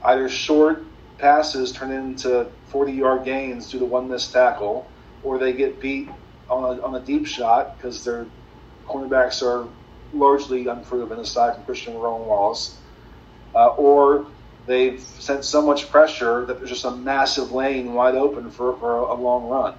either 0.04 0.30
short 0.30 0.84
passes 1.18 1.72
turn 1.72 1.92
into 1.92 2.48
40 2.68 2.94
yard 2.94 3.26
gains 3.26 3.70
due 3.70 3.80
to 3.80 3.86
one 3.86 4.10
missed 4.10 4.32
tackle, 4.32 4.88
or 5.24 5.38
they 5.38 5.54
get 5.54 5.82
beat 5.82 6.10
on 6.50 6.64
a, 6.64 6.82
on 6.82 6.96
a 6.96 7.06
deep 7.06 7.28
shot 7.28 7.78
because 7.78 8.04
their 8.04 8.26
cornerbacks 8.88 9.44
are 9.44 9.68
largely 10.14 10.68
unproven 10.68 11.20
aside 11.20 11.56
from 11.56 11.64
Christian 11.66 11.96
Roland-Wallace, 11.96 12.82
uh, 13.54 13.68
or 13.68 14.28
they've 14.66 15.00
sent 15.00 15.46
so 15.46 15.62
much 15.62 15.90
pressure 15.92 16.46
that 16.46 16.58
there's 16.58 16.70
just 16.70 16.86
a 16.86 16.92
massive 16.92 17.52
lane 17.52 17.94
wide 17.94 18.16
open 18.16 18.50
for, 18.50 18.78
for 18.78 18.98
a 19.00 19.14
long 19.14 19.48
run. 19.48 19.76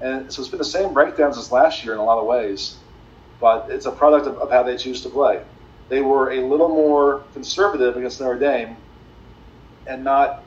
And 0.00 0.32
so 0.32 0.42
it's 0.42 0.50
been 0.50 0.58
the 0.58 0.64
same 0.64 0.92
breakdowns 0.92 1.38
as 1.38 1.50
last 1.50 1.84
year 1.84 1.94
in 1.94 2.00
a 2.00 2.04
lot 2.04 2.18
of 2.18 2.26
ways, 2.26 2.76
but 3.40 3.68
it's 3.70 3.86
a 3.86 3.92
product 3.92 4.26
of, 4.26 4.36
of 4.38 4.50
how 4.50 4.62
they 4.62 4.76
choose 4.76 5.02
to 5.02 5.08
play. 5.08 5.42
They 5.88 6.02
were 6.02 6.32
a 6.32 6.40
little 6.46 6.68
more 6.68 7.22
conservative 7.32 7.96
against 7.96 8.20
Notre 8.20 8.38
Dame 8.38 8.76
and 9.86 10.04
not 10.04 10.42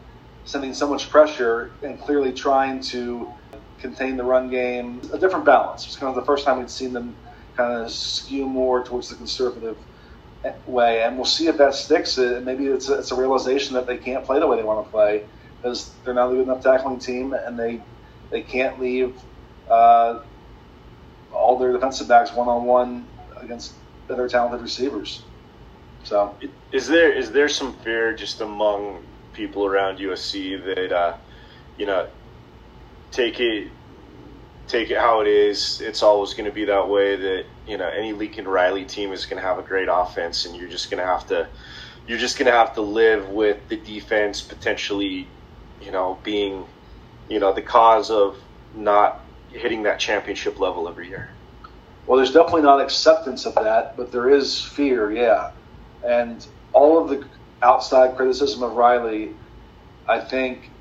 sending 0.45 0.73
so 0.73 0.87
much 0.87 1.09
pressure 1.09 1.71
and 1.81 1.99
clearly 2.01 2.33
trying 2.33 2.81
to 2.81 3.31
contain 3.79 4.17
the 4.17 4.23
run 4.23 4.49
game. 4.49 5.01
A 5.13 5.17
different 5.17 5.45
balance. 5.45 5.85
It's 5.85 5.95
kind 5.95 6.09
of 6.09 6.15
the 6.15 6.25
first 6.25 6.45
time 6.45 6.59
we'd 6.59 6.69
seen 6.69 6.93
them 6.93 7.15
kind 7.55 7.83
of 7.83 7.91
skew 7.91 8.45
more 8.45 8.83
towards 8.83 9.09
the 9.09 9.15
conservative 9.15 9.77
way, 10.65 11.03
and 11.03 11.15
we'll 11.15 11.25
see 11.25 11.47
if 11.47 11.57
that 11.57 11.73
sticks. 11.73 12.17
And 12.17 12.45
maybe 12.45 12.67
it's 12.67 12.89
a, 12.89 12.99
it's 12.99 13.11
a 13.11 13.15
realization 13.15 13.73
that 13.75 13.87
they 13.87 13.97
can't 13.97 14.25
play 14.25 14.39
the 14.39 14.47
way 14.47 14.57
they 14.57 14.63
want 14.63 14.85
to 14.85 14.91
play 14.91 15.25
because 15.57 15.91
they're 16.03 16.13
not 16.13 16.31
a 16.31 16.35
good 16.35 16.43
enough 16.43 16.63
tackling 16.63 16.99
team, 16.99 17.33
and 17.33 17.57
they 17.57 17.81
they 18.29 18.41
can't 18.41 18.79
leave 18.79 19.19
uh, 19.69 20.19
all 21.33 21.57
their 21.59 21.71
defensive 21.71 22.07
backs 22.07 22.33
one 22.33 22.47
on 22.47 22.65
one 22.65 23.07
against 23.37 23.73
better 24.07 24.27
talented 24.27 24.61
receivers. 24.61 25.23
So, 26.03 26.35
is 26.71 26.87
there 26.87 27.11
is 27.11 27.31
there 27.31 27.49
some 27.49 27.73
fear 27.79 28.13
just 28.15 28.41
among 28.41 29.03
people 29.33 29.65
around 29.65 29.99
USC 29.99 30.63
that 30.65 30.91
uh, 30.91 31.17
you 31.77 31.85
know 31.85 32.07
take 33.11 33.39
it 33.39 33.71
take 34.67 34.91
it 34.91 34.97
how 34.97 35.21
it 35.21 35.27
is. 35.27 35.81
It's 35.81 36.03
always 36.03 36.33
going 36.33 36.45
to 36.45 36.51
be 36.51 36.65
that 36.65 36.87
way. 36.87 37.15
That 37.15 37.45
you 37.67 37.77
know 37.77 37.87
any 37.87 38.13
Lincoln 38.13 38.47
Riley 38.47 38.85
team 38.85 39.11
is 39.11 39.25
going 39.25 39.41
to 39.41 39.47
have 39.47 39.59
a 39.59 39.63
great 39.63 39.87
offense, 39.91 40.45
and 40.45 40.55
you're 40.55 40.69
just 40.69 40.89
going 40.89 41.01
to 41.01 41.07
have 41.07 41.27
to 41.27 41.47
you're 42.07 42.17
just 42.17 42.37
going 42.37 42.47
to 42.47 42.57
have 42.57 42.73
to 42.75 42.81
live 42.81 43.29
with 43.29 43.67
the 43.67 43.77
defense 43.77 44.41
potentially, 44.41 45.27
you 45.81 45.91
know, 45.91 46.19
being 46.23 46.65
you 47.27 47.39
know 47.39 47.53
the 47.53 47.61
cause 47.61 48.09
of 48.09 48.37
not 48.73 49.28
hitting 49.51 49.83
that 49.83 49.99
championship 49.99 50.59
level 50.59 50.87
every 50.87 51.07
year. 51.07 51.29
Well, 52.05 52.17
there's 52.17 52.31
definitely 52.31 52.63
not 52.63 52.81
acceptance 52.81 53.45
of 53.45 53.55
that, 53.55 53.95
but 53.95 54.11
there 54.11 54.29
is 54.29 54.61
fear, 54.61 55.11
yeah. 55.11 55.51
And 56.05 56.45
all 56.73 57.01
of 57.01 57.09
the 57.09 57.25
outside 57.61 58.15
criticism 58.15 58.63
of 58.63 58.73
Riley, 58.73 59.35
I 60.07 60.19
think, 60.19 60.71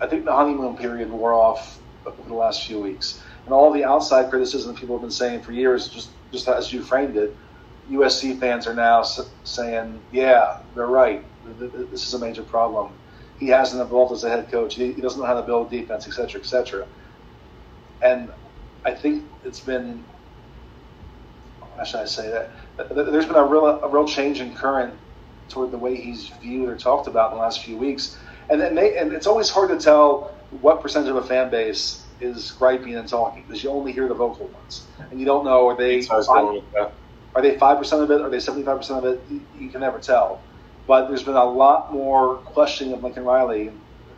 I 0.00 0.06
think 0.06 0.24
the 0.24 0.32
honeymoon 0.32 0.76
period 0.76 1.10
wore 1.10 1.32
off 1.34 1.80
over 2.06 2.22
the 2.28 2.34
last 2.34 2.66
few 2.66 2.80
weeks, 2.80 3.22
and 3.44 3.54
all 3.54 3.70
the 3.72 3.84
outside 3.84 4.30
criticism 4.30 4.74
people 4.74 4.96
have 4.96 5.02
been 5.02 5.10
saying 5.10 5.42
for 5.42 5.52
years, 5.52 5.88
just 5.88 6.10
just 6.32 6.48
as 6.48 6.72
you 6.72 6.82
framed 6.82 7.16
it, 7.16 7.36
USC 7.90 8.38
fans 8.38 8.66
are 8.66 8.74
now 8.74 9.02
saying, 9.44 10.00
yeah, 10.12 10.60
they're 10.74 10.86
right. 10.86 11.24
This 11.58 12.06
is 12.06 12.14
a 12.14 12.18
major 12.18 12.42
problem. 12.42 12.92
He 13.38 13.48
hasn't 13.48 13.82
evolved 13.82 14.12
as 14.12 14.24
a 14.24 14.28
head 14.28 14.50
coach. 14.50 14.74
He 14.74 14.92
doesn't 14.92 15.20
know 15.20 15.26
how 15.26 15.34
to 15.34 15.42
build 15.42 15.70
defense, 15.70 16.06
et 16.06 16.12
cetera, 16.12 16.40
et 16.40 16.46
cetera. 16.46 16.86
And 18.02 18.30
I 18.84 18.94
think 18.94 19.24
it's 19.44 19.60
been, 19.60 20.04
how 21.76 21.84
should 21.84 22.00
I 22.00 22.04
say 22.06 22.30
that? 22.30 22.94
There's 22.94 23.26
been 23.26 23.36
a 23.36 23.44
real, 23.44 23.66
a 23.66 23.88
real 23.88 24.06
change 24.06 24.40
in 24.40 24.54
current 24.54 24.94
toward 25.48 25.70
the 25.70 25.78
way 25.78 25.96
he's 25.96 26.28
viewed 26.40 26.68
or 26.68 26.76
talked 26.76 27.08
about 27.08 27.32
in 27.32 27.36
the 27.36 27.42
last 27.42 27.64
few 27.64 27.76
weeks. 27.76 28.16
And, 28.48 28.62
and, 28.62 28.76
they, 28.76 28.96
and 28.96 29.12
it's 29.12 29.26
always 29.26 29.50
hard 29.50 29.68
to 29.70 29.78
tell 29.78 30.34
what 30.60 30.80
percentage 30.80 31.10
of 31.10 31.16
a 31.16 31.22
fan 31.22 31.50
base 31.50 32.04
is 32.20 32.52
griping 32.52 32.96
and 32.96 33.08
talking 33.08 33.44
because 33.46 33.62
you 33.62 33.70
only 33.70 33.92
hear 33.92 34.08
the 34.08 34.14
vocal 34.14 34.46
ones, 34.46 34.86
and 35.10 35.18
you 35.18 35.26
don't 35.26 35.44
know 35.44 35.68
are 35.68 35.76
they 35.76 36.02
five, 36.02 36.26
are 36.28 37.42
they 37.42 37.58
five 37.58 37.78
percent 37.78 38.02
of 38.02 38.10
it, 38.10 38.20
are 38.20 38.28
they 38.28 38.40
seventy 38.40 38.64
five 38.64 38.76
percent 38.78 39.04
of 39.04 39.12
it? 39.12 39.22
You, 39.30 39.40
you, 39.58 39.68
can 39.70 39.80
never 39.80 39.98
tell. 39.98 40.40
But 40.86 41.08
there's 41.08 41.22
been 41.22 41.36
a 41.36 41.44
lot 41.44 41.92
more 41.92 42.36
questioning 42.36 42.92
of 42.94 43.02
Lincoln 43.02 43.24
Riley 43.24 43.70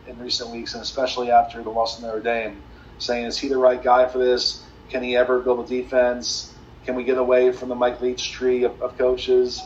in 0.07 0.19
recent 0.19 0.51
weeks, 0.51 0.75
and 0.75 0.83
especially 0.83 1.31
after 1.31 1.63
the 1.63 1.71
loss 1.71 1.99
of 1.99 2.05
Notre 2.05 2.21
Dame, 2.21 2.63
saying 2.99 3.27
is 3.27 3.39
he 3.39 3.49
the 3.49 3.59
right 3.59 3.83
guy 3.83 4.07
for 4.09 4.19
this? 4.19 4.65
Can 4.89 5.03
he 5.03 5.17
ever 5.17 5.41
build 5.41 5.65
a 5.65 5.69
defense? 5.69 6.55
Can 6.85 6.95
we 6.97 7.05
get 7.05 7.19
away 7.19 7.53
from 7.53 7.69
the 7.69 7.75
Mike 7.75 8.01
Leach 8.01 8.33
tree 8.33 8.65
of, 8.65 8.81
of 8.81 8.97
coaches? 8.99 9.61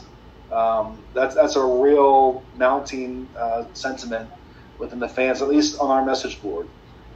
Um, 0.50 1.04
that's 1.14 1.34
that's 1.34 1.56
a 1.56 1.64
real 1.64 2.42
mounting 2.54 3.28
uh, 3.38 3.64
sentiment 3.72 4.30
within 4.78 5.00
the 5.00 5.08
fans, 5.08 5.42
at 5.42 5.48
least 5.48 5.78
on 5.80 5.90
our 5.90 6.04
message 6.04 6.40
board. 6.40 6.68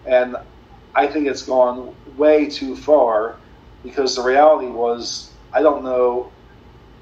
And 0.04 0.36
I 0.94 1.06
think 1.06 1.26
it's 1.28 1.42
gone 1.42 1.94
way 2.16 2.48
too 2.48 2.76
far 2.76 3.36
because 3.82 4.16
the 4.16 4.22
reality 4.22 4.66
was 4.66 5.36
I 5.52 5.62
don't 5.62 5.84
know 5.84 6.32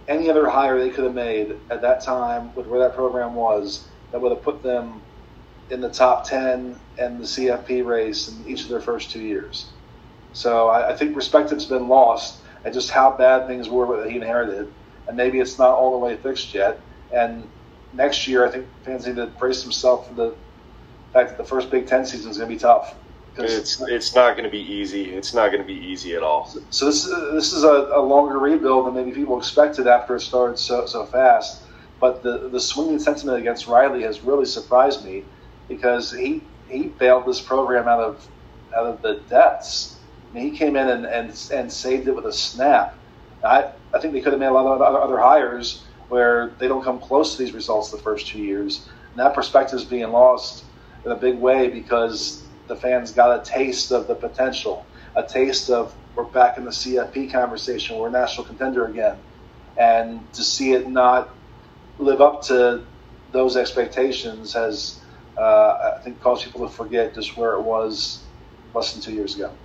any 0.08 0.30
other 0.30 0.48
hire 0.48 0.78
they 0.78 0.90
could 0.90 1.04
have 1.04 1.14
made 1.14 1.56
at 1.70 1.82
that 1.82 2.04
time 2.04 2.54
with 2.54 2.66
where 2.66 2.80
that 2.80 2.94
program 2.94 3.34
was 3.34 3.88
that 4.10 4.20
would 4.20 4.32
have 4.32 4.42
put 4.42 4.62
them 4.62 5.02
in 5.70 5.80
the 5.80 5.90
top 5.90 6.24
10 6.24 6.78
and 6.98 7.20
the 7.20 7.24
CFP 7.24 7.84
race 7.84 8.28
in 8.28 8.48
each 8.48 8.62
of 8.62 8.68
their 8.68 8.80
first 8.80 9.10
two 9.10 9.20
years. 9.20 9.66
So 10.32 10.68
I, 10.68 10.92
I 10.92 10.96
think 10.96 11.14
perspective's 11.14 11.64
been 11.64 11.88
lost 11.88 12.40
at 12.64 12.72
just 12.72 12.90
how 12.90 13.10
bad 13.10 13.46
things 13.46 13.68
were 13.68 14.00
that 14.00 14.10
he 14.10 14.16
inherited. 14.16 14.72
And 15.06 15.16
maybe 15.16 15.40
it's 15.40 15.58
not 15.58 15.70
all 15.70 15.92
the 15.92 15.98
way 15.98 16.16
fixed 16.16 16.54
yet. 16.54 16.80
And 17.12 17.48
next 17.92 18.28
year, 18.28 18.46
I 18.46 18.50
think 18.50 18.66
fans 18.84 19.06
need 19.06 19.16
to 19.16 19.26
brace 19.26 19.62
themselves 19.62 20.08
for 20.08 20.14
the 20.14 20.34
fact 21.12 21.30
that 21.30 21.38
the 21.38 21.44
first 21.44 21.70
Big 21.70 21.86
Ten 21.86 22.04
season 22.04 22.30
is 22.30 22.38
going 22.38 22.48
to 22.48 22.54
be 22.54 22.60
tough. 22.60 22.94
It's 23.40 23.80
it's 23.82 24.14
not 24.16 24.32
going 24.32 24.44
to 24.44 24.50
be 24.50 24.60
easy. 24.60 25.10
It's 25.14 25.32
not 25.32 25.52
going 25.52 25.62
to 25.62 25.66
be 25.66 25.78
easy 25.78 26.14
at 26.16 26.24
all. 26.24 26.52
So 26.70 26.86
this 26.86 27.04
is 27.04 27.32
this 27.32 27.52
is 27.52 27.62
a, 27.62 27.90
a, 27.94 28.02
longer 28.02 28.36
rebuild 28.36 28.86
than 28.86 28.94
maybe 28.94 29.12
people 29.12 29.38
expected 29.38 29.86
after 29.86 30.16
it 30.16 30.20
started 30.20 30.58
so 30.58 30.86
so 30.86 31.06
fast. 31.06 31.62
But 32.00 32.24
the 32.24 32.48
the 32.48 32.58
swinging 32.58 32.98
sentiment 32.98 33.38
against 33.38 33.68
Riley 33.68 34.02
has 34.02 34.22
really 34.22 34.44
surprised 34.44 35.04
me 35.04 35.24
because 35.68 36.10
he 36.12 36.42
he 36.68 36.84
bailed 36.84 37.26
this 37.26 37.40
program 37.40 37.88
out 37.88 38.00
of 38.00 38.28
out 38.76 38.86
of 38.86 39.02
the 39.02 39.20
depths. 39.28 39.96
I 40.30 40.34
mean, 40.34 40.52
he 40.52 40.58
came 40.58 40.76
in 40.76 40.88
and, 40.88 41.06
and 41.06 41.50
and 41.52 41.72
saved 41.72 42.08
it 42.08 42.14
with 42.14 42.26
a 42.26 42.32
snap. 42.32 42.96
I 43.44 43.72
I 43.94 43.98
think 44.00 44.12
they 44.12 44.20
could 44.20 44.32
have 44.32 44.40
made 44.40 44.46
a 44.46 44.52
lot 44.52 44.66
of 44.66 44.82
other, 44.82 44.98
other 44.98 45.18
hires 45.18 45.84
where 46.08 46.48
they 46.58 46.68
don't 46.68 46.82
come 46.82 46.98
close 46.98 47.36
to 47.36 47.42
these 47.42 47.52
results 47.52 47.90
the 47.90 47.98
first 47.98 48.26
two 48.26 48.38
years. 48.38 48.88
And 49.10 49.20
that 49.20 49.34
perspective 49.34 49.78
is 49.78 49.84
being 49.84 50.10
lost 50.10 50.64
in 51.04 51.12
a 51.12 51.16
big 51.16 51.38
way 51.38 51.68
because 51.68 52.42
the 52.66 52.76
fans 52.76 53.12
got 53.12 53.40
a 53.40 53.44
taste 53.44 53.92
of 53.92 54.06
the 54.06 54.14
potential, 54.14 54.86
a 55.14 55.22
taste 55.22 55.70
of 55.70 55.94
we're 56.14 56.24
back 56.24 56.58
in 56.58 56.64
the 56.64 56.70
CFP 56.70 57.30
conversation, 57.30 57.96
we're 57.96 58.08
a 58.08 58.10
national 58.10 58.44
contender 58.46 58.86
again. 58.86 59.16
And 59.76 60.32
to 60.34 60.42
see 60.42 60.72
it 60.72 60.88
not 60.88 61.28
live 61.98 62.20
up 62.20 62.42
to 62.44 62.84
those 63.30 63.56
expectations 63.56 64.52
has, 64.54 64.98
uh, 65.38 65.74
I 65.98 66.02
think, 66.04 66.20
caused 66.20 66.44
people 66.44 66.66
to 66.66 66.72
forget 66.72 67.14
just 67.14 67.36
where 67.36 67.54
it 67.54 67.62
was 67.62 68.28
less 68.74 68.92
than 68.92 69.02
two 69.02 69.12
years 69.12 69.36
ago. 69.36 69.56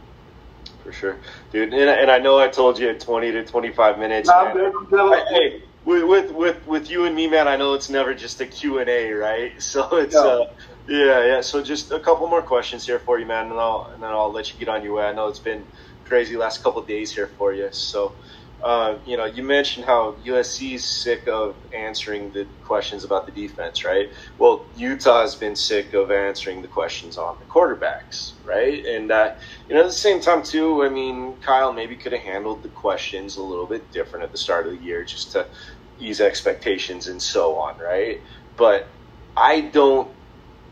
For 0.84 0.92
sure, 0.92 1.22
dude. 1.52 1.74
And, 1.74 1.90
and 1.90 2.12
I 2.12 2.20
know 2.20 2.38
I 2.40 2.50
told 2.50 2.78
you 2.78 2.94
20 2.98 3.32
to 3.32 3.46
25 3.46 4.00
minutes. 4.00 4.28
No, 4.30 4.36
I'm 4.36 4.54
good. 4.54 4.74
I'm. 5.00 5.26
Hey, 5.30 5.62
with, 5.86 6.32
with 6.32 6.66
with 6.68 6.90
you 6.90 7.06
and 7.06 7.16
me, 7.16 7.28
man, 7.28 7.48
I 7.48 7.56
know 7.56 7.74
it's 7.74 7.90
never 7.90 8.14
just 8.14 8.42
a 8.42 8.46
Q 8.46 8.80
and 8.80 8.90
A, 8.90 9.12
right? 9.14 9.52
So 9.60 9.96
it's 9.98 10.16
uh, 10.16 10.44
yeah, 10.88 11.26
yeah. 11.26 11.42
So 11.42 11.64
just 11.64 11.92
a 11.92 12.00
couple 12.00 12.28
more 12.28 12.42
questions 12.42 12.86
here 12.86 13.00
for 13.00 13.20
you, 13.20 13.26
man, 13.26 13.50
and 13.50 13.60
I'll 13.60 13.90
and 13.94 14.04
then 14.04 14.10
I'll 14.12 14.32
let 14.32 14.52
you 14.54 14.60
get 14.60 14.70
on 14.70 14.84
your 14.84 14.96
way. 14.96 15.06
I 15.06 15.14
know 15.14 15.28
it's 15.28 15.40
been 15.40 15.68
crazy 16.04 16.36
last 16.36 16.64
couple 16.64 16.84
days 16.86 17.14
here 17.14 17.28
for 17.28 17.54
you. 17.54 17.70
So, 17.72 18.16
uh, 18.64 18.98
you 19.06 19.18
know, 19.18 19.26
you 19.26 19.44
mentioned 19.44 19.86
how 19.86 20.14
USC 20.26 20.76
is 20.76 20.86
sick 20.86 21.28
of 21.28 21.58
answering 21.74 22.32
the 22.32 22.48
questions 22.62 23.04
about 23.04 23.26
the 23.26 23.34
defense, 23.34 23.84
right? 23.84 24.08
Well, 24.38 24.70
Utah 24.74 25.22
has 25.22 25.36
been 25.36 25.56
sick 25.56 25.94
of 25.94 26.12
answering 26.12 26.62
the 26.62 26.70
questions 26.70 27.18
on 27.18 27.40
the 27.40 27.46
quarterbacks, 27.46 28.36
right? 28.46 28.86
And 28.86 29.12
uh, 29.12 29.34
you 29.68 29.76
know, 29.76 29.82
at 29.82 29.88
the 29.88 29.92
same 29.92 30.22
time, 30.22 30.44
too. 30.44 30.84
I 30.84 30.90
mean, 30.90 31.36
Kyle 31.42 31.74
maybe 31.74 31.98
could 31.98 32.14
have 32.14 32.22
handled 32.22 32.64
the 32.64 32.70
questions 32.70 33.36
a 33.36 33.44
little 33.44 33.68
bit 33.68 33.92
different 33.92 34.24
at 34.24 34.32
the 34.32 34.38
start 34.38 34.66
of 34.66 34.72
the 34.72 34.80
year, 34.80 35.04
just 35.04 35.34
to 35.34 35.50
ease 35.98 36.22
expectations 36.22 37.08
and 37.08 37.22
so 37.22 37.58
on, 37.58 37.78
right? 37.80 38.22
But 38.56 38.88
I 39.36 39.60
don't 39.60 40.16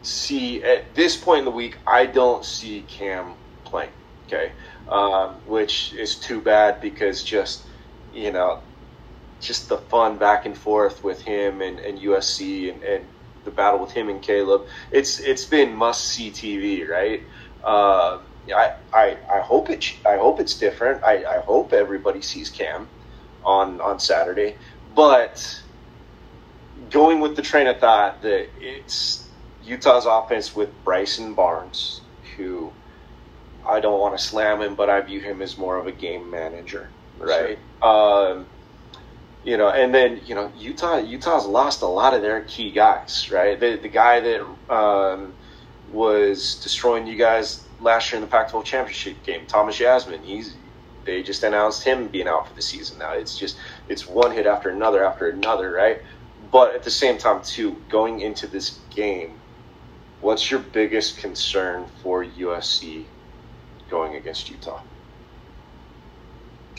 see 0.02 0.64
at 0.64 0.96
this 0.96 1.18
point 1.18 1.40
in 1.40 1.46
the 1.46 1.52
week, 1.52 1.78
I 1.86 2.06
don't 2.06 2.46
see 2.46 2.84
Cam 2.84 3.36
playing. 3.66 3.92
Okay, 4.28 4.54
um, 4.88 5.42
which 5.46 5.94
is 5.94 6.18
too 6.18 6.42
bad 6.42 6.80
because 6.80 7.22
just 7.22 7.68
you 8.12 8.32
know, 8.32 8.64
just 9.40 9.70
the 9.70 9.78
fun 9.78 10.18
back 10.18 10.46
and 10.46 10.58
forth 10.58 11.04
with 11.04 11.22
him 11.22 11.62
and, 11.62 11.80
and 11.80 12.00
USC 12.00 12.72
and, 12.72 12.84
and 12.84 13.06
the 13.44 13.52
battle 13.52 13.80
with 13.80 13.92
him 13.92 14.10
and 14.10 14.22
Caleb. 14.22 14.64
It's 14.92 15.20
it's 15.20 15.46
been 15.46 15.76
must 15.76 16.06
see 16.08 16.32
TV, 16.32 16.88
right? 16.88 17.22
Uh, 17.64 18.20
I, 18.56 18.72
I 18.94 19.18
I 19.34 19.42
hope 19.42 19.70
it 19.70 19.86
I 20.06 20.18
hope 20.18 20.40
it's 20.40 20.58
different. 20.58 21.04
I, 21.04 21.24
I 21.26 21.42
hope 21.46 21.74
everybody 21.74 22.22
sees 22.22 22.50
Cam 22.50 22.90
on 23.44 23.82
on 23.82 24.00
Saturday, 24.00 24.58
but 24.86 25.64
going 26.90 27.20
with 27.20 27.36
the 27.36 27.42
train 27.42 27.68
of 27.68 27.80
thought 27.80 28.22
that 28.22 28.48
it's 28.58 29.32
Utah's 29.60 30.06
offense 30.06 30.56
with 30.56 30.84
Bryson 30.84 31.36
Barnes, 31.36 32.04
who 32.38 32.76
I 33.68 33.80
don't 33.80 34.00
want 34.00 34.18
to 34.18 34.24
slam 34.24 34.62
him, 34.62 34.76
but 34.76 34.90
I 34.90 35.02
view 35.02 35.22
him 35.22 35.42
as 35.42 35.58
more 35.58 35.78
of 35.78 35.88
a 35.88 35.92
game 35.92 36.30
manager, 36.32 36.94
right? 37.22 37.58
Sure. 37.82 38.32
Um, 38.32 38.46
you 39.44 39.58
know, 39.58 39.70
and 39.70 39.94
then 39.94 40.22
you 40.26 40.36
know 40.36 40.52
Utah. 40.58 40.98
Utah's 40.98 41.46
lost 41.46 41.82
a 41.82 41.88
lot 41.88 42.14
of 42.14 42.22
their 42.22 42.42
key 42.42 42.72
guys, 42.72 43.30
right? 43.32 43.60
The 43.60 43.78
the 43.78 43.90
guy 43.90 44.20
that 44.20 44.74
um, 44.74 45.34
was 45.92 46.56
destroying 46.64 47.08
you 47.08 47.16
guys 47.16 47.64
last 47.80 48.12
year 48.12 48.18
in 48.18 48.22
the 48.22 48.30
Pac-12 48.32 48.64
championship 48.64 49.24
game, 49.24 49.48
Thomas 49.48 49.80
Yassmin. 49.80 50.24
He's 50.24 50.56
they 51.04 51.24
just 51.24 51.42
announced 51.44 51.84
him 51.84 52.08
being 52.08 52.28
out 52.28 52.48
for 52.48 52.54
the 52.54 52.62
season. 52.62 53.00
Now 53.00 53.14
it's 53.14 53.38
just 53.38 53.58
it's 53.90 54.08
one 54.08 54.32
hit 54.32 54.46
after 54.46 54.70
another 54.70 55.04
after 55.04 55.30
another, 55.30 55.72
right? 55.72 56.02
But 56.52 56.76
at 56.76 56.84
the 56.84 56.92
same 56.92 57.18
time, 57.18 57.42
too, 57.44 57.78
going 57.90 58.20
into 58.20 58.46
this 58.46 58.80
game, 58.90 59.40
What's 60.22 60.52
your 60.52 60.60
biggest 60.60 61.18
concern 61.18 61.88
for 62.04 62.24
USC 62.24 63.06
going 63.90 64.16
against 64.16 64.52
Utah? 64.52 64.80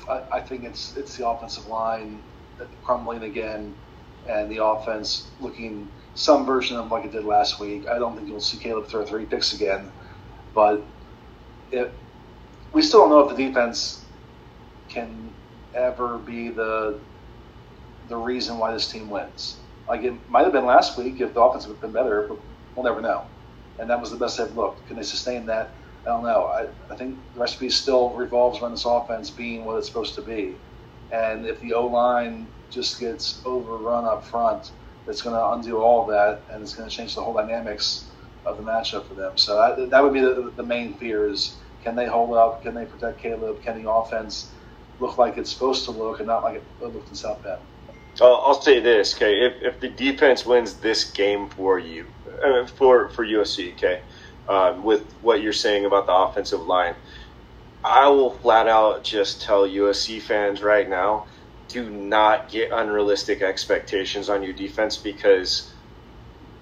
I, 0.09 0.39
I 0.39 0.41
think 0.41 0.65
it's 0.65 0.97
it's 0.97 1.17
the 1.17 1.29
offensive 1.29 1.67
line 1.67 2.25
crumbling 2.83 3.25
again, 3.25 3.77
and 4.29 4.51
the 4.51 4.65
offense 4.65 5.35
looking 5.41 5.93
some 6.15 6.47
version 6.47 6.77
of 6.77 6.91
like 6.91 7.05
it 7.05 7.13
did 7.13 7.25
last 7.25 7.61
week. 7.61 7.87
I 7.89 7.99
don't 7.99 8.17
think 8.17 8.29
you'll 8.29 8.41
see 8.41 8.59
Caleb 8.59 8.89
throw 8.89 9.05
three 9.07 9.27
picks 9.27 9.53
again, 9.55 9.93
but 10.55 10.89
it, 11.71 11.95
we 12.73 12.83
still 12.83 13.01
don't 13.01 13.11
know 13.11 13.29
if 13.29 13.37
the 13.37 13.47
defense 13.47 14.11
can 14.89 15.35
ever 15.75 16.19
be 16.19 16.51
the 16.51 17.07
the 18.05 18.17
reason 18.17 18.59
why 18.59 18.73
this 18.73 18.91
team 18.91 19.11
wins. 19.11 19.65
Like 19.89 20.03
it 20.05 20.29
might 20.29 20.45
have 20.45 20.53
been 20.53 20.67
last 20.67 20.99
week 20.99 21.21
if 21.21 21.35
the 21.35 21.43
offense 21.43 21.67
have 21.67 21.81
been 21.81 21.93
better, 21.93 22.27
but 22.29 22.39
we'll 22.75 22.85
never 22.85 23.01
know. 23.03 23.27
And 23.79 23.91
that 23.91 24.01
was 24.01 24.11
the 24.11 24.19
best 24.19 24.39
they've 24.39 24.53
looked. 24.57 24.87
Can 24.89 24.97
they 24.97 25.03
sustain 25.03 25.47
that? 25.47 25.77
I 26.07 26.11
don't 26.11 26.25
know. 26.25 26.47
I, 26.47 26.67
I 26.93 26.97
think 26.97 27.17
the 27.35 27.41
recipe 27.41 27.71
still 27.71 28.11
revolves 28.11 28.61
around 28.61 28.73
this 28.73 28.85
offense 28.85 29.31
being 29.31 29.65
what 29.65 29.77
it's 29.77 29.87
supposed 29.87 30.15
to 30.17 30.23
be. 30.23 30.55
And 31.13 31.47
if 31.47 31.61
the 31.61 31.75
O 31.75 31.87
line 31.87 32.49
just 32.71 32.99
gets 32.99 33.41
overrun 33.45 34.05
up 34.05 34.25
front, 34.25 34.73
it's 35.07 35.23
going 35.23 35.37
to 35.37 35.51
undo 35.53 35.79
all 35.79 36.03
of 36.03 36.09
that, 36.09 36.43
and 36.53 36.63
it's 36.63 36.75
going 36.75 36.89
to 36.89 36.95
change 36.95 37.15
the 37.15 37.23
whole 37.23 37.35
dynamics 37.35 38.11
of 38.45 38.57
the 38.57 38.63
matchup 38.63 39.07
for 39.07 39.15
them. 39.15 39.37
So 39.37 39.57
that, 39.57 39.91
that 39.91 40.03
would 40.03 40.13
be 40.13 40.21
the, 40.21 40.53
the 40.57 40.63
main 40.63 40.95
fear: 40.95 41.29
is 41.29 41.59
can 41.83 41.97
they 41.97 42.07
hold 42.07 42.37
up? 42.37 42.63
Can 42.63 42.75
they 42.75 42.85
protect 42.85 43.21
Caleb? 43.21 43.63
Can 43.63 43.83
the 43.83 43.91
offense 43.91 44.53
look 44.99 45.19
like 45.19 45.39
it's 45.39 45.53
supposed 45.53 45.85
to 45.87 45.91
look, 45.91 46.19
and 46.21 46.27
not 46.27 46.43
like 46.43 46.57
it 46.57 46.65
looked 46.81 47.09
in 47.11 47.15
South 47.15 47.43
Bend? 47.43 47.61
I'll, 48.21 48.43
I'll 48.47 48.61
say 48.61 48.81
this, 48.81 49.15
okay? 49.15 49.41
If, 49.41 49.55
if 49.63 49.81
the 49.81 49.89
defense 49.89 50.45
wins 50.45 50.75
this 50.75 51.11
game 51.11 51.49
for 51.49 51.79
you, 51.79 52.07
uh, 52.45 52.67
for 52.67 53.09
for 53.09 53.25
USC, 53.25 53.73
okay, 53.73 54.03
um, 54.49 54.83
with 54.85 55.15
what 55.21 55.43
you're 55.43 55.53
saying 55.53 55.85
about 55.87 56.07
the 56.07 56.15
offensive 56.15 56.61
line, 56.61 56.95
I 57.85 58.09
will 58.09 58.31
flat 58.31 58.69
out 58.69 59.05
just 59.05 59.43
tell 59.43 59.67
USC 59.69 60.23
fans 60.23 60.63
right 60.63 60.89
now 60.89 61.27
do 61.69 61.91
not 61.91 62.51
get 62.51 62.71
unrealistic 62.73 63.43
expectations 63.43 64.29
on 64.29 64.43
your 64.43 64.53
defense 64.53 64.99
because 64.99 65.73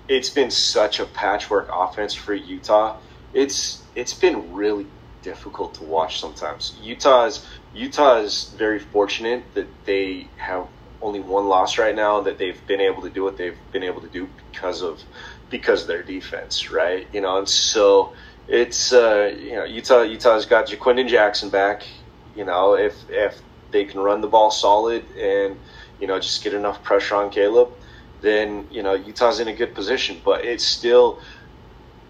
it's 0.09 0.31
been 0.31 0.51
such 0.51 1.01
a 1.01 1.07
patchwork 1.07 1.71
offense 1.75 2.15
for 2.15 2.35
Utah. 2.35 2.99
It's 3.33 3.91
it's 3.95 4.15
been 4.15 4.53
really 4.53 4.89
difficult 5.23 5.75
to 5.77 5.85
watch 5.85 6.21
sometimes. 6.21 6.73
Utah's 6.77 7.47
Utah 7.73 8.19
is 8.19 8.55
very 8.59 8.79
fortunate 8.79 9.53
that 9.55 9.85
they 9.85 10.33
have 10.37 10.69
only 11.03 11.21
one 11.21 11.47
loss 11.49 11.79
right 11.79 11.95
now 11.95 12.21
that 12.23 12.39
they've 12.39 12.67
been 12.67 12.81
able 12.81 13.03
to 13.03 13.11
do 13.11 13.23
what 13.23 13.37
they've 13.37 13.59
been 13.73 13.83
able 13.83 14.03
to 14.03 14.09
do 14.09 14.29
because 14.53 14.83
of 14.83 15.03
because 15.51 15.87
their 15.87 16.03
defense, 16.03 16.71
right? 16.71 17.07
You 17.13 17.21
know, 17.21 17.39
and 17.39 17.49
so 17.49 18.15
it's 18.49 18.93
uh, 18.93 19.33
you 19.39 19.53
know 19.53 19.65
Utah 19.65 20.03
Utah's 20.03 20.47
got 20.47 20.67
Ja'Quinden 20.67 21.09
Jackson 21.09 21.51
back. 21.51 21.87
You 22.35 22.45
know, 22.45 22.75
if 22.75 22.95
if 23.09 23.41
they 23.71 23.85
can 23.85 24.01
run 24.01 24.21
the 24.21 24.29
ball 24.29 24.51
solid 24.51 25.05
and 25.17 25.57
you 26.01 26.07
know 26.07 26.19
just 26.19 26.43
get 26.43 26.55
enough 26.55 26.83
pressure 26.83 27.17
on 27.17 27.31
Caleb, 27.31 27.69
then 28.21 28.67
you 28.71 28.83
know 28.83 28.95
Utah's 28.95 29.41
in 29.41 29.49
a 29.49 29.55
good 29.55 29.75
position. 29.75 30.21
But 30.25 30.45
it's 30.45 30.65
still, 30.65 31.21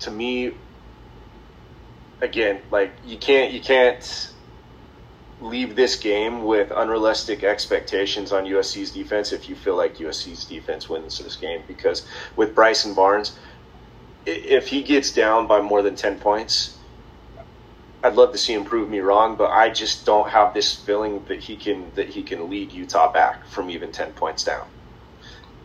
to 0.01 0.11
me, 0.11 0.53
again, 2.21 2.61
like 2.71 2.93
you 3.05 3.19
can't 3.19 3.53
you 3.53 3.61
can't 3.61 4.30
leave 5.41 5.77
this 5.77 5.97
game 5.97 6.45
with 6.45 6.73
unrealistic 6.77 7.45
expectations 7.45 8.33
on 8.33 8.45
USC's 8.45 8.93
defense 8.93 9.33
if 9.33 9.49
you 9.49 9.57
feel 9.57 9.77
like 9.77 9.97
USC's 9.99 10.47
defense 10.47 10.89
wins 10.89 11.19
this 11.19 11.37
game 11.37 11.63
because 11.67 12.07
with 12.37 12.55
Bryson 12.55 12.95
Barnes, 12.95 13.39
if 14.27 14.69
he 14.69 14.83
gets 14.83 15.13
down 15.13 15.47
by 15.49 15.61
more 15.61 15.83
than 15.83 15.97
ten 15.97 16.19
points 16.19 16.79
I'd 18.03 18.15
love 18.15 18.33
to 18.33 18.39
see 18.39 18.55
him 18.55 18.65
prove 18.65 18.89
me 18.89 19.01
wrong, 19.01 19.37
but 19.37 19.51
I 19.51 19.71
just 19.71 20.07
don't 20.07 20.31
have 20.31 20.55
this 20.55 20.75
feeling 20.75 21.25
that 21.27 21.41
he 21.43 21.57
can 21.59 21.93
that 21.95 22.09
he 22.11 22.23
can 22.23 22.49
lead 22.49 22.73
Utah 22.73 23.13
back 23.13 23.47
from 23.47 23.71
even 23.71 23.93
ten 23.93 24.15
points 24.15 24.45
down. 24.45 24.67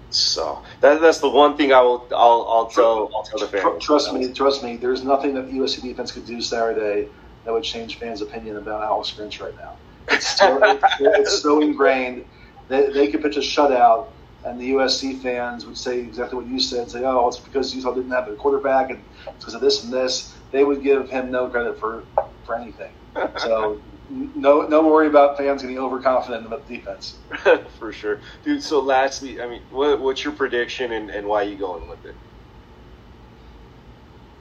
So 0.09 0.63
that, 0.81 1.01
that's 1.01 1.19
the 1.19 1.29
one 1.29 1.57
thing 1.57 1.73
I 1.73 1.81
will 1.81 2.07
I'll, 2.15 2.47
I'll 2.49 2.69
tell 2.69 3.09
I'll 3.15 3.23
tell 3.31 3.39
the 3.39 3.47
fans. 3.47 3.83
Trust 3.85 4.13
me, 4.13 4.33
trust 4.33 4.63
me. 4.63 4.77
There's 4.77 5.03
nothing 5.03 5.33
that 5.35 5.47
the 5.47 5.53
USC 5.59 5.81
defense 5.81 6.11
could 6.11 6.25
do 6.25 6.41
Saturday 6.41 7.11
that 7.45 7.53
would 7.53 7.63
change 7.63 7.97
fans' 7.99 8.21
opinion 8.21 8.57
about 8.57 8.83
Alex 8.83 9.13
Grinch 9.17 9.41
right 9.41 9.55
now. 9.57 9.73
It's 10.09 10.37
so, 10.37 10.59
it's, 10.61 10.83
it's 10.99 11.41
so 11.41 11.61
ingrained. 11.61 12.25
They, 12.67 12.91
they 12.91 13.07
could 13.07 13.21
pitch 13.21 13.37
a 13.37 13.39
shutout, 13.39 14.07
and 14.43 14.59
the 14.59 14.71
USC 14.71 15.21
fans 15.21 15.65
would 15.65 15.77
say 15.77 15.99
exactly 15.99 16.37
what 16.37 16.47
you 16.47 16.59
said. 16.59 16.89
Say, 16.89 17.03
"Oh, 17.03 17.27
it's 17.27 17.39
because 17.39 17.73
Utah 17.73 17.93
didn't 17.93 18.11
have 18.11 18.27
a 18.27 18.35
quarterback, 18.35 18.89
and 18.89 19.01
it's 19.27 19.39
because 19.39 19.53
of 19.55 19.61
this 19.61 19.83
and 19.83 19.93
this." 19.93 20.35
they 20.55 20.63
would 20.63 20.81
give 20.81 21.09
him 21.09 21.31
no 21.31 21.49
credit 21.49 21.79
for 21.79 22.03
for 22.45 22.55
anything. 22.55 22.91
So 23.37 23.81
no 24.09 24.67
no 24.67 24.87
worry 24.87 25.07
about 25.07 25.37
fans 25.37 25.61
getting 25.61 25.77
overconfident 25.77 26.45
about 26.45 26.67
the 26.67 26.77
defense. 26.77 27.17
for 27.79 27.91
sure, 27.91 28.21
dude. 28.43 28.63
So 28.63 28.79
lastly, 28.79 29.41
I 29.41 29.47
mean, 29.47 29.61
what, 29.69 29.99
what's 29.99 30.23
your 30.23 30.33
prediction 30.33 30.93
and, 30.93 31.09
and 31.09 31.27
why 31.27 31.41
are 31.41 31.49
you 31.49 31.57
going 31.57 31.89
with 31.89 32.05
it? 32.05 32.15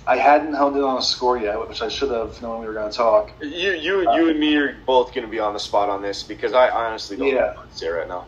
I 0.06 0.16
hadn't 0.16 0.52
honed 0.52 0.76
in 0.76 0.82
on 0.82 0.98
a 0.98 1.02
score 1.02 1.38
yet, 1.38 1.66
which 1.66 1.80
I 1.80 1.88
should 1.88 2.10
have 2.10 2.40
known 2.42 2.60
we 2.60 2.66
were 2.66 2.74
going 2.74 2.90
to 2.90 2.96
talk. 2.96 3.32
You, 3.40 3.72
you, 3.72 4.08
uh, 4.08 4.16
you, 4.16 4.28
and 4.28 4.38
me 4.38 4.54
are 4.56 4.76
both 4.84 5.14
going 5.14 5.26
to 5.26 5.30
be 5.30 5.38
on 5.38 5.54
the 5.54 5.58
spot 5.58 5.88
on 5.88 6.02
this 6.02 6.22
because 6.22 6.52
I 6.52 6.68
honestly 6.68 7.16
don't 7.16 7.28
yeah. 7.28 7.34
know 7.34 7.52
what 7.56 7.70
to 7.70 7.76
say 7.76 7.88
right 7.88 8.08
now. 8.08 8.26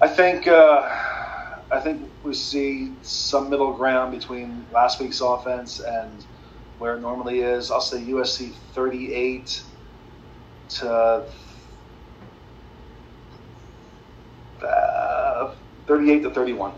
I 0.00 0.06
think 0.06 0.46
uh, 0.46 0.88
I 1.72 1.80
think 1.80 2.08
we 2.22 2.34
see 2.34 2.92
some 3.02 3.50
middle 3.50 3.72
ground 3.72 4.12
between 4.12 4.64
last 4.72 5.00
week's 5.00 5.20
offense 5.20 5.80
and 5.80 6.24
where 6.78 6.96
it 6.96 7.00
normally 7.00 7.40
is. 7.40 7.72
I'll 7.72 7.80
say 7.80 7.98
USC 7.98 8.52
38 8.74 9.62
to 10.68 11.24
uh, 14.62 15.54
38 15.88 16.22
to 16.22 16.30
31. 16.30 16.72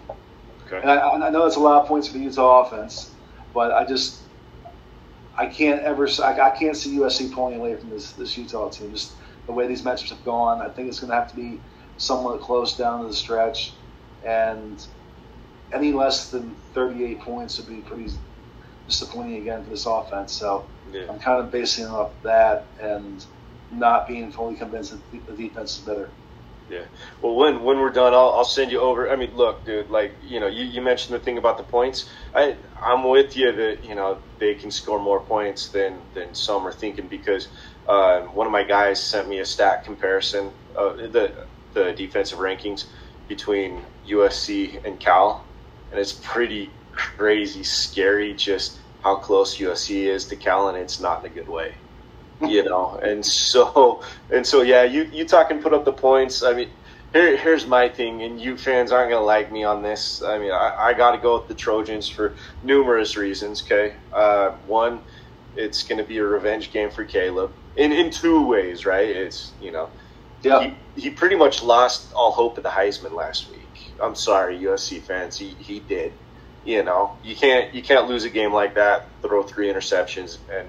Okay. 0.66 0.80
And 0.80 0.90
I, 0.90 1.10
I 1.10 1.30
know 1.30 1.46
it's 1.46 1.56
a 1.56 1.60
lot 1.60 1.82
of 1.82 1.88
points 1.88 2.08
for 2.08 2.14
the 2.14 2.20
Utah 2.24 2.66
offense, 2.66 3.09
but 3.52 3.72
I 3.72 3.84
just 3.84 4.20
I 5.36 5.46
can't 5.46 5.82
ever 5.82 6.08
I, 6.22 6.40
I 6.40 6.50
can't 6.50 6.76
see 6.76 6.96
USC 6.98 7.32
pulling 7.32 7.58
away 7.58 7.76
from 7.76 7.90
this 7.90 8.12
this 8.12 8.36
Utah 8.36 8.68
team. 8.68 8.92
Just 8.92 9.12
the 9.46 9.52
way 9.52 9.66
these 9.66 9.82
matchups 9.82 10.10
have 10.10 10.24
gone, 10.24 10.60
I 10.60 10.68
think 10.68 10.88
it's 10.88 11.00
going 11.00 11.10
to 11.10 11.16
have 11.16 11.30
to 11.30 11.36
be 11.36 11.60
somewhat 11.96 12.40
close 12.40 12.76
down 12.76 13.02
to 13.02 13.08
the 13.08 13.14
stretch, 13.14 13.72
and 14.24 14.84
any 15.72 15.92
less 15.92 16.30
than 16.30 16.54
38 16.74 17.20
points 17.20 17.58
would 17.58 17.68
be 17.68 17.80
pretty 17.82 18.10
disappointing 18.86 19.36
again 19.36 19.64
for 19.64 19.70
this 19.70 19.86
offense. 19.86 20.32
So 20.32 20.66
yeah. 20.92 21.10
I'm 21.10 21.18
kind 21.18 21.40
of 21.40 21.50
basing 21.50 21.84
it 21.84 21.90
off 21.90 22.10
that 22.22 22.66
and 22.80 23.24
not 23.70 24.08
being 24.08 24.32
fully 24.32 24.56
convinced 24.56 24.92
that 24.92 25.26
the 25.26 25.32
defense 25.32 25.78
is 25.78 25.84
better. 25.84 26.10
Yeah. 26.70 26.84
Well, 27.20 27.36
when 27.36 27.64
when 27.64 27.80
we're 27.80 27.90
done, 27.90 28.14
I'll, 28.14 28.30
I'll 28.36 28.44
send 28.44 28.72
you 28.72 28.80
over. 28.80 29.10
I 29.10 29.16
mean, 29.16 29.34
look, 29.36 29.66
dude. 29.66 29.90
Like 29.90 30.18
you 30.22 30.40
know, 30.40 30.48
you, 30.48 30.64
you 30.64 30.82
mentioned 30.82 31.16
the 31.16 31.20
thing 31.24 31.38
about 31.38 31.58
the 31.58 31.64
points. 31.64 32.08
I 32.34 32.58
I'm 32.80 33.08
with 33.08 33.36
you 33.36 33.52
that 33.52 33.84
you 33.84 33.96
know 33.96 34.22
they 34.38 34.54
can 34.54 34.70
score 34.72 35.00
more 35.00 35.20
points 35.26 35.70
than 35.70 36.04
than 36.14 36.34
some 36.34 36.66
are 36.66 36.72
thinking 36.72 37.08
because 37.08 37.48
uh, 37.88 38.22
one 38.22 38.46
of 38.46 38.52
my 38.52 38.64
guys 38.64 39.04
sent 39.04 39.28
me 39.28 39.40
a 39.40 39.46
stat 39.46 39.84
comparison 39.84 40.54
of 40.76 40.98
the 40.98 41.48
the 41.74 41.92
defensive 41.94 42.38
rankings 42.38 42.86
between 43.28 43.86
USC 44.08 44.80
and 44.86 45.00
Cal, 45.00 45.50
and 45.90 46.00
it's 46.00 46.14
pretty 46.22 46.78
crazy, 46.92 47.64
scary. 47.64 48.34
Just 48.34 48.80
how 49.00 49.16
close 49.16 49.58
USC 49.58 50.04
is 50.06 50.28
to 50.28 50.36
Cal, 50.36 50.68
and 50.68 50.78
it's 50.78 51.00
not 51.00 51.24
in 51.26 51.32
a 51.32 51.34
good 51.34 51.48
way, 51.48 51.79
you 52.42 52.64
know. 52.64 52.98
and 53.02 53.24
so, 53.24 54.02
and 54.30 54.46
so, 54.46 54.62
yeah, 54.62 54.84
you 54.84 55.08
you 55.12 55.24
talk 55.24 55.50
and 55.50 55.62
put 55.62 55.72
up 55.72 55.84
the 55.84 55.92
points. 55.92 56.42
I 56.42 56.54
mean, 56.54 56.70
here, 57.12 57.36
here's 57.36 57.66
my 57.66 57.88
thing, 57.88 58.22
and 58.22 58.40
you 58.40 58.56
fans 58.56 58.92
aren't 58.92 59.10
gonna 59.10 59.24
like 59.24 59.50
me 59.52 59.64
on 59.64 59.82
this. 59.82 60.22
I 60.22 60.38
mean, 60.38 60.52
I, 60.52 60.74
I 60.78 60.94
got 60.94 61.12
to 61.12 61.18
go 61.18 61.38
with 61.38 61.48
the 61.48 61.54
Trojans 61.54 62.08
for 62.08 62.34
numerous 62.62 63.16
reasons. 63.16 63.62
Okay, 63.62 63.94
uh, 64.12 64.50
one, 64.66 65.00
it's 65.56 65.82
gonna 65.82 66.04
be 66.04 66.18
a 66.18 66.24
revenge 66.24 66.72
game 66.72 66.90
for 66.90 67.04
Caleb 67.04 67.52
in 67.76 67.92
in 67.92 68.10
two 68.10 68.46
ways, 68.46 68.86
right? 68.86 69.08
It's 69.08 69.52
you 69.60 69.72
know, 69.72 69.90
yeah, 70.42 70.72
he, 70.94 71.02
he 71.02 71.10
pretty 71.10 71.36
much 71.36 71.62
lost 71.62 72.12
all 72.14 72.32
hope 72.32 72.56
of 72.56 72.62
the 72.62 72.70
Heisman 72.70 73.12
last 73.12 73.50
week. 73.50 73.92
I'm 74.02 74.14
sorry, 74.14 74.58
USC 74.60 75.02
fans, 75.02 75.38
he 75.38 75.50
he 75.58 75.80
did 75.80 76.12
you 76.64 76.82
know, 76.82 77.16
you 77.22 77.34
can't 77.34 77.74
you 77.74 77.82
can't 77.82 78.08
lose 78.08 78.24
a 78.24 78.30
game 78.30 78.52
like 78.52 78.74
that, 78.74 79.06
throw 79.22 79.42
three 79.42 79.68
interceptions, 79.68 80.38
and 80.52 80.68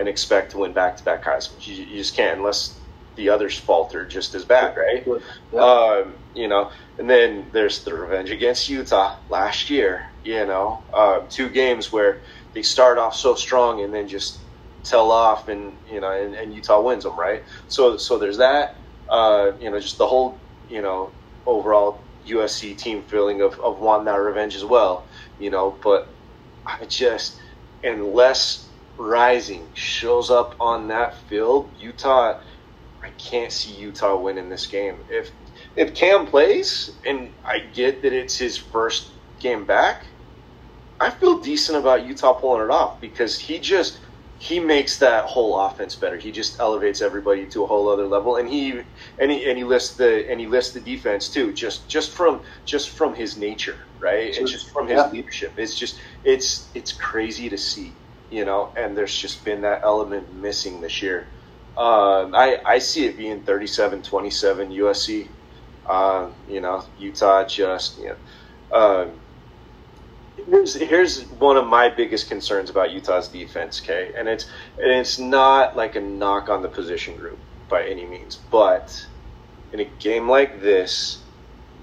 and 0.00 0.08
expect 0.08 0.52
to 0.52 0.58
win 0.58 0.72
back 0.72 0.96
to 0.96 1.04
back 1.04 1.24
Heisman. 1.24 1.64
You, 1.66 1.74
you, 1.84 1.98
just 1.98 2.16
can't 2.16 2.38
unless 2.38 2.80
the 3.16 3.28
others 3.28 3.56
falter 3.58 4.06
just 4.06 4.34
as 4.34 4.44
bad, 4.44 4.76
right? 4.76 5.06
Yeah. 5.52 5.60
Um, 5.60 6.14
you 6.34 6.48
know, 6.48 6.70
and 6.98 7.08
then 7.08 7.46
there's 7.52 7.84
the 7.84 7.94
revenge 7.94 8.30
against 8.30 8.68
Utah 8.68 9.16
last 9.28 9.70
year. 9.70 10.06
You 10.24 10.46
know, 10.46 10.82
uh, 10.92 11.20
two 11.28 11.48
games 11.48 11.92
where 11.92 12.22
they 12.54 12.62
start 12.62 12.98
off 12.98 13.14
so 13.14 13.34
strong 13.34 13.82
and 13.82 13.94
then 13.94 14.08
just 14.08 14.40
tell 14.82 15.10
off, 15.12 15.48
and 15.48 15.76
you 15.90 16.00
know, 16.00 16.10
and, 16.10 16.34
and 16.34 16.54
Utah 16.54 16.80
wins 16.80 17.04
them, 17.04 17.18
right? 17.18 17.44
So 17.68 17.96
so 17.96 18.18
there's 18.18 18.38
that. 18.38 18.76
Uh, 19.08 19.52
you 19.60 19.70
know, 19.70 19.78
just 19.78 19.98
the 19.98 20.06
whole 20.06 20.38
you 20.68 20.82
know 20.82 21.12
overall 21.46 22.00
USC 22.26 22.76
team 22.76 23.02
feeling 23.02 23.42
of, 23.42 23.58
of 23.60 23.80
wanting 23.80 24.06
that 24.06 24.16
revenge 24.16 24.54
as 24.56 24.64
well 24.64 25.06
you 25.40 25.50
know, 25.50 25.76
but 25.82 26.06
I 26.66 26.84
just, 26.84 27.40
unless 27.82 28.69
Rising 29.00 29.72
shows 29.74 30.30
up 30.30 30.56
on 30.60 30.88
that 30.88 31.16
field, 31.28 31.72
Utah, 31.78 32.34
I 33.02 33.10
can't 33.10 33.52
see 33.52 33.74
Utah 33.74 34.18
winning 34.20 34.50
this 34.50 34.66
game. 34.66 35.04
If 35.08 35.32
if 35.76 35.94
Cam 35.94 36.26
plays, 36.26 36.90
and 37.06 37.34
I 37.44 37.60
get 37.60 38.02
that 38.02 38.12
it's 38.12 38.38
his 38.38 38.58
first 38.58 39.18
game 39.40 39.66
back, 39.66 40.06
I 41.00 41.10
feel 41.10 41.40
decent 41.40 41.78
about 41.78 42.06
Utah 42.06 42.34
pulling 42.34 42.64
it 42.64 42.70
off 42.70 43.00
because 43.00 43.38
he 43.38 43.60
just 43.60 44.00
he 44.38 44.60
makes 44.60 44.98
that 44.98 45.26
whole 45.26 45.58
offense 45.60 45.96
better. 45.96 46.18
He 46.18 46.32
just 46.32 46.60
elevates 46.60 47.02
everybody 47.02 47.46
to 47.48 47.64
a 47.64 47.68
whole 47.68 47.88
other 47.90 48.06
level, 48.08 48.36
and 48.36 48.48
he 48.48 48.72
and 49.18 49.30
he 49.32 49.48
and 49.50 49.58
he 49.58 49.64
lists 49.64 49.96
the 49.96 50.30
and 50.30 50.40
he 50.40 50.48
lists 50.48 50.74
the 50.74 50.80
defense 50.80 51.30
too, 51.30 51.54
just 51.54 51.90
just 51.90 52.12
from 52.12 52.42
just 52.66 52.90
from 52.90 53.14
his 53.14 53.38
nature, 53.38 53.78
right, 54.02 54.36
and 54.36 54.48
just 54.48 54.70
from 54.72 54.88
his 54.88 55.04
yeah. 55.04 55.10
leadership. 55.10 55.54
It's 55.58 55.78
just 55.78 55.98
it's 56.24 56.70
it's 56.74 56.92
crazy 56.92 57.50
to 57.50 57.58
see, 57.58 57.99
you 58.30 58.44
know. 58.44 58.72
And 58.76 58.96
there's 58.96 59.16
just 59.16 59.44
been 59.44 59.62
that 59.62 59.82
element 59.84 60.34
missing 60.34 60.80
this 60.80 61.02
year. 61.02 61.26
Um, 61.76 62.34
I 62.34 62.60
I 62.64 62.78
see 62.78 63.06
it 63.06 63.16
being 63.16 63.42
37-27 63.42 64.76
USC. 64.76 65.28
Uh, 65.86 66.28
you 66.48 66.60
know, 66.60 66.84
Utah 66.98 67.44
just 67.44 67.98
you 67.98 68.14
know. 68.72 68.76
Um, 68.76 69.10
here's 70.48 70.74
here's 70.74 71.24
one 71.24 71.56
of 71.56 71.66
my 71.66 71.88
biggest 71.88 72.28
concerns 72.28 72.70
about 72.70 72.90
Utah's 72.92 73.28
defense, 73.28 73.80
okay, 73.82 74.12
and 74.16 74.28
it's 74.28 74.46
and 74.78 74.90
it's 74.90 75.18
not 75.18 75.76
like 75.76 75.96
a 75.96 76.00
knock 76.00 76.48
on 76.48 76.62
the 76.62 76.68
position 76.68 77.16
group 77.16 77.38
by 77.68 77.84
any 77.84 78.06
means, 78.06 78.38
but 78.50 79.06
in 79.72 79.80
a 79.80 79.84
game 79.84 80.28
like 80.28 80.60
this, 80.60 81.22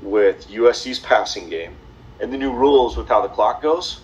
with 0.01 0.47
USC's 0.49 0.99
passing 0.99 1.49
game 1.49 1.75
and 2.19 2.31
the 2.31 2.37
new 2.37 2.53
rules 2.53 2.97
with 2.97 3.07
how 3.07 3.21
the 3.21 3.27
clock 3.27 3.61
goes, 3.61 4.01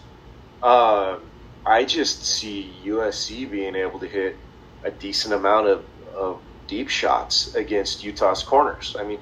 uh, 0.61 1.17
I 1.65 1.85
just 1.85 2.25
see 2.25 2.73
USC 2.85 3.49
being 3.49 3.75
able 3.75 3.99
to 3.99 4.07
hit 4.07 4.35
a 4.83 4.91
decent 4.91 5.33
amount 5.33 5.67
of, 5.67 5.85
of 6.15 6.41
deep 6.67 6.89
shots 6.89 7.55
against 7.55 8.03
Utah's 8.03 8.43
corners. 8.43 8.95
I 8.99 9.03
mean, 9.03 9.19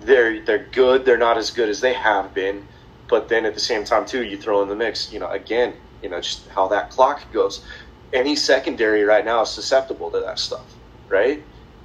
they're 0.00 0.44
they're 0.44 0.66
good. 0.72 1.04
They're 1.04 1.18
not 1.18 1.36
as 1.36 1.50
good 1.50 1.68
as 1.68 1.80
they 1.80 1.92
have 1.92 2.34
been 2.34 2.66
but 3.12 3.28
then 3.28 3.44
at 3.44 3.52
the 3.52 3.60
same 3.60 3.84
time, 3.84 4.06
too, 4.06 4.24
you 4.24 4.38
throw 4.38 4.62
in 4.62 4.70
the 4.70 4.74
mix, 4.74 5.12
you 5.12 5.18
know, 5.18 5.28
again, 5.28 5.74
you 6.02 6.08
know, 6.08 6.18
just 6.22 6.48
how 6.48 6.68
that 6.68 6.88
clock 6.88 7.30
goes. 7.30 7.62
Any 8.10 8.34
secondary 8.34 9.02
right 9.02 9.22
now 9.22 9.42
is 9.42 9.50
susceptible 9.50 10.10
to 10.12 10.20
that 10.20 10.38
stuff, 10.38 10.64
right? 11.10 11.42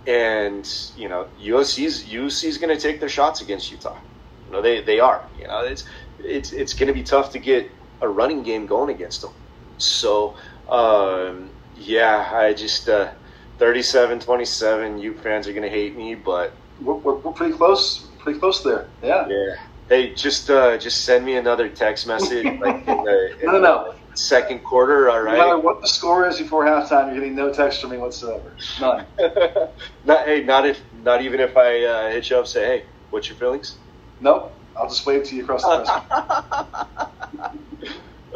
And 0.07 0.65
you 0.95 1.09
know, 1.09 1.27
USC's 1.37 2.05
USC's 2.05 2.57
going 2.57 2.73
to 2.73 2.81
take 2.81 3.01
their 3.01 3.09
shots 3.09 3.41
against 3.41 3.69
Utah. 3.69 3.97
You 4.45 4.53
know, 4.53 4.61
they 4.61 4.81
they 4.81 5.01
are. 5.01 5.21
You 5.37 5.47
know, 5.47 5.65
it's 5.65 5.83
it's 6.19 6.53
it's 6.53 6.73
going 6.73 6.87
to 6.87 6.93
be 6.93 7.03
tough 7.03 7.33
to 7.33 7.39
get 7.39 7.69
a 7.99 8.07
running 8.07 8.41
game 8.43 8.65
going 8.65 8.89
against 8.89 9.21
them. 9.21 9.33
So, 9.77 10.35
um, 10.69 11.49
yeah, 11.75 12.29
I 12.33 12.53
just 12.53 12.89
uh, 12.89 13.11
37-27. 13.59 15.01
You 15.01 15.13
fans 15.13 15.47
are 15.47 15.51
going 15.51 15.63
to 15.63 15.69
hate 15.69 15.95
me, 15.95 16.15
but 16.15 16.53
we're, 16.81 16.95
we're, 16.95 17.15
we're 17.15 17.31
pretty 17.31 17.55
close, 17.55 18.07
pretty 18.19 18.39
close 18.39 18.63
there. 18.63 18.87
Yeah. 19.01 19.27
Yeah. 19.27 19.55
Hey, 19.89 20.13
just 20.13 20.49
uh, 20.49 20.77
just 20.77 21.05
send 21.05 21.25
me 21.25 21.35
another 21.37 21.69
text 21.69 22.07
message 22.07 22.45
like 22.59 22.87
in 22.87 23.03
the, 23.03 23.37
in 23.41 23.45
no, 23.45 23.51
no, 23.53 23.59
no. 23.59 23.93
second 24.15 24.59
quarter. 24.63 25.09
All 25.09 25.21
right. 25.21 25.37
No 25.37 25.45
matter 25.45 25.59
what 25.59 25.81
the 25.81 25.87
score 25.87 26.27
is 26.27 26.37
before 26.39 26.65
halftime, 26.65 27.07
you're 27.07 27.15
getting 27.15 27.35
no 27.35 27.53
text 27.53 27.81
from 27.81 27.91
me 27.91 27.97
whatsoever. 27.97 28.53
None. 28.81 29.05
not 30.03 30.25
hey, 30.25 30.43
not 30.43 30.65
if 30.65 30.81
not 31.03 31.21
even 31.21 31.39
if 31.39 31.55
I 31.55 31.85
uh, 31.85 32.11
hit 32.11 32.29
you 32.29 32.37
up 32.37 32.47
say, 32.47 32.65
hey, 32.65 32.85
what's 33.11 33.29
your 33.29 33.37
feelings? 33.37 33.77
Nope. 34.19 34.53
I'll 34.75 34.89
just 34.89 35.05
wave 35.05 35.23
to 35.23 35.35
you 35.35 35.43
across 35.43 35.63
the 35.63 37.09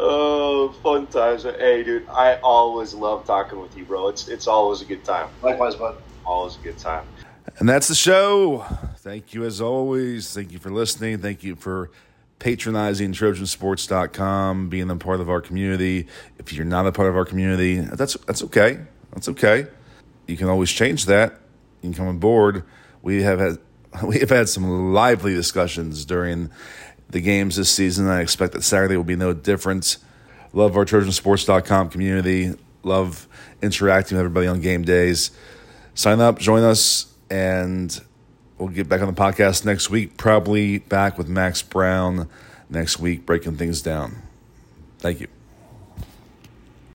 Oh, 0.04 0.70
fun 0.82 1.06
times. 1.06 1.44
Hey, 1.44 1.84
dude, 1.84 2.10
I 2.10 2.40
always 2.40 2.96
love 2.96 3.24
talking 3.28 3.62
with 3.62 3.78
you, 3.78 3.86
bro. 3.86 4.08
It's 4.08 4.28
it's 4.28 4.48
always 4.48 4.82
a 4.82 4.86
good 4.86 5.04
time. 5.04 5.30
Likewise, 5.44 5.76
bud. 5.76 5.96
Always 6.26 6.58
a 6.58 6.60
good 6.60 6.80
time. 6.80 7.06
And 7.60 7.70
that's 7.70 7.88
the 7.88 7.94
show. 7.94 8.66
Thank 8.98 9.36
you 9.36 9.46
as 9.46 9.62
always. 9.62 10.34
Thank 10.34 10.54
you 10.54 10.58
for 10.58 10.72
listening. 10.72 11.20
Thank 11.20 11.44
you 11.44 11.56
for 11.56 11.92
patronizing 12.40 13.14
trojansports.com, 13.14 14.70
being 14.70 14.90
a 14.90 14.96
part 14.96 15.20
of 15.20 15.30
our 15.30 15.40
community. 15.40 16.08
If 16.40 16.52
you're 16.52 16.66
not 16.66 16.88
a 16.88 16.92
part 16.92 17.08
of 17.08 17.16
our 17.16 17.26
community, 17.26 17.82
that's 17.82 18.16
that's 18.26 18.42
okay. 18.46 18.80
That's 19.14 19.30
okay. 19.30 19.68
You 20.26 20.36
can 20.36 20.50
always 20.50 20.72
change 20.72 21.06
that. 21.06 21.34
You 21.84 21.92
can 21.92 21.94
come 21.94 22.08
on 22.08 22.18
board. 22.18 22.64
We 23.04 23.22
have 23.22 23.40
had 23.40 23.60
we 24.04 24.18
have 24.20 24.32
had 24.32 24.50
some 24.50 24.94
lively 24.94 25.36
discussions 25.36 26.06
during 26.06 26.50
the 27.12 27.22
games 27.22 27.56
this 27.56 27.70
season. 27.70 28.08
I 28.08 28.22
expect 28.22 28.54
that 28.54 28.64
Saturday 28.64 28.98
will 28.98 29.04
be 29.04 29.16
no 29.16 29.34
different. 29.34 29.98
Love 30.54 30.76
our 30.76 30.86
trojansports.com 30.86 31.90
community. 31.90 32.54
Love 32.84 33.28
interacting 33.62 34.18
with 34.18 34.26
everybody 34.26 34.48
on 34.48 34.60
game 34.60 34.84
days. 34.84 35.32
Sign 35.94 36.20
up, 36.20 36.40
join 36.40 36.64
us 36.64 37.14
and 37.30 38.02
we'll 38.58 38.70
get 38.70 38.90
back 38.90 39.02
on 39.02 39.08
the 39.08 39.20
podcast 39.20 39.66
next 39.66 39.90
week. 39.90 40.18
Probably 40.18 40.80
back 40.80 41.18
with 41.18 41.28
Max 41.28 41.62
Brown 41.62 42.30
next 42.70 43.00
week, 43.00 43.26
breaking 43.26 43.58
things 43.58 43.82
down. 43.82 44.22
Thank 45.00 45.22
you. 45.22 45.41